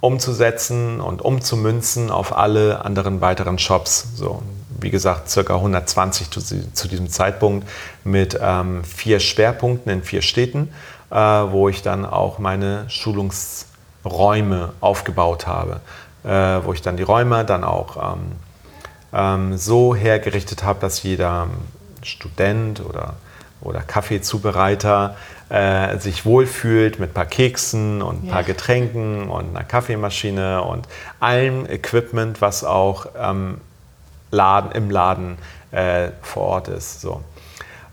umzusetzen 0.00 1.00
und 1.00 1.22
umzumünzen 1.22 2.10
auf 2.10 2.36
alle 2.36 2.84
anderen 2.84 3.20
weiteren 3.20 3.58
Shops. 3.58 4.08
So, 4.14 4.42
wie 4.80 4.90
gesagt, 4.90 5.28
circa 5.28 5.56
120 5.56 6.30
zu, 6.30 6.40
zu 6.40 6.88
diesem 6.88 7.08
Zeitpunkt 7.08 7.68
mit 8.04 8.38
ähm, 8.40 8.84
vier 8.84 9.18
Schwerpunkten 9.18 9.90
in 9.90 10.02
vier 10.02 10.22
Städten, 10.22 10.70
äh, 11.10 11.16
wo 11.16 11.68
ich 11.68 11.82
dann 11.82 12.06
auch 12.06 12.38
meine 12.38 12.88
Schulungsräume 12.88 14.72
aufgebaut 14.80 15.46
habe, 15.46 15.80
äh, 16.24 16.28
wo 16.64 16.72
ich 16.72 16.82
dann 16.82 16.96
die 16.96 17.02
Räume 17.02 17.44
dann 17.44 17.64
auch 17.64 18.14
ähm, 18.14 18.32
ähm, 19.12 19.56
so 19.56 19.96
hergerichtet 19.96 20.62
habe, 20.62 20.80
dass 20.80 21.02
jeder 21.02 21.48
Student 22.02 22.80
oder, 22.84 23.14
oder 23.60 23.80
Kaffeezubereiter 23.80 25.16
äh, 25.48 25.98
sich 25.98 26.26
wohlfühlt 26.26 26.98
mit 26.98 27.10
ein 27.10 27.14
paar 27.14 27.26
Keksen 27.26 28.02
und 28.02 28.24
ein 28.24 28.28
paar 28.28 28.40
Ja. 28.40 28.46
Getränken 28.46 29.28
und 29.28 29.56
einer 29.56 29.64
Kaffeemaschine 29.64 30.62
und 30.62 30.86
allem 31.20 31.66
Equipment, 31.66 32.40
was 32.40 32.64
auch 32.64 33.06
ähm, 33.18 33.60
Laden, 34.30 34.72
im 34.72 34.90
Laden 34.90 35.38
äh, 35.70 36.10
vor 36.22 36.42
Ort 36.42 36.68
ist. 36.68 37.00
So. 37.00 37.22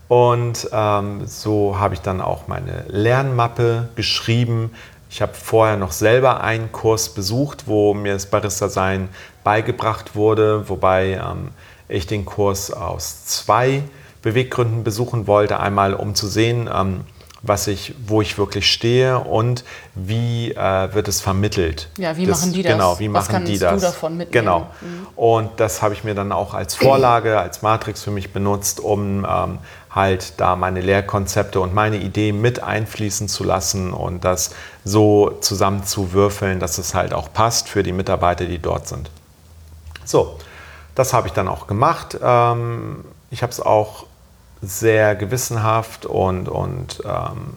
Und 0.07 0.69
ähm, 0.71 1.25
so 1.25 1.79
habe 1.79 1.93
ich 1.93 2.01
dann 2.01 2.21
auch 2.21 2.47
meine 2.47 2.85
Lernmappe 2.89 3.89
geschrieben. 3.95 4.71
Ich 5.09 5.21
habe 5.21 5.33
vorher 5.33 5.77
noch 5.77 5.93
selber 5.93 6.41
einen 6.41 6.71
Kurs 6.71 7.09
besucht, 7.09 7.67
wo 7.67 7.93
mir 7.93 8.13
das 8.13 8.25
Barista-Sein 8.25 9.09
beigebracht 9.43 10.15
wurde, 10.15 10.67
wobei 10.67 11.13
ähm, 11.13 11.49
ich 11.87 12.05
den 12.05 12.25
Kurs 12.25 12.71
aus 12.71 13.25
zwei 13.25 13.83
Beweggründen 14.21 14.83
besuchen 14.83 15.25
wollte. 15.27 15.59
Einmal, 15.59 15.93
um 15.93 16.15
zu 16.15 16.27
sehen, 16.27 16.69
ähm, 16.73 17.01
was 17.47 17.67
ich, 17.67 17.93
wo 18.07 18.21
ich 18.21 18.37
wirklich 18.37 18.71
stehe 18.71 19.19
und 19.19 19.63
wie 19.93 20.51
äh, 20.51 20.93
wird 20.93 21.07
es 21.07 21.21
vermittelt. 21.21 21.89
Ja, 21.97 22.17
wie 22.17 22.25
machen 22.25 22.53
die 22.53 22.63
das? 22.63 22.71
Genau, 22.71 22.99
wie 22.99 23.13
Was 23.13 23.29
machen 23.29 23.45
die 23.45 23.59
kannst 23.59 23.61
du 23.61 23.85
das? 23.85 23.93
davon 23.93 24.17
mitnehmen? 24.17 24.45
Genau. 24.45 24.59
Mhm. 24.81 25.07
Und 25.15 25.59
das 25.59 25.81
habe 25.81 25.93
ich 25.93 26.03
mir 26.03 26.15
dann 26.15 26.31
auch 26.31 26.53
als 26.53 26.75
Vorlage, 26.75 27.39
als 27.39 27.61
Matrix 27.61 28.03
für 28.03 28.11
mich 28.11 28.33
benutzt, 28.33 28.79
um 28.79 29.25
ähm, 29.29 29.59
halt 29.91 30.33
da 30.41 30.55
meine 30.55 30.81
Lehrkonzepte 30.81 31.59
und 31.61 31.73
meine 31.73 31.97
Ideen 31.97 32.41
mit 32.41 32.61
einfließen 32.61 33.29
zu 33.29 33.43
lassen 33.43 33.93
und 33.93 34.25
das 34.25 34.51
so 34.83 35.37
zusammenzuwürfeln, 35.39 36.59
dass 36.59 36.77
es 36.77 36.93
halt 36.93 37.13
auch 37.13 37.31
passt 37.31 37.69
für 37.69 37.83
die 37.83 37.93
Mitarbeiter, 37.93 38.45
die 38.45 38.59
dort 38.59 38.87
sind. 38.87 39.09
So, 40.03 40.37
das 40.95 41.13
habe 41.13 41.27
ich 41.27 41.33
dann 41.33 41.47
auch 41.47 41.67
gemacht. 41.67 42.17
Ähm, 42.21 43.05
ich 43.29 43.41
habe 43.43 43.51
es 43.51 43.61
auch 43.61 44.05
sehr 44.65 45.15
gewissenhaft 45.15 46.05
und, 46.05 46.49
und 46.49 47.01
ähm, 47.05 47.55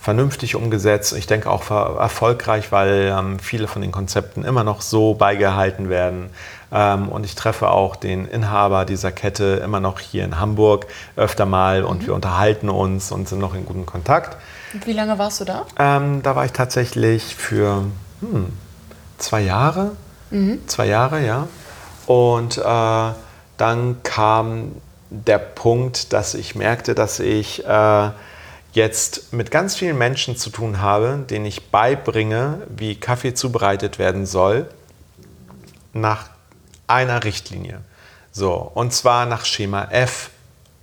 vernünftig 0.00 0.54
umgesetzt. 0.54 1.12
Ich 1.16 1.26
denke 1.26 1.50
auch 1.50 1.70
erfolgreich, 1.70 2.72
weil 2.72 3.14
ähm, 3.14 3.38
viele 3.38 3.68
von 3.68 3.82
den 3.82 3.92
Konzepten 3.92 4.44
immer 4.44 4.64
noch 4.64 4.80
so 4.80 5.14
beigehalten 5.14 5.90
werden. 5.90 6.30
Ähm, 6.72 7.08
und 7.08 7.24
ich 7.24 7.34
treffe 7.34 7.70
auch 7.70 7.96
den 7.96 8.26
Inhaber 8.26 8.84
dieser 8.84 9.12
Kette 9.12 9.60
immer 9.64 9.80
noch 9.80 10.00
hier 10.00 10.24
in 10.24 10.40
Hamburg 10.40 10.86
öfter 11.16 11.46
mal 11.46 11.84
und 11.84 12.06
wir 12.06 12.14
unterhalten 12.14 12.68
uns 12.68 13.12
und 13.12 13.28
sind 13.28 13.38
noch 13.38 13.54
in 13.54 13.66
gutem 13.66 13.86
Kontakt. 13.86 14.36
Und 14.72 14.86
Wie 14.86 14.92
lange 14.92 15.18
warst 15.18 15.40
du 15.40 15.44
da? 15.44 15.66
Ähm, 15.78 16.22
da 16.22 16.36
war 16.36 16.44
ich 16.44 16.52
tatsächlich 16.52 17.36
für 17.36 17.84
hm, 18.20 18.52
zwei 19.18 19.40
Jahre. 19.40 19.92
Zwei 20.66 20.86
Jahre, 20.86 21.24
ja. 21.24 21.48
Und 22.06 22.58
äh, 22.58 23.12
dann 23.56 24.02
kam 24.02 24.72
der 25.10 25.38
Punkt, 25.38 26.12
dass 26.12 26.34
ich 26.34 26.54
merkte, 26.54 26.94
dass 26.94 27.20
ich 27.20 27.64
äh, 27.64 28.10
jetzt 28.72 29.32
mit 29.32 29.50
ganz 29.50 29.76
vielen 29.76 29.98
Menschen 29.98 30.36
zu 30.36 30.50
tun 30.50 30.80
habe, 30.80 31.24
denen 31.28 31.46
ich 31.46 31.70
beibringe, 31.70 32.62
wie 32.68 32.94
Kaffee 32.94 33.34
zubereitet 33.34 33.98
werden 33.98 34.26
soll, 34.26 34.68
nach 35.92 36.30
einer 36.86 37.24
Richtlinie. 37.24 37.80
So, 38.30 38.54
und 38.74 38.92
zwar 38.92 39.26
nach 39.26 39.44
Schema 39.44 39.88
F. 39.90 40.30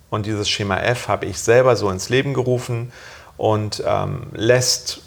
Und 0.09 0.25
dieses 0.25 0.49
Schema 0.49 0.77
F 0.77 1.07
habe 1.07 1.25
ich 1.25 1.39
selber 1.39 1.75
so 1.75 1.89
ins 1.89 2.09
Leben 2.09 2.33
gerufen 2.33 2.91
und 3.37 3.83
ähm, 3.85 4.27
lässt 4.33 5.01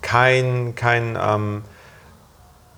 kein, 0.00 0.74
kein, 0.74 1.18
ähm, 1.20 1.64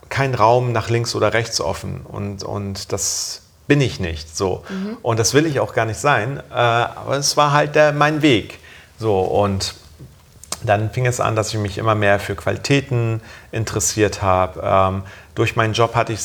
kein 0.08 0.34
Raum 0.34 0.72
nach 0.72 0.88
links 0.88 1.14
oder 1.14 1.32
rechts 1.32 1.60
offen. 1.60 2.02
Und, 2.02 2.42
und 2.42 2.92
das 2.92 3.43
bin 3.66 3.80
ich 3.80 4.00
nicht 4.00 4.36
so. 4.36 4.64
Mhm. 4.68 4.98
Und 5.02 5.18
das 5.18 5.34
will 5.34 5.46
ich 5.46 5.60
auch 5.60 5.74
gar 5.74 5.86
nicht 5.86 5.98
sein. 5.98 6.42
Äh, 6.50 6.54
aber 6.54 7.16
es 7.16 7.36
war 7.36 7.52
halt 7.52 7.74
der, 7.74 7.92
mein 7.92 8.22
Weg. 8.22 8.58
So, 8.98 9.20
und 9.20 9.74
dann 10.62 10.90
fing 10.90 11.06
es 11.06 11.20
an, 11.20 11.36
dass 11.36 11.48
ich 11.48 11.58
mich 11.58 11.78
immer 11.78 11.94
mehr 11.94 12.18
für 12.18 12.34
Qualitäten 12.34 13.20
interessiert 13.52 14.22
habe. 14.22 14.60
Ähm, 14.62 15.02
durch 15.34 15.56
meinen 15.56 15.74
Job 15.74 15.94
hatte 15.94 16.12
ich 16.12 16.20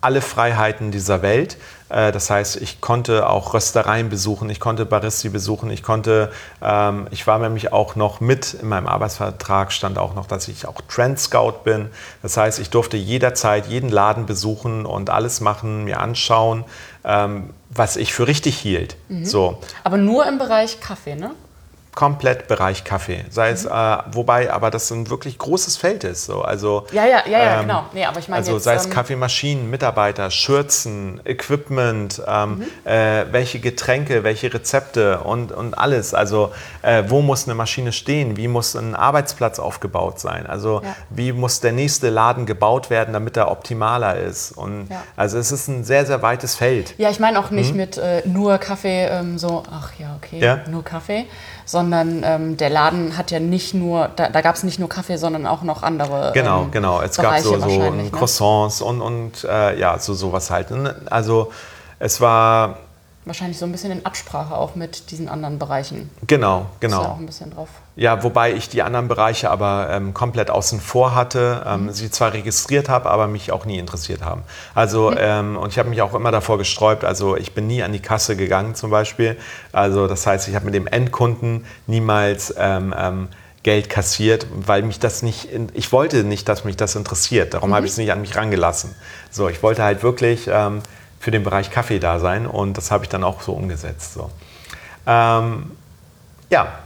alle 0.00 0.20
Freiheiten 0.20 0.90
dieser 0.90 1.22
Welt. 1.22 1.56
Äh, 1.90 2.12
das 2.12 2.30
heißt, 2.30 2.56
ich 2.56 2.80
konnte 2.80 3.28
auch 3.28 3.52
Röstereien 3.52 4.08
besuchen, 4.08 4.48
ich 4.48 4.60
konnte 4.60 4.86
Baristi 4.86 5.28
besuchen, 5.28 5.70
ich 5.70 5.82
konnte, 5.82 6.32
ähm, 6.62 7.08
ich 7.10 7.26
war 7.26 7.38
nämlich 7.38 7.72
auch 7.72 7.96
noch 7.96 8.20
mit, 8.20 8.54
in 8.54 8.68
meinem 8.68 8.86
Arbeitsvertrag 8.86 9.72
stand 9.72 9.98
auch 9.98 10.14
noch, 10.14 10.26
dass 10.26 10.48
ich 10.48 10.66
auch 10.66 10.80
Trend 10.88 11.18
Scout 11.18 11.64
bin. 11.64 11.90
Das 12.22 12.36
heißt, 12.36 12.58
ich 12.58 12.70
durfte 12.70 12.96
jederzeit 12.96 13.66
jeden 13.66 13.90
Laden 13.90 14.26
besuchen 14.26 14.86
und 14.86 15.10
alles 15.10 15.40
machen, 15.40 15.84
mir 15.84 16.00
anschauen, 16.00 16.64
ähm, 17.04 17.50
was 17.68 17.96
ich 17.96 18.12
für 18.12 18.26
richtig 18.26 18.56
hielt. 18.58 18.96
Mhm. 19.08 19.24
So. 19.24 19.58
Aber 19.84 19.96
nur 19.96 20.26
im 20.26 20.38
Bereich 20.38 20.80
Kaffee, 20.80 21.16
ne? 21.16 21.32
Komplett 21.94 22.46
Bereich 22.46 22.84
Kaffee. 22.84 23.24
Sei 23.30 23.50
es, 23.50 23.64
mhm. 23.64 23.72
äh, 23.72 23.98
wobei 24.12 24.52
aber 24.52 24.70
das 24.70 24.90
ein 24.90 25.10
wirklich 25.10 25.38
großes 25.38 25.76
Feld 25.76 26.04
ist. 26.04 26.24
So. 26.24 26.42
Also, 26.42 26.86
ja, 26.92 27.04
ja, 27.04 27.22
ja, 27.26 27.38
ja 27.38 27.54
ähm, 27.54 27.60
genau. 27.62 27.84
Nee, 27.92 28.04
aber 28.04 28.18
ich 28.20 28.28
meine 28.28 28.38
also 28.38 28.54
jetzt, 28.54 28.64
sei 28.64 28.74
es 28.74 28.86
ähm, 28.86 28.92
Kaffeemaschinen, 28.92 29.70
Mitarbeiter, 29.70 30.30
Schürzen, 30.30 31.20
Equipment, 31.24 32.22
ähm, 32.26 32.58
mhm. 32.84 32.90
äh, 32.90 33.24
welche 33.32 33.58
Getränke, 33.58 34.22
welche 34.22 34.52
Rezepte 34.52 35.20
und, 35.20 35.52
und 35.52 35.74
alles. 35.74 36.14
Also 36.14 36.52
äh, 36.82 37.04
wo 37.08 37.22
muss 37.22 37.46
eine 37.46 37.54
Maschine 37.54 37.92
stehen? 37.92 38.36
Wie 38.36 38.48
muss 38.48 38.76
ein 38.76 38.94
Arbeitsplatz 38.94 39.58
aufgebaut 39.58 40.20
sein? 40.20 40.46
Also 40.46 40.82
ja. 40.84 40.94
wie 41.10 41.32
muss 41.32 41.60
der 41.60 41.72
nächste 41.72 42.08
Laden 42.10 42.46
gebaut 42.46 42.90
werden, 42.90 43.12
damit 43.12 43.36
er 43.36 43.50
optimaler 43.50 44.16
ist? 44.16 44.52
Und 44.52 44.88
ja. 44.90 45.02
also 45.16 45.38
es 45.38 45.50
ist 45.50 45.66
ein 45.68 45.82
sehr, 45.84 46.06
sehr 46.06 46.22
weites 46.22 46.54
Feld. 46.54 46.94
Ja, 46.98 47.10
ich 47.10 47.18
meine 47.18 47.40
auch 47.40 47.50
nicht 47.50 47.72
mhm. 47.72 47.76
mit 47.76 47.98
äh, 47.98 48.22
nur 48.26 48.58
Kaffee, 48.58 49.06
ähm, 49.06 49.38
so, 49.38 49.64
ach 49.70 49.92
ja, 49.98 50.16
okay, 50.16 50.60
nur 50.70 50.84
Kaffee, 50.84 51.26
sondern 51.70 52.22
ähm, 52.24 52.56
der 52.56 52.68
Laden 52.68 53.16
hat 53.16 53.30
ja 53.30 53.38
nicht 53.38 53.74
nur, 53.74 54.10
da, 54.16 54.28
da 54.28 54.40
gab 54.40 54.56
es 54.56 54.64
nicht 54.64 54.80
nur 54.80 54.88
Kaffee, 54.88 55.18
sondern 55.18 55.46
auch 55.46 55.62
noch 55.62 55.84
andere. 55.84 56.32
Genau, 56.34 56.62
ähm, 56.62 56.72
genau. 56.72 57.00
Es 57.00 57.16
Bereiche 57.16 57.52
gab 57.52 57.60
so, 57.60 57.68
so 57.68 57.90
ne? 57.90 58.10
Croissants 58.10 58.82
und, 58.82 59.00
und 59.00 59.44
äh, 59.44 59.78
ja, 59.78 59.96
so 60.00 60.14
sowas 60.14 60.50
halt. 60.50 60.66
Also 61.08 61.52
es 62.00 62.20
war 62.20 62.78
wahrscheinlich 63.26 63.58
so 63.58 63.66
ein 63.66 63.72
bisschen 63.72 63.92
in 63.92 64.06
Absprache 64.06 64.56
auch 64.56 64.74
mit 64.74 65.10
diesen 65.10 65.28
anderen 65.28 65.58
Bereichen. 65.58 66.10
Genau, 66.26 66.66
genau. 66.80 67.00
Ist 67.00 67.04
ja 67.04 67.10
auch 67.10 67.18
ein 67.18 67.26
bisschen 67.26 67.50
drauf. 67.50 67.68
Ja, 67.94 68.22
wobei 68.22 68.54
ich 68.54 68.70
die 68.70 68.82
anderen 68.82 69.08
Bereiche 69.08 69.50
aber 69.50 69.88
ähm, 69.90 70.14
komplett 70.14 70.50
außen 70.50 70.80
vor 70.80 71.14
hatte, 71.14 71.62
ähm, 71.66 71.84
mhm. 71.84 71.92
sie 71.92 72.10
zwar 72.10 72.32
registriert 72.32 72.88
habe, 72.88 73.10
aber 73.10 73.26
mich 73.26 73.52
auch 73.52 73.66
nie 73.66 73.78
interessiert 73.78 74.24
haben. 74.24 74.42
Also, 74.74 75.10
mhm. 75.10 75.16
ähm, 75.18 75.56
und 75.58 75.68
ich 75.68 75.78
habe 75.78 75.90
mich 75.90 76.00
auch 76.00 76.14
immer 76.14 76.30
davor 76.30 76.56
gesträubt, 76.56 77.04
also 77.04 77.36
ich 77.36 77.52
bin 77.52 77.66
nie 77.66 77.82
an 77.82 77.92
die 77.92 78.00
Kasse 78.00 78.36
gegangen 78.36 78.74
zum 78.74 78.90
Beispiel. 78.90 79.36
Also 79.72 80.06
das 80.06 80.26
heißt, 80.26 80.48
ich 80.48 80.54
habe 80.54 80.64
mit 80.64 80.74
dem 80.74 80.86
Endkunden 80.86 81.66
niemals 81.86 82.54
ähm, 82.58 82.94
ähm, 82.96 83.28
Geld 83.62 83.90
kassiert, 83.90 84.46
weil 84.54 84.82
mich 84.82 84.98
das 84.98 85.22
nicht, 85.22 85.50
ich 85.74 85.92
wollte 85.92 86.24
nicht, 86.24 86.48
dass 86.48 86.64
mich 86.64 86.76
das 86.76 86.94
interessiert. 86.94 87.52
Darum 87.52 87.70
mhm. 87.70 87.74
habe 87.74 87.86
ich 87.86 87.92
es 87.92 87.98
nicht 87.98 88.10
an 88.10 88.22
mich 88.22 88.34
rangelassen. 88.34 88.94
So, 89.30 89.50
ich 89.50 89.62
wollte 89.62 89.82
halt 89.82 90.02
wirklich 90.02 90.48
ähm, 90.50 90.80
für 91.20 91.30
den 91.30 91.44
Bereich 91.44 91.70
Kaffee 91.70 92.00
da 92.00 92.18
sein 92.18 92.46
und 92.46 92.76
das 92.76 92.90
habe 92.90 93.04
ich 93.04 93.10
dann 93.10 93.22
auch 93.22 93.42
so 93.42 93.52
umgesetzt. 93.52 94.14
So. 94.14 94.30
Ähm, 95.06 95.70
ja, 96.48 96.80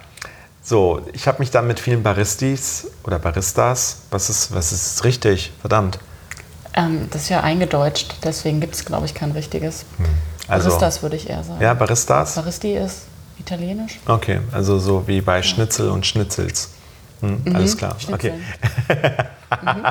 so, 0.60 1.00
ich 1.12 1.26
habe 1.28 1.38
mich 1.38 1.50
dann 1.50 1.66
mit 1.66 1.78
vielen 1.78 2.02
Baristis 2.02 2.90
oder 3.04 3.18
Baristas, 3.18 4.02
was 4.10 4.28
ist, 4.28 4.54
was 4.54 4.72
ist 4.72 5.04
richtig, 5.04 5.52
verdammt? 5.60 5.98
Ähm, 6.74 7.08
das 7.10 7.22
ist 7.22 7.28
ja 7.28 7.42
eingedeutscht, 7.42 8.16
deswegen 8.24 8.60
gibt 8.60 8.74
es, 8.74 8.84
glaube 8.84 9.06
ich, 9.06 9.14
kein 9.14 9.30
richtiges. 9.30 9.84
Hm. 9.98 10.06
Also, 10.48 10.68
Baristas 10.68 11.02
würde 11.02 11.16
ich 11.16 11.30
eher 11.30 11.44
sagen. 11.44 11.62
Ja, 11.62 11.72
Baristas? 11.74 12.34
Baristi 12.34 12.76
ist 12.76 13.02
italienisch. 13.38 14.00
Okay, 14.06 14.40
also 14.50 14.78
so 14.78 15.06
wie 15.06 15.20
bei 15.20 15.36
ja. 15.36 15.42
Schnitzel 15.42 15.90
und 15.90 16.06
Schnitzels. 16.06 16.70
Hm, 17.20 17.42
mhm, 17.44 17.56
alles 17.56 17.76
klar. 17.76 17.96
Okay. 18.12 18.32
mhm. 19.62 19.86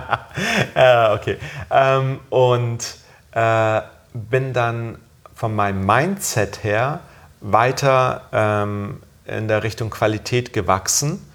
äh, 0.76 1.14
okay. 1.14 1.38
Ähm, 1.72 2.20
und 2.30 2.80
äh, 3.32 3.82
bin 4.14 4.54
dann 4.54 4.98
von 5.36 5.56
meinem 5.56 5.86
Mindset 5.86 6.64
her 6.64 7.00
weiter 7.42 8.22
ähm, 8.32 9.02
in 9.26 9.48
der 9.48 9.64
Richtung 9.64 9.90
Qualität 9.90 10.54
gewachsen, 10.54 11.26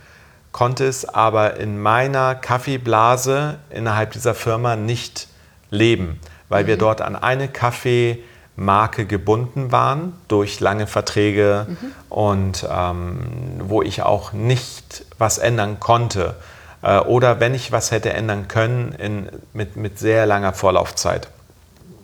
konnte 0.52 0.86
es 0.86 1.04
aber 1.06 1.56
in 1.58 1.80
meiner 1.80 2.34
Kaffeeblase 2.34 3.58
innerhalb 3.70 4.12
dieser 4.12 4.34
Firma 4.34 4.76
nicht 4.76 5.28
leben, 5.70 6.20
weil 6.48 6.64
mhm. 6.64 6.68
wir 6.68 6.76
dort 6.78 7.00
an 7.00 7.16
eine 7.16 7.48
Kaffeemarke 7.48 9.06
gebunden 9.06 9.72
waren 9.72 10.14
durch 10.28 10.60
lange 10.60 10.86
Verträge 10.86 11.66
mhm. 11.68 11.92
und 12.08 12.66
ähm, 12.70 13.18
wo 13.60 13.82
ich 13.82 14.02
auch 14.02 14.32
nicht 14.32 15.04
was 15.18 15.38
ändern 15.38 15.80
konnte. 15.80 16.36
Äh, 16.82 16.98
oder 17.00 17.40
wenn 17.40 17.54
ich 17.54 17.72
was 17.72 17.90
hätte 17.90 18.12
ändern 18.12 18.48
können, 18.48 18.92
in, 18.92 19.28
mit, 19.52 19.76
mit 19.76 19.98
sehr 19.98 20.26
langer 20.26 20.52
Vorlaufzeit. 20.52 21.28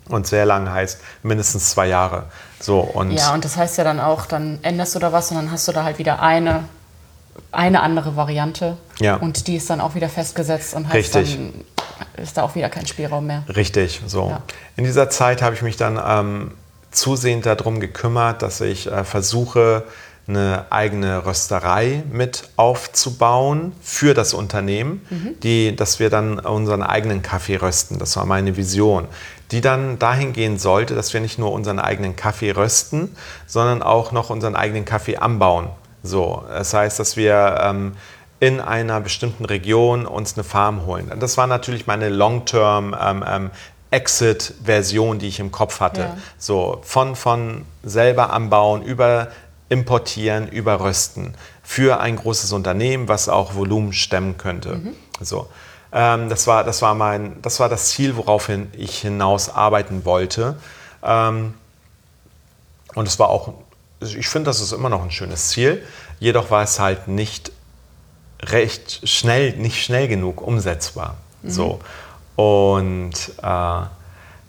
Und 0.08 0.26
sehr 0.26 0.44
lang 0.44 0.70
heißt 0.70 1.00
mindestens 1.22 1.70
zwei 1.70 1.86
Jahre. 1.86 2.24
So, 2.60 2.80
und 2.80 3.12
ja, 3.12 3.32
und 3.32 3.44
das 3.44 3.56
heißt 3.56 3.78
ja 3.78 3.84
dann 3.84 4.00
auch, 4.00 4.26
dann 4.26 4.58
änderst 4.62 4.94
du 4.94 4.98
da 4.98 5.12
was 5.12 5.30
und 5.30 5.36
dann 5.36 5.50
hast 5.50 5.66
du 5.66 5.72
da 5.72 5.84
halt 5.84 5.98
wieder 5.98 6.20
eine, 6.20 6.64
eine 7.52 7.80
andere 7.80 8.16
Variante. 8.16 8.76
Ja. 9.00 9.16
Und 9.16 9.46
die 9.46 9.56
ist 9.56 9.70
dann 9.70 9.80
auch 9.80 9.94
wieder 9.94 10.08
festgesetzt 10.08 10.74
und 10.74 10.88
heißt 10.88 11.16
Richtig. 11.16 11.36
dann 11.36 12.22
ist 12.22 12.36
da 12.36 12.42
auch 12.42 12.54
wieder 12.54 12.68
kein 12.68 12.86
Spielraum 12.86 13.26
mehr. 13.26 13.44
Richtig, 13.54 14.02
so. 14.06 14.28
Ja. 14.30 14.42
In 14.76 14.84
dieser 14.84 15.10
Zeit 15.10 15.42
habe 15.42 15.54
ich 15.54 15.62
mich 15.62 15.76
dann 15.76 16.00
ähm, 16.04 16.50
zusehend 16.90 17.46
darum 17.46 17.80
gekümmert, 17.80 18.42
dass 18.42 18.60
ich 18.60 18.90
äh, 18.90 19.04
versuche, 19.04 19.84
eine 20.26 20.66
eigene 20.70 21.26
Rösterei 21.26 22.02
mit 22.10 22.48
aufzubauen 22.56 23.72
für 23.82 24.14
das 24.14 24.32
Unternehmen, 24.32 25.02
mhm. 25.10 25.40
die, 25.42 25.76
dass 25.76 26.00
wir 26.00 26.08
dann 26.08 26.38
unseren 26.38 26.82
eigenen 26.82 27.20
Kaffee 27.20 27.56
rösten. 27.56 27.98
Das 27.98 28.16
war 28.16 28.24
meine 28.24 28.56
Vision 28.56 29.06
die 29.54 29.60
dann 29.60 30.00
dahin 30.00 30.32
gehen 30.32 30.58
sollte, 30.58 30.96
dass 30.96 31.14
wir 31.14 31.20
nicht 31.20 31.38
nur 31.38 31.52
unseren 31.52 31.78
eigenen 31.78 32.16
Kaffee 32.16 32.50
rösten, 32.50 33.16
sondern 33.46 33.84
auch 33.84 34.10
noch 34.10 34.28
unseren 34.28 34.56
eigenen 34.56 34.84
Kaffee 34.84 35.16
anbauen. 35.16 35.68
So, 36.02 36.42
das 36.48 36.74
heißt, 36.74 36.98
dass 36.98 37.16
wir 37.16 37.60
ähm, 37.62 37.92
in 38.40 38.60
einer 38.60 39.00
bestimmten 39.00 39.44
Region 39.44 40.06
uns 40.06 40.34
eine 40.34 40.42
Farm 40.42 40.86
holen. 40.86 41.12
Das 41.20 41.36
war 41.36 41.46
natürlich 41.46 41.86
meine 41.86 42.08
Long-Term 42.08 42.96
ähm, 43.00 43.24
ähm, 43.24 43.50
Exit-Version, 43.92 45.20
die 45.20 45.28
ich 45.28 45.38
im 45.38 45.52
Kopf 45.52 45.78
hatte. 45.78 46.00
Ja. 46.00 46.16
So 46.36 46.80
von, 46.82 47.14
von 47.14 47.64
selber 47.84 48.32
anbauen, 48.32 48.82
über 48.82 49.28
importieren, 49.68 50.48
über 50.48 50.80
rösten 50.80 51.34
für 51.62 52.00
ein 52.00 52.16
großes 52.16 52.50
Unternehmen, 52.52 53.06
was 53.06 53.28
auch 53.28 53.54
Volumen 53.54 53.92
stemmen 53.92 54.36
könnte. 54.36 54.74
Mhm. 54.78 54.94
So. 55.20 55.48
Ähm, 55.94 56.28
das, 56.28 56.48
war, 56.48 56.64
das, 56.64 56.82
war 56.82 56.94
mein, 56.94 57.40
das 57.40 57.60
war 57.60 57.68
das 57.68 57.90
Ziel, 57.90 58.16
woraufhin 58.16 58.70
ich 58.76 58.98
hinaus 58.98 59.48
arbeiten 59.48 60.04
wollte. 60.04 60.56
Ähm, 61.04 61.54
und 62.94 63.06
es 63.06 63.18
war 63.20 63.28
auch, 63.28 63.54
ich 64.00 64.28
finde, 64.28 64.46
das 64.46 64.60
ist 64.60 64.72
immer 64.72 64.88
noch 64.88 65.04
ein 65.04 65.12
schönes 65.12 65.48
Ziel. 65.50 65.86
Jedoch 66.18 66.50
war 66.50 66.64
es 66.64 66.80
halt 66.80 67.06
nicht 67.06 67.52
recht 68.42 69.08
schnell, 69.08 69.56
nicht 69.56 69.82
schnell 69.82 70.08
genug 70.08 70.42
umsetzbar. 70.42 71.16
Mhm. 71.42 71.50
So. 71.50 71.80
Und 72.34 73.12
äh, 73.40 73.82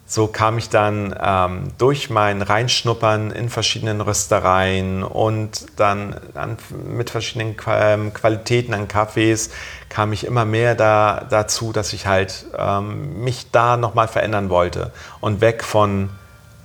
so 0.08 0.28
kam 0.28 0.58
ich 0.58 0.70
dann 0.70 1.16
ähm, 1.20 1.72
durch 1.78 2.10
mein 2.10 2.43
Reinschnuppern 2.43 3.32
in 3.32 3.49
verschiedenen 3.49 4.01
Röstereien 4.01 5.03
und 5.03 5.66
dann 5.78 6.16
an, 6.36 6.58
mit 6.88 7.10
verschiedenen 7.10 7.56
ähm, 7.68 8.14
Qualitäten 8.14 8.74
an 8.76 8.88
Kaffees 8.88 9.49
kam 9.89 10.14
ich 10.14 10.26
immer 10.26 10.45
mehr 10.45 10.76
da, 10.76 11.26
dazu, 11.30 11.72
dass 11.72 11.91
ich 11.93 12.06
halt 12.06 12.45
ähm, 12.58 13.24
mich 13.24 13.51
da 13.51 13.78
nochmal 13.78 14.08
verändern 14.08 14.49
wollte 14.49 14.91
und 15.22 15.41
weg 15.41 15.64
von 15.64 16.10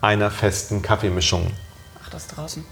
einer 0.02 0.30
festen 0.30 0.82
Kaffeemischung. 0.82 1.50
Ach, 2.04 2.10
das 2.10 2.26
draußen 2.28 2.64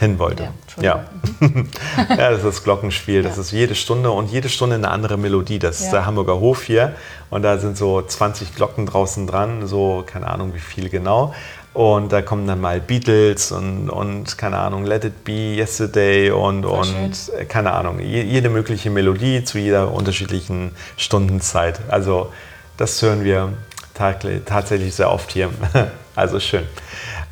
hin 0.00 0.18
wollte. 0.18 0.48
Ja, 0.80 0.82
ja. 0.82 1.04
Ja. 2.08 2.16
das 2.16 2.38
ist 2.38 2.46
das 2.46 2.64
Glockenspiel. 2.64 3.22
Das 3.22 3.36
ja. 3.36 3.42
ist 3.42 3.52
jede 3.52 3.74
Stunde 3.74 4.10
und 4.10 4.30
jede 4.30 4.48
Stunde 4.48 4.76
eine 4.76 4.90
andere 4.90 5.16
Melodie. 5.16 5.58
Das 5.58 5.80
ist 5.80 5.90
der 5.90 6.06
Hamburger 6.06 6.40
Hof 6.40 6.62
hier 6.62 6.94
und 7.28 7.42
da 7.42 7.58
sind 7.58 7.76
so 7.76 8.02
20 8.02 8.56
Glocken 8.56 8.86
draußen 8.86 9.26
dran, 9.26 9.66
so 9.66 10.02
keine 10.06 10.26
Ahnung 10.26 10.54
wie 10.54 10.58
viel 10.58 10.88
genau. 10.88 11.34
Und 11.72 12.10
da 12.12 12.20
kommen 12.20 12.48
dann 12.48 12.60
mal 12.60 12.80
Beatles 12.80 13.52
und, 13.52 13.90
und 13.90 14.36
keine 14.36 14.58
Ahnung, 14.58 14.84
Let 14.84 15.04
It 15.04 15.22
Be, 15.22 15.54
Yesterday 15.56 16.30
und, 16.32 16.64
Voll 16.64 16.78
und 16.80 17.32
äh, 17.38 17.44
keine 17.44 17.72
Ahnung, 17.72 18.00
je, 18.00 18.22
jede 18.22 18.48
mögliche 18.48 18.90
Melodie 18.90 19.44
zu 19.44 19.58
jeder 19.58 19.92
unterschiedlichen 19.92 20.72
Stundenzeit. 20.96 21.80
Also 21.88 22.32
das 22.76 23.00
hören 23.02 23.22
wir 23.22 23.52
tatsächlich 23.94 24.94
sehr 24.94 25.12
oft 25.12 25.30
hier. 25.32 25.50
Also 26.16 26.40
schön. 26.40 26.64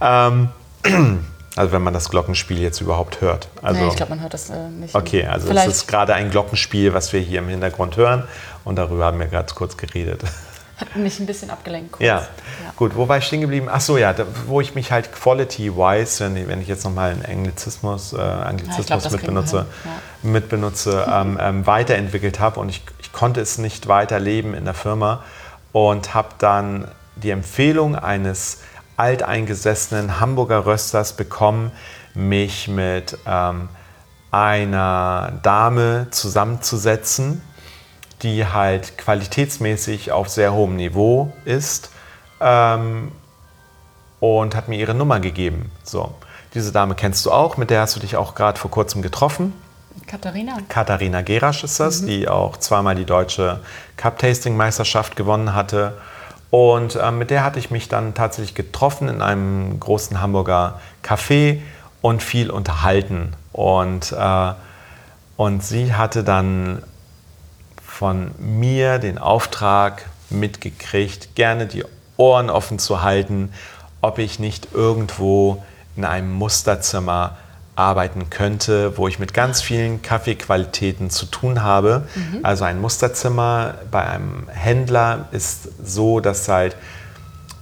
Ähm, 0.01 0.49
also 1.59 1.73
wenn 1.73 1.83
man 1.83 1.93
das 1.95 2.09
Glockenspiel 2.09 2.59
jetzt 2.61 2.81
überhaupt 2.81 3.21
hört. 3.21 3.49
Also, 3.63 3.81
nee, 3.81 3.89
ich 3.89 3.97
glaube, 3.97 4.11
man 4.11 4.21
hört 4.23 4.33
das 4.35 4.49
äh, 4.51 4.69
nicht. 4.69 4.95
Okay, 4.95 5.27
also 5.27 5.49
Vielleicht, 5.49 5.69
es 5.69 5.77
ist 5.79 5.87
gerade 5.89 6.15
ein 6.15 6.31
Glockenspiel, 6.31 6.95
was 6.95 7.13
wir 7.13 7.21
hier 7.21 7.41
im 7.41 7.49
Hintergrund 7.49 7.97
hören. 7.97 8.25
Und 8.65 8.77
darüber 8.77 9.07
haben 9.07 9.19
wir 9.19 9.27
gerade 9.27 9.53
kurz 9.55 9.77
geredet. 9.77 10.23
hat 10.79 10.95
mich 10.97 11.19
ein 11.21 11.27
bisschen 11.27 11.51
abgelenkt. 11.51 11.93
Kurz. 11.93 12.05
Ja. 12.07 12.27
gut, 12.77 12.95
wo 12.97 13.09
war 13.09 13.19
ich 13.19 13.25
stehen 13.25 13.41
geblieben? 13.41 13.69
Ach 13.71 13.81
so, 13.81 13.99
ja, 13.99 14.13
da, 14.13 14.25
wo 14.47 14.61
ich 14.61 14.75
mich 14.75 14.93
halt 14.93 15.13
quality-wise, 15.13 16.25
wenn, 16.25 16.37
ich- 16.37 16.49
wenn 16.49 16.61
ich 16.63 16.69
jetzt 16.69 16.85
nochmal 16.85 17.11
einen 17.13 17.25
Anglizismus, 17.25 18.13
äh, 18.13 18.21
Anglizismus 18.21 18.87
glaub, 18.87 19.03
das 19.03 19.13
mit 19.13 19.21
kriegen 19.23 19.35
wir 19.35 19.41
benutze, 19.43 19.67
hin, 20.23 20.33
mit 20.33 20.49
benutze 20.49 21.07
ähm, 21.11 21.39
ähm, 21.41 21.67
weiterentwickelt 21.67 22.39
habe 22.41 22.61
und 22.61 22.69
ich, 22.69 22.83
ich 23.01 23.13
konnte 23.13 23.41
es 23.41 23.59
nicht 23.59 23.89
weiterleben 23.89 24.55
in 24.55 24.65
der 24.65 24.75
Firma 24.75 25.23
und 25.73 26.15
habe 26.15 26.29
dann 26.39 26.89
die 27.17 27.31
Empfehlung 27.31 27.97
eines 27.97 28.61
alteingesessenen 28.99 30.21
Hamburger 30.21 30.67
Rösters 30.67 31.15
bekommen, 31.15 31.73
mich 32.15 32.69
mit 32.69 33.17
ähm, 33.27 33.69
einer 34.31 35.39
Dame 35.43 36.09
zusammenzusetzen, 36.11 37.41
die 38.23 38.47
halt 38.47 38.99
qualitätsmäßig 38.99 40.13
auf 40.13 40.29
sehr 40.29 40.53
hohem 40.53 40.77
Niveau 40.77 41.33
ist 41.45 41.91
ähm, 42.41 43.13
und 44.21 44.55
hat 44.55 44.69
mir 44.69 44.77
ihre 44.77 44.95
Nummer 44.95 45.21
gegeben. 45.21 45.71
So, 45.85 46.15
diese 46.55 46.73
Dame 46.73 46.95
kennst 46.95 47.25
du 47.25 47.31
auch, 47.31 47.57
mit 47.57 47.71
der 47.71 47.83
hast 47.83 47.97
du 47.97 48.01
dich 48.01 48.17
auch 48.17 48.35
gerade 48.35 48.59
vor 48.59 48.71
kurzem 48.71 49.01
getroffen. 49.01 49.53
Katharina. 50.07 50.59
Katharina 50.69 51.23
Gerasch 51.23 51.65
ist 51.65 51.81
das, 51.81 52.05
die 52.05 52.29
auch 52.29 52.57
zweimal 52.57 52.95
die 52.95 53.05
deutsche 53.05 53.61
Cup-Tasting-Meisterschaft 53.97 55.17
gewonnen 55.17 55.55
hatte. 55.55 55.99
Und 56.51 56.97
äh, 56.97 57.11
mit 57.11 57.31
der 57.31 57.45
hatte 57.45 57.59
ich 57.59 57.71
mich 57.71 57.89
dann 57.89 58.15
tatsächlich 58.15 58.55
getroffen 58.55 59.09
in 59.09 59.23
einem 59.23 59.79
großen 59.81 60.21
Hamburger 60.21 60.81
Café 61.05 61.61
und 62.01 62.23
viel 62.23 62.51
unterhalten. 62.51 63.35
Und, 63.53 64.13
äh, 64.13 64.53
und 65.37 65.63
sie 65.63 65.95
hatte 65.95 66.25
dann 66.25 66.83
von 67.83 68.31
mir 68.39 68.99
den 68.99 69.19
Auftrag 69.19 70.07
mitgekriegt, 70.31 71.35
gerne 71.35 71.67
die 71.67 71.85
Ohren 72.17 72.51
offen 72.51 72.79
zu 72.79 73.03
halten, 73.03 73.53
ob 74.01 74.19
ich 74.19 74.39
nicht 74.39 74.69
irgendwo 74.73 75.65
in 75.97 76.05
einem 76.05 76.33
Musterzimmer 76.33 77.37
arbeiten 77.79 78.29
könnte, 78.31 78.99
wo 78.99 79.09
ich 79.09 79.19
mit 79.19 79.33
ganz 79.33 79.63
vielen 79.63 80.03
Kaffeequalitäten 80.03 81.11
zu 81.11 81.27
tun 81.27 81.63
habe. 81.63 82.09
Also 82.43 82.65
ein 82.65 82.81
Musterzimmer 82.81 83.75
bei 83.91 84.05
einem 84.05 84.49
Händler 84.49 85.29
ist 85.31 85.69
so, 85.85 86.21
dass 86.21 86.49
halt 86.49 86.77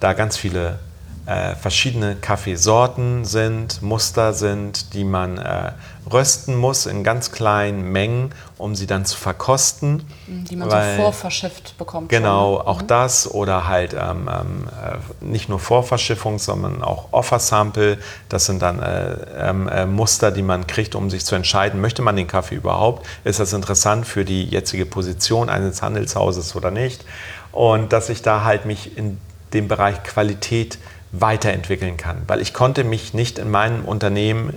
da 0.01 0.13
ganz 0.13 0.37
viele 0.37 0.79
äh, 1.27 1.55
verschiedene 1.57 2.15
Kaffeesorten 2.15 3.25
sind, 3.25 3.83
Muster 3.83 4.33
sind, 4.33 4.95
die 4.95 5.05
man 5.05 5.39
äh, 5.39 5.73
rösten 6.11 6.57
muss 6.57 6.87
in 6.87 7.03
ganz 7.03 7.33
kleinen 7.33 7.91
Mengen, 7.91 8.31
um 8.59 8.77
sie 8.77 8.87
dann 8.87 9.05
zu 9.05 9.17
verkosten. 9.17 10.05
Die 10.29 10.55
man 10.55 10.71
Weil- 10.71 10.97
so 10.97 11.03
vorverschifft 11.03 11.77
bekommt. 11.79 12.09
Genau, 12.11 12.59
schon. 12.59 12.65
ne? 12.65 12.71
auch 12.71 12.83
das 12.83 13.29
oder 13.29 13.67
halt 13.67 13.95
ähm, 13.95 14.31
ähm, 14.33 14.69
äh, 14.69 15.25
nicht 15.25 15.49
nur 15.49 15.59
Vorverschiffung, 15.59 16.39
sondern 16.39 16.83
auch 16.83 17.09
Offer-Sample. 17.13 17.99
Das 18.29 18.47
sind 18.47 18.63
dann 18.63 18.81
äh, 18.81 19.17
ähm, 19.37 19.69
äh, 19.69 19.85
Muster, 19.85 20.31
die 20.31 20.43
man 20.43 20.67
kriegt, 20.69 20.95
um 20.95 21.11
sich 21.11 21.25
zu 21.25 21.35
entscheiden, 21.35 21.81
möchte 21.81 22.03
man 22.03 22.15
den 22.15 22.29
Kaffee 22.29 22.55
überhaupt? 22.55 23.05
Ist 23.25 23.41
das 23.41 23.53
interessant 23.53 24.07
für 24.07 24.25
die 24.25 24.45
jetzige 24.45 24.87
Position 24.87 25.49
eines 25.49 25.83
Handelshauses 25.83 26.55
oder 26.55 26.71
nicht? 26.71 27.05
Und 27.51 27.93
dass 27.93 28.11
ich 28.11 28.23
da 28.23 28.45
halt 28.45 28.65
mich 28.65 28.97
in 28.97 29.19
dem 29.53 29.69
Bereich 29.69 30.03
Qualität 30.03 30.79
weiterentwickeln 31.21 31.97
kann, 31.97 32.23
weil 32.27 32.41
ich 32.41 32.53
konnte 32.55 32.85
mich 32.85 33.15
nicht 33.15 33.39
in 33.39 33.51
meinem 33.51 33.85
Unternehmen 33.85 34.55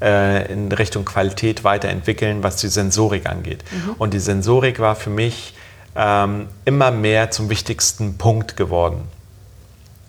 äh, 0.00 0.50
in 0.52 0.70
Richtung 0.72 1.04
Qualität 1.04 1.64
weiterentwickeln, 1.64 2.42
was 2.42 2.56
die 2.56 2.68
Sensorik 2.68 3.28
angeht. 3.28 3.64
Und 3.98 4.14
die 4.14 4.18
Sensorik 4.18 4.78
war 4.80 4.96
für 4.96 5.10
mich 5.10 5.54
ähm, 5.96 6.48
immer 6.64 6.90
mehr 6.90 7.30
zum 7.30 7.48
wichtigsten 7.50 8.18
Punkt 8.18 8.56
geworden. 8.56 9.08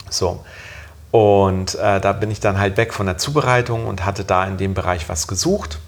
So. 0.09 0.43
Und 1.11 1.75
äh, 1.75 2.01
da 2.01 2.11
bin 2.11 2.29
ich 2.29 2.39
dann 2.39 2.59
halt 2.59 2.77
weg 2.77 2.93
von 2.93 3.05
der 3.05 3.17
Zubereitung 3.17 3.87
und 3.87 4.05
hatte 4.05 4.25
da 4.25 4.45
in 4.45 4.57
dem 4.57 4.73
Bereich 4.73 5.07
was 5.07 5.27
gesucht. 5.27 5.79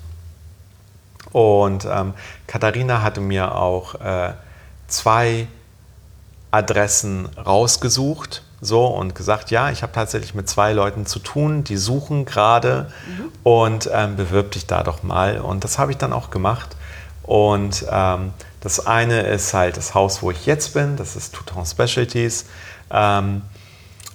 Und 1.33 1.85
ähm, 1.85 2.13
Katharina 2.47 3.01
hatte 3.01 3.19
mir 3.19 3.55
auch 3.55 3.95
äh, 3.95 4.33
zwei 4.87 5.47
Adressen 6.51 7.27
rausgesucht 7.35 8.43
so 8.61 8.85
und 8.87 9.13
gesagt, 9.15 9.51
ja, 9.51 9.69
ich 9.69 9.83
habe 9.83 9.93
tatsächlich 9.93 10.33
mit 10.33 10.49
zwei 10.49 10.73
Leuten 10.73 11.05
zu 11.05 11.19
tun, 11.19 11.63
die 11.63 11.77
suchen 11.77 12.25
gerade 12.25 12.91
und 13.43 13.89
ähm, 13.93 14.15
bewirb 14.15 14.51
dich 14.51 14.65
da 14.65 14.83
doch 14.83 15.03
mal. 15.03 15.39
Und 15.39 15.63
das 15.63 15.77
habe 15.77 15.91
ich 15.91 15.97
dann 15.97 16.11
auch 16.13 16.29
gemacht. 16.31 16.75
Und 17.23 17.85
ähm, 17.91 18.33
das 18.61 18.87
eine 18.87 19.21
ist 19.21 19.53
halt 19.53 19.77
das 19.77 19.93
Haus, 19.93 20.21
wo 20.23 20.31
ich 20.31 20.45
jetzt 20.45 20.73
bin, 20.73 20.95
das 20.97 21.15
ist 21.15 21.35
Touton 21.35 21.65
Specialties. 21.65 22.45
Ähm, 22.89 23.41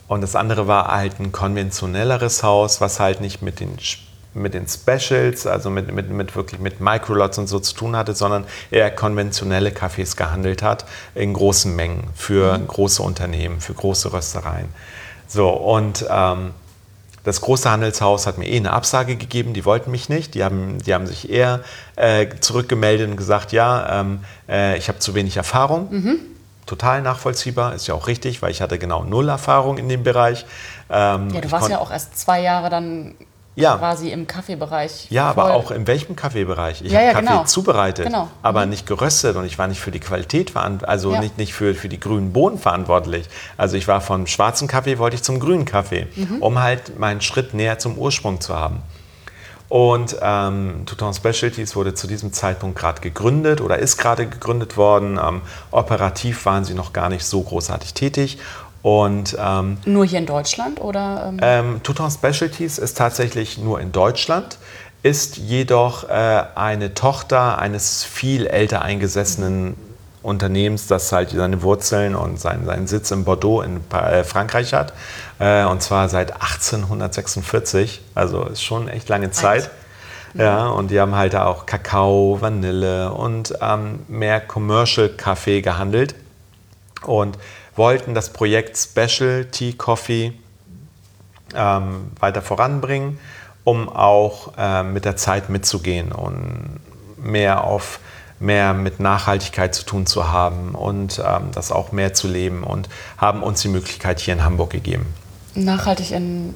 und 0.08 0.20
das 0.22 0.34
andere 0.34 0.66
war 0.66 0.88
halt 0.88 1.20
ein 1.20 1.30
konventionelleres 1.32 2.42
Haus, 2.42 2.80
was 2.80 3.00
halt 3.00 3.20
nicht 3.20 3.42
mit 3.42 3.60
den, 3.60 3.76
Sch- 3.76 3.98
mit 4.34 4.54
den 4.54 4.66
Specials, 4.66 5.46
also 5.46 5.70
mit, 5.70 5.92
mit, 5.92 6.10
mit 6.10 6.34
wirklich 6.34 6.60
mit 6.60 6.80
Microlots 6.80 7.38
und 7.38 7.46
so 7.46 7.58
zu 7.58 7.74
tun 7.74 7.96
hatte, 7.96 8.14
sondern 8.14 8.44
eher 8.70 8.90
konventionelle 8.90 9.72
Kaffees 9.72 10.16
gehandelt 10.16 10.62
hat, 10.62 10.84
in 11.14 11.34
großen 11.34 11.74
Mengen 11.74 12.04
für 12.14 12.58
große 12.58 13.02
Unternehmen, 13.02 13.60
für 13.60 13.74
große 13.74 14.12
Röstereien. 14.12 14.68
So, 15.28 15.50
und 15.50 16.06
ähm, 16.10 16.52
das 17.24 17.40
große 17.40 17.70
Handelshaus 17.70 18.26
hat 18.26 18.38
mir 18.38 18.48
eh 18.48 18.56
eine 18.56 18.72
Absage 18.72 19.16
gegeben, 19.16 19.52
die 19.52 19.64
wollten 19.64 19.90
mich 19.90 20.08
nicht. 20.08 20.34
Die 20.34 20.42
haben, 20.42 20.78
die 20.78 20.92
haben 20.92 21.06
sich 21.06 21.30
eher 21.30 21.60
äh, 21.96 22.26
zurückgemeldet 22.40 23.08
und 23.10 23.16
gesagt, 23.16 23.52
ja, 23.52 24.00
ähm, 24.00 24.20
äh, 24.48 24.76
ich 24.76 24.88
habe 24.88 24.98
zu 24.98 25.14
wenig 25.14 25.36
Erfahrung. 25.36 26.18
Total 26.66 27.02
nachvollziehbar, 27.02 27.74
ist 27.74 27.86
ja 27.86 27.94
auch 27.94 28.06
richtig, 28.06 28.42
weil 28.42 28.50
ich 28.50 28.62
hatte 28.62 28.78
genau 28.78 29.04
null 29.04 29.28
Erfahrung 29.28 29.78
in 29.78 29.88
dem 29.88 30.02
Bereich. 30.02 30.46
Ähm, 30.90 31.30
Ja, 31.30 31.40
du 31.40 31.50
warst 31.50 31.68
ja 31.68 31.78
auch 31.78 31.90
erst 31.90 32.18
zwei 32.18 32.40
Jahre 32.40 32.70
dann 32.70 33.14
Ja. 33.54 33.76
quasi 33.76 34.10
im 34.10 34.26
Kaffeebereich. 34.26 35.08
Ja, 35.10 35.28
aber 35.28 35.52
auch 35.52 35.70
in 35.70 35.86
welchem 35.86 36.16
Kaffeebereich? 36.16 36.80
Ich 36.82 36.90
Ja, 36.92 36.98
habe 37.00 37.06
ja, 37.06 37.12
Kaffee 37.12 37.26
genau. 37.26 37.44
zubereitet, 37.44 38.06
Genau. 38.06 38.28
aber 38.42 38.64
nicht 38.64 38.86
geröstet 38.86 39.36
und 39.36 39.44
ich 39.44 39.58
war 39.58 39.68
nicht 39.68 39.80
für 39.80 39.90
die 39.90 40.00
Qualität 40.00 40.50
verantwortlich, 40.50 40.88
also 40.88 41.12
Ja. 41.12 41.20
nicht, 41.20 41.36
nicht 41.36 41.52
für, 41.52 41.74
für 41.74 41.88
die 41.90 42.00
grünen 42.00 42.32
Bohnen 42.32 42.56
verantwortlich. 42.58 43.28
Also 43.58 43.76
ich 43.76 43.86
war 43.88 44.00
vom 44.00 44.26
schwarzen 44.26 44.68
Kaffee, 44.68 44.98
wollte 44.98 45.16
ich 45.16 45.22
zum 45.22 45.38
grünen 45.38 45.66
Kaffee, 45.66 46.06
Mhm. 46.16 46.38
um 46.40 46.60
halt 46.62 46.98
meinen 46.98 47.20
Schritt 47.20 47.52
näher 47.52 47.78
zum 47.78 47.98
Ursprung 47.98 48.40
zu 48.40 48.54
haben. 48.56 48.82
Und 49.68 50.16
ähm, 50.20 50.82
Touton 50.84 51.14
Specialties 51.14 51.74
wurde 51.76 51.94
zu 51.94 52.06
diesem 52.06 52.34
Zeitpunkt 52.34 52.78
gerade 52.78 53.00
gegründet 53.00 53.62
oder 53.62 53.78
ist 53.78 53.96
gerade 53.96 54.26
gegründet 54.26 54.76
worden. 54.76 55.18
Ähm, 55.22 55.40
operativ 55.70 56.44
waren 56.44 56.66
sie 56.66 56.74
noch 56.74 56.92
gar 56.92 57.08
nicht 57.08 57.24
so 57.24 57.40
großartig 57.40 57.94
tätig. 57.94 58.38
Und 58.82 59.36
ähm, 59.38 59.78
Nur 59.84 60.04
hier 60.04 60.18
in 60.18 60.26
Deutschland 60.26 60.80
oder? 60.80 61.26
Ähm, 61.28 61.38
ähm, 61.40 61.80
Touton 61.82 62.10
Specialties 62.10 62.78
ist 62.78 62.96
tatsächlich 62.98 63.58
nur 63.58 63.80
in 63.80 63.92
Deutschland, 63.92 64.58
ist 65.04 65.36
jedoch 65.36 66.08
äh, 66.08 66.42
eine 66.54 66.94
Tochter 66.94 67.58
eines 67.58 68.04
viel 68.04 68.46
älter 68.46 68.82
eingesessenen 68.82 69.76
Unternehmens, 70.22 70.86
das 70.86 71.10
halt 71.12 71.30
seine 71.30 71.62
Wurzeln 71.62 72.14
und 72.14 72.40
seinen, 72.40 72.64
seinen 72.64 72.86
Sitz 72.86 73.10
in 73.10 73.24
Bordeaux 73.24 73.62
in 73.62 73.80
äh, 73.92 74.24
Frankreich 74.24 74.74
hat. 74.74 74.92
Äh, 75.38 75.64
und 75.64 75.82
zwar 75.82 76.08
seit 76.08 76.32
1846, 76.34 78.02
also 78.14 78.44
ist 78.44 78.62
schon 78.62 78.88
echt 78.88 79.08
lange 79.08 79.30
Zeit. 79.30 79.70
Ja, 80.34 80.68
und 80.68 80.90
die 80.90 80.98
haben 80.98 81.14
halt 81.14 81.36
auch 81.36 81.66
Kakao, 81.66 82.38
Vanille 82.40 83.12
und 83.12 83.52
ähm, 83.60 84.00
mehr 84.08 84.40
Commercial-Kaffee 84.40 85.60
gehandelt 85.60 86.14
und 87.02 87.36
wollten 87.76 88.14
das 88.14 88.32
Projekt 88.32 88.76
Specialty 88.76 89.74
Coffee 89.74 90.32
ähm, 91.54 92.10
weiter 92.18 92.42
voranbringen, 92.42 93.18
um 93.64 93.88
auch 93.88 94.52
ähm, 94.58 94.92
mit 94.92 95.04
der 95.04 95.16
Zeit 95.16 95.48
mitzugehen 95.48 96.12
und 96.12 96.80
mehr 97.16 97.64
auf 97.64 98.00
mehr 98.40 98.74
mit 98.74 98.98
Nachhaltigkeit 98.98 99.74
zu 99.74 99.84
tun 99.84 100.04
zu 100.04 100.32
haben 100.32 100.74
und 100.74 101.22
ähm, 101.24 101.50
das 101.52 101.70
auch 101.70 101.92
mehr 101.92 102.12
zu 102.12 102.26
leben 102.26 102.64
und 102.64 102.88
haben 103.16 103.42
uns 103.42 103.62
die 103.62 103.68
Möglichkeit 103.68 104.18
hier 104.18 104.34
in 104.34 104.44
Hamburg 104.44 104.70
gegeben. 104.70 105.06
nachhaltig 105.54 106.10
in 106.10 106.54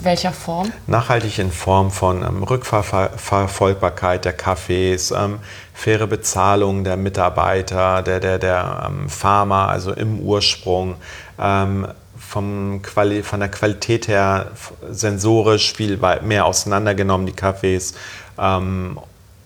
welcher 0.00 0.32
Form? 0.32 0.72
Nachhaltig 0.86 1.38
in 1.38 1.52
Form 1.52 1.90
von 1.90 2.22
ähm, 2.22 2.42
Rückverfolgbarkeit 2.42 4.24
der 4.24 4.38
Cafés, 4.38 5.14
ähm, 5.14 5.38
faire 5.74 6.06
Bezahlung 6.06 6.84
der 6.84 6.96
Mitarbeiter, 6.96 8.02
der, 8.02 8.20
der, 8.20 8.38
der 8.38 8.88
ähm, 8.88 9.08
Farmer, 9.08 9.68
also 9.68 9.92
im 9.92 10.20
Ursprung, 10.20 10.96
ähm, 11.38 11.88
vom 12.16 12.80
Quali 12.82 13.22
von 13.22 13.40
der 13.40 13.50
Qualität 13.50 14.08
her 14.08 14.52
sensorisch 14.90 15.72
viel 15.74 15.98
mehr 16.22 16.46
auseinandergenommen, 16.46 17.26
die 17.26 17.32
Kaffees, 17.32 17.94
ähm, 18.38 18.98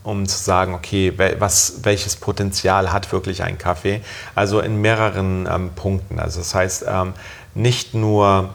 um 0.05 0.27
zu 0.27 0.39
sagen, 0.39 0.75
okay, 0.75 1.13
was, 1.39 1.81
welches 1.83 2.15
Potenzial 2.15 2.93
hat 2.93 3.11
wirklich 3.11 3.43
ein 3.43 3.59
Kaffee? 3.59 4.03
Also 4.37 4.61
in 4.61 4.81
mehreren 4.81 5.49
ähm, 5.51 5.71
Punkten. 5.75 6.21
Also 6.21 6.39
das 6.39 6.55
heißt, 6.55 6.85
ähm, 6.87 7.15
nicht 7.55 7.95
nur 7.95 8.51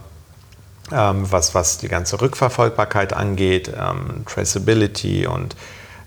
ähm, 0.93 1.30
was, 1.30 1.53
was 1.53 1.78
die 1.78 1.88
ganze 1.88 2.22
Rückverfolgbarkeit 2.22 3.13
angeht, 3.13 3.69
ähm, 3.78 4.24
Traceability 4.26 5.28
und 5.28 5.55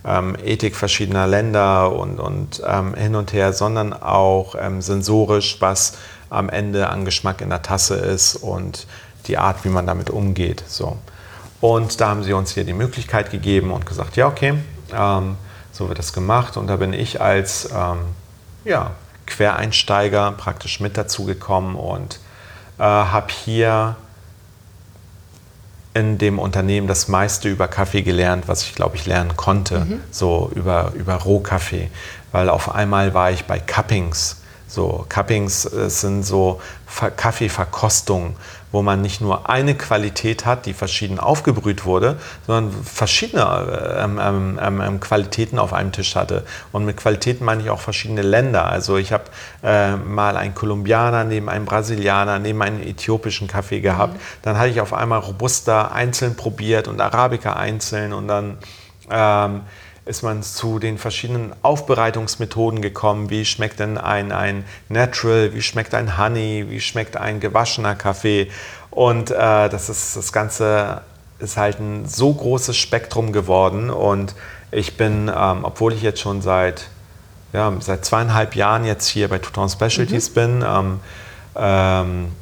ähm, 0.04 0.36
Ethik 0.42 0.76
verschiedener 0.76 1.26
Länder 1.26 1.92
und, 1.92 2.20
und 2.20 2.62
ähm, 2.66 2.94
hin 2.94 3.14
und 3.14 3.32
her, 3.32 3.52
sondern 3.52 3.92
auch 3.92 4.54
ähm, 4.58 4.82
sensorisch, 4.82 5.56
was 5.60 5.96
am 6.30 6.48
Ende 6.48 6.88
an 6.88 7.04
Geschmack 7.04 7.40
in 7.40 7.50
der 7.50 7.62
Tasse 7.62 7.94
ist 7.94 8.36
und 8.36 8.86
die 9.26 9.38
Art, 9.38 9.64
wie 9.64 9.68
man 9.68 9.86
damit 9.86 10.10
umgeht. 10.10 10.62
So. 10.66 10.98
Und 11.60 12.00
da 12.00 12.08
haben 12.08 12.22
sie 12.22 12.32
uns 12.32 12.52
hier 12.52 12.64
die 12.64 12.74
Möglichkeit 12.74 13.30
gegeben 13.30 13.70
und 13.70 13.86
gesagt, 13.86 14.16
ja, 14.16 14.26
okay, 14.26 14.54
ähm, 14.92 15.36
so 15.72 15.88
wird 15.88 15.98
das 15.98 16.12
gemacht. 16.12 16.56
Und 16.56 16.66
da 16.66 16.76
bin 16.76 16.92
ich 16.92 17.20
als 17.20 17.70
ähm, 17.74 17.98
ja, 18.64 18.90
Quereinsteiger 19.26 20.32
praktisch 20.32 20.80
mit 20.80 20.98
dazu 20.98 21.24
gekommen 21.24 21.76
und 21.76 22.20
äh, 22.78 22.82
habe 22.82 23.28
hier 23.32 23.96
in 25.94 26.18
dem 26.18 26.38
Unternehmen 26.38 26.88
das 26.88 27.08
meiste 27.08 27.48
über 27.48 27.68
Kaffee 27.68 28.02
gelernt, 28.02 28.48
was 28.48 28.62
ich 28.64 28.74
glaube 28.74 28.96
ich 28.96 29.06
lernen 29.06 29.36
konnte, 29.36 29.80
mhm. 29.80 30.00
so 30.10 30.50
über, 30.54 30.92
über 30.94 31.14
Rohkaffee. 31.14 31.88
Weil 32.32 32.48
auf 32.48 32.74
einmal 32.74 33.14
war 33.14 33.30
ich 33.30 33.44
bei 33.44 33.60
Cuppings. 33.60 34.38
So, 34.66 35.06
Cuppings 35.08 35.66
äh, 35.72 35.88
sind 35.88 36.24
so 36.24 36.60
Kaffeeverkostungen, 37.16 38.34
wo 38.74 38.82
man 38.82 39.00
nicht 39.00 39.20
nur 39.20 39.48
eine 39.48 39.76
Qualität 39.76 40.44
hat, 40.44 40.66
die 40.66 40.74
verschieden 40.74 41.20
aufgebrüht 41.20 41.84
wurde, 41.84 42.16
sondern 42.44 42.72
verschiedene 42.82 43.96
ähm, 43.98 44.18
ähm, 44.20 44.58
ähm, 44.60 44.80
ähm, 44.80 45.00
Qualitäten 45.00 45.60
auf 45.60 45.72
einem 45.72 45.92
Tisch 45.92 46.16
hatte. 46.16 46.44
Und 46.72 46.84
mit 46.84 46.96
Qualitäten 46.96 47.44
meine 47.44 47.62
ich 47.62 47.70
auch 47.70 47.78
verschiedene 47.78 48.22
Länder. 48.22 48.66
Also 48.66 48.96
ich 48.96 49.12
habe 49.12 49.24
äh, 49.62 49.94
mal 49.94 50.36
einen 50.36 50.56
Kolumbianer 50.56 51.22
neben 51.22 51.48
einem 51.48 51.66
Brasilianer, 51.66 52.40
neben 52.40 52.60
einem 52.62 52.82
äthiopischen 52.82 53.46
Kaffee 53.46 53.80
gehabt. 53.80 54.14
Mhm. 54.14 54.20
Dann 54.42 54.58
hatte 54.58 54.70
ich 54.70 54.80
auf 54.80 54.92
einmal 54.92 55.20
Robusta 55.20 55.92
einzeln 55.92 56.34
probiert 56.34 56.88
und 56.88 57.00
Arabica 57.00 57.52
einzeln 57.52 58.12
und 58.12 58.26
dann 58.26 58.58
ähm, 59.08 59.60
ist 60.06 60.22
man 60.22 60.42
zu 60.42 60.78
den 60.78 60.98
verschiedenen 60.98 61.54
Aufbereitungsmethoden 61.62 62.82
gekommen. 62.82 63.30
Wie 63.30 63.44
schmeckt 63.44 63.80
denn 63.80 63.96
ein, 63.96 64.32
ein 64.32 64.64
Natural, 64.88 65.54
wie 65.54 65.62
schmeckt 65.62 65.94
ein 65.94 66.18
Honey, 66.18 66.66
wie 66.68 66.80
schmeckt 66.80 67.16
ein 67.16 67.40
gewaschener 67.40 67.94
Kaffee. 67.94 68.50
Und 68.90 69.30
äh, 69.30 69.68
das, 69.68 69.88
ist, 69.88 70.16
das 70.16 70.32
Ganze 70.32 71.02
ist 71.38 71.56
halt 71.56 71.80
ein 71.80 72.06
so 72.06 72.32
großes 72.32 72.76
Spektrum 72.76 73.32
geworden. 73.32 73.90
Und 73.90 74.34
ich 74.70 74.96
bin, 74.96 75.30
ähm, 75.34 75.64
obwohl 75.64 75.94
ich 75.94 76.02
jetzt 76.02 76.20
schon 76.20 76.42
seit, 76.42 76.88
ja, 77.54 77.72
seit 77.80 78.04
zweieinhalb 78.04 78.56
Jahren 78.56 78.84
jetzt 78.84 79.08
hier 79.08 79.28
bei 79.28 79.38
Touton 79.38 79.70
Specialties 79.70 80.30
mhm. 80.30 80.34
bin, 80.34 80.64
ähm, 80.66 81.00
ähm, 81.56 82.32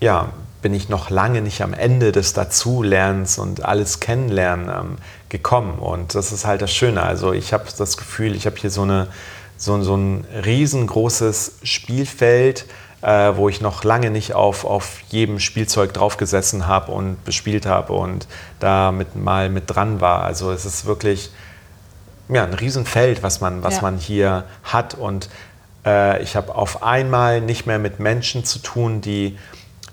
ja, 0.00 0.28
bin 0.62 0.74
ich 0.74 0.88
noch 0.88 1.10
lange 1.10 1.40
nicht 1.40 1.62
am 1.62 1.72
Ende 1.72 2.10
des 2.10 2.32
Dazulernens 2.32 3.38
und 3.38 3.64
alles 3.64 4.00
Kennenlernen 4.00 4.68
ähm, 4.68 4.96
gekommen. 5.28 5.78
Und 5.78 6.14
das 6.14 6.32
ist 6.32 6.46
halt 6.46 6.62
das 6.62 6.72
Schöne. 6.72 7.02
Also 7.02 7.32
ich 7.32 7.52
habe 7.52 7.64
das 7.76 7.96
Gefühl, 7.96 8.34
ich 8.34 8.46
habe 8.46 8.56
hier 8.56 8.70
so, 8.70 8.82
eine, 8.82 9.08
so, 9.56 9.80
so 9.82 9.96
ein 9.96 10.24
riesengroßes 10.44 11.58
Spielfeld, 11.62 12.66
äh, 13.02 13.32
wo 13.36 13.48
ich 13.48 13.60
noch 13.60 13.84
lange 13.84 14.10
nicht 14.10 14.34
auf, 14.34 14.64
auf 14.64 15.00
jedem 15.08 15.38
Spielzeug 15.38 15.92
draufgesessen 15.92 16.66
habe 16.66 16.92
und 16.92 17.24
bespielt 17.24 17.66
habe 17.66 17.92
und 17.92 18.26
da 18.60 18.90
mit, 18.90 19.14
mal 19.16 19.50
mit 19.50 19.64
dran 19.66 20.00
war. 20.00 20.24
Also 20.24 20.50
es 20.50 20.64
ist 20.64 20.84
wirklich 20.84 21.30
ja, 22.28 22.44
ein 22.44 22.54
Riesenfeld, 22.54 23.22
was 23.22 23.40
man, 23.40 23.62
was 23.62 23.76
ja. 23.76 23.82
man 23.82 23.98
hier 23.98 24.44
hat. 24.64 24.94
Und 24.94 25.28
äh, 25.86 26.22
ich 26.22 26.36
habe 26.36 26.54
auf 26.54 26.82
einmal 26.82 27.40
nicht 27.40 27.66
mehr 27.66 27.78
mit 27.78 28.00
Menschen 28.00 28.44
zu 28.44 28.58
tun, 28.58 29.00
die 29.00 29.38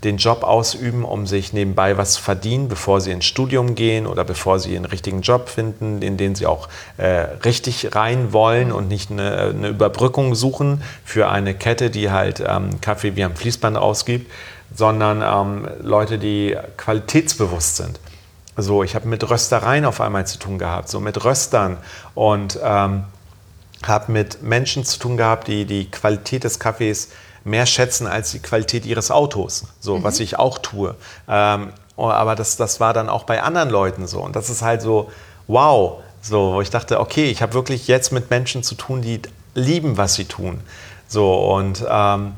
den 0.06 0.18
Job 0.18 0.44
ausüben, 0.44 1.04
um 1.04 1.28
sich 1.28 1.52
nebenbei 1.52 1.98
was 1.98 2.14
zu 2.14 2.22
verdienen, 2.22 2.70
bevor 2.70 3.02
sie 3.02 3.12
ins 3.12 3.26
Studium 3.26 3.76
gehen 3.76 4.08
oder 4.08 4.24
bevor 4.24 4.60
sie 4.60 4.76
einen 4.76 4.86
richtigen 4.86 5.22
Job 5.22 5.50
finden, 5.50 6.02
in 6.02 6.16
den 6.16 6.36
sie 6.36 6.46
auch 6.46 6.70
äh, 6.98 7.08
richtig 7.44 7.96
rein 7.96 8.32
wollen 8.32 8.72
und 8.72 8.88
nicht 8.88 9.12
eine, 9.12 9.38
eine, 9.38 9.68
Überbrückung 9.70 10.36
suchen 10.36 10.82
für 11.04 11.28
eine 11.30 11.54
Kette, 11.54 11.90
die 11.90 12.12
halt 12.12 12.42
ähm, 12.48 12.80
Kaffee 12.80 13.16
wie 13.16 13.24
am 13.24 13.36
Fließband 13.36 13.78
ausgibt, 13.78 14.32
sondern 14.74 15.22
ähm, 15.22 15.68
Leute, 15.82 16.18
die 16.18 16.56
qualitätsbewusst 16.78 17.78
sind. 17.78 18.00
So, 18.58 18.84
ich 18.84 18.96
habe 18.96 19.08
mit 19.08 19.30
Röstereien 19.30 19.84
auf 19.84 20.00
einmal 20.00 20.26
zu 20.28 20.40
tun 20.40 20.58
gehabt, 20.58 20.88
so 20.88 21.00
mit 21.02 21.26
Röstern 21.26 21.78
und 22.14 22.58
ähm, 22.64 23.04
habe 23.84 24.12
mit 24.12 24.44
Menschen 24.44 24.86
zu 24.86 25.00
tun 25.00 25.18
gehabt, 25.18 25.48
die 25.48 25.66
die 25.66 25.92
Qualität 25.92 26.44
des 26.44 26.60
Kaffees 26.60 27.10
mehr 27.46 27.66
schätzen 27.66 28.08
als 28.08 28.32
die 28.32 28.40
Qualität 28.40 28.86
ihres 28.86 29.12
Autos, 29.12 29.64
so 29.80 29.98
mhm. 29.98 30.04
was 30.04 30.20
ich 30.20 30.38
auch 30.38 30.58
tue. 30.58 30.96
Ähm, 31.30 31.70
oh, 31.96 32.10
aber 32.10 32.36
das, 32.36 32.58
das 32.58 32.82
war 32.82 32.94
dann 32.94 33.08
auch 33.08 33.24
bei 33.24 33.42
anderen 33.42 33.70
Leuten 33.70 34.08
so. 34.08 34.20
Und 34.22 34.36
das 34.36 34.50
ist 34.50 34.62
halt 34.62 34.82
so, 34.82 35.10
wow, 35.48 36.02
so, 36.22 36.54
wo 36.54 36.62
ich 36.62 36.72
dachte, 36.72 37.00
okay, 37.00 37.26
ich 37.26 37.42
habe 37.42 37.54
wirklich 37.54 37.88
jetzt 37.88 38.12
mit 38.12 38.30
Menschen 38.32 38.64
zu 38.64 38.76
tun, 38.76 39.02
die 39.02 39.22
lieben, 39.54 39.96
was 39.96 40.16
sie 40.16 40.26
tun. 40.26 40.60
So, 41.08 41.36
und 41.54 41.86
ähm, 41.88 42.34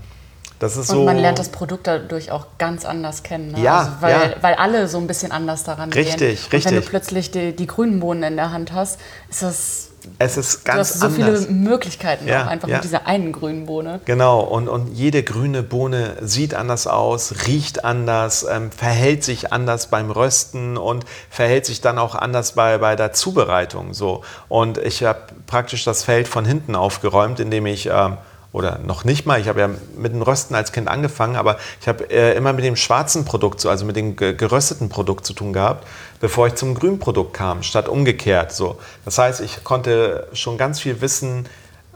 das 0.60 0.76
ist 0.76 0.90
und 0.90 0.98
so. 0.98 1.06
man 1.06 1.18
lernt 1.18 1.40
das 1.40 1.50
Produkt 1.50 1.88
dadurch 1.88 2.32
auch 2.32 2.48
ganz 2.58 2.84
anders 2.84 3.24
kennen. 3.24 3.54
Ne? 3.54 3.62
Ja, 3.62 3.80
also 3.80 3.92
weil, 4.02 4.12
ja. 4.12 4.36
weil 4.42 4.56
alle 4.56 4.88
so 4.90 4.98
ein 4.98 5.08
bisschen 5.08 5.32
anders 5.32 5.64
daran 5.64 5.94
richtig, 5.94 6.18
gehen. 6.18 6.28
Richtig, 6.30 6.54
richtig. 6.54 6.74
Wenn 6.74 6.82
du 6.82 6.88
plötzlich 6.88 7.32
die, 7.32 7.56
die 7.56 7.68
grünen 7.68 8.02
Bohnen 8.02 8.24
in 8.24 8.36
der 8.36 8.52
Hand 8.52 8.74
hast, 8.74 9.00
ist 9.30 9.44
das 9.44 9.90
es 10.20 10.38
ist 10.38 10.66
ganz 10.66 10.76
du 10.76 10.80
hast 10.80 11.00
so 11.00 11.06
anders. 11.24 11.46
viele 11.46 11.54
Möglichkeiten 11.54 12.28
ja, 12.28 12.44
auch 12.44 12.48
einfach 12.48 12.68
ja. 12.68 12.76
mit 12.78 12.84
dieser 12.84 13.08
einen 13.08 13.32
grünen 13.32 13.66
Bohne. 13.66 14.00
Genau, 14.06 14.42
und, 14.42 14.68
und 14.68 14.94
jede 14.94 15.24
grüne 15.24 15.64
Bohne 15.64 16.18
sieht 16.22 16.54
anders 16.54 16.88
aus, 16.88 17.48
riecht 17.48 17.86
anders, 17.86 18.46
ähm, 18.50 18.72
verhält 18.72 19.24
sich 19.24 19.54
anders 19.54 19.88
beim 19.88 20.12
Rösten 20.12 20.78
und 20.78 21.06
verhält 21.30 21.66
sich 21.66 21.82
dann 21.82 21.98
auch 21.98 22.16
anders 22.16 22.54
bei, 22.54 22.78
bei 22.78 22.96
der 22.96 23.14
Zubereitung. 23.14 23.94
So. 23.94 24.24
Und 24.48 24.78
ich 24.78 25.04
habe 25.04 25.20
praktisch 25.46 25.84
das 25.84 26.04
Feld 26.04 26.28
von 26.28 26.46
hinten 26.46 26.76
aufgeräumt, 26.76 27.40
indem 27.40 27.66
ich... 27.66 27.88
Ähm, 27.88 28.18
oder 28.52 28.80
noch 28.80 29.04
nicht 29.04 29.26
mal, 29.26 29.40
ich 29.40 29.48
habe 29.48 29.60
ja 29.60 29.70
mit 29.98 30.14
dem 30.14 30.22
Rösten 30.22 30.56
als 30.56 30.72
Kind 30.72 30.88
angefangen, 30.88 31.36
aber 31.36 31.58
ich 31.82 31.88
habe 31.88 32.10
äh, 32.10 32.36
immer 32.36 32.54
mit 32.54 32.64
dem 32.64 32.76
schwarzen 32.76 33.26
Produkt, 33.26 33.66
also 33.66 33.86
mit 33.86 33.96
dem 33.96 34.16
gerösteten 34.16 34.90
Produkt 34.90 35.26
zu 35.26 35.34
tun 35.34 35.54
gehabt, 35.54 35.86
bevor 36.20 36.48
ich 36.48 36.56
zum 36.56 36.74
grünen 36.74 37.00
Produkt 37.00 37.34
kam, 37.34 37.64
statt 37.64 37.88
umgekehrt. 37.90 38.52
So. 38.52 38.78
Das 39.06 39.18
heißt, 39.18 39.42
ich 39.42 39.64
konnte 39.64 40.28
schon 40.34 40.58
ganz 40.58 40.80
viel 40.80 41.02
Wissen 41.02 41.46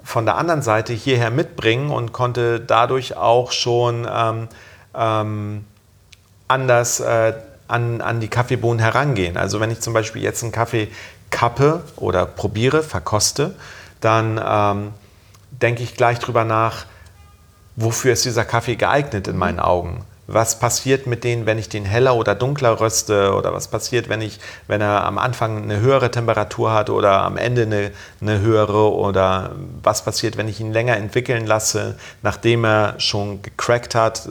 von 0.04 0.26
der 0.26 0.38
anderen 0.38 0.62
Seite 0.62 0.94
hierher 0.94 1.32
mitbringen 1.32 1.90
und 1.90 2.12
konnte 2.12 2.60
dadurch 2.60 3.16
auch 3.16 3.52
schon 3.52 4.08
ähm, 4.12 4.48
ähm, 4.94 5.66
anders 6.48 7.00
äh, 7.00 7.34
an, 7.68 8.02
an 8.02 8.20
die 8.20 8.28
Kaffeebohnen 8.28 8.80
herangehen. 8.80 9.38
Also 9.38 9.60
wenn 9.60 9.72
ich 9.72 9.80
zum 9.80 9.94
Beispiel 9.94 10.22
jetzt 10.22 10.44
einen 10.44 10.52
Kaffee 10.52 10.90
kappe 11.30 11.82
oder 11.96 12.26
probiere, 12.26 12.84
verkoste, 12.84 13.56
dann 14.02 14.42
ähm, 14.44 14.94
denke 15.52 15.84
ich 15.84 15.96
gleich 15.96 16.20
drüber 16.20 16.44
nach, 16.44 16.86
wofür 17.76 18.14
ist 18.14 18.26
dieser 18.26 18.46
Kaffee 18.46 18.76
geeignet 18.76 19.28
in 19.28 19.38
meinen 19.38 19.60
Augen 19.60 20.06
was 20.28 20.60
passiert 20.60 21.08
mit 21.08 21.24
denen, 21.24 21.46
wenn 21.46 21.58
ich 21.58 21.70
den 21.70 21.86
heller 21.86 22.16
oder 22.16 22.36
dunkler 22.36 22.80
röste 22.80 23.34
oder 23.34 23.54
was 23.54 23.68
passiert, 23.68 24.08
wenn, 24.08 24.22
ich, 24.22 24.40
wenn 24.68 24.82
er 24.82 25.04
am 25.04 25.18
Anfang 25.18 25.64
eine 25.64 25.80
höhere 25.80 26.12
Temperatur 26.12 26.74
hat 26.74 26.90
oder 26.90 27.24
am 27.24 27.38
Ende 27.38 27.64
eine, 27.64 27.92
eine 28.22 28.40
höhere 28.40 28.94
oder 28.94 29.52
was 29.84 30.04
passiert, 30.04 30.38
wenn 30.38 30.48
ich 30.48 30.60
ihn 30.60 30.72
länger 30.72 30.96
entwickeln 30.98 31.46
lasse, 31.46 31.98
nachdem 32.22 32.66
er 32.66 32.96
schon 33.00 33.42
gecrackt 33.42 33.96
hat. 33.96 34.28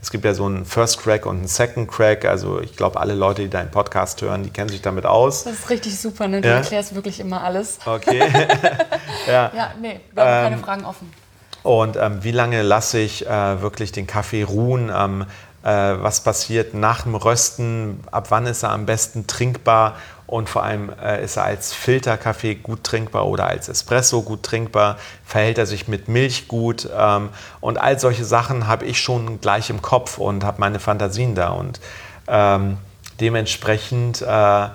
Es 0.00 0.10
gibt 0.10 0.24
ja 0.24 0.34
so 0.34 0.46
einen 0.46 0.64
First 0.64 1.02
Crack 1.02 1.26
und 1.26 1.38
einen 1.38 1.48
Second 1.48 1.90
Crack, 1.90 2.24
also 2.24 2.60
ich 2.60 2.76
glaube, 2.76 3.00
alle 3.00 3.14
Leute, 3.14 3.42
die 3.42 3.50
deinen 3.50 3.70
Podcast 3.70 4.22
hören, 4.22 4.42
die 4.42 4.50
kennen 4.50 4.68
sich 4.68 4.82
damit 4.82 5.06
aus. 5.06 5.44
Das 5.44 5.54
ist 5.54 5.70
richtig 5.70 5.98
super, 5.98 6.28
ne? 6.28 6.40
du 6.40 6.48
ja? 6.48 6.56
erklärst 6.56 6.94
wirklich 6.94 7.20
immer 7.20 7.42
alles. 7.42 7.78
Okay. 7.84 8.18
ja. 9.26 9.50
ja, 9.56 9.72
nee, 9.80 10.00
wir 10.12 10.22
haben 10.22 10.46
ähm, 10.46 10.50
keine 10.50 10.58
Fragen 10.58 10.84
offen. 10.84 11.21
Und 11.62 11.96
ähm, 11.96 12.24
wie 12.24 12.32
lange 12.32 12.62
lasse 12.62 12.98
ich 12.98 13.26
äh, 13.26 13.62
wirklich 13.62 13.92
den 13.92 14.06
Kaffee 14.06 14.42
ruhen? 14.42 14.90
Ähm, 14.94 15.26
äh, 15.62 15.68
was 15.68 16.22
passiert 16.22 16.74
nach 16.74 17.02
dem 17.02 17.14
Rösten? 17.14 18.00
Ab 18.10 18.26
wann 18.30 18.46
ist 18.46 18.62
er 18.64 18.70
am 18.70 18.86
besten 18.86 19.26
trinkbar? 19.26 19.96
Und 20.26 20.48
vor 20.48 20.64
allem 20.64 20.90
äh, 21.02 21.22
ist 21.22 21.36
er 21.36 21.44
als 21.44 21.72
Filterkaffee 21.72 22.54
gut 22.54 22.84
trinkbar 22.84 23.26
oder 23.26 23.46
als 23.46 23.68
Espresso 23.68 24.22
gut 24.22 24.42
trinkbar? 24.42 24.96
Verhält 25.24 25.58
er 25.58 25.66
sich 25.66 25.88
mit 25.88 26.08
Milch 26.08 26.48
gut? 26.48 26.88
Ähm, 26.96 27.28
und 27.60 27.78
all 27.78 27.98
solche 28.00 28.24
Sachen 28.24 28.66
habe 28.66 28.86
ich 28.86 29.00
schon 29.00 29.40
gleich 29.40 29.70
im 29.70 29.82
Kopf 29.82 30.18
und 30.18 30.42
habe 30.42 30.60
meine 30.60 30.80
Fantasien 30.80 31.34
da. 31.34 31.50
Und 31.50 31.80
ähm, 32.26 32.78
dementsprechend 33.20 34.22
äh, 34.22 34.68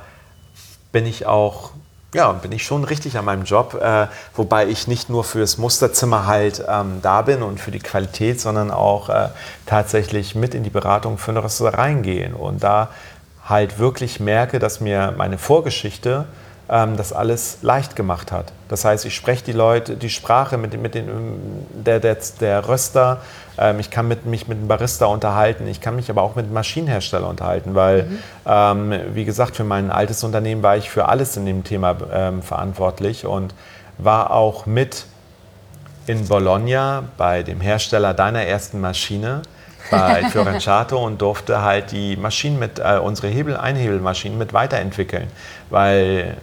bin 0.92 1.06
ich 1.06 1.26
auch 1.26 1.72
ja, 2.14 2.32
bin 2.32 2.51
ich 2.51 2.64
schon 2.64 2.84
richtig 2.84 3.18
an 3.18 3.26
meinem 3.26 3.43
Job, 3.43 3.74
äh, 3.74 4.08
wobei 4.36 4.68
ich 4.68 4.88
nicht 4.88 5.10
nur 5.10 5.24
fürs 5.24 5.58
Musterzimmer 5.58 6.26
halt 6.26 6.64
ähm, 6.68 6.99
da 7.01 7.22
bin 7.22 7.43
und 7.43 7.60
für 7.60 7.72
die 7.72 7.80
Qualität, 7.80 8.39
sondern 8.39 8.72
auch 8.72 9.10
äh, 9.10 9.30
tatsächlich 9.66 10.34
mit 10.34 10.55
in 10.55 10.64
die 10.64 10.70
Beratung 10.70 11.18
für 11.18 11.32
eine 11.32 11.43
Rösterei 11.43 11.93
gehe 11.95 12.34
und 12.34 12.64
da 12.64 12.89
halt 13.45 13.80
wirklich 13.80 14.20
merke, 14.20 14.60
dass 14.60 14.80
mir 14.80 15.14
meine 15.18 15.38
Vorgeschichte 15.38 16.26
ähm, 16.70 16.97
das 16.97 17.13
alles 17.13 17.59
leicht 17.61 17.95
gemacht 17.95 18.32
hat. 18.32 18.51
Das 18.68 18.84
heißt, 18.84 19.05
ich 19.05 19.15
spreche 19.15 19.43
die 19.43 19.53
Leute, 19.53 19.95
die 19.95 20.09
Sprache 20.09 20.57
mit, 20.57 20.80
mit 20.82 20.95
den, 20.95 21.07
der, 21.74 21.99
der, 21.99 22.18
der 22.39 22.68
Röster, 22.68 23.22
ähm, 23.57 23.80
ich 23.80 23.89
kann 23.89 24.07
mit, 24.07 24.26
mich 24.26 24.47
mit 24.47 24.59
dem 24.59 24.68
Barista 24.68 25.05
unterhalten, 25.05 25.68
ich 25.68 25.82
kann 25.82 25.95
mich 25.95 26.09
aber 26.09 26.22
auch 26.22 26.36
mit 26.36 26.45
dem 26.45 26.53
Maschinenhersteller 26.53 27.28
unterhalten, 27.28 27.76
weil, 27.76 28.03
mhm. 28.03 28.20
ähm, 28.45 28.93
wie 29.13 29.26
gesagt, 29.26 29.55
für 29.55 29.63
mein 29.63 29.91
altes 29.91 30.24
Unternehmen 30.24 30.63
war 30.63 30.78
ich 30.78 30.89
für 30.89 31.07
alles 31.07 31.38
in 31.38 31.45
dem 31.45 31.63
Thema 31.63 31.95
ähm, 32.11 32.41
verantwortlich 32.41 33.26
und 33.26 33.53
war 33.97 34.32
auch 34.32 34.65
mit 34.65 35.05
in 36.05 36.28
Bologna 36.28 37.03
bei 37.18 37.43
dem 37.43 37.61
Hersteller 37.61 38.13
deiner 38.13 38.43
ersten 38.43 38.80
Maschine 38.80 39.41
bei 39.91 40.24
Fiorenciato 40.32 41.03
und 41.03 41.22
durfte 41.22 41.61
halt 41.61 41.91
die 41.91 42.15
Maschinen 42.15 42.59
mit, 42.59 42.80
äh, 42.80 42.99
unsere 43.01 43.28
Hebel, 43.28 43.57
Einhebelmaschinen 43.57 44.38
mit 44.38 44.53
weiterentwickeln, 44.53 45.28
weil 45.70 46.38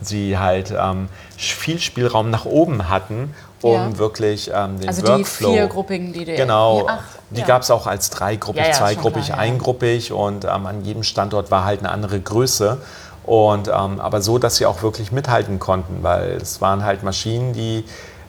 sie 0.00 0.38
halt 0.38 0.72
ähm, 0.76 1.08
viel 1.36 1.78
Spielraum 1.80 2.30
nach 2.30 2.44
oben 2.44 2.88
hatten, 2.88 3.34
um 3.62 3.72
ja. 3.72 3.98
wirklich 3.98 4.50
ähm, 4.54 4.78
den 4.78 4.88
also 4.88 5.06
Workflow... 5.06 5.50
Die 5.50 5.56
viergruppigen, 5.56 6.12
die... 6.12 6.24
Genau, 6.24 6.86
Ach, 6.88 7.02
die 7.30 7.40
ja. 7.40 7.46
gab 7.46 7.62
es 7.62 7.70
auch 7.70 7.86
als 7.86 8.10
dreigruppig, 8.10 8.64
ja, 8.66 8.72
zweigruppig, 8.72 9.26
klar, 9.26 9.38
eingruppig 9.38 10.12
und 10.12 10.44
ähm, 10.44 10.66
an 10.66 10.84
jedem 10.84 11.02
Standort 11.02 11.50
war 11.50 11.64
halt 11.64 11.80
eine 11.80 11.90
andere 11.90 12.20
Größe. 12.20 12.78
Und, 13.24 13.68
ähm, 13.68 14.00
aber 14.00 14.22
so, 14.22 14.38
dass 14.38 14.56
sie 14.56 14.64
auch 14.64 14.82
wirklich 14.82 15.12
mithalten 15.12 15.58
konnten, 15.58 16.02
weil 16.02 16.38
es 16.40 16.62
waren 16.62 16.82
halt 16.82 17.02
Maschinen, 17.02 17.52
die 17.52 17.84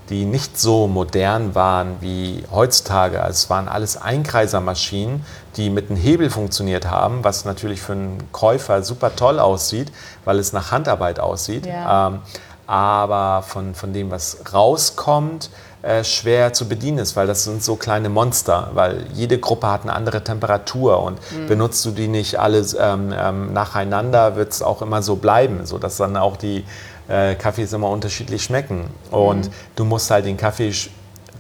die 0.10 0.26
nicht 0.26 0.60
so 0.60 0.88
modern 0.88 1.56
waren 1.56 1.98
wie 2.02 2.44
heutzutage. 2.52 3.22
Also 3.22 3.32
es 3.32 3.50
waren 3.50 3.68
alles 3.68 3.96
Einkreisermaschinen, 3.96 5.24
die 5.56 5.70
mit 5.70 5.90
einem 5.90 6.00
Hebel 6.00 6.30
funktioniert 6.30 6.90
haben, 6.90 7.24
was 7.24 7.46
natürlich 7.46 7.82
für 7.82 7.94
einen 7.94 8.32
Käufer 8.32 8.82
super 8.82 9.16
toll 9.16 9.40
aussieht, 9.40 9.92
weil 10.26 10.40
es 10.40 10.52
nach 10.52 10.72
Handarbeit 10.72 11.20
aussieht. 11.20 11.66
Ja. 11.66 12.08
Ähm, 12.08 12.20
aber 12.66 13.44
von, 13.44 13.74
von 13.74 13.94
dem, 13.94 14.12
was 14.12 14.38
rauskommt, 14.54 15.50
äh, 15.82 16.04
schwer 16.04 16.54
zu 16.54 16.68
bedienen 16.68 16.98
ist, 16.98 17.16
weil 17.16 17.26
das 17.26 17.46
sind 17.46 17.64
so 17.64 17.78
kleine 17.78 18.10
Monster, 18.10 18.70
weil 18.74 19.06
jede 19.14 19.40
Gruppe 19.40 19.72
hat 19.72 19.84
eine 19.84 19.94
andere 19.94 20.24
Temperatur 20.24 21.02
und 21.02 21.20
mhm. 21.32 21.48
benutzt 21.48 21.86
du 21.86 21.92
die 21.92 22.08
nicht 22.08 22.38
alle 22.38 22.60
ähm, 22.78 23.14
ähm, 23.18 23.54
nacheinander, 23.54 24.36
wird 24.36 24.52
es 24.52 24.62
auch 24.62 24.82
immer 24.82 25.02
so 25.02 25.16
bleiben, 25.16 25.66
sodass 25.66 25.98
dann 25.98 26.18
auch 26.18 26.36
die 26.36 26.66
äh, 27.10 27.36
Kaffees 27.36 27.74
immer 27.74 27.90
unterschiedlich 27.90 28.44
schmecken. 28.44 28.86
Und 29.12 29.48
mhm. 29.48 29.54
du 29.76 29.86
musst 29.86 30.12
halt 30.12 30.26
den 30.26 30.38
Kaffee 30.38 30.72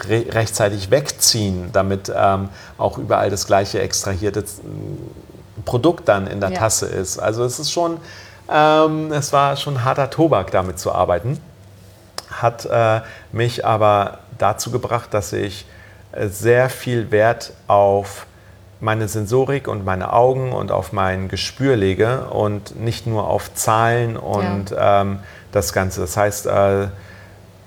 re 0.08 0.26
rechtzeitig 0.30 0.92
wegziehen, 0.92 1.70
damit 1.72 2.12
ähm, 2.14 2.50
auch 2.78 2.98
überall 2.98 3.30
das 3.30 3.46
gleiche 3.46 3.80
extrahierte 3.80 4.44
Produkt 5.66 6.08
dann 6.08 6.28
in 6.28 6.40
der 6.40 6.52
ja. 6.52 6.60
Tasse 6.60 6.88
ist. 6.88 7.20
Also 7.20 7.44
es 7.44 7.60
ist 7.60 7.72
schon, 7.72 7.98
ähm, 8.52 9.12
es 9.12 9.32
war 9.34 9.56
schon 9.56 9.84
harter 9.84 10.10
Tobak, 10.10 10.52
damit 10.52 10.80
zu 10.80 10.92
arbeiten. 10.92 11.40
Hat 12.32 12.66
äh, 12.66 13.02
mich 13.32 13.66
aber 13.66 14.20
dazu 14.38 14.72
gebracht, 14.72 15.14
dass 15.14 15.34
ich 15.34 15.66
äh, 16.12 16.28
sehr 16.28 16.70
viel 16.70 17.12
Wert 17.12 17.54
auf 17.68 18.26
meine 18.80 19.08
Sensorik 19.08 19.68
und 19.68 19.84
meine 19.84 20.14
Augen 20.14 20.54
und 20.54 20.72
auf 20.72 20.94
mein 20.94 21.28
Gespür 21.28 21.76
lege 21.76 22.26
und 22.30 22.80
nicht 22.80 23.06
nur 23.08 23.28
auf 23.28 23.54
Zahlen 23.54 24.16
und 24.16 24.72
ja. 24.72 25.02
ähm, 25.02 25.20
das 25.52 25.74
Ganze. 25.74 26.02
Das 26.02 26.18
heißt, 26.18 26.46
äh, 26.48 26.88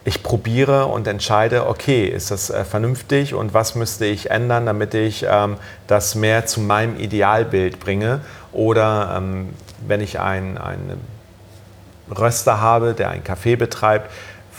ich 0.04 0.22
probiere 0.22 0.86
und 0.86 1.06
entscheide, 1.06 1.66
okay, 1.66 2.06
ist 2.06 2.30
das 2.30 2.50
äh, 2.50 2.64
vernünftig 2.64 3.34
und 3.34 3.54
was 3.54 3.74
müsste 3.74 4.04
ich 4.04 4.30
ändern, 4.30 4.66
damit 4.66 4.94
ich 4.94 5.24
ähm, 5.28 5.56
das 5.86 6.14
mehr 6.14 6.46
zu 6.46 6.60
meinem 6.60 6.98
Idealbild 6.98 7.78
bringe. 7.78 8.20
Oder 8.52 9.14
ähm, 9.16 9.50
wenn 9.86 10.00
ich 10.00 10.18
einen, 10.18 10.58
Röster 12.10 12.60
habe, 12.60 12.94
der 12.94 13.10
einen 13.10 13.24
Kaffee 13.24 13.56
betreibt, 13.56 14.10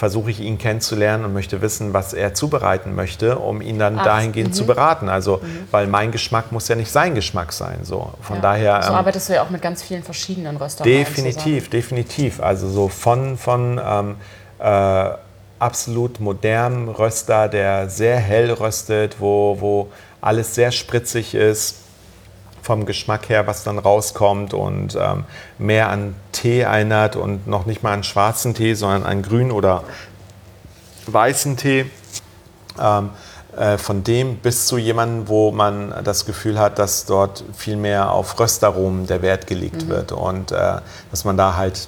versuche 0.03 0.31
ich 0.31 0.41
ihn 0.41 0.57
kennenzulernen 0.57 1.23
und 1.23 1.31
möchte 1.31 1.61
wissen, 1.61 1.93
was 1.93 2.11
er 2.11 2.33
zubereiten 2.33 2.93
möchte, 2.93 3.39
um 3.39 3.61
ihn 3.61 3.79
dann 3.79 3.97
Ach, 3.97 4.03
dahingehend 4.03 4.51
-hmm. 4.51 4.57
zu 4.57 4.65
beraten. 4.65 5.07
Also, 5.07 5.37
mhm. 5.37 5.69
weil 5.71 5.87
mein 5.87 6.11
Geschmack 6.11 6.51
muss 6.51 6.67
ja 6.67 6.75
nicht 6.75 6.91
sein 6.91 7.15
Geschmack 7.15 7.53
sein. 7.53 7.79
So, 7.83 8.09
von 8.19 8.35
ja. 8.35 8.41
daher. 8.41 8.83
So 8.83 8.89
ähm, 8.89 8.95
arbeitest 8.95 9.29
du 9.29 9.33
ja 9.35 9.43
auch 9.43 9.49
mit 9.49 9.61
ganz 9.61 9.81
vielen 9.81 10.03
verschiedenen 10.03 10.57
Röstern. 10.57 10.83
Definitiv, 10.83 11.69
definitiv. 11.69 12.41
Also 12.41 12.67
so 12.67 12.89
von, 12.89 13.37
von 13.37 13.79
ähm, 13.81 14.15
äh, 14.59 15.09
absolut 15.59 16.19
modernem 16.19 16.89
Röster, 16.89 17.47
der 17.47 17.87
sehr 17.87 18.17
hell 18.17 18.51
röstet, 18.51 19.15
wo, 19.21 19.55
wo 19.61 19.89
alles 20.19 20.53
sehr 20.53 20.73
spritzig 20.73 21.33
ist 21.33 21.82
vom 22.63 22.85
Geschmack 22.85 23.29
her, 23.29 23.45
was 23.45 23.63
dann 23.63 23.77
rauskommt 23.77 24.53
und 24.53 24.97
ähm, 24.99 25.25
mehr 25.59 25.89
an 25.89 26.15
Tee 26.31 26.61
erinnert 26.61 27.15
und 27.15 27.45
noch 27.45 27.65
nicht 27.65 27.83
mal 27.83 27.93
an 27.93 28.03
schwarzen 28.03 28.55
Tee, 28.55 28.73
sondern 28.73 29.03
an 29.03 29.21
grünen 29.21 29.51
oder 29.51 29.83
weißen 31.05 31.57
Tee. 31.57 31.85
Ähm, 32.81 33.11
äh, 33.57 33.77
von 33.77 34.03
dem 34.03 34.37
bis 34.37 34.65
zu 34.65 34.79
jemandem, 34.79 35.27
wo 35.27 35.51
man 35.51 35.93
das 36.03 36.25
Gefühl 36.25 36.57
hat, 36.57 36.79
dass 36.79 37.05
dort 37.05 37.43
viel 37.55 37.75
mehr 37.75 38.11
auf 38.11 38.39
Röstaromen 38.39 39.05
der 39.05 39.21
Wert 39.21 39.45
gelegt 39.45 39.83
mhm. 39.83 39.89
wird 39.89 40.11
und 40.11 40.51
äh, 40.51 40.77
dass 41.11 41.23
man 41.23 41.37
da 41.37 41.55
halt 41.55 41.87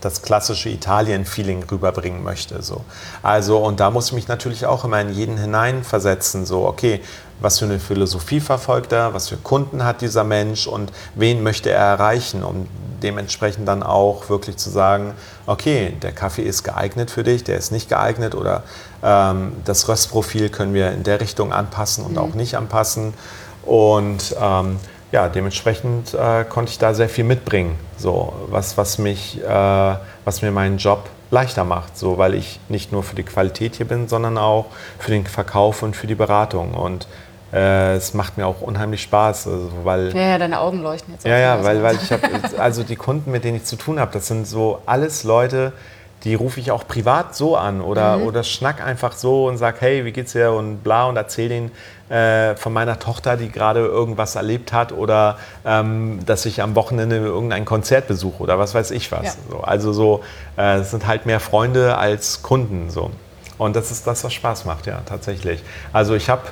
das 0.00 0.22
klassische 0.22 0.68
Italien-Feeling 0.68 1.64
rüberbringen 1.70 2.22
möchte. 2.22 2.62
So. 2.62 2.84
Also, 3.22 3.58
und 3.58 3.80
da 3.80 3.90
muss 3.90 4.08
ich 4.08 4.12
mich 4.12 4.28
natürlich 4.28 4.66
auch 4.66 4.84
immer 4.84 5.00
in 5.00 5.10
jeden 5.10 5.38
hineinversetzen. 5.38 6.46
So, 6.46 6.66
okay, 6.66 7.00
was 7.40 7.58
für 7.58 7.64
eine 7.64 7.78
Philosophie 7.78 8.40
verfolgt 8.40 8.92
er, 8.92 9.14
was 9.14 9.28
für 9.28 9.36
Kunden 9.36 9.84
hat 9.84 10.00
dieser 10.00 10.24
Mensch 10.24 10.66
und 10.66 10.92
wen 11.14 11.42
möchte 11.42 11.70
er 11.70 11.84
erreichen, 11.84 12.42
um 12.42 12.66
dementsprechend 13.02 13.68
dann 13.68 13.82
auch 13.82 14.28
wirklich 14.28 14.56
zu 14.56 14.70
sagen, 14.70 15.14
okay, 15.46 15.96
der 16.02 16.12
Kaffee 16.12 16.42
ist 16.42 16.64
geeignet 16.64 17.10
für 17.10 17.22
dich, 17.22 17.44
der 17.44 17.56
ist 17.56 17.70
nicht 17.70 17.88
geeignet 17.88 18.34
oder 18.34 18.64
ähm, 19.02 19.52
das 19.64 19.88
Röstprofil 19.88 20.48
können 20.48 20.74
wir 20.74 20.92
in 20.92 21.04
der 21.04 21.20
Richtung 21.20 21.52
anpassen 21.52 22.04
und 22.04 22.12
mhm. 22.12 22.18
auch 22.18 22.34
nicht 22.34 22.56
anpassen. 22.56 23.14
Und 23.64 24.34
ähm, 24.40 24.78
ja, 25.12 25.28
dementsprechend 25.28 26.14
äh, 26.14 26.44
konnte 26.44 26.70
ich 26.72 26.78
da 26.78 26.92
sehr 26.94 27.08
viel 27.08 27.24
mitbringen, 27.24 27.78
so, 27.96 28.32
was, 28.48 28.76
was, 28.76 28.98
mich, 28.98 29.42
äh, 29.42 29.94
was 30.24 30.42
mir 30.42 30.50
meinen 30.50 30.78
Job 30.78 31.08
leichter 31.30 31.64
macht, 31.64 31.96
so, 31.96 32.18
weil 32.18 32.34
ich 32.34 32.60
nicht 32.68 32.92
nur 32.92 33.02
für 33.02 33.14
die 33.14 33.22
Qualität 33.22 33.76
hier 33.76 33.86
bin, 33.86 34.08
sondern 34.08 34.38
auch 34.38 34.66
für 34.98 35.10
den 35.10 35.26
Verkauf 35.26 35.82
und 35.82 35.94
für 35.94 36.06
die 36.06 36.14
Beratung. 36.14 36.74
Und 36.74 37.06
äh, 37.52 37.94
es 37.96 38.14
macht 38.14 38.36
mir 38.36 38.46
auch 38.46 38.60
unheimlich 38.60 39.02
Spaß, 39.02 39.46
also, 39.46 39.70
weil 39.84 40.14
ja, 40.14 40.28
ja, 40.28 40.38
deine 40.38 40.60
Augen 40.60 40.82
leuchten 40.82 41.14
jetzt. 41.14 41.24
Ja, 41.24 41.38
ja, 41.38 41.64
weil, 41.64 41.82
weil 41.82 41.96
ich 41.96 42.12
habe 42.12 42.22
also 42.58 42.82
die 42.82 42.96
Kunden, 42.96 43.30
mit 43.30 43.44
denen 43.44 43.56
ich 43.56 43.64
zu 43.64 43.76
tun 43.76 43.98
habe, 43.98 44.12
das 44.12 44.26
sind 44.26 44.46
so 44.46 44.82
alles 44.86 45.24
Leute, 45.24 45.72
die 46.24 46.34
rufe 46.34 46.58
ich 46.60 46.70
auch 46.70 46.86
privat 46.86 47.34
so 47.34 47.56
an 47.56 47.80
oder, 47.80 48.18
mhm. 48.18 48.24
oder 48.24 48.42
schnack 48.42 48.84
einfach 48.84 49.12
so 49.12 49.46
und 49.46 49.56
sag, 49.56 49.80
hey, 49.80 50.04
wie 50.04 50.12
geht's 50.12 50.32
dir 50.32 50.52
und 50.52 50.82
bla 50.82 51.06
und 51.06 51.16
erzähl 51.16 51.48
denen 51.48 51.70
äh, 52.10 52.56
von 52.56 52.72
meiner 52.72 52.98
Tochter, 52.98 53.36
die 53.36 53.50
gerade 53.50 53.80
irgendwas 53.80 54.34
erlebt 54.34 54.72
hat 54.72 54.92
oder 54.92 55.38
ähm, 55.64 56.20
dass 56.26 56.44
ich 56.44 56.60
am 56.60 56.74
Wochenende 56.74 57.16
irgendein 57.16 57.64
Konzert 57.64 58.08
besuche 58.08 58.42
oder 58.42 58.58
was 58.58 58.74
weiß 58.74 58.90
ich 58.90 59.12
was. 59.12 59.24
Ja. 59.24 59.32
So, 59.50 59.60
also 59.60 59.92
so, 59.92 60.24
äh, 60.56 60.78
es 60.78 60.90
sind 60.90 61.06
halt 61.06 61.24
mehr 61.24 61.40
Freunde 61.40 61.96
als 61.96 62.42
Kunden 62.42 62.90
so. 62.90 63.10
Und 63.56 63.74
das 63.74 63.90
ist 63.90 64.06
das, 64.06 64.22
was 64.22 64.32
Spaß 64.32 64.64
macht, 64.66 64.86
ja, 64.86 65.00
tatsächlich. 65.04 65.62
Also 65.92 66.14
ich 66.14 66.30
habe 66.30 66.42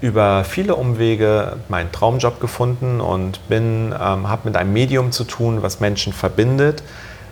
über 0.00 0.44
viele 0.44 0.76
Umwege 0.76 1.56
meinen 1.68 1.90
Traumjob 1.92 2.40
gefunden 2.40 3.00
und 3.00 3.40
ähm, 3.50 3.92
habe 3.98 4.42
mit 4.44 4.56
einem 4.56 4.72
Medium 4.72 5.12
zu 5.12 5.24
tun, 5.24 5.62
was 5.62 5.80
Menschen 5.80 6.12
verbindet 6.12 6.82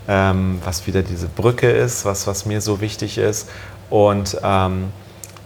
ähm, 0.08 0.60
was 0.64 0.86
wieder 0.86 1.02
diese 1.02 1.28
Brücke 1.28 1.70
ist, 1.70 2.04
was, 2.04 2.26
was 2.26 2.46
mir 2.46 2.60
so 2.60 2.80
wichtig 2.80 3.18
ist. 3.18 3.48
Und 3.90 4.38
ähm, 4.42 4.92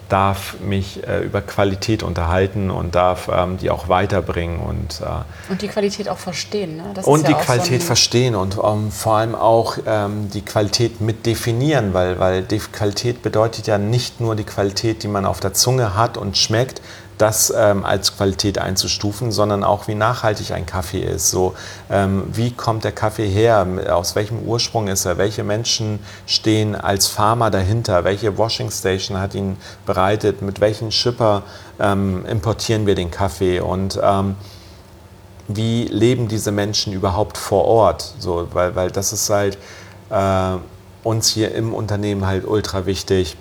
darf 0.09 0.59
mich 0.61 1.07
äh, 1.07 1.21
über 1.21 1.43
Qualität 1.43 2.03
unterhalten 2.03 2.71
und 2.71 2.95
darf 2.95 3.29
ähm, 3.31 3.59
die 3.59 3.69
auch 3.69 3.91
weiterbringen. 3.91 4.59
Und, 4.59 5.03
äh, 5.03 5.51
und 5.51 5.61
die 5.61 5.69
Qualität 5.69 6.09
auch 6.09 6.17
verstehen. 6.17 6.79
Ne? 6.79 7.03
und 7.03 7.29
die 7.29 7.33
ja 7.33 7.39
Qualität 7.39 7.83
so 7.83 7.89
verstehen 7.89 8.35
und 8.35 8.57
ähm, 8.57 8.91
vor 8.91 9.17
allem 9.17 9.35
auch 9.35 9.77
ähm, 9.87 10.31
die 10.33 10.41
Qualität 10.41 11.03
mit 11.03 11.27
definieren, 11.27 11.93
weil, 11.93 12.19
weil 12.19 12.43
die 12.43 12.59
Qualität 12.59 13.23
bedeutet 13.23 13.67
ja 13.67 13.77
nicht 13.77 14.19
nur 14.19 14.35
die 14.35 14.45
Qualität, 14.45 15.03
die 15.03 15.09
man 15.09 15.27
auf 15.27 15.41
der 15.41 15.53
Zunge 15.53 15.95
hat 15.95 16.17
und 16.17 16.39
schmeckt, 16.39 16.81
das 17.19 17.53
ähm, 17.55 17.85
als 17.85 18.17
Qualität 18.17 18.59
einzustufen, 18.59 19.33
sondern 19.33 19.65
auch 19.65 19.89
wie 19.89 19.95
nachhaltig 19.95 20.53
ein 20.53 20.67
Kaffee 20.67 21.01
ist. 21.01 21.31
So, 21.31 21.55
ähm, 21.91 22.25
wie 22.33 22.53
kommt 22.53 22.85
der 22.85 22.93
Kaffee 22.93 23.29
her? 23.29 23.67
Aus 23.91 24.15
welchem 24.15 24.41
Ursprung 24.41 24.89
ist 24.89 25.05
er? 25.05 25.19
Welche 25.19 25.45
Menschen 25.45 25.99
stehen 26.27 26.75
als 26.75 27.09
Farmer 27.09 27.51
dahinter? 27.51 28.05
Welche 28.05 28.39
Washing 28.39 28.71
Station 28.71 29.19
hat 29.19 29.35
ihn 29.35 29.57
bereitet? 29.85 30.43
Mit 30.43 30.61
welchen 30.61 30.93
Schipper 30.93 31.43
ähm, 31.81 32.25
importieren 32.27 32.87
wir 32.87 32.95
den 32.95 33.11
Kaffee? 33.11 33.61
Und 33.61 33.99
ähm, 34.03 34.37
wie 35.49 35.85
leben 35.85 36.29
diese 36.29 36.53
Menschen 36.53 36.93
überhaupt 36.93 37.37
vor 37.37 37.65
Ort? 37.65 38.15
So, 38.19 38.49
weil, 38.53 38.77
weil 38.77 38.91
das 38.91 39.13
ist 39.13 39.29
halt 39.29 39.59
äh, 40.11 40.57
uns 41.03 41.29
hier 41.29 41.55
im 41.55 41.75
Unternehmen 41.75 42.27
halt 42.27 42.47
ultra 42.47 42.87
wichtig, 42.87 43.37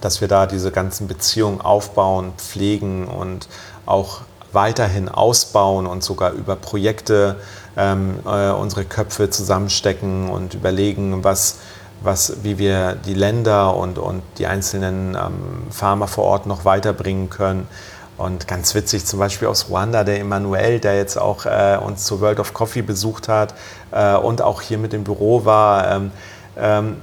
dass 0.00 0.20
wir 0.20 0.28
da 0.28 0.46
diese 0.46 0.70
ganzen 0.70 1.08
Beziehungen 1.08 1.60
aufbauen, 1.60 2.32
pflegen 2.36 3.06
und 3.06 3.48
auch 3.86 4.20
weiterhin 4.52 5.08
ausbauen 5.08 5.86
und 5.86 6.02
sogar 6.02 6.32
über 6.32 6.56
Projekte 6.56 7.36
ähm, 7.76 8.20
äh, 8.24 8.50
unsere 8.50 8.84
Köpfe 8.84 9.30
zusammenstecken 9.30 10.30
und 10.30 10.54
überlegen, 10.54 11.22
was, 11.24 11.58
was, 12.02 12.42
wie 12.42 12.58
wir 12.58 12.94
die 12.94 13.14
Länder 13.14 13.76
und, 13.76 13.98
und 13.98 14.22
die 14.38 14.46
einzelnen 14.46 15.14
ähm, 15.14 15.70
Farmer 15.70 16.08
vor 16.08 16.24
Ort 16.24 16.46
noch 16.46 16.64
weiterbringen 16.64 17.30
können. 17.30 17.68
Und 18.16 18.48
ganz 18.48 18.74
witzig, 18.74 19.04
zum 19.04 19.18
Beispiel 19.18 19.46
aus 19.46 19.68
Ruanda, 19.68 20.02
der 20.02 20.20
Emanuel, 20.20 20.80
der 20.80 20.96
jetzt 20.96 21.18
auch 21.18 21.44
äh, 21.44 21.78
uns 21.84 22.04
zur 22.04 22.22
World 22.22 22.40
of 22.40 22.54
Coffee 22.54 22.80
besucht 22.80 23.28
hat 23.28 23.54
äh, 23.90 24.16
und 24.16 24.40
auch 24.40 24.62
hier 24.62 24.78
mit 24.78 24.94
dem 24.94 25.04
Büro 25.04 25.44
war. 25.44 25.90
Ähm, 25.90 26.12
ähm, 26.56 26.96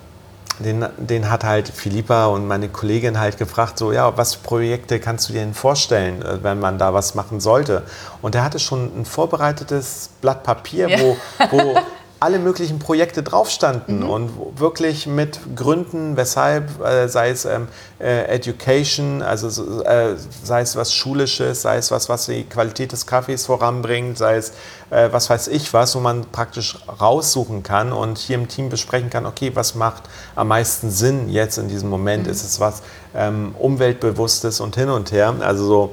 den, 0.60 0.86
den 0.98 1.30
hat 1.30 1.44
halt 1.44 1.68
Philippa 1.68 2.28
und 2.28 2.48
meine 2.48 2.70
Kollegin 2.70 3.20
halt 3.20 3.38
gefragt, 3.38 3.78
so, 3.78 3.92
ja, 3.92 4.18
was 4.18 4.38
Projekte 4.38 5.00
kannst 5.00 5.30
du 5.30 5.34
dir 5.34 5.40
denn 5.40 5.54
vorstellen, 5.54 6.22
äh, 6.22 6.44
wenn 6.44 6.60
man 6.60 6.78
da 6.78 6.94
was 6.94 7.16
machen 7.16 7.40
sollte? 7.40 7.84
Und 8.22 8.36
er 8.36 8.44
hatte 8.44 8.60
schon 8.60 9.02
ein 9.02 9.06
vorbereitetes 9.06 10.10
Blatt 10.22 10.44
Papier, 10.44 10.90
ja. 10.90 11.00
wo, 11.00 11.18
wo 11.52 11.76
alle 12.24 12.40
möglichen 12.40 12.80
Projekte 12.80 13.22
drauf 13.22 13.50
standen 13.50 14.00
mhm. 14.00 14.10
und 14.10 14.60
wirklich 14.60 15.08
mit 15.08 15.40
Gründen, 15.58 16.16
weshalb, 16.16 16.82
äh, 16.82 17.10
sei 17.10 17.32
es 17.32 17.44
ähm, 17.44 17.68
äh, 18.00 18.34
Education, 18.34 19.22
also 19.22 19.84
äh, 19.84 20.16
sei 20.42 20.62
es 20.62 20.78
was 20.78 20.94
Schulisches, 20.94 21.64
sei 21.64 21.76
es 21.76 21.92
was, 21.92 22.08
was 22.08 22.28
die 22.28 22.46
Qualität 22.46 22.94
des 22.94 23.06
Kaffees 23.08 23.46
voranbringt, 23.46 24.18
sei 24.18 24.38
es 24.38 24.54
äh, 24.90 25.10
was 25.12 25.30
weiß 25.30 25.50
ich 25.50 25.74
was, 25.74 25.96
wo 25.98 26.00
man 26.00 26.24
praktisch 26.32 26.78
raussuchen 27.02 27.62
kann 27.62 27.92
und 27.92 28.18
hier 28.18 28.36
im 28.36 28.48
Team 28.48 28.70
besprechen 28.70 29.10
kann, 29.10 29.26
okay, 29.26 29.52
was 29.54 29.76
macht 29.76 30.04
am 30.36 30.48
meisten 30.48 30.92
Sinn 30.92 31.28
jetzt 31.28 31.58
in 31.58 31.68
diesem 31.68 31.90
Moment? 31.90 32.28
Mhm. 32.28 32.32
Ist 32.32 32.46
es 32.46 32.58
was 32.62 32.84
ähm, 33.14 33.54
Umweltbewusstes 33.60 34.62
und 34.62 34.78
hin 34.78 34.90
und 34.90 35.12
her? 35.12 35.36
Also 35.42 35.66
so 35.66 35.92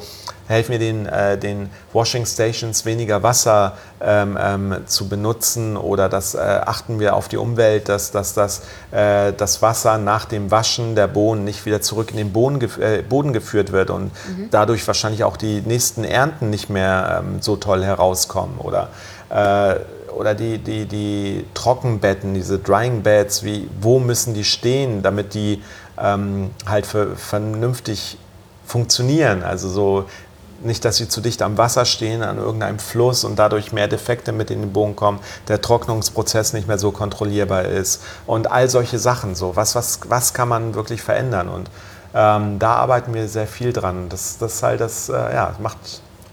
helfen 0.50 0.72
wir 0.72 0.78
den, 0.78 1.06
äh, 1.06 1.38
den 1.38 1.70
Washing 1.92 2.26
Stations 2.26 2.84
weniger 2.84 3.22
Wasser 3.22 3.76
ähm, 4.00 4.36
ähm, 4.40 4.76
zu 4.86 5.08
benutzen 5.08 5.76
oder 5.76 6.08
das, 6.08 6.34
äh, 6.34 6.38
achten 6.38 6.98
wir 6.98 7.14
auf 7.14 7.28
die 7.28 7.36
Umwelt, 7.36 7.88
dass, 7.88 8.10
dass, 8.10 8.34
dass 8.34 8.62
äh, 8.90 9.32
das 9.32 9.62
Wasser 9.62 9.96
nach 9.98 10.24
dem 10.24 10.50
Waschen 10.50 10.96
der 10.96 11.06
Bohnen 11.06 11.44
nicht 11.44 11.66
wieder 11.66 11.80
zurück 11.80 12.10
in 12.10 12.16
den 12.16 12.32
Boden, 12.32 12.60
äh, 12.80 13.02
Boden 13.02 13.32
geführt 13.32 13.70
wird 13.70 13.90
und 13.90 14.06
mhm. 14.06 14.48
dadurch 14.50 14.86
wahrscheinlich 14.86 15.22
auch 15.22 15.36
die 15.36 15.60
nächsten 15.60 16.02
Ernten 16.02 16.50
nicht 16.50 16.68
mehr 16.68 17.22
ähm, 17.22 17.40
so 17.40 17.56
toll 17.56 17.84
herauskommen 17.84 18.58
oder 18.58 18.88
äh, 19.30 19.76
oder 20.10 20.34
die, 20.34 20.58
die, 20.58 20.86
die 20.86 21.44
Trockenbetten, 21.54 22.34
diese 22.34 22.58
Drying 22.58 23.02
Beds, 23.02 23.44
wie, 23.44 23.70
wo 23.80 24.00
müssen 24.00 24.34
die 24.34 24.44
stehen, 24.44 25.02
damit 25.02 25.34
die 25.34 25.62
ähm, 25.98 26.50
halt 26.66 26.84
für, 26.84 27.16
vernünftig 27.16 28.18
funktionieren. 28.66 29.42
Also 29.42 29.68
so 29.68 30.04
nicht, 30.60 30.84
dass 30.84 30.96
sie 30.96 31.08
zu 31.08 31.20
dicht 31.20 31.42
am 31.42 31.58
Wasser 31.58 31.84
stehen, 31.84 32.22
an 32.22 32.38
irgendeinem 32.38 32.78
Fluss 32.78 33.24
und 33.24 33.38
dadurch 33.38 33.72
mehr 33.72 33.88
Defekte 33.88 34.32
mit 34.32 34.50
in 34.50 34.60
den 34.60 34.72
Bogen 34.72 34.96
kommen, 34.96 35.20
der 35.48 35.60
Trocknungsprozess 35.60 36.52
nicht 36.52 36.68
mehr 36.68 36.78
so 36.78 36.90
kontrollierbar 36.92 37.64
ist 37.64 38.02
und 38.26 38.50
all 38.50 38.68
solche 38.68 38.98
Sachen. 38.98 39.34
So, 39.34 39.56
was, 39.56 39.74
was, 39.74 40.00
was 40.08 40.34
kann 40.34 40.48
man 40.48 40.74
wirklich 40.74 41.02
verändern? 41.02 41.48
Und 41.48 41.70
ähm, 42.14 42.58
da 42.58 42.74
arbeiten 42.74 43.14
wir 43.14 43.28
sehr 43.28 43.46
viel 43.46 43.72
dran. 43.72 44.08
Das, 44.08 44.38
das 44.38 44.62
halt 44.62 44.80
das, 44.80 45.08
äh, 45.08 45.12
ja, 45.12 45.54
macht 45.60 45.78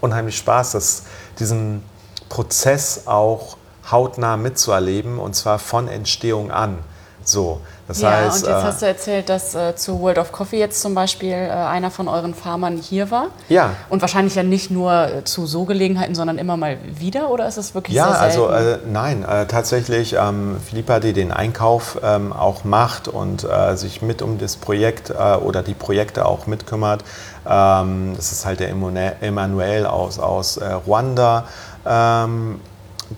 unheimlich 0.00 0.36
Spaß, 0.36 0.72
das, 0.72 1.04
diesen 1.38 1.82
Prozess 2.28 3.02
auch 3.06 3.56
hautnah 3.90 4.36
mitzuerleben 4.36 5.18
und 5.18 5.34
zwar 5.34 5.58
von 5.58 5.88
Entstehung 5.88 6.50
an. 6.50 6.78
So, 7.24 7.60
das 7.88 8.02
ja, 8.02 8.10
heißt, 8.10 8.44
und 8.44 8.50
jetzt 8.50 8.60
äh, 8.60 8.66
hast 8.66 8.82
du 8.82 8.86
erzählt, 8.86 9.28
dass 9.30 9.54
äh, 9.54 9.74
zu 9.74 9.98
World 9.98 10.18
of 10.18 10.30
Coffee 10.30 10.58
jetzt 10.58 10.82
zum 10.82 10.94
Beispiel 10.94 11.32
äh, 11.32 11.50
einer 11.50 11.90
von 11.90 12.06
euren 12.06 12.34
Farmern 12.34 12.76
hier 12.76 13.10
war. 13.10 13.28
Ja. 13.48 13.70
Und 13.88 14.02
wahrscheinlich 14.02 14.34
ja 14.34 14.42
nicht 14.42 14.70
nur 14.70 14.92
äh, 14.92 15.24
zu 15.24 15.46
so 15.46 15.64
Gelegenheiten, 15.64 16.14
sondern 16.14 16.36
immer 16.36 16.58
mal 16.58 16.76
wieder, 16.84 17.30
oder 17.30 17.48
ist 17.48 17.56
es 17.56 17.74
wirklich 17.74 17.96
ja, 17.96 18.04
sehr? 18.04 18.14
Ja, 18.14 18.20
also 18.20 18.48
äh, 18.50 18.78
nein, 18.86 19.24
äh, 19.24 19.46
tatsächlich 19.46 20.16
ähm, 20.20 20.58
Philippa, 20.62 21.00
die 21.00 21.14
den 21.14 21.32
Einkauf 21.32 21.98
ähm, 22.04 22.34
auch 22.34 22.64
macht 22.64 23.08
und 23.08 23.46
sich 23.74 24.02
mit 24.02 24.20
um 24.20 24.38
das 24.38 24.56
Projekt 24.56 25.10
oder 25.10 25.62
die 25.62 25.74
Projekte 25.74 26.26
auch 26.26 26.46
mitkümmert. 26.46 27.02
Ähm, 27.48 28.12
das 28.16 28.32
ist 28.32 28.44
halt 28.44 28.60
der 28.60 28.68
Emanuel 28.68 29.86
aus, 29.86 30.18
aus 30.18 30.60
Ruanda. 30.86 31.44
Ähm, 31.86 32.60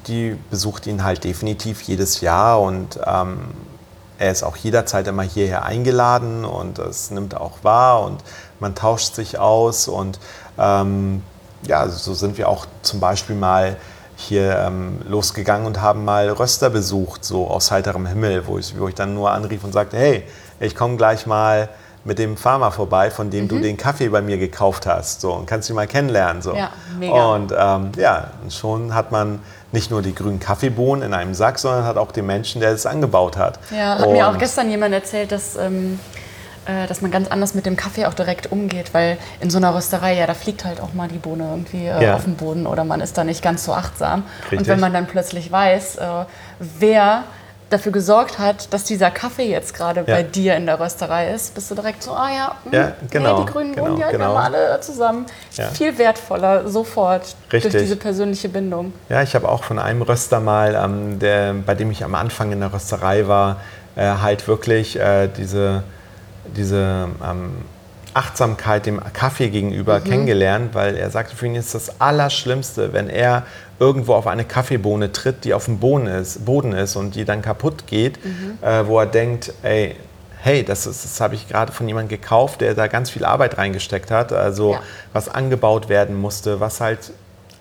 die 0.06 0.36
besucht 0.50 0.86
ihn 0.86 1.02
halt 1.02 1.24
definitiv 1.24 1.82
jedes 1.82 2.20
Jahr 2.20 2.60
und 2.60 3.00
ähm, 3.04 3.38
er 4.20 4.30
ist 4.30 4.42
auch 4.42 4.56
jederzeit 4.56 5.08
immer 5.08 5.22
hierher 5.22 5.64
eingeladen 5.64 6.44
und 6.44 6.78
das 6.78 7.10
nimmt 7.10 7.32
er 7.32 7.40
auch 7.40 7.64
wahr 7.64 8.02
und 8.02 8.22
man 8.60 8.74
tauscht 8.74 9.14
sich 9.14 9.38
aus 9.38 9.88
und 9.88 10.20
ähm, 10.58 11.22
ja, 11.62 11.88
so 11.88 12.12
sind 12.12 12.36
wir 12.36 12.48
auch 12.48 12.66
zum 12.82 13.00
Beispiel 13.00 13.34
mal 13.34 13.76
hier 14.16 14.58
ähm, 14.58 14.98
losgegangen 15.08 15.66
und 15.66 15.80
haben 15.80 16.04
mal 16.04 16.28
Röster 16.28 16.68
besucht, 16.68 17.24
so 17.24 17.48
aus 17.48 17.70
heiterem 17.70 18.06
Himmel, 18.06 18.46
wo 18.46 18.58
ich, 18.58 18.78
wo 18.78 18.88
ich 18.88 18.94
dann 18.94 19.14
nur 19.14 19.30
anrief 19.30 19.64
und 19.64 19.72
sagte, 19.72 19.96
hey, 19.96 20.24
ich 20.60 20.76
komme 20.76 20.98
gleich 20.98 21.26
mal 21.26 21.70
mit 22.04 22.18
dem 22.18 22.36
Farmer 22.36 22.72
vorbei, 22.72 23.10
von 23.10 23.30
dem 23.30 23.44
mhm. 23.44 23.48
du 23.48 23.58
den 23.58 23.78
Kaffee 23.78 24.10
bei 24.10 24.20
mir 24.20 24.36
gekauft 24.36 24.84
hast, 24.86 25.22
so 25.22 25.32
und 25.32 25.46
kannst 25.46 25.70
ihn 25.70 25.76
mal 25.76 25.86
kennenlernen, 25.86 26.42
so. 26.42 26.54
Ja, 26.54 26.70
mega. 26.98 27.34
Und 27.34 27.54
ähm, 27.56 27.92
ja, 27.96 28.32
und 28.42 28.52
schon 28.52 28.94
hat 28.94 29.12
man 29.12 29.40
nicht 29.72 29.90
nur 29.90 30.02
die 30.02 30.14
grünen 30.14 30.40
Kaffeebohnen 30.40 31.04
in 31.04 31.14
einem 31.14 31.34
Sack, 31.34 31.58
sondern 31.58 31.84
hat 31.84 31.96
auch 31.96 32.12
den 32.12 32.26
Menschen, 32.26 32.60
der 32.60 32.72
es 32.72 32.86
angebaut 32.86 33.36
hat. 33.36 33.58
Ja, 33.70 33.98
hat 33.98 34.06
und 34.06 34.12
mir 34.12 34.28
auch 34.28 34.38
gestern 34.38 34.70
jemand 34.70 34.94
erzählt, 34.94 35.32
dass, 35.32 35.56
ähm, 35.56 36.00
äh, 36.66 36.86
dass 36.86 37.00
man 37.02 37.10
ganz 37.10 37.28
anders 37.28 37.54
mit 37.54 37.66
dem 37.66 37.76
Kaffee 37.76 38.06
auch 38.06 38.14
direkt 38.14 38.50
umgeht, 38.50 38.92
weil 38.92 39.18
in 39.40 39.50
so 39.50 39.58
einer 39.58 39.74
Rösterei, 39.74 40.16
ja, 40.16 40.26
da 40.26 40.34
fliegt 40.34 40.64
halt 40.64 40.80
auch 40.80 40.92
mal 40.92 41.08
die 41.08 41.18
Bohne 41.18 41.48
irgendwie 41.50 41.86
äh, 41.86 42.04
ja. 42.04 42.16
auf 42.16 42.24
den 42.24 42.36
Boden 42.36 42.66
oder 42.66 42.84
man 42.84 43.00
ist 43.00 43.16
da 43.16 43.24
nicht 43.24 43.42
ganz 43.42 43.64
so 43.64 43.72
achtsam. 43.72 44.24
Richtig. 44.42 44.58
Und 44.60 44.66
wenn 44.66 44.80
man 44.80 44.92
dann 44.92 45.06
plötzlich 45.06 45.50
weiß, 45.50 45.96
äh, 45.96 46.24
wer 46.58 47.24
dafür 47.70 47.92
gesorgt 47.92 48.38
hat, 48.38 48.72
dass 48.74 48.84
dieser 48.84 49.10
Kaffee 49.10 49.48
jetzt 49.48 49.74
gerade 49.74 50.00
ja. 50.00 50.16
bei 50.16 50.22
dir 50.22 50.56
in 50.56 50.66
der 50.66 50.78
Rösterei 50.78 51.32
ist, 51.32 51.54
bist 51.54 51.70
du 51.70 51.74
direkt 51.76 52.02
so, 52.02 52.12
ah 52.12 52.28
ja, 52.28 52.54
mh, 52.64 52.76
ja 52.76 52.92
genau, 53.08 53.38
nee, 53.38 53.44
die 53.46 53.52
grünen 53.52 53.74
genau, 53.74 53.86
Bohnen, 53.86 54.02
die 54.06 54.12
genau. 54.12 54.34
alle 54.34 54.80
zusammen. 54.80 55.26
Ja. 55.54 55.68
Viel 55.68 55.96
wertvoller 55.96 56.68
sofort 56.68 57.36
Richtig. 57.52 57.72
durch 57.72 57.84
diese 57.84 57.96
persönliche 57.96 58.48
Bindung. 58.48 58.92
Ja, 59.08 59.22
ich 59.22 59.34
habe 59.34 59.48
auch 59.48 59.64
von 59.64 59.78
einem 59.78 60.02
Röster 60.02 60.40
mal, 60.40 60.74
ähm, 60.74 61.18
der, 61.18 61.54
bei 61.54 61.74
dem 61.74 61.90
ich 61.90 62.04
am 62.04 62.14
Anfang 62.14 62.52
in 62.52 62.60
der 62.60 62.72
Rösterei 62.72 63.28
war, 63.28 63.58
äh, 63.96 64.02
halt 64.02 64.48
wirklich 64.48 64.98
äh, 64.98 65.28
diese, 65.28 65.84
diese 66.44 67.08
ähm, 67.24 67.64
Achtsamkeit 68.14 68.86
dem 68.86 69.00
Kaffee 69.12 69.48
gegenüber 69.48 70.00
mhm. 70.00 70.04
kennengelernt, 70.04 70.74
weil 70.74 70.96
er 70.96 71.10
sagte, 71.10 71.36
für 71.36 71.46
ihn 71.46 71.54
ist 71.54 71.74
das 71.74 72.00
Allerschlimmste, 72.00 72.92
wenn 72.92 73.08
er 73.08 73.44
irgendwo 73.78 74.14
auf 74.14 74.26
eine 74.26 74.44
Kaffeebohne 74.44 75.12
tritt, 75.12 75.44
die 75.44 75.54
auf 75.54 75.64
dem 75.64 75.78
Boden 75.78 76.06
ist, 76.06 76.44
Boden 76.44 76.72
ist 76.72 76.96
und 76.96 77.14
die 77.14 77.24
dann 77.24 77.42
kaputt 77.42 77.86
geht, 77.86 78.22
mhm. 78.24 78.58
äh, 78.60 78.86
wo 78.86 78.98
er 78.98 79.06
denkt, 79.06 79.52
ey, 79.62 79.96
hey, 80.42 80.64
das, 80.64 80.84
das 80.84 81.20
habe 81.20 81.34
ich 81.34 81.48
gerade 81.48 81.72
von 81.72 81.86
jemandem 81.86 82.18
gekauft, 82.18 82.60
der 82.60 82.74
da 82.74 82.86
ganz 82.86 83.10
viel 83.10 83.24
Arbeit 83.24 83.58
reingesteckt 83.58 84.10
hat, 84.10 84.32
also 84.32 84.72
ja. 84.72 84.82
was 85.12 85.28
angebaut 85.28 85.88
werden 85.88 86.16
musste, 86.16 86.60
was 86.60 86.80
halt 86.80 87.12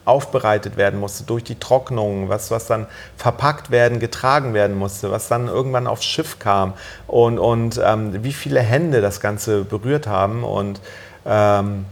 aufbereitet 0.09 0.75
werden 0.75 0.99
musste 0.99 1.23
durch 1.23 1.43
die 1.43 1.59
Trocknung, 1.59 2.27
was, 2.27 2.51
was 2.51 2.65
dann 2.65 2.87
verpackt 3.15 3.71
werden, 3.71 3.99
getragen 3.99 4.53
werden 4.53 4.77
musste, 4.77 5.11
was 5.11 5.27
dann 5.27 5.47
irgendwann 5.47 5.87
aufs 5.87 6.05
Schiff 6.05 6.39
kam 6.39 6.73
und, 7.07 7.39
und 7.39 7.79
ähm, 7.83 8.23
wie 8.23 8.33
viele 8.33 8.59
Hände 8.59 9.01
das 9.01 9.21
Ganze 9.21 9.63
berührt 9.63 10.07
haben. 10.07 10.43
Und 10.43 10.81
ähm, 11.25 11.85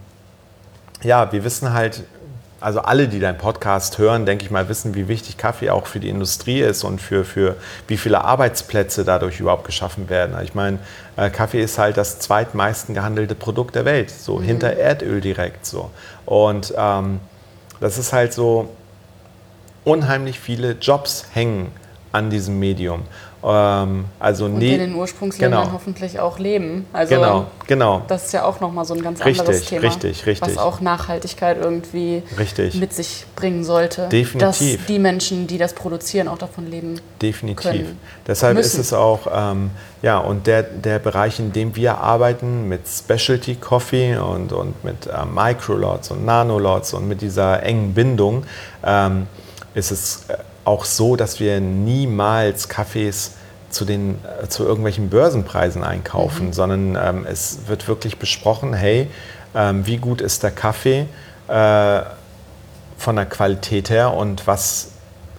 ja, 1.03 1.32
wir 1.32 1.43
wissen 1.43 1.74
halt, 1.74 2.03
also 2.59 2.80
alle, 2.82 3.07
die 3.07 3.20
deinen 3.20 3.38
Podcast 3.38 3.97
hören, 3.97 4.26
denke 4.26 4.43
ich 4.43 4.51
mal, 4.51 4.68
wissen, 4.68 4.95
wie 4.95 5.07
wichtig 5.07 5.38
Kaffee 5.38 5.70
auch 5.70 5.86
für 5.86 5.99
die 5.99 6.09
Industrie 6.09 6.61
ist 6.61 6.84
und 6.84 6.99
für, 6.99 7.24
für 7.24 7.55
wie 7.88 7.97
viele 7.97 8.24
Arbeitsplätze 8.24 9.05
dadurch 9.05 9.39
überhaupt 9.39 9.65
geschaffen 9.65 10.09
werden. 10.09 10.36
Ich 10.43 10.55
meine, 10.55 10.80
äh, 11.18 11.30
Kaffee 11.30 11.61
ist 11.61 11.78
halt 11.78 11.97
das 11.97 12.20
zweitmeisten 12.20 12.95
gehandelte 12.95 13.36
Produkt 13.36 13.76
der 13.76 13.86
Welt, 13.86 14.09
so 14.09 14.38
mhm. 14.38 14.43
hinter 14.43 14.76
Erdöl 14.76 15.22
direkt 15.22 15.65
so. 15.65 15.91
Und 16.26 16.74
ähm, 16.76 17.20
das 17.80 17.97
ist 17.97 18.13
halt 18.13 18.34
so, 18.34 18.69
unheimlich 19.88 20.39
viele 20.39 20.73
Jobs 20.73 21.28
hängen 21.34 21.71
an 22.11 22.30
diesem 22.30 22.59
Medium. 22.59 23.03
Ähm, 23.43 24.05
also 24.19 24.45
und 24.45 24.61
in 24.61 24.79
den 24.79 24.95
Ursprungsländern 24.95 25.63
genau. 25.63 25.73
hoffentlich 25.73 26.19
auch 26.19 26.39
leben. 26.39 26.88
Also 26.91 27.15
genau, 27.15 27.45
genau. 27.67 28.01
Das 28.07 28.25
ist 28.25 28.33
ja 28.33 28.45
auch 28.45 28.59
nochmal 28.59 28.83
so 28.83 28.95
ein 28.95 29.03
ganz 29.03 29.23
richtig, 29.23 29.39
anderes 29.41 29.65
Thema. 29.65 29.81
Richtig, 29.83 30.25
richtig. 30.25 30.55
Was 30.55 30.57
auch 30.57 30.81
Nachhaltigkeit 30.81 31.57
irgendwie 31.61 32.23
richtig. 32.38 32.75
mit 32.75 32.93
sich 32.93 33.25
bringen 33.35 33.63
sollte. 33.63 34.09
Definitiv. 34.09 34.39
Dass 34.39 34.88
die 34.88 34.99
Menschen, 34.99 35.45
die 35.45 35.59
das 35.59 35.73
produzieren, 35.73 36.27
auch 36.27 36.39
davon 36.39 36.69
leben 36.69 36.99
Definitiv. 37.21 37.63
Können, 37.63 37.99
Deshalb 38.25 38.55
müssen. 38.55 38.79
ist 38.79 38.88
es 38.88 38.93
auch, 38.93 39.27
ähm, 39.31 39.69
ja, 40.01 40.17
und 40.17 40.47
der, 40.47 40.63
der 40.63 40.97
Bereich, 40.97 41.39
in 41.39 41.53
dem 41.53 41.75
wir 41.75 41.99
arbeiten, 41.99 42.67
mit 42.67 42.88
Specialty 42.88 43.55
Coffee 43.55 44.17
und, 44.17 44.51
und 44.51 44.83
mit 44.83 45.05
äh, 45.05 45.25
Microlots 45.25 46.09
und 46.09 46.25
Nanolots 46.25 46.93
und 46.93 47.07
mit 47.07 47.21
dieser 47.21 47.61
engen 47.61 47.93
Bindung, 47.93 48.45
ähm, 48.83 49.27
ist 49.75 49.91
es 49.91 50.25
äh, 50.27 50.38
auch 50.68 50.86
so, 50.86 51.15
dass 51.15 51.39
wir 51.39 51.59
niemals 51.61 52.68
Kaffees 52.68 53.32
zu, 53.70 53.86
den, 53.86 54.20
äh, 54.43 54.47
zu 54.47 54.65
irgendwelchen 54.65 55.09
Börsenpreisen 55.09 55.84
einkaufen, 55.84 56.47
Mhm. 56.47 56.53
sondern 56.53 56.97
ähm, 57.01 57.26
es 57.30 57.59
wird 57.68 57.88
wirklich 57.88 58.18
besprochen, 58.20 58.74
hey, 58.74 59.09
ähm, 59.55 59.86
wie 59.88 59.97
gut 59.97 60.22
ist 60.22 60.43
der 60.43 60.51
Kaffee 60.51 61.07
äh, 61.47 62.01
von 62.97 63.15
der 63.15 63.26
Qualität 63.26 63.89
her 63.89 64.13
und 64.13 64.45
was 64.45 64.89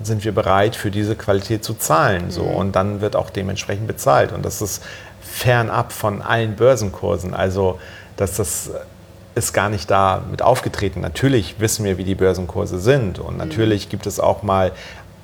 sind 0.02 0.24
wir 0.24 0.32
bereit 0.32 0.76
für 0.76 0.90
diese 0.90 1.16
Qualität 1.16 1.64
zu 1.64 1.74
zahlen. 1.74 2.30
So. 2.30 2.42
Und 2.42 2.76
dann 2.76 3.00
wird 3.00 3.16
auch 3.16 3.30
dementsprechend 3.30 3.88
bezahlt. 3.88 4.32
Und 4.32 4.44
das 4.44 4.62
ist 4.62 4.82
fernab 5.20 5.92
von 5.92 6.22
allen 6.22 6.54
Börsenkursen. 6.54 7.34
Also 7.34 7.80
dass 8.16 8.36
das 8.36 8.70
ist 9.38 9.52
gar 9.52 9.70
nicht 9.70 9.90
da 9.90 10.22
mit 10.30 10.42
aufgetreten. 10.42 11.00
Natürlich 11.00 11.60
wissen 11.60 11.84
wir, 11.84 11.96
wie 11.96 12.04
die 12.04 12.14
Börsenkurse 12.14 12.78
sind. 12.78 13.18
Und 13.18 13.38
natürlich 13.38 13.88
gibt 13.88 14.06
es 14.06 14.20
auch 14.20 14.42
mal 14.42 14.72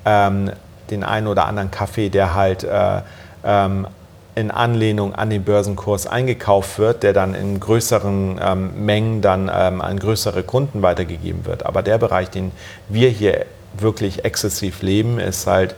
ähm, 0.05 0.51
den 0.89 1.03
einen 1.03 1.27
oder 1.27 1.45
anderen 1.45 1.71
Kaffee, 1.71 2.09
der 2.09 2.35
halt 2.35 2.63
äh, 2.63 3.01
ähm, 3.43 3.87
in 4.35 4.51
Anlehnung 4.51 5.15
an 5.15 5.29
den 5.29 5.43
Börsenkurs 5.43 6.07
eingekauft 6.07 6.77
wird, 6.77 7.03
der 7.03 7.13
dann 7.13 7.33
in 7.33 7.59
größeren 7.59 8.39
ähm, 8.43 8.85
Mengen 8.85 9.21
dann 9.21 9.49
ähm, 9.53 9.81
an 9.81 9.97
größere 9.97 10.43
Kunden 10.43 10.81
weitergegeben 10.81 11.45
wird. 11.45 11.65
Aber 11.65 11.81
der 11.81 11.97
Bereich, 11.97 12.29
den 12.29 12.51
wir 12.89 13.09
hier 13.09 13.45
wirklich 13.77 14.25
exzessiv 14.25 14.81
leben, 14.81 15.19
ist 15.19 15.47
halt, 15.47 15.75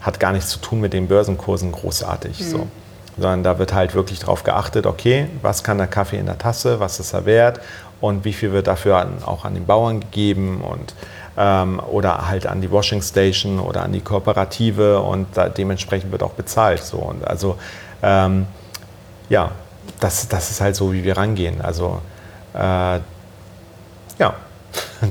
hat 0.00 0.18
gar 0.18 0.32
nichts 0.32 0.50
zu 0.50 0.58
tun 0.58 0.80
mit 0.80 0.92
den 0.92 1.06
Börsenkursen 1.06 1.70
großartig. 1.70 2.44
So. 2.44 2.66
Sondern 3.16 3.42
da 3.44 3.58
wird 3.58 3.72
halt 3.72 3.94
wirklich 3.94 4.20
darauf 4.20 4.42
geachtet, 4.42 4.86
okay, 4.86 5.26
was 5.42 5.62
kann 5.62 5.78
der 5.78 5.86
Kaffee 5.86 6.18
in 6.18 6.26
der 6.26 6.38
Tasse, 6.38 6.80
was 6.80 7.00
ist 7.00 7.12
er 7.12 7.26
wert 7.26 7.60
und 8.00 8.24
wie 8.24 8.32
viel 8.32 8.52
wird 8.52 8.66
dafür 8.66 8.96
an, 8.98 9.22
auch 9.24 9.44
an 9.44 9.54
den 9.54 9.66
Bauern 9.66 10.00
gegeben 10.00 10.62
und 10.62 10.94
ähm, 11.38 11.80
oder 11.90 12.28
halt 12.28 12.46
an 12.46 12.60
die 12.60 12.70
Washing 12.70 13.00
Station 13.00 13.60
oder 13.60 13.84
an 13.84 13.92
die 13.92 14.00
Kooperative 14.00 15.00
und 15.00 15.28
da, 15.34 15.48
dementsprechend 15.48 16.10
wird 16.10 16.22
auch 16.24 16.32
bezahlt. 16.32 16.82
So. 16.82 16.98
Und 16.98 17.26
also 17.26 17.56
ähm, 18.02 18.46
ja, 19.28 19.52
das, 20.00 20.28
das 20.28 20.50
ist 20.50 20.60
halt 20.60 20.74
so, 20.74 20.92
wie 20.92 21.04
wir 21.04 21.16
rangehen. 21.16 21.60
Also 21.60 22.00
äh, 22.54 22.58
ja, 22.58 23.00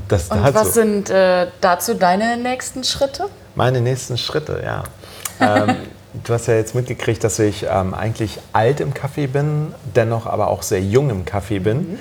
das 0.08 0.28
Und 0.28 0.44
dazu. 0.44 0.54
was 0.54 0.74
sind 0.74 1.08
äh, 1.08 1.46
dazu 1.62 1.94
deine 1.94 2.36
nächsten 2.36 2.84
Schritte? 2.84 3.24
Meine 3.54 3.80
nächsten 3.80 4.18
Schritte, 4.18 4.62
ja. 4.62 4.84
ähm, 5.40 5.76
du 6.24 6.34
hast 6.34 6.46
ja 6.46 6.54
jetzt 6.54 6.74
mitgekriegt, 6.74 7.24
dass 7.24 7.38
ich 7.38 7.64
ähm, 7.70 7.94
eigentlich 7.94 8.38
alt 8.52 8.80
im 8.80 8.92
Kaffee 8.92 9.26
bin, 9.26 9.74
dennoch 9.96 10.26
aber 10.26 10.48
auch 10.48 10.62
sehr 10.62 10.82
jung 10.82 11.08
im 11.08 11.24
Kaffee 11.24 11.58
bin. 11.58 11.98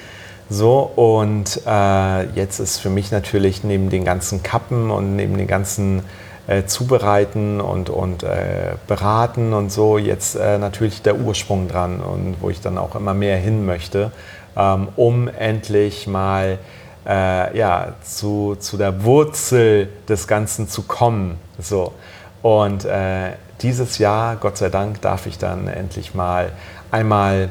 So, 0.49 0.79
und 0.95 1.61
äh, 1.65 2.23
jetzt 2.31 2.59
ist 2.59 2.79
für 2.79 2.89
mich 2.89 3.11
natürlich 3.11 3.63
neben 3.65 3.89
den 3.89 4.05
ganzen 4.05 4.43
Kappen 4.43 4.91
und 4.91 5.15
neben 5.15 5.37
den 5.37 5.47
ganzen 5.47 6.03
äh, 6.47 6.63
Zubereiten 6.63 7.59
und, 7.59 7.89
und 7.89 8.23
äh, 8.23 8.75
Beraten 8.87 9.53
und 9.53 9.71
so 9.71 9.97
jetzt 9.97 10.35
äh, 10.35 10.57
natürlich 10.57 11.01
der 11.01 11.17
Ursprung 11.17 11.67
dran 11.67 11.99
und 11.99 12.37
wo 12.39 12.49
ich 12.49 12.61
dann 12.61 12.77
auch 12.77 12.95
immer 12.95 13.13
mehr 13.13 13.37
hin 13.37 13.65
möchte, 13.65 14.11
ähm, 14.55 14.87
um 14.95 15.27
endlich 15.27 16.07
mal 16.07 16.59
äh, 17.05 17.57
ja, 17.57 17.95
zu, 18.01 18.55
zu 18.57 18.77
der 18.77 19.03
Wurzel 19.03 19.89
des 20.07 20.27
Ganzen 20.27 20.69
zu 20.69 20.83
kommen. 20.83 21.37
So. 21.59 21.93
Und 22.41 22.85
äh, 22.85 23.33
dieses 23.61 23.97
Jahr, 23.97 24.37
Gott 24.37 24.57
sei 24.57 24.69
Dank, 24.69 25.01
darf 25.01 25.25
ich 25.25 25.37
dann 25.37 25.67
endlich 25.67 26.13
mal 26.13 26.51
einmal 26.91 27.49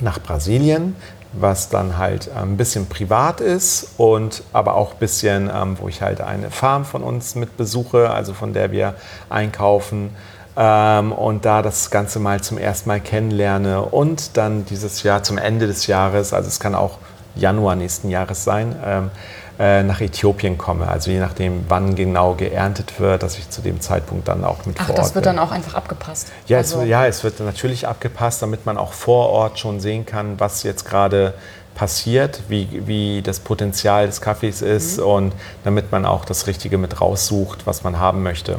nach 0.00 0.20
Brasilien, 0.20 0.96
was 1.32 1.68
dann 1.68 1.98
halt 1.98 2.30
ein 2.34 2.56
bisschen 2.56 2.86
privat 2.86 3.40
ist 3.40 3.94
und 3.98 4.42
aber 4.52 4.74
auch 4.74 4.92
ein 4.92 4.98
bisschen, 4.98 5.50
ähm, 5.54 5.76
wo 5.80 5.88
ich 5.88 6.02
halt 6.02 6.20
eine 6.20 6.50
Farm 6.50 6.84
von 6.84 7.02
uns 7.02 7.34
mit 7.34 7.56
besuche, 7.56 8.10
also 8.10 8.34
von 8.34 8.52
der 8.52 8.72
wir 8.72 8.94
einkaufen 9.28 10.10
ähm, 10.56 11.12
und 11.12 11.44
da 11.44 11.62
das 11.62 11.90
Ganze 11.90 12.18
mal 12.18 12.40
zum 12.40 12.58
ersten 12.58 12.88
Mal 12.88 13.00
kennenlerne 13.00 13.82
und 13.82 14.36
dann 14.36 14.64
dieses 14.64 15.02
Jahr 15.02 15.22
zum 15.22 15.38
Ende 15.38 15.66
des 15.66 15.86
Jahres, 15.86 16.32
also 16.32 16.48
es 16.48 16.60
kann 16.60 16.74
auch 16.74 16.98
Januar 17.36 17.76
nächsten 17.76 18.10
Jahres 18.10 18.44
sein, 18.44 18.74
ähm, 18.84 19.06
äh, 19.06 19.47
nach 19.58 20.00
Äthiopien 20.00 20.56
komme. 20.56 20.86
Also 20.86 21.10
je 21.10 21.18
nachdem, 21.18 21.64
wann 21.68 21.96
genau 21.96 22.34
geerntet 22.34 23.00
wird, 23.00 23.24
dass 23.24 23.38
ich 23.38 23.50
zu 23.50 23.60
dem 23.60 23.80
Zeitpunkt 23.80 24.28
dann 24.28 24.44
auch 24.44 24.64
mit 24.66 24.76
Ach, 24.78 24.86
vor 24.86 24.94
das 24.94 25.06
Ort 25.06 25.14
wird 25.16 25.24
bin. 25.24 25.36
dann 25.36 25.44
auch 25.44 25.50
einfach 25.50 25.74
abgepasst. 25.74 26.28
Ja, 26.46 26.58
Also- 26.58 26.82
es, 26.82 26.88
ja, 26.88 27.06
es 27.06 27.24
wird 27.24 27.40
natürlich 27.40 27.88
abgepasst, 27.88 28.40
damit 28.40 28.66
man 28.66 28.78
auch 28.78 28.92
vor 28.92 29.30
Ort 29.30 29.58
schon 29.58 29.80
sehen 29.80 30.06
kann, 30.06 30.38
was 30.38 30.62
jetzt 30.62 30.84
gerade 30.84 31.34
passiert, 31.74 32.42
wie, 32.48 32.82
wie 32.86 33.20
das 33.22 33.40
Potenzial 33.40 34.06
des 34.06 34.20
Kaffees 34.20 34.62
ist 34.62 35.00
und 35.00 35.32
damit 35.64 35.90
man 35.90 36.06
auch 36.06 36.24
das 36.24 36.46
Richtige 36.46 36.78
mit 36.78 37.00
raussucht, 37.00 37.66
was 37.66 37.82
man 37.82 37.98
haben 37.98 38.22
möchte. 38.22 38.58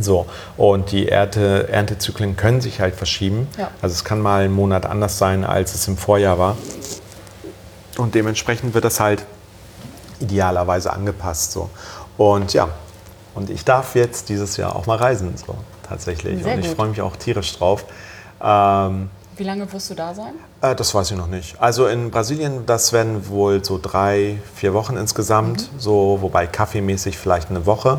So, 0.00 0.26
und 0.56 0.90
die 0.90 1.08
Ernte, 1.08 1.68
Erntezyklen 1.70 2.36
können 2.36 2.60
sich 2.60 2.80
halt 2.80 2.94
verschieben. 2.96 3.46
Ja. 3.56 3.70
Also 3.80 3.94
es 3.94 4.04
kann 4.04 4.20
mal 4.20 4.42
einen 4.44 4.52
Monat 4.54 4.84
anders 4.86 5.18
sein, 5.18 5.44
als 5.44 5.74
es 5.74 5.86
im 5.88 5.96
Vorjahr 5.96 6.38
war. 6.38 6.56
Und 7.96 8.14
dementsprechend 8.14 8.74
wird 8.74 8.84
das 8.84 8.98
halt 9.00 9.24
idealerweise 10.20 10.92
angepasst. 10.92 11.52
So. 11.52 11.70
Und 12.16 12.52
ja, 12.52 12.68
und 13.34 13.50
ich 13.50 13.64
darf 13.64 13.94
jetzt 13.94 14.28
dieses 14.28 14.56
Jahr 14.56 14.76
auch 14.76 14.86
mal 14.86 14.96
reisen, 14.96 15.34
so 15.36 15.56
tatsächlich. 15.86 16.42
Sehr 16.42 16.54
und 16.54 16.60
ich 16.60 16.68
freue 16.68 16.88
mich 16.88 17.00
auch 17.00 17.16
tierisch 17.16 17.56
drauf. 17.56 17.84
Ähm, 18.42 19.10
Wie 19.36 19.44
lange 19.44 19.70
wirst 19.72 19.90
du 19.90 19.94
da 19.94 20.14
sein? 20.14 20.34
äh, 20.64 20.74
das 20.74 20.94
weiß 20.94 21.10
ich 21.10 21.16
noch 21.16 21.26
nicht. 21.26 21.60
Also 21.60 21.86
in 21.86 22.10
Brasilien, 22.10 22.66
das 22.66 22.92
werden 22.92 23.28
wohl 23.28 23.64
so 23.64 23.78
drei, 23.80 24.38
vier 24.54 24.74
Wochen 24.74 24.96
insgesamt, 24.96 25.68
so, 25.78 26.18
wobei 26.20 26.46
kaffeemäßig 26.46 27.18
vielleicht 27.18 27.50
eine 27.50 27.66
Woche. 27.66 27.98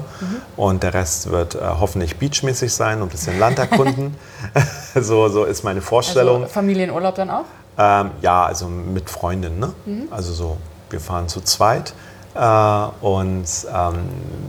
Und 0.56 0.84
der 0.84 0.94
Rest 0.94 1.30
wird 1.32 1.56
äh, 1.56 1.60
hoffentlich 1.62 2.18
beachmäßig 2.18 2.74
sein 2.74 3.02
und 3.02 3.08
ein 3.08 3.12
bisschen 3.12 3.40
Land 3.40 3.60
erkunden. 3.60 4.16
so, 4.96 5.30
so 5.30 5.46
ist 5.46 5.64
meine 5.64 5.82
Vorstellung. 5.82 6.44
Also 6.44 6.54
Familienurlaub 6.54 7.16
dann 7.16 7.30
auch? 7.30 7.46
Ähm, 7.78 8.12
ja, 8.22 8.46
also 8.46 8.68
mit 8.68 9.10
Freundinnen. 9.10 9.60
Ne? 9.60 9.74
Also 10.10 10.34
so, 10.34 10.58
wir 10.90 11.00
fahren 11.00 11.28
zu 11.28 11.42
zweit 11.42 11.94
äh, 12.36 12.88
und 13.02 13.46
ähm, 13.74 13.96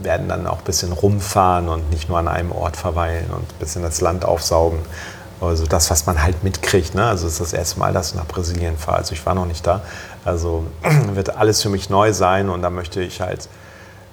werden 0.03 0.27
dann 0.29 0.47
auch 0.47 0.59
ein 0.59 0.63
bisschen 0.63 0.91
rumfahren 0.91 1.69
und 1.69 1.89
nicht 1.89 2.09
nur 2.09 2.17
an 2.19 2.27
einem 2.27 2.51
Ort 2.51 2.77
verweilen 2.77 3.29
und 3.31 3.41
ein 3.41 3.59
bisschen 3.59 3.83
das 3.83 4.01
Land 4.01 4.25
aufsaugen. 4.25 4.79
Also 5.39 5.65
das, 5.67 5.91
was 5.91 6.05
man 6.07 6.21
halt 6.23 6.43
mitkriegt. 6.43 6.95
Ne? 6.95 7.05
Also 7.05 7.27
es 7.27 7.33
ist 7.33 7.41
das 7.41 7.53
erste 7.53 7.79
Mal, 7.79 7.93
dass 7.93 8.09
ich 8.09 8.15
nach 8.15 8.27
Brasilien 8.27 8.75
fahre. 8.77 8.97
Also 8.97 9.13
ich 9.13 9.23
war 9.25 9.35
noch 9.35 9.45
nicht 9.45 9.65
da. 9.67 9.81
Also 10.25 10.65
wird 11.13 11.37
alles 11.37 11.61
für 11.61 11.69
mich 11.69 11.89
neu 11.89 12.11
sein 12.13 12.49
und 12.49 12.61
da 12.63 12.69
möchte 12.71 13.01
ich 13.01 13.21
halt 13.21 13.47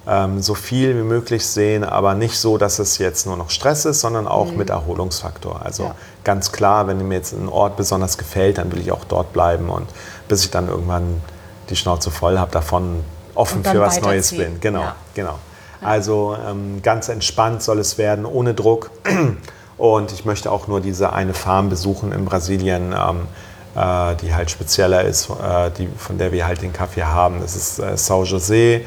ähm, 0.07 0.39
so 0.41 0.53
viel 0.53 0.95
wie 0.95 1.01
möglich 1.01 1.47
sehen, 1.47 1.83
aber 1.83 2.13
nicht 2.13 2.37
so, 2.37 2.59
dass 2.59 2.77
es 2.77 2.99
jetzt 2.99 3.25
nur 3.25 3.37
noch 3.37 3.49
Stress 3.49 3.85
ist, 3.85 4.01
sondern 4.01 4.27
auch 4.27 4.51
mit 4.51 4.69
Erholungsfaktor. 4.69 5.61
Also 5.63 5.85
Ja. 5.85 5.95
ganz 6.23 6.51
klar, 6.51 6.85
wenn 6.85 7.05
mir 7.07 7.15
jetzt 7.15 7.33
ein 7.33 7.49
Ort 7.49 7.75
besonders 7.75 8.19
gefällt, 8.19 8.59
dann 8.59 8.71
will 8.71 8.79
ich 8.79 8.91
auch 8.91 9.03
dort 9.03 9.33
bleiben 9.33 9.69
und 9.69 9.87
bis 10.27 10.45
ich 10.45 10.51
dann 10.51 10.67
irgendwann 10.67 11.21
die 11.69 11.75
Schnauze 11.75 12.11
voll 12.11 12.37
habe 12.39 12.51
davon, 12.51 13.03
offen 13.33 13.63
für 13.63 13.79
was 13.79 14.01
Neues 14.01 14.31
bin. 14.35 14.59
Genau, 14.59 14.81
Ja. 14.81 14.95
genau. 15.13 15.39
Also 15.81 16.35
ähm, 16.49 16.81
ganz 16.81 17.09
entspannt 17.09 17.61
soll 17.61 17.79
es 17.79 17.97
werden, 17.97 18.25
ohne 18.25 18.53
Druck. 18.53 18.91
Und 19.77 20.11
ich 20.13 20.23
möchte 20.23 20.51
auch 20.51 20.67
nur 20.67 20.79
diese 20.79 21.11
eine 21.11 21.33
Farm 21.33 21.69
besuchen 21.69 22.11
in 22.13 22.23
Brasilien, 22.23 22.93
ähm, 22.97 23.27
äh, 23.75 24.15
die 24.15 24.33
halt 24.33 24.49
spezieller 24.49 25.03
ist, 25.03 25.29
äh, 25.29 25.69
die, 25.77 25.87
von 25.97 26.17
der 26.17 26.31
wir 26.31 26.47
halt 26.47 26.61
den 26.61 26.71
Kaffee 26.71 27.03
haben. 27.03 27.41
Das 27.41 27.55
ist 27.55 27.79
äh, 27.79 27.93
São 27.95 28.23
José, 28.23 28.81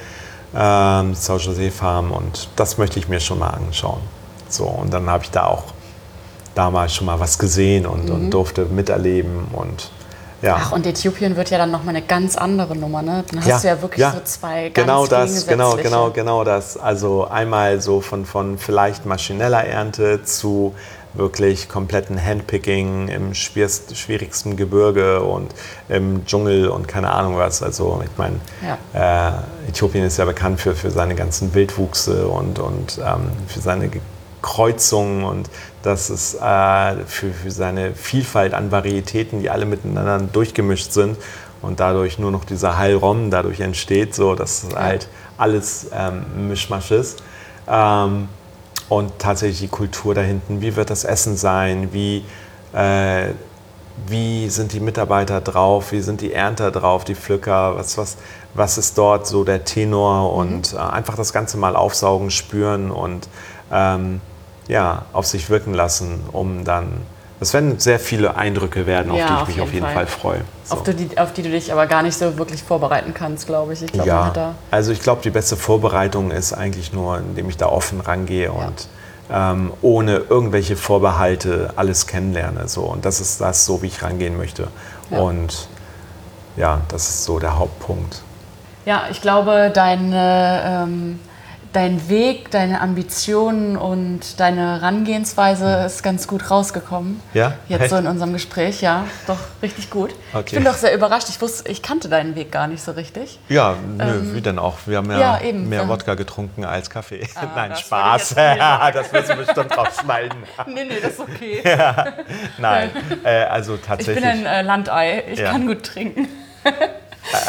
ähm, 0.54 1.12
São 1.12 1.36
José 1.36 1.70
Farm 1.70 2.10
und 2.10 2.48
das 2.56 2.78
möchte 2.78 2.98
ich 2.98 3.06
mir 3.08 3.20
schon 3.20 3.38
mal 3.38 3.50
anschauen. 3.50 4.00
So, 4.48 4.64
und 4.64 4.92
dann 4.94 5.10
habe 5.10 5.24
ich 5.24 5.30
da 5.30 5.44
auch 5.44 5.64
damals 6.54 6.94
schon 6.94 7.06
mal 7.06 7.20
was 7.20 7.38
gesehen 7.38 7.86
und, 7.86 8.08
und 8.10 8.30
durfte 8.30 8.64
miterleben 8.64 9.46
und 9.52 9.90
ja. 10.42 10.56
Ach, 10.60 10.72
und 10.72 10.86
Äthiopien 10.86 11.36
wird 11.36 11.50
ja 11.50 11.58
dann 11.58 11.70
nochmal 11.70 11.96
eine 11.96 12.04
ganz 12.04 12.36
andere 12.36 12.76
Nummer, 12.76 13.02
ne? 13.02 13.24
Dann 13.30 13.44
hast 13.44 13.64
du 13.64 13.68
ja 13.68 13.82
wirklich 13.82 14.04
so 14.04 14.20
zwei 14.24 14.68
ganz 14.70 14.86
genau 14.86 15.06
das, 15.06 15.46
genau, 15.46 15.76
genau, 15.76 16.10
genau 16.10 16.44
das. 16.44 16.76
Also 16.76 17.26
einmal 17.26 17.80
so 17.80 18.00
von, 18.00 18.24
von 18.24 18.58
vielleicht 18.58 19.06
maschineller 19.06 19.64
Ernte 19.64 20.22
zu 20.24 20.74
wirklich 21.14 21.68
kompletten 21.68 22.22
Handpicking 22.22 23.08
im 23.08 23.34
schwierigsten 23.34 24.56
Gebirge 24.56 25.22
und 25.22 25.52
im 25.88 26.24
Dschungel 26.26 26.68
und 26.68 26.86
keine 26.86 27.10
Ahnung 27.10 27.36
was. 27.38 27.62
Also 27.62 28.00
ich 28.04 28.16
meine, 28.18 28.36
äh, 28.92 29.68
Äthiopien 29.70 30.04
ist 30.04 30.18
ja 30.18 30.26
bekannt 30.26 30.60
für, 30.60 30.74
für 30.74 30.90
seine 30.90 31.14
ganzen 31.14 31.54
Wildwuchse 31.54 32.28
und, 32.28 32.58
und 32.58 32.98
ähm, 32.98 33.30
für 33.48 33.60
seine 33.60 33.88
Ge- 33.88 34.02
Kreuzungen 34.42 35.24
und 35.24 35.50
das 35.82 36.10
ist 36.10 36.34
äh, 36.34 36.96
für, 37.06 37.32
für 37.32 37.50
seine 37.50 37.94
Vielfalt 37.94 38.54
an 38.54 38.70
Varietäten, 38.70 39.40
die 39.40 39.50
alle 39.50 39.66
miteinander 39.66 40.18
durchgemischt 40.18 40.92
sind 40.92 41.16
und 41.62 41.80
dadurch 41.80 42.18
nur 42.18 42.30
noch 42.30 42.44
dieser 42.44 42.78
Heilrom 42.78 43.30
dadurch 43.30 43.60
entsteht, 43.60 44.14
so 44.14 44.34
dass 44.34 44.66
halt 44.74 45.08
alles 45.36 45.88
ähm, 45.92 46.48
Mischmasch 46.48 46.90
ist. 46.90 47.22
Ähm, 47.68 48.28
und 48.88 49.18
tatsächlich 49.18 49.60
die 49.60 49.68
Kultur 49.68 50.14
da 50.14 50.22
hinten, 50.22 50.60
wie 50.60 50.74
wird 50.74 50.90
das 50.90 51.04
Essen 51.04 51.36
sein, 51.36 51.92
wie, 51.92 52.24
äh, 52.72 53.32
wie 54.06 54.48
sind 54.48 54.72
die 54.72 54.80
Mitarbeiter 54.80 55.40
drauf, 55.40 55.92
wie 55.92 56.00
sind 56.00 56.22
die 56.22 56.32
Ernter 56.32 56.70
drauf, 56.70 57.04
die 57.04 57.14
Pflücker, 57.14 57.76
was, 57.76 57.98
was, 57.98 58.16
was 58.54 58.78
ist 58.78 58.96
dort 58.96 59.26
so 59.26 59.44
der 59.44 59.64
Tenor? 59.64 60.32
Und 60.32 60.72
äh, 60.72 60.78
einfach 60.78 61.16
das 61.16 61.32
Ganze 61.32 61.58
mal 61.58 61.76
aufsaugen, 61.76 62.30
spüren 62.30 62.90
und 62.90 63.28
ähm, 63.70 64.20
ja, 64.68 65.06
auf 65.12 65.26
sich 65.26 65.50
wirken 65.50 65.74
lassen, 65.74 66.20
um 66.32 66.64
dann. 66.64 67.02
Das 67.40 67.54
werden 67.54 67.78
sehr 67.78 68.00
viele 68.00 68.36
Eindrücke 68.36 68.84
werden, 68.86 69.12
auf 69.12 69.18
Ja, 69.18 69.26
die 69.26 69.32
ich 69.32 69.40
auf 69.40 69.48
mich 69.48 69.60
auf 69.60 69.72
jeden 69.72 69.86
Fall. 69.86 69.94
Fall, 69.94 70.06
freue. 70.06 70.40
So. 70.64 70.74
Auf, 70.74 70.82
die, 70.82 71.16
auf 71.18 71.32
die 71.32 71.42
du 71.42 71.50
dich 71.50 71.72
aber 71.72 71.86
gar 71.86 72.02
nicht 72.02 72.18
so 72.18 72.36
wirklich 72.36 72.64
vorbereiten 72.64 73.14
kannst, 73.14 73.46
glaube 73.46 73.74
ich. 73.74 73.82
Ich 73.82 73.92
glaube, 73.92 74.10
man 74.10 74.34
Ja, 74.34 74.54
also 74.72 74.90
ich 74.90 75.00
glaube, 75.00 75.22
die 75.22 75.30
beste 75.30 75.56
Vorbereitung 75.56 76.32
ist 76.32 76.52
eigentlich 76.52 76.92
nur, 76.92 77.18
indem 77.18 77.48
ich 77.48 77.56
da 77.56 77.66
offen 77.66 78.00
rangehe 78.00 78.50
und 78.50 78.88
ähm, 79.30 79.72
ohne 79.82 80.16
irgendwelche 80.16 80.76
Vorbehalte 80.76 81.70
alles 81.76 82.06
kennenlerne. 82.06 82.66
So. 82.66 82.82
Und 82.82 83.04
das 83.04 83.20
ist 83.20 83.40
das, 83.40 83.64
so 83.64 83.82
wie 83.82 83.86
ich 83.86 84.02
rangehen 84.02 84.36
möchte. 84.36 84.68
Ja. 85.10 85.18
Und 85.20 85.68
ja, 86.56 86.80
das 86.88 87.08
ist 87.08 87.24
so 87.24 87.38
der 87.38 87.56
Hauptpunkt. 87.58 88.22
Ja, 88.84 89.04
ich 89.10 89.20
glaube, 89.20 89.70
deine, 89.72 90.62
ähm, 90.64 91.20
dein 91.72 92.08
Weg, 92.08 92.50
deine 92.50 92.80
Ambitionen 92.80 93.76
und 93.76 94.40
deine 94.40 94.80
Herangehensweise 94.80 95.84
ist 95.86 96.02
ganz 96.02 96.26
gut 96.26 96.50
rausgekommen. 96.50 97.20
Ja? 97.34 97.54
Jetzt 97.68 97.90
so 97.90 97.96
Echt? 97.96 98.04
in 98.04 98.10
unserem 98.10 98.32
Gespräch, 98.32 98.80
ja, 98.80 99.04
doch 99.26 99.38
richtig 99.62 99.90
gut. 99.90 100.14
Okay. 100.32 100.42
Ich 100.46 100.52
bin 100.54 100.64
doch 100.64 100.74
sehr 100.74 100.94
überrascht. 100.94 101.28
Ich 101.28 101.40
wusste, 101.40 101.70
ich 101.70 101.82
kannte 101.82 102.08
deinen 102.08 102.34
Weg 102.34 102.50
gar 102.52 102.66
nicht 102.66 102.82
so 102.82 102.92
richtig. 102.92 103.38
Ja, 103.48 103.74
nö, 103.96 104.34
wie 104.34 104.40
denn 104.40 104.58
auch? 104.58 104.78
Wir 104.86 104.98
haben 104.98 105.10
ja, 105.10 105.16
Ähm, 105.16 105.20
ja, 105.20 105.40
eben. 105.42 105.68
mehr 105.68 105.82
Ja. 105.82 105.88
Wodka 105.88 106.14
getrunken 106.14 106.64
als 106.64 106.88
Kaffee. 106.90 107.26
Ah, 107.34 107.46
Nein, 107.56 107.70
das 107.70 107.80
Spaß. 107.80 108.22
ich 108.22 108.28
sagen. 108.36 108.94
das 108.94 109.12
wirst 109.12 109.30
du 109.30 109.36
bestimmt 109.36 109.76
rausschneiden. 109.76 110.38
Nee, 110.66 110.84
nee, 110.84 110.98
das 111.02 111.12
ist 111.12 111.20
okay. 111.20 111.62
Nein, 112.58 112.90
äh, 113.24 113.44
also 113.44 113.74
Ich 113.76 113.80
tatsächlich. 113.82 114.16
bin 114.16 114.24
ein 114.24 114.46
äh, 114.46 114.62
Landei. 114.62 115.24
Ich 115.32 115.38
Ja. 115.38 115.52
kann 115.52 115.66
gut 115.66 115.82
trinken. 115.84 116.28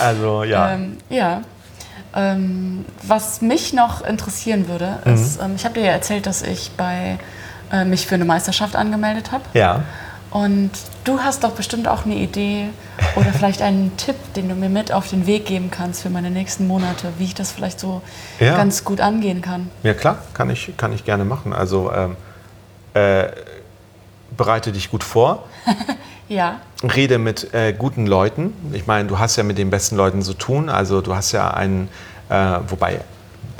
also 0.01 0.43
ja. 0.43 0.71
Ähm, 0.73 0.97
ja. 1.09 1.41
Ähm, 2.15 2.85
was 3.03 3.41
mich 3.41 3.73
noch 3.73 4.01
interessieren 4.03 4.67
würde, 4.67 4.97
ist, 5.05 5.39
ähm, 5.41 5.53
ich 5.55 5.63
habe 5.65 5.75
dir 5.75 5.85
ja 5.85 5.91
erzählt, 5.91 6.25
dass 6.25 6.41
ich 6.41 6.71
bei, 6.75 7.19
äh, 7.71 7.85
mich 7.85 8.07
für 8.07 8.15
eine 8.15 8.25
Meisterschaft 8.25 8.75
angemeldet 8.75 9.31
habe. 9.31 9.43
ja. 9.53 9.83
Und 10.31 10.69
du 11.05 11.21
hast 11.21 11.43
doch 11.43 11.53
bestimmt 11.53 11.87
auch 11.87 12.05
eine 12.05 12.13
Idee 12.13 12.65
oder 13.15 13.33
vielleicht 13.33 13.63
einen 13.63 13.97
Tipp, 13.97 14.15
den 14.35 14.47
du 14.47 14.53
mir 14.53 14.69
mit 14.69 14.91
auf 14.91 15.07
den 15.09 15.25
Weg 15.25 15.47
geben 15.47 15.71
kannst 15.71 16.03
für 16.03 16.11
meine 16.11 16.29
nächsten 16.29 16.67
Monate, 16.67 17.11
wie 17.17 17.23
ich 17.23 17.33
das 17.33 17.51
vielleicht 17.51 17.79
so 17.79 18.03
Ja. 18.39 18.55
ganz 18.55 18.83
gut 18.85 19.01
angehen 19.01 19.41
kann. 19.41 19.71
Ja 19.81 19.95
klar, 19.95 20.19
kann 20.35 20.51
ich, 20.51 20.73
kann 20.77 20.93
ich 20.93 21.03
gerne 21.03 21.25
machen. 21.25 21.51
Also 21.51 21.91
ähm, 21.91 22.15
äh, 22.93 23.29
bereite 24.37 24.71
dich 24.71 24.91
gut 24.91 25.03
vor, 25.03 25.45
Ja, 26.29 26.61
rede 26.83 27.17
mit 27.17 27.53
äh, 27.55 27.73
guten 27.73 28.05
Leuten. 28.05 28.53
Ich 28.71 28.85
meine, 28.85 29.09
du 29.09 29.17
hast 29.17 29.35
ja 29.35 29.43
mit 29.43 29.57
den 29.57 29.71
besten 29.71 29.95
Leuten 29.95 30.21
zu 30.21 30.35
tun. 30.35 30.69
Also 30.69 31.01
du 31.01 31.15
hast 31.15 31.31
ja 31.31 31.51
einen, 31.51 31.89
äh, 32.29 32.59
wobei 32.67 33.01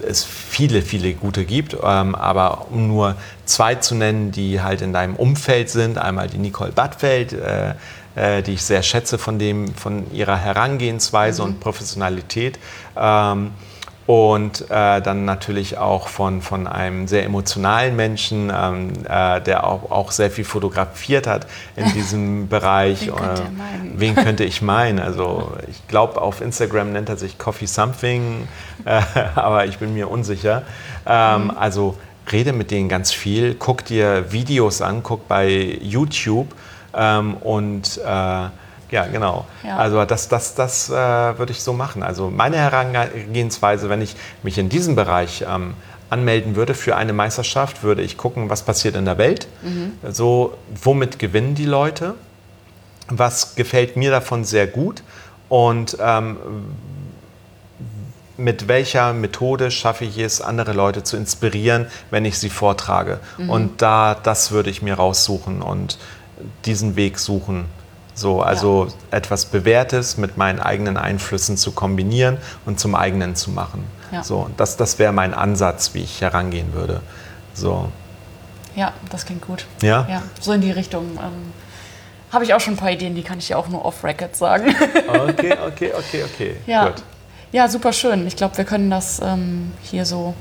es 0.08 0.24
viele, 0.24 0.84
viele 0.84 1.14
gute 1.14 1.46
gibt, 1.46 1.76
ähm, 1.84 2.16
aber 2.16 2.68
um 2.70 2.88
nur 2.88 3.16
zwei 3.46 3.76
zu 3.76 3.96
nennen, 3.96 4.32
die 4.32 4.62
halt 4.62 4.82
in 4.82 4.94
deinem 4.94 5.16
Umfeld 5.16 5.70
sind, 5.70 5.98
einmal 5.98 6.28
die 6.28 6.38
Nicole 6.38 6.72
Badfeld, 6.72 7.34
äh, 7.34 7.74
äh, 8.16 8.44
die 8.44 8.54
ich 8.54 8.64
sehr 8.64 8.84
schätze 8.84 9.18
von, 9.18 9.40
dem, 9.40 9.74
von 9.74 10.12
ihrer 10.14 10.38
Herangehensweise 10.38 11.42
und 11.44 11.60
Professionalität. 11.60 12.60
Ähm, 12.96 13.52
und 14.10 14.72
äh, 14.72 15.02
dann 15.04 15.26
natürlich 15.26 15.78
auch 15.78 16.08
von, 16.08 16.42
von 16.42 16.66
einem 16.66 17.08
sehr 17.08 17.24
emotionalen 17.26 17.96
Menschen, 17.96 18.52
ähm, 18.52 18.94
äh, 19.08 19.40
der 19.40 19.68
auch, 19.68 19.92
auch 19.92 20.10
sehr 20.10 20.32
viel 20.32 20.46
fotografiert 20.46 21.28
hat 21.28 21.46
in 21.76 21.86
diesem 21.94 22.48
Bereich. 22.50 23.02
Wen 23.06 23.16
könnte 23.16 23.42
Äh, 23.44 23.52
meinen? 23.52 24.00
Wen 24.00 24.16
könnte 24.26 24.44
ich 24.46 24.64
meinen? 24.64 24.98
Also 24.98 25.52
ich 25.70 25.88
glaube, 25.88 26.20
auf 26.24 26.42
Instagram 26.42 26.92
nennt 26.92 27.08
er 27.08 27.18
sich 27.18 27.38
Coffee 27.38 27.68
Something, 27.68 28.48
äh, 28.86 29.00
aber 29.36 29.68
ich 29.68 29.78
bin 29.78 29.94
mir 29.94 30.10
unsicher. 30.10 30.64
Ähm, 31.06 31.44
Mhm. 31.44 31.52
Also 31.52 31.96
rede 32.32 32.52
mit 32.52 32.72
denen 32.72 32.90
ganz 32.90 33.12
viel, 33.12 33.54
guck 33.54 33.86
dir 33.86 34.32
Videos 34.32 34.82
an, 34.82 35.04
guck 35.04 35.28
bei 35.28 35.78
YouTube 35.84 36.48
ähm, 36.96 37.36
und 37.36 38.00
äh, 38.04 38.48
ja, 38.92 39.06
genau. 39.06 39.46
Ja. 39.64 39.78
Also 39.78 40.04
das, 40.06 40.28
das, 40.28 40.56
das 40.56 40.90
äh, 40.90 40.94
würde 40.94 41.52
ich 41.52 41.62
so 41.62 41.74
machen. 41.74 42.04
Also 42.04 42.30
meine 42.30 42.58
Herangehensweise, 42.58 43.90
wenn 43.90 44.02
ich 44.02 44.16
mich 44.44 44.58
in 44.58 44.70
diesem 44.70 44.96
Bereich 44.96 45.46
ähm, 45.48 45.76
anmelden 46.10 46.56
würde 46.56 46.74
für 46.74 46.96
eine 46.96 47.14
Meisterschaft, 47.14 47.84
würde 47.84 48.02
ich 48.02 48.18
gucken, 48.18 48.50
was 48.50 48.64
passiert 48.64 48.96
in 48.96 49.06
der 49.06 49.18
Welt. 49.18 49.48
So, 50.12 50.58
womit 50.82 51.20
gewinnen 51.20 51.56
die 51.56 51.66
Leute? 51.66 52.16
Was 53.10 53.56
gefällt 53.56 53.96
mir 53.96 54.12
davon 54.12 54.44
sehr 54.44 54.68
gut? 54.68 55.04
Und 55.50 55.98
ähm, 56.00 56.38
mit 58.38 58.68
welcher 58.68 59.14
Methode 59.14 59.70
schaffe 59.70 60.06
ich 60.06 60.18
es, 60.18 60.42
andere 60.42 60.74
Leute 60.74 61.04
zu 61.04 61.18
inspirieren, 61.18 61.88
wenn 62.10 62.26
ich 62.26 62.40
sie 62.40 62.50
vortrage? 62.50 63.20
Und 63.50 63.82
da, 63.82 64.16
das 64.16 64.52
würde 64.52 64.70
ich 64.70 64.82
mir 64.82 64.96
raussuchen 64.96 65.62
und 65.62 66.00
diesen 66.66 66.96
Weg 66.96 67.20
suchen. 67.20 67.66
So, 68.20 68.42
also 68.42 68.88
etwas 69.12 69.46
Bewährtes 69.46 70.18
mit 70.18 70.36
meinen 70.36 70.60
eigenen 70.60 70.98
Einflüssen 70.98 71.56
zu 71.56 71.72
kombinieren 71.72 72.38
und 72.66 72.78
zum 72.78 72.94
eigenen 72.94 73.36
zu 73.36 73.50
machen. 73.50 73.86
Ja. 74.12 74.24
So, 74.24 74.50
das, 74.58 74.76
das 74.76 75.00
wäre 75.00 75.14
mein 75.14 75.34
Ansatz, 75.34 75.94
wie 75.94 76.04
ich 76.04 76.20
herangehen 76.20 76.74
würde. 76.74 77.00
So, 77.54 77.90
ja, 78.76 78.92
das 79.10 79.26
klingt 79.26 79.42
gut. 79.46 79.66
ja? 79.82 80.06
Ja, 80.10 80.22
so 80.42 80.52
in 80.52 80.62
die 80.62 80.72
Richtung. 80.72 81.12
Ähm, 81.18 81.54
habe 82.32 82.44
ich 82.44 82.54
auch 82.54 82.60
schon 82.60 82.74
ein 82.74 82.78
paar 82.78 82.92
Ideen, 82.92 83.16
die 83.16 83.24
kann 83.24 83.40
ich 83.40 83.48
dir 83.48 83.58
auch 83.58 83.70
nur 83.70 83.86
off-Record 83.86 84.36
sagen. 84.36 84.76
Okay, 85.08 85.58
okay, 85.66 85.92
okay, 85.98 86.24
okay. 86.24 86.56
Ja, 86.68 86.90
Gut. 86.90 87.02
ja 87.52 87.68
super 87.68 87.94
schön. 87.94 88.28
Ich 88.28 88.36
glaube, 88.36 88.58
wir 88.58 88.66
können 88.66 88.90
das 88.92 89.20
ähm, 89.24 89.72
hier 89.82 90.06
so 90.06 90.34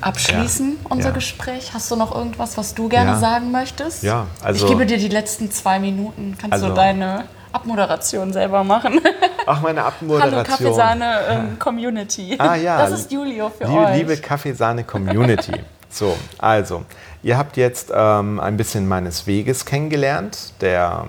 abschließen, 0.00 0.78
Ja, 0.82 0.90
unser 0.90 1.08
ja. 1.08 1.14
Gespräch. 1.14 1.72
Hast 1.74 1.90
du 1.90 1.96
noch 1.96 2.14
irgendwas, 2.14 2.56
was 2.58 2.74
du 2.74 2.88
gerne 2.88 3.12
Ja. 3.12 3.18
sagen 3.18 3.50
möchtest? 3.50 4.02
Ja, 4.02 4.26
also- 4.42 4.64
Ich 4.64 4.70
gebe 4.70 4.86
dir 4.86 4.98
die 4.98 5.08
letzten 5.08 5.50
zwei 5.50 5.78
Minuten. 5.78 6.36
Kannst 6.40 6.60
du 6.62 6.66
Also- 6.66 6.74
deine 6.76 7.24
Abmoderation 7.52 8.32
selber 8.32 8.62
machen? 8.64 9.00
Ach, 9.46 9.60
meine 9.60 9.80
Hallo 9.84 9.88
Abmoderation. 9.88 10.44
Kaffeesahne 10.44 11.14
ähm, 11.28 11.58
Community. 11.58 12.36
Ah, 12.38 12.54
ja. 12.54 12.78
Das 12.78 12.92
ist 12.92 13.10
Julio 13.12 13.50
für 13.50 13.64
liebe, 13.64 13.78
euch. 13.80 13.96
Liebe 13.96 14.16
Kaffeesahne-Community. 14.18 15.52
so, 15.90 16.16
also, 16.38 16.84
ihr 17.22 17.36
habt 17.36 17.56
jetzt 17.56 17.90
ähm, 17.92 18.38
ein 18.38 18.56
bisschen 18.56 18.86
meines 18.86 19.26
Weges 19.26 19.64
kennengelernt, 19.64 20.52
der 20.60 21.06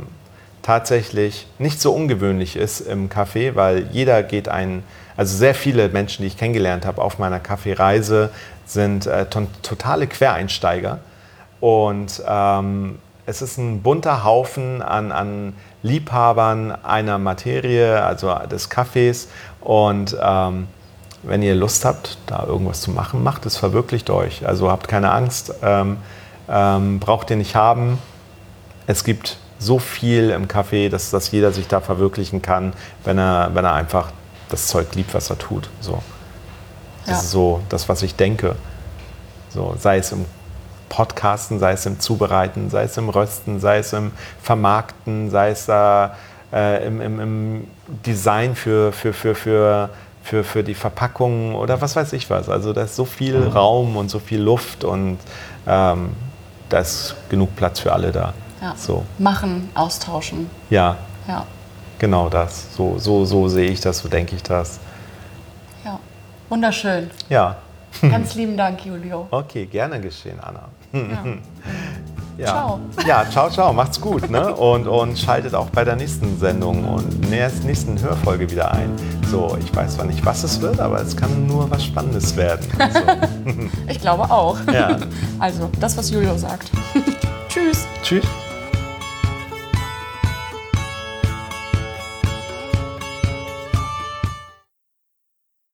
tatsächlich 0.64 1.48
nicht 1.60 1.82
so 1.82 1.94
ungewöhnlich 1.94 2.56
ist 2.56 2.82
im 2.82 3.10
Kaffee, 3.10 3.56
weil 3.56 3.88
jeder 3.92 4.22
geht 4.24 4.48
ein, 4.48 4.84
also 5.18 5.36
sehr 5.36 5.56
viele 5.56 5.90
Menschen, 5.90 6.22
die 6.22 6.28
ich 6.28 6.38
kennengelernt 6.38 6.86
habe 6.86 7.02
auf 7.02 7.18
meiner 7.20 7.40
Kaffeereise, 7.40 8.30
sind 8.74 9.06
äh, 9.06 9.26
totale 9.26 10.08
Quereinsteiger. 10.08 11.00
Und 11.60 12.24
ähm, 12.28 13.00
es 13.26 13.42
ist 13.42 13.58
ein 13.58 13.82
bunter 13.82 14.24
Haufen 14.24 14.82
an, 14.82 15.12
an 15.12 15.54
Liebhabern 15.84 16.72
einer 16.84 17.18
Materie, 17.18 18.04
also 18.04 18.34
des 18.50 18.70
Kaffees. 18.70 19.30
Und 19.62 20.18
ähm, 20.22 20.68
wenn 21.24 21.44
ihr 21.44 21.56
Lust 21.56 21.86
habt, 21.86 22.18
da 22.26 22.46
irgendwas 22.46 22.82
zu 22.82 22.92
machen, 22.92 23.24
macht 23.24 23.46
es, 23.46 23.58
verwirklicht 23.58 24.10
euch. 24.10 24.48
Also 24.48 24.72
habt 24.72 24.88
keine 24.88 25.12
Angst, 25.12 25.54
ähm, 25.62 25.98
ähm, 26.50 27.00
braucht 27.00 27.30
ihr 27.30 27.36
nicht 27.36 27.56
haben. 27.56 28.00
Es 28.88 29.04
gibt 29.04 29.38
so 29.60 29.78
viel 29.78 30.32
im 30.32 30.48
Kaffee, 30.48 30.90
dass, 30.90 31.12
dass 31.12 31.32
jeder 31.32 31.52
sich 31.52 31.68
da 31.68 31.80
verwirklichen 31.82 32.42
kann, 32.42 32.74
wenn 33.04 33.20
er, 33.20 33.52
wenn 33.54 33.64
er 33.64 33.74
einfach 33.74 34.12
das 34.50 34.68
Zeug 34.68 34.96
liebt, 34.96 35.14
was 35.14 35.30
er 35.30 35.38
tut. 35.38 35.70
So. 35.80 36.02
Das 37.06 37.10
Ja. 37.18 37.20
ist 37.22 37.32
so 37.32 37.62
das, 37.70 37.90
was 37.90 38.02
ich 38.04 38.16
denke. 38.16 38.56
So, 39.50 39.76
sei 39.80 39.98
es 39.98 40.12
im 40.12 40.26
Podcasten, 40.90 41.60
sei 41.60 41.74
es 41.74 41.86
im 41.86 42.00
Zubereiten, 42.00 42.70
sei 42.70 42.84
es 42.84 42.98
im 42.98 43.10
Rösten, 43.10 43.60
sei 43.60 43.80
es 43.80 43.94
im 43.94 44.12
Vermarkten, 44.42 45.30
sei 45.30 45.50
es 45.52 45.66
da 45.66 46.16
äh, 46.54 46.86
im, 46.86 47.02
im, 47.02 47.20
im 47.20 47.68
Design 48.06 48.56
für, 48.56 48.92
für, 48.92 49.14
für, 49.14 49.36
für, 49.36 49.90
für, 50.24 50.44
für 50.44 50.64
die 50.64 50.76
Verpackung 50.76 51.56
oder 51.56 51.80
was 51.82 51.96
weiß 51.96 52.14
ich 52.14 52.30
was. 52.30 52.50
Also 52.50 52.74
da 52.74 52.84
ist 52.84 52.96
so 52.96 53.06
viel 53.06 53.42
Raum 53.48 53.96
und 53.98 54.10
so 54.10 54.20
viel 54.20 54.42
Luft 54.42 54.84
und 54.84 55.18
ähm, 55.66 56.12
da 56.70 56.80
ist 56.80 57.16
genug 57.30 57.56
Platz 57.56 57.80
für 57.80 57.92
alle 57.94 58.12
da. 58.12 58.34
Ja. 58.62 58.76
So, 58.78 59.04
Machen, 59.18 59.70
austauschen. 59.74 60.50
ja, 60.70 60.98
Ja, 61.28 61.46
genau 62.00 62.30
das. 62.30 62.76
So, 62.76 62.98
so, 63.00 63.26
so 63.26 63.48
sehe 63.48 63.70
ich 63.72 63.80
das, 63.80 64.00
so 64.00 64.08
denke 64.10 64.36
ich 64.36 64.44
das. 64.44 64.80
Wunderschön. 66.52 67.10
Ja, 67.30 67.56
Ganz 68.02 68.36
lieben 68.36 68.58
Dank, 68.58 68.86
Julio. 68.86 69.28
okay, 69.32 69.66
gerne 69.66 70.00
geschehen, 70.02 70.38
Anna. 70.42 70.68
Ja. 70.94 71.02
Ja. 72.38 72.48
Ciao. 72.48 72.80
Ja, 73.06 73.30
ciao, 73.30 73.50
ciao. 73.50 73.74
Macht's 73.74 74.00
gut. 74.02 74.30
Ne? 74.32 74.56
Und, 74.56 74.88
und 74.88 75.20
schaltet 75.20 75.54
auch 75.54 75.70
bei 75.70 75.84
der 75.84 75.96
nächsten 75.98 76.40
Sendung 76.40 76.86
und 76.86 77.30
nächsten 77.30 78.02
Hörfolge 78.02 78.50
wieder 78.50 78.72
ein. 78.72 78.90
So, 79.30 79.56
ich 79.60 79.76
weiß 79.76 79.96
zwar 79.96 80.06
nicht, 80.06 80.26
was 80.26 80.44
es 80.44 80.60
wird, 80.60 80.80
aber 80.80 81.02
es 81.02 81.16
kann 81.16 81.46
nur 81.46 81.70
was 81.70 81.86
Spannendes 81.86 82.36
werden. 82.38 82.66
So. 82.94 83.70
Ich 83.90 84.00
glaube 84.00 84.24
auch. 84.24 84.58
Ja. 84.74 84.98
Also, 85.38 85.70
das, 85.80 85.96
was 85.98 86.10
Julio 86.10 86.36
sagt. 86.38 86.72
Tschüss. 87.50 87.86
Tschüss. 88.02 88.26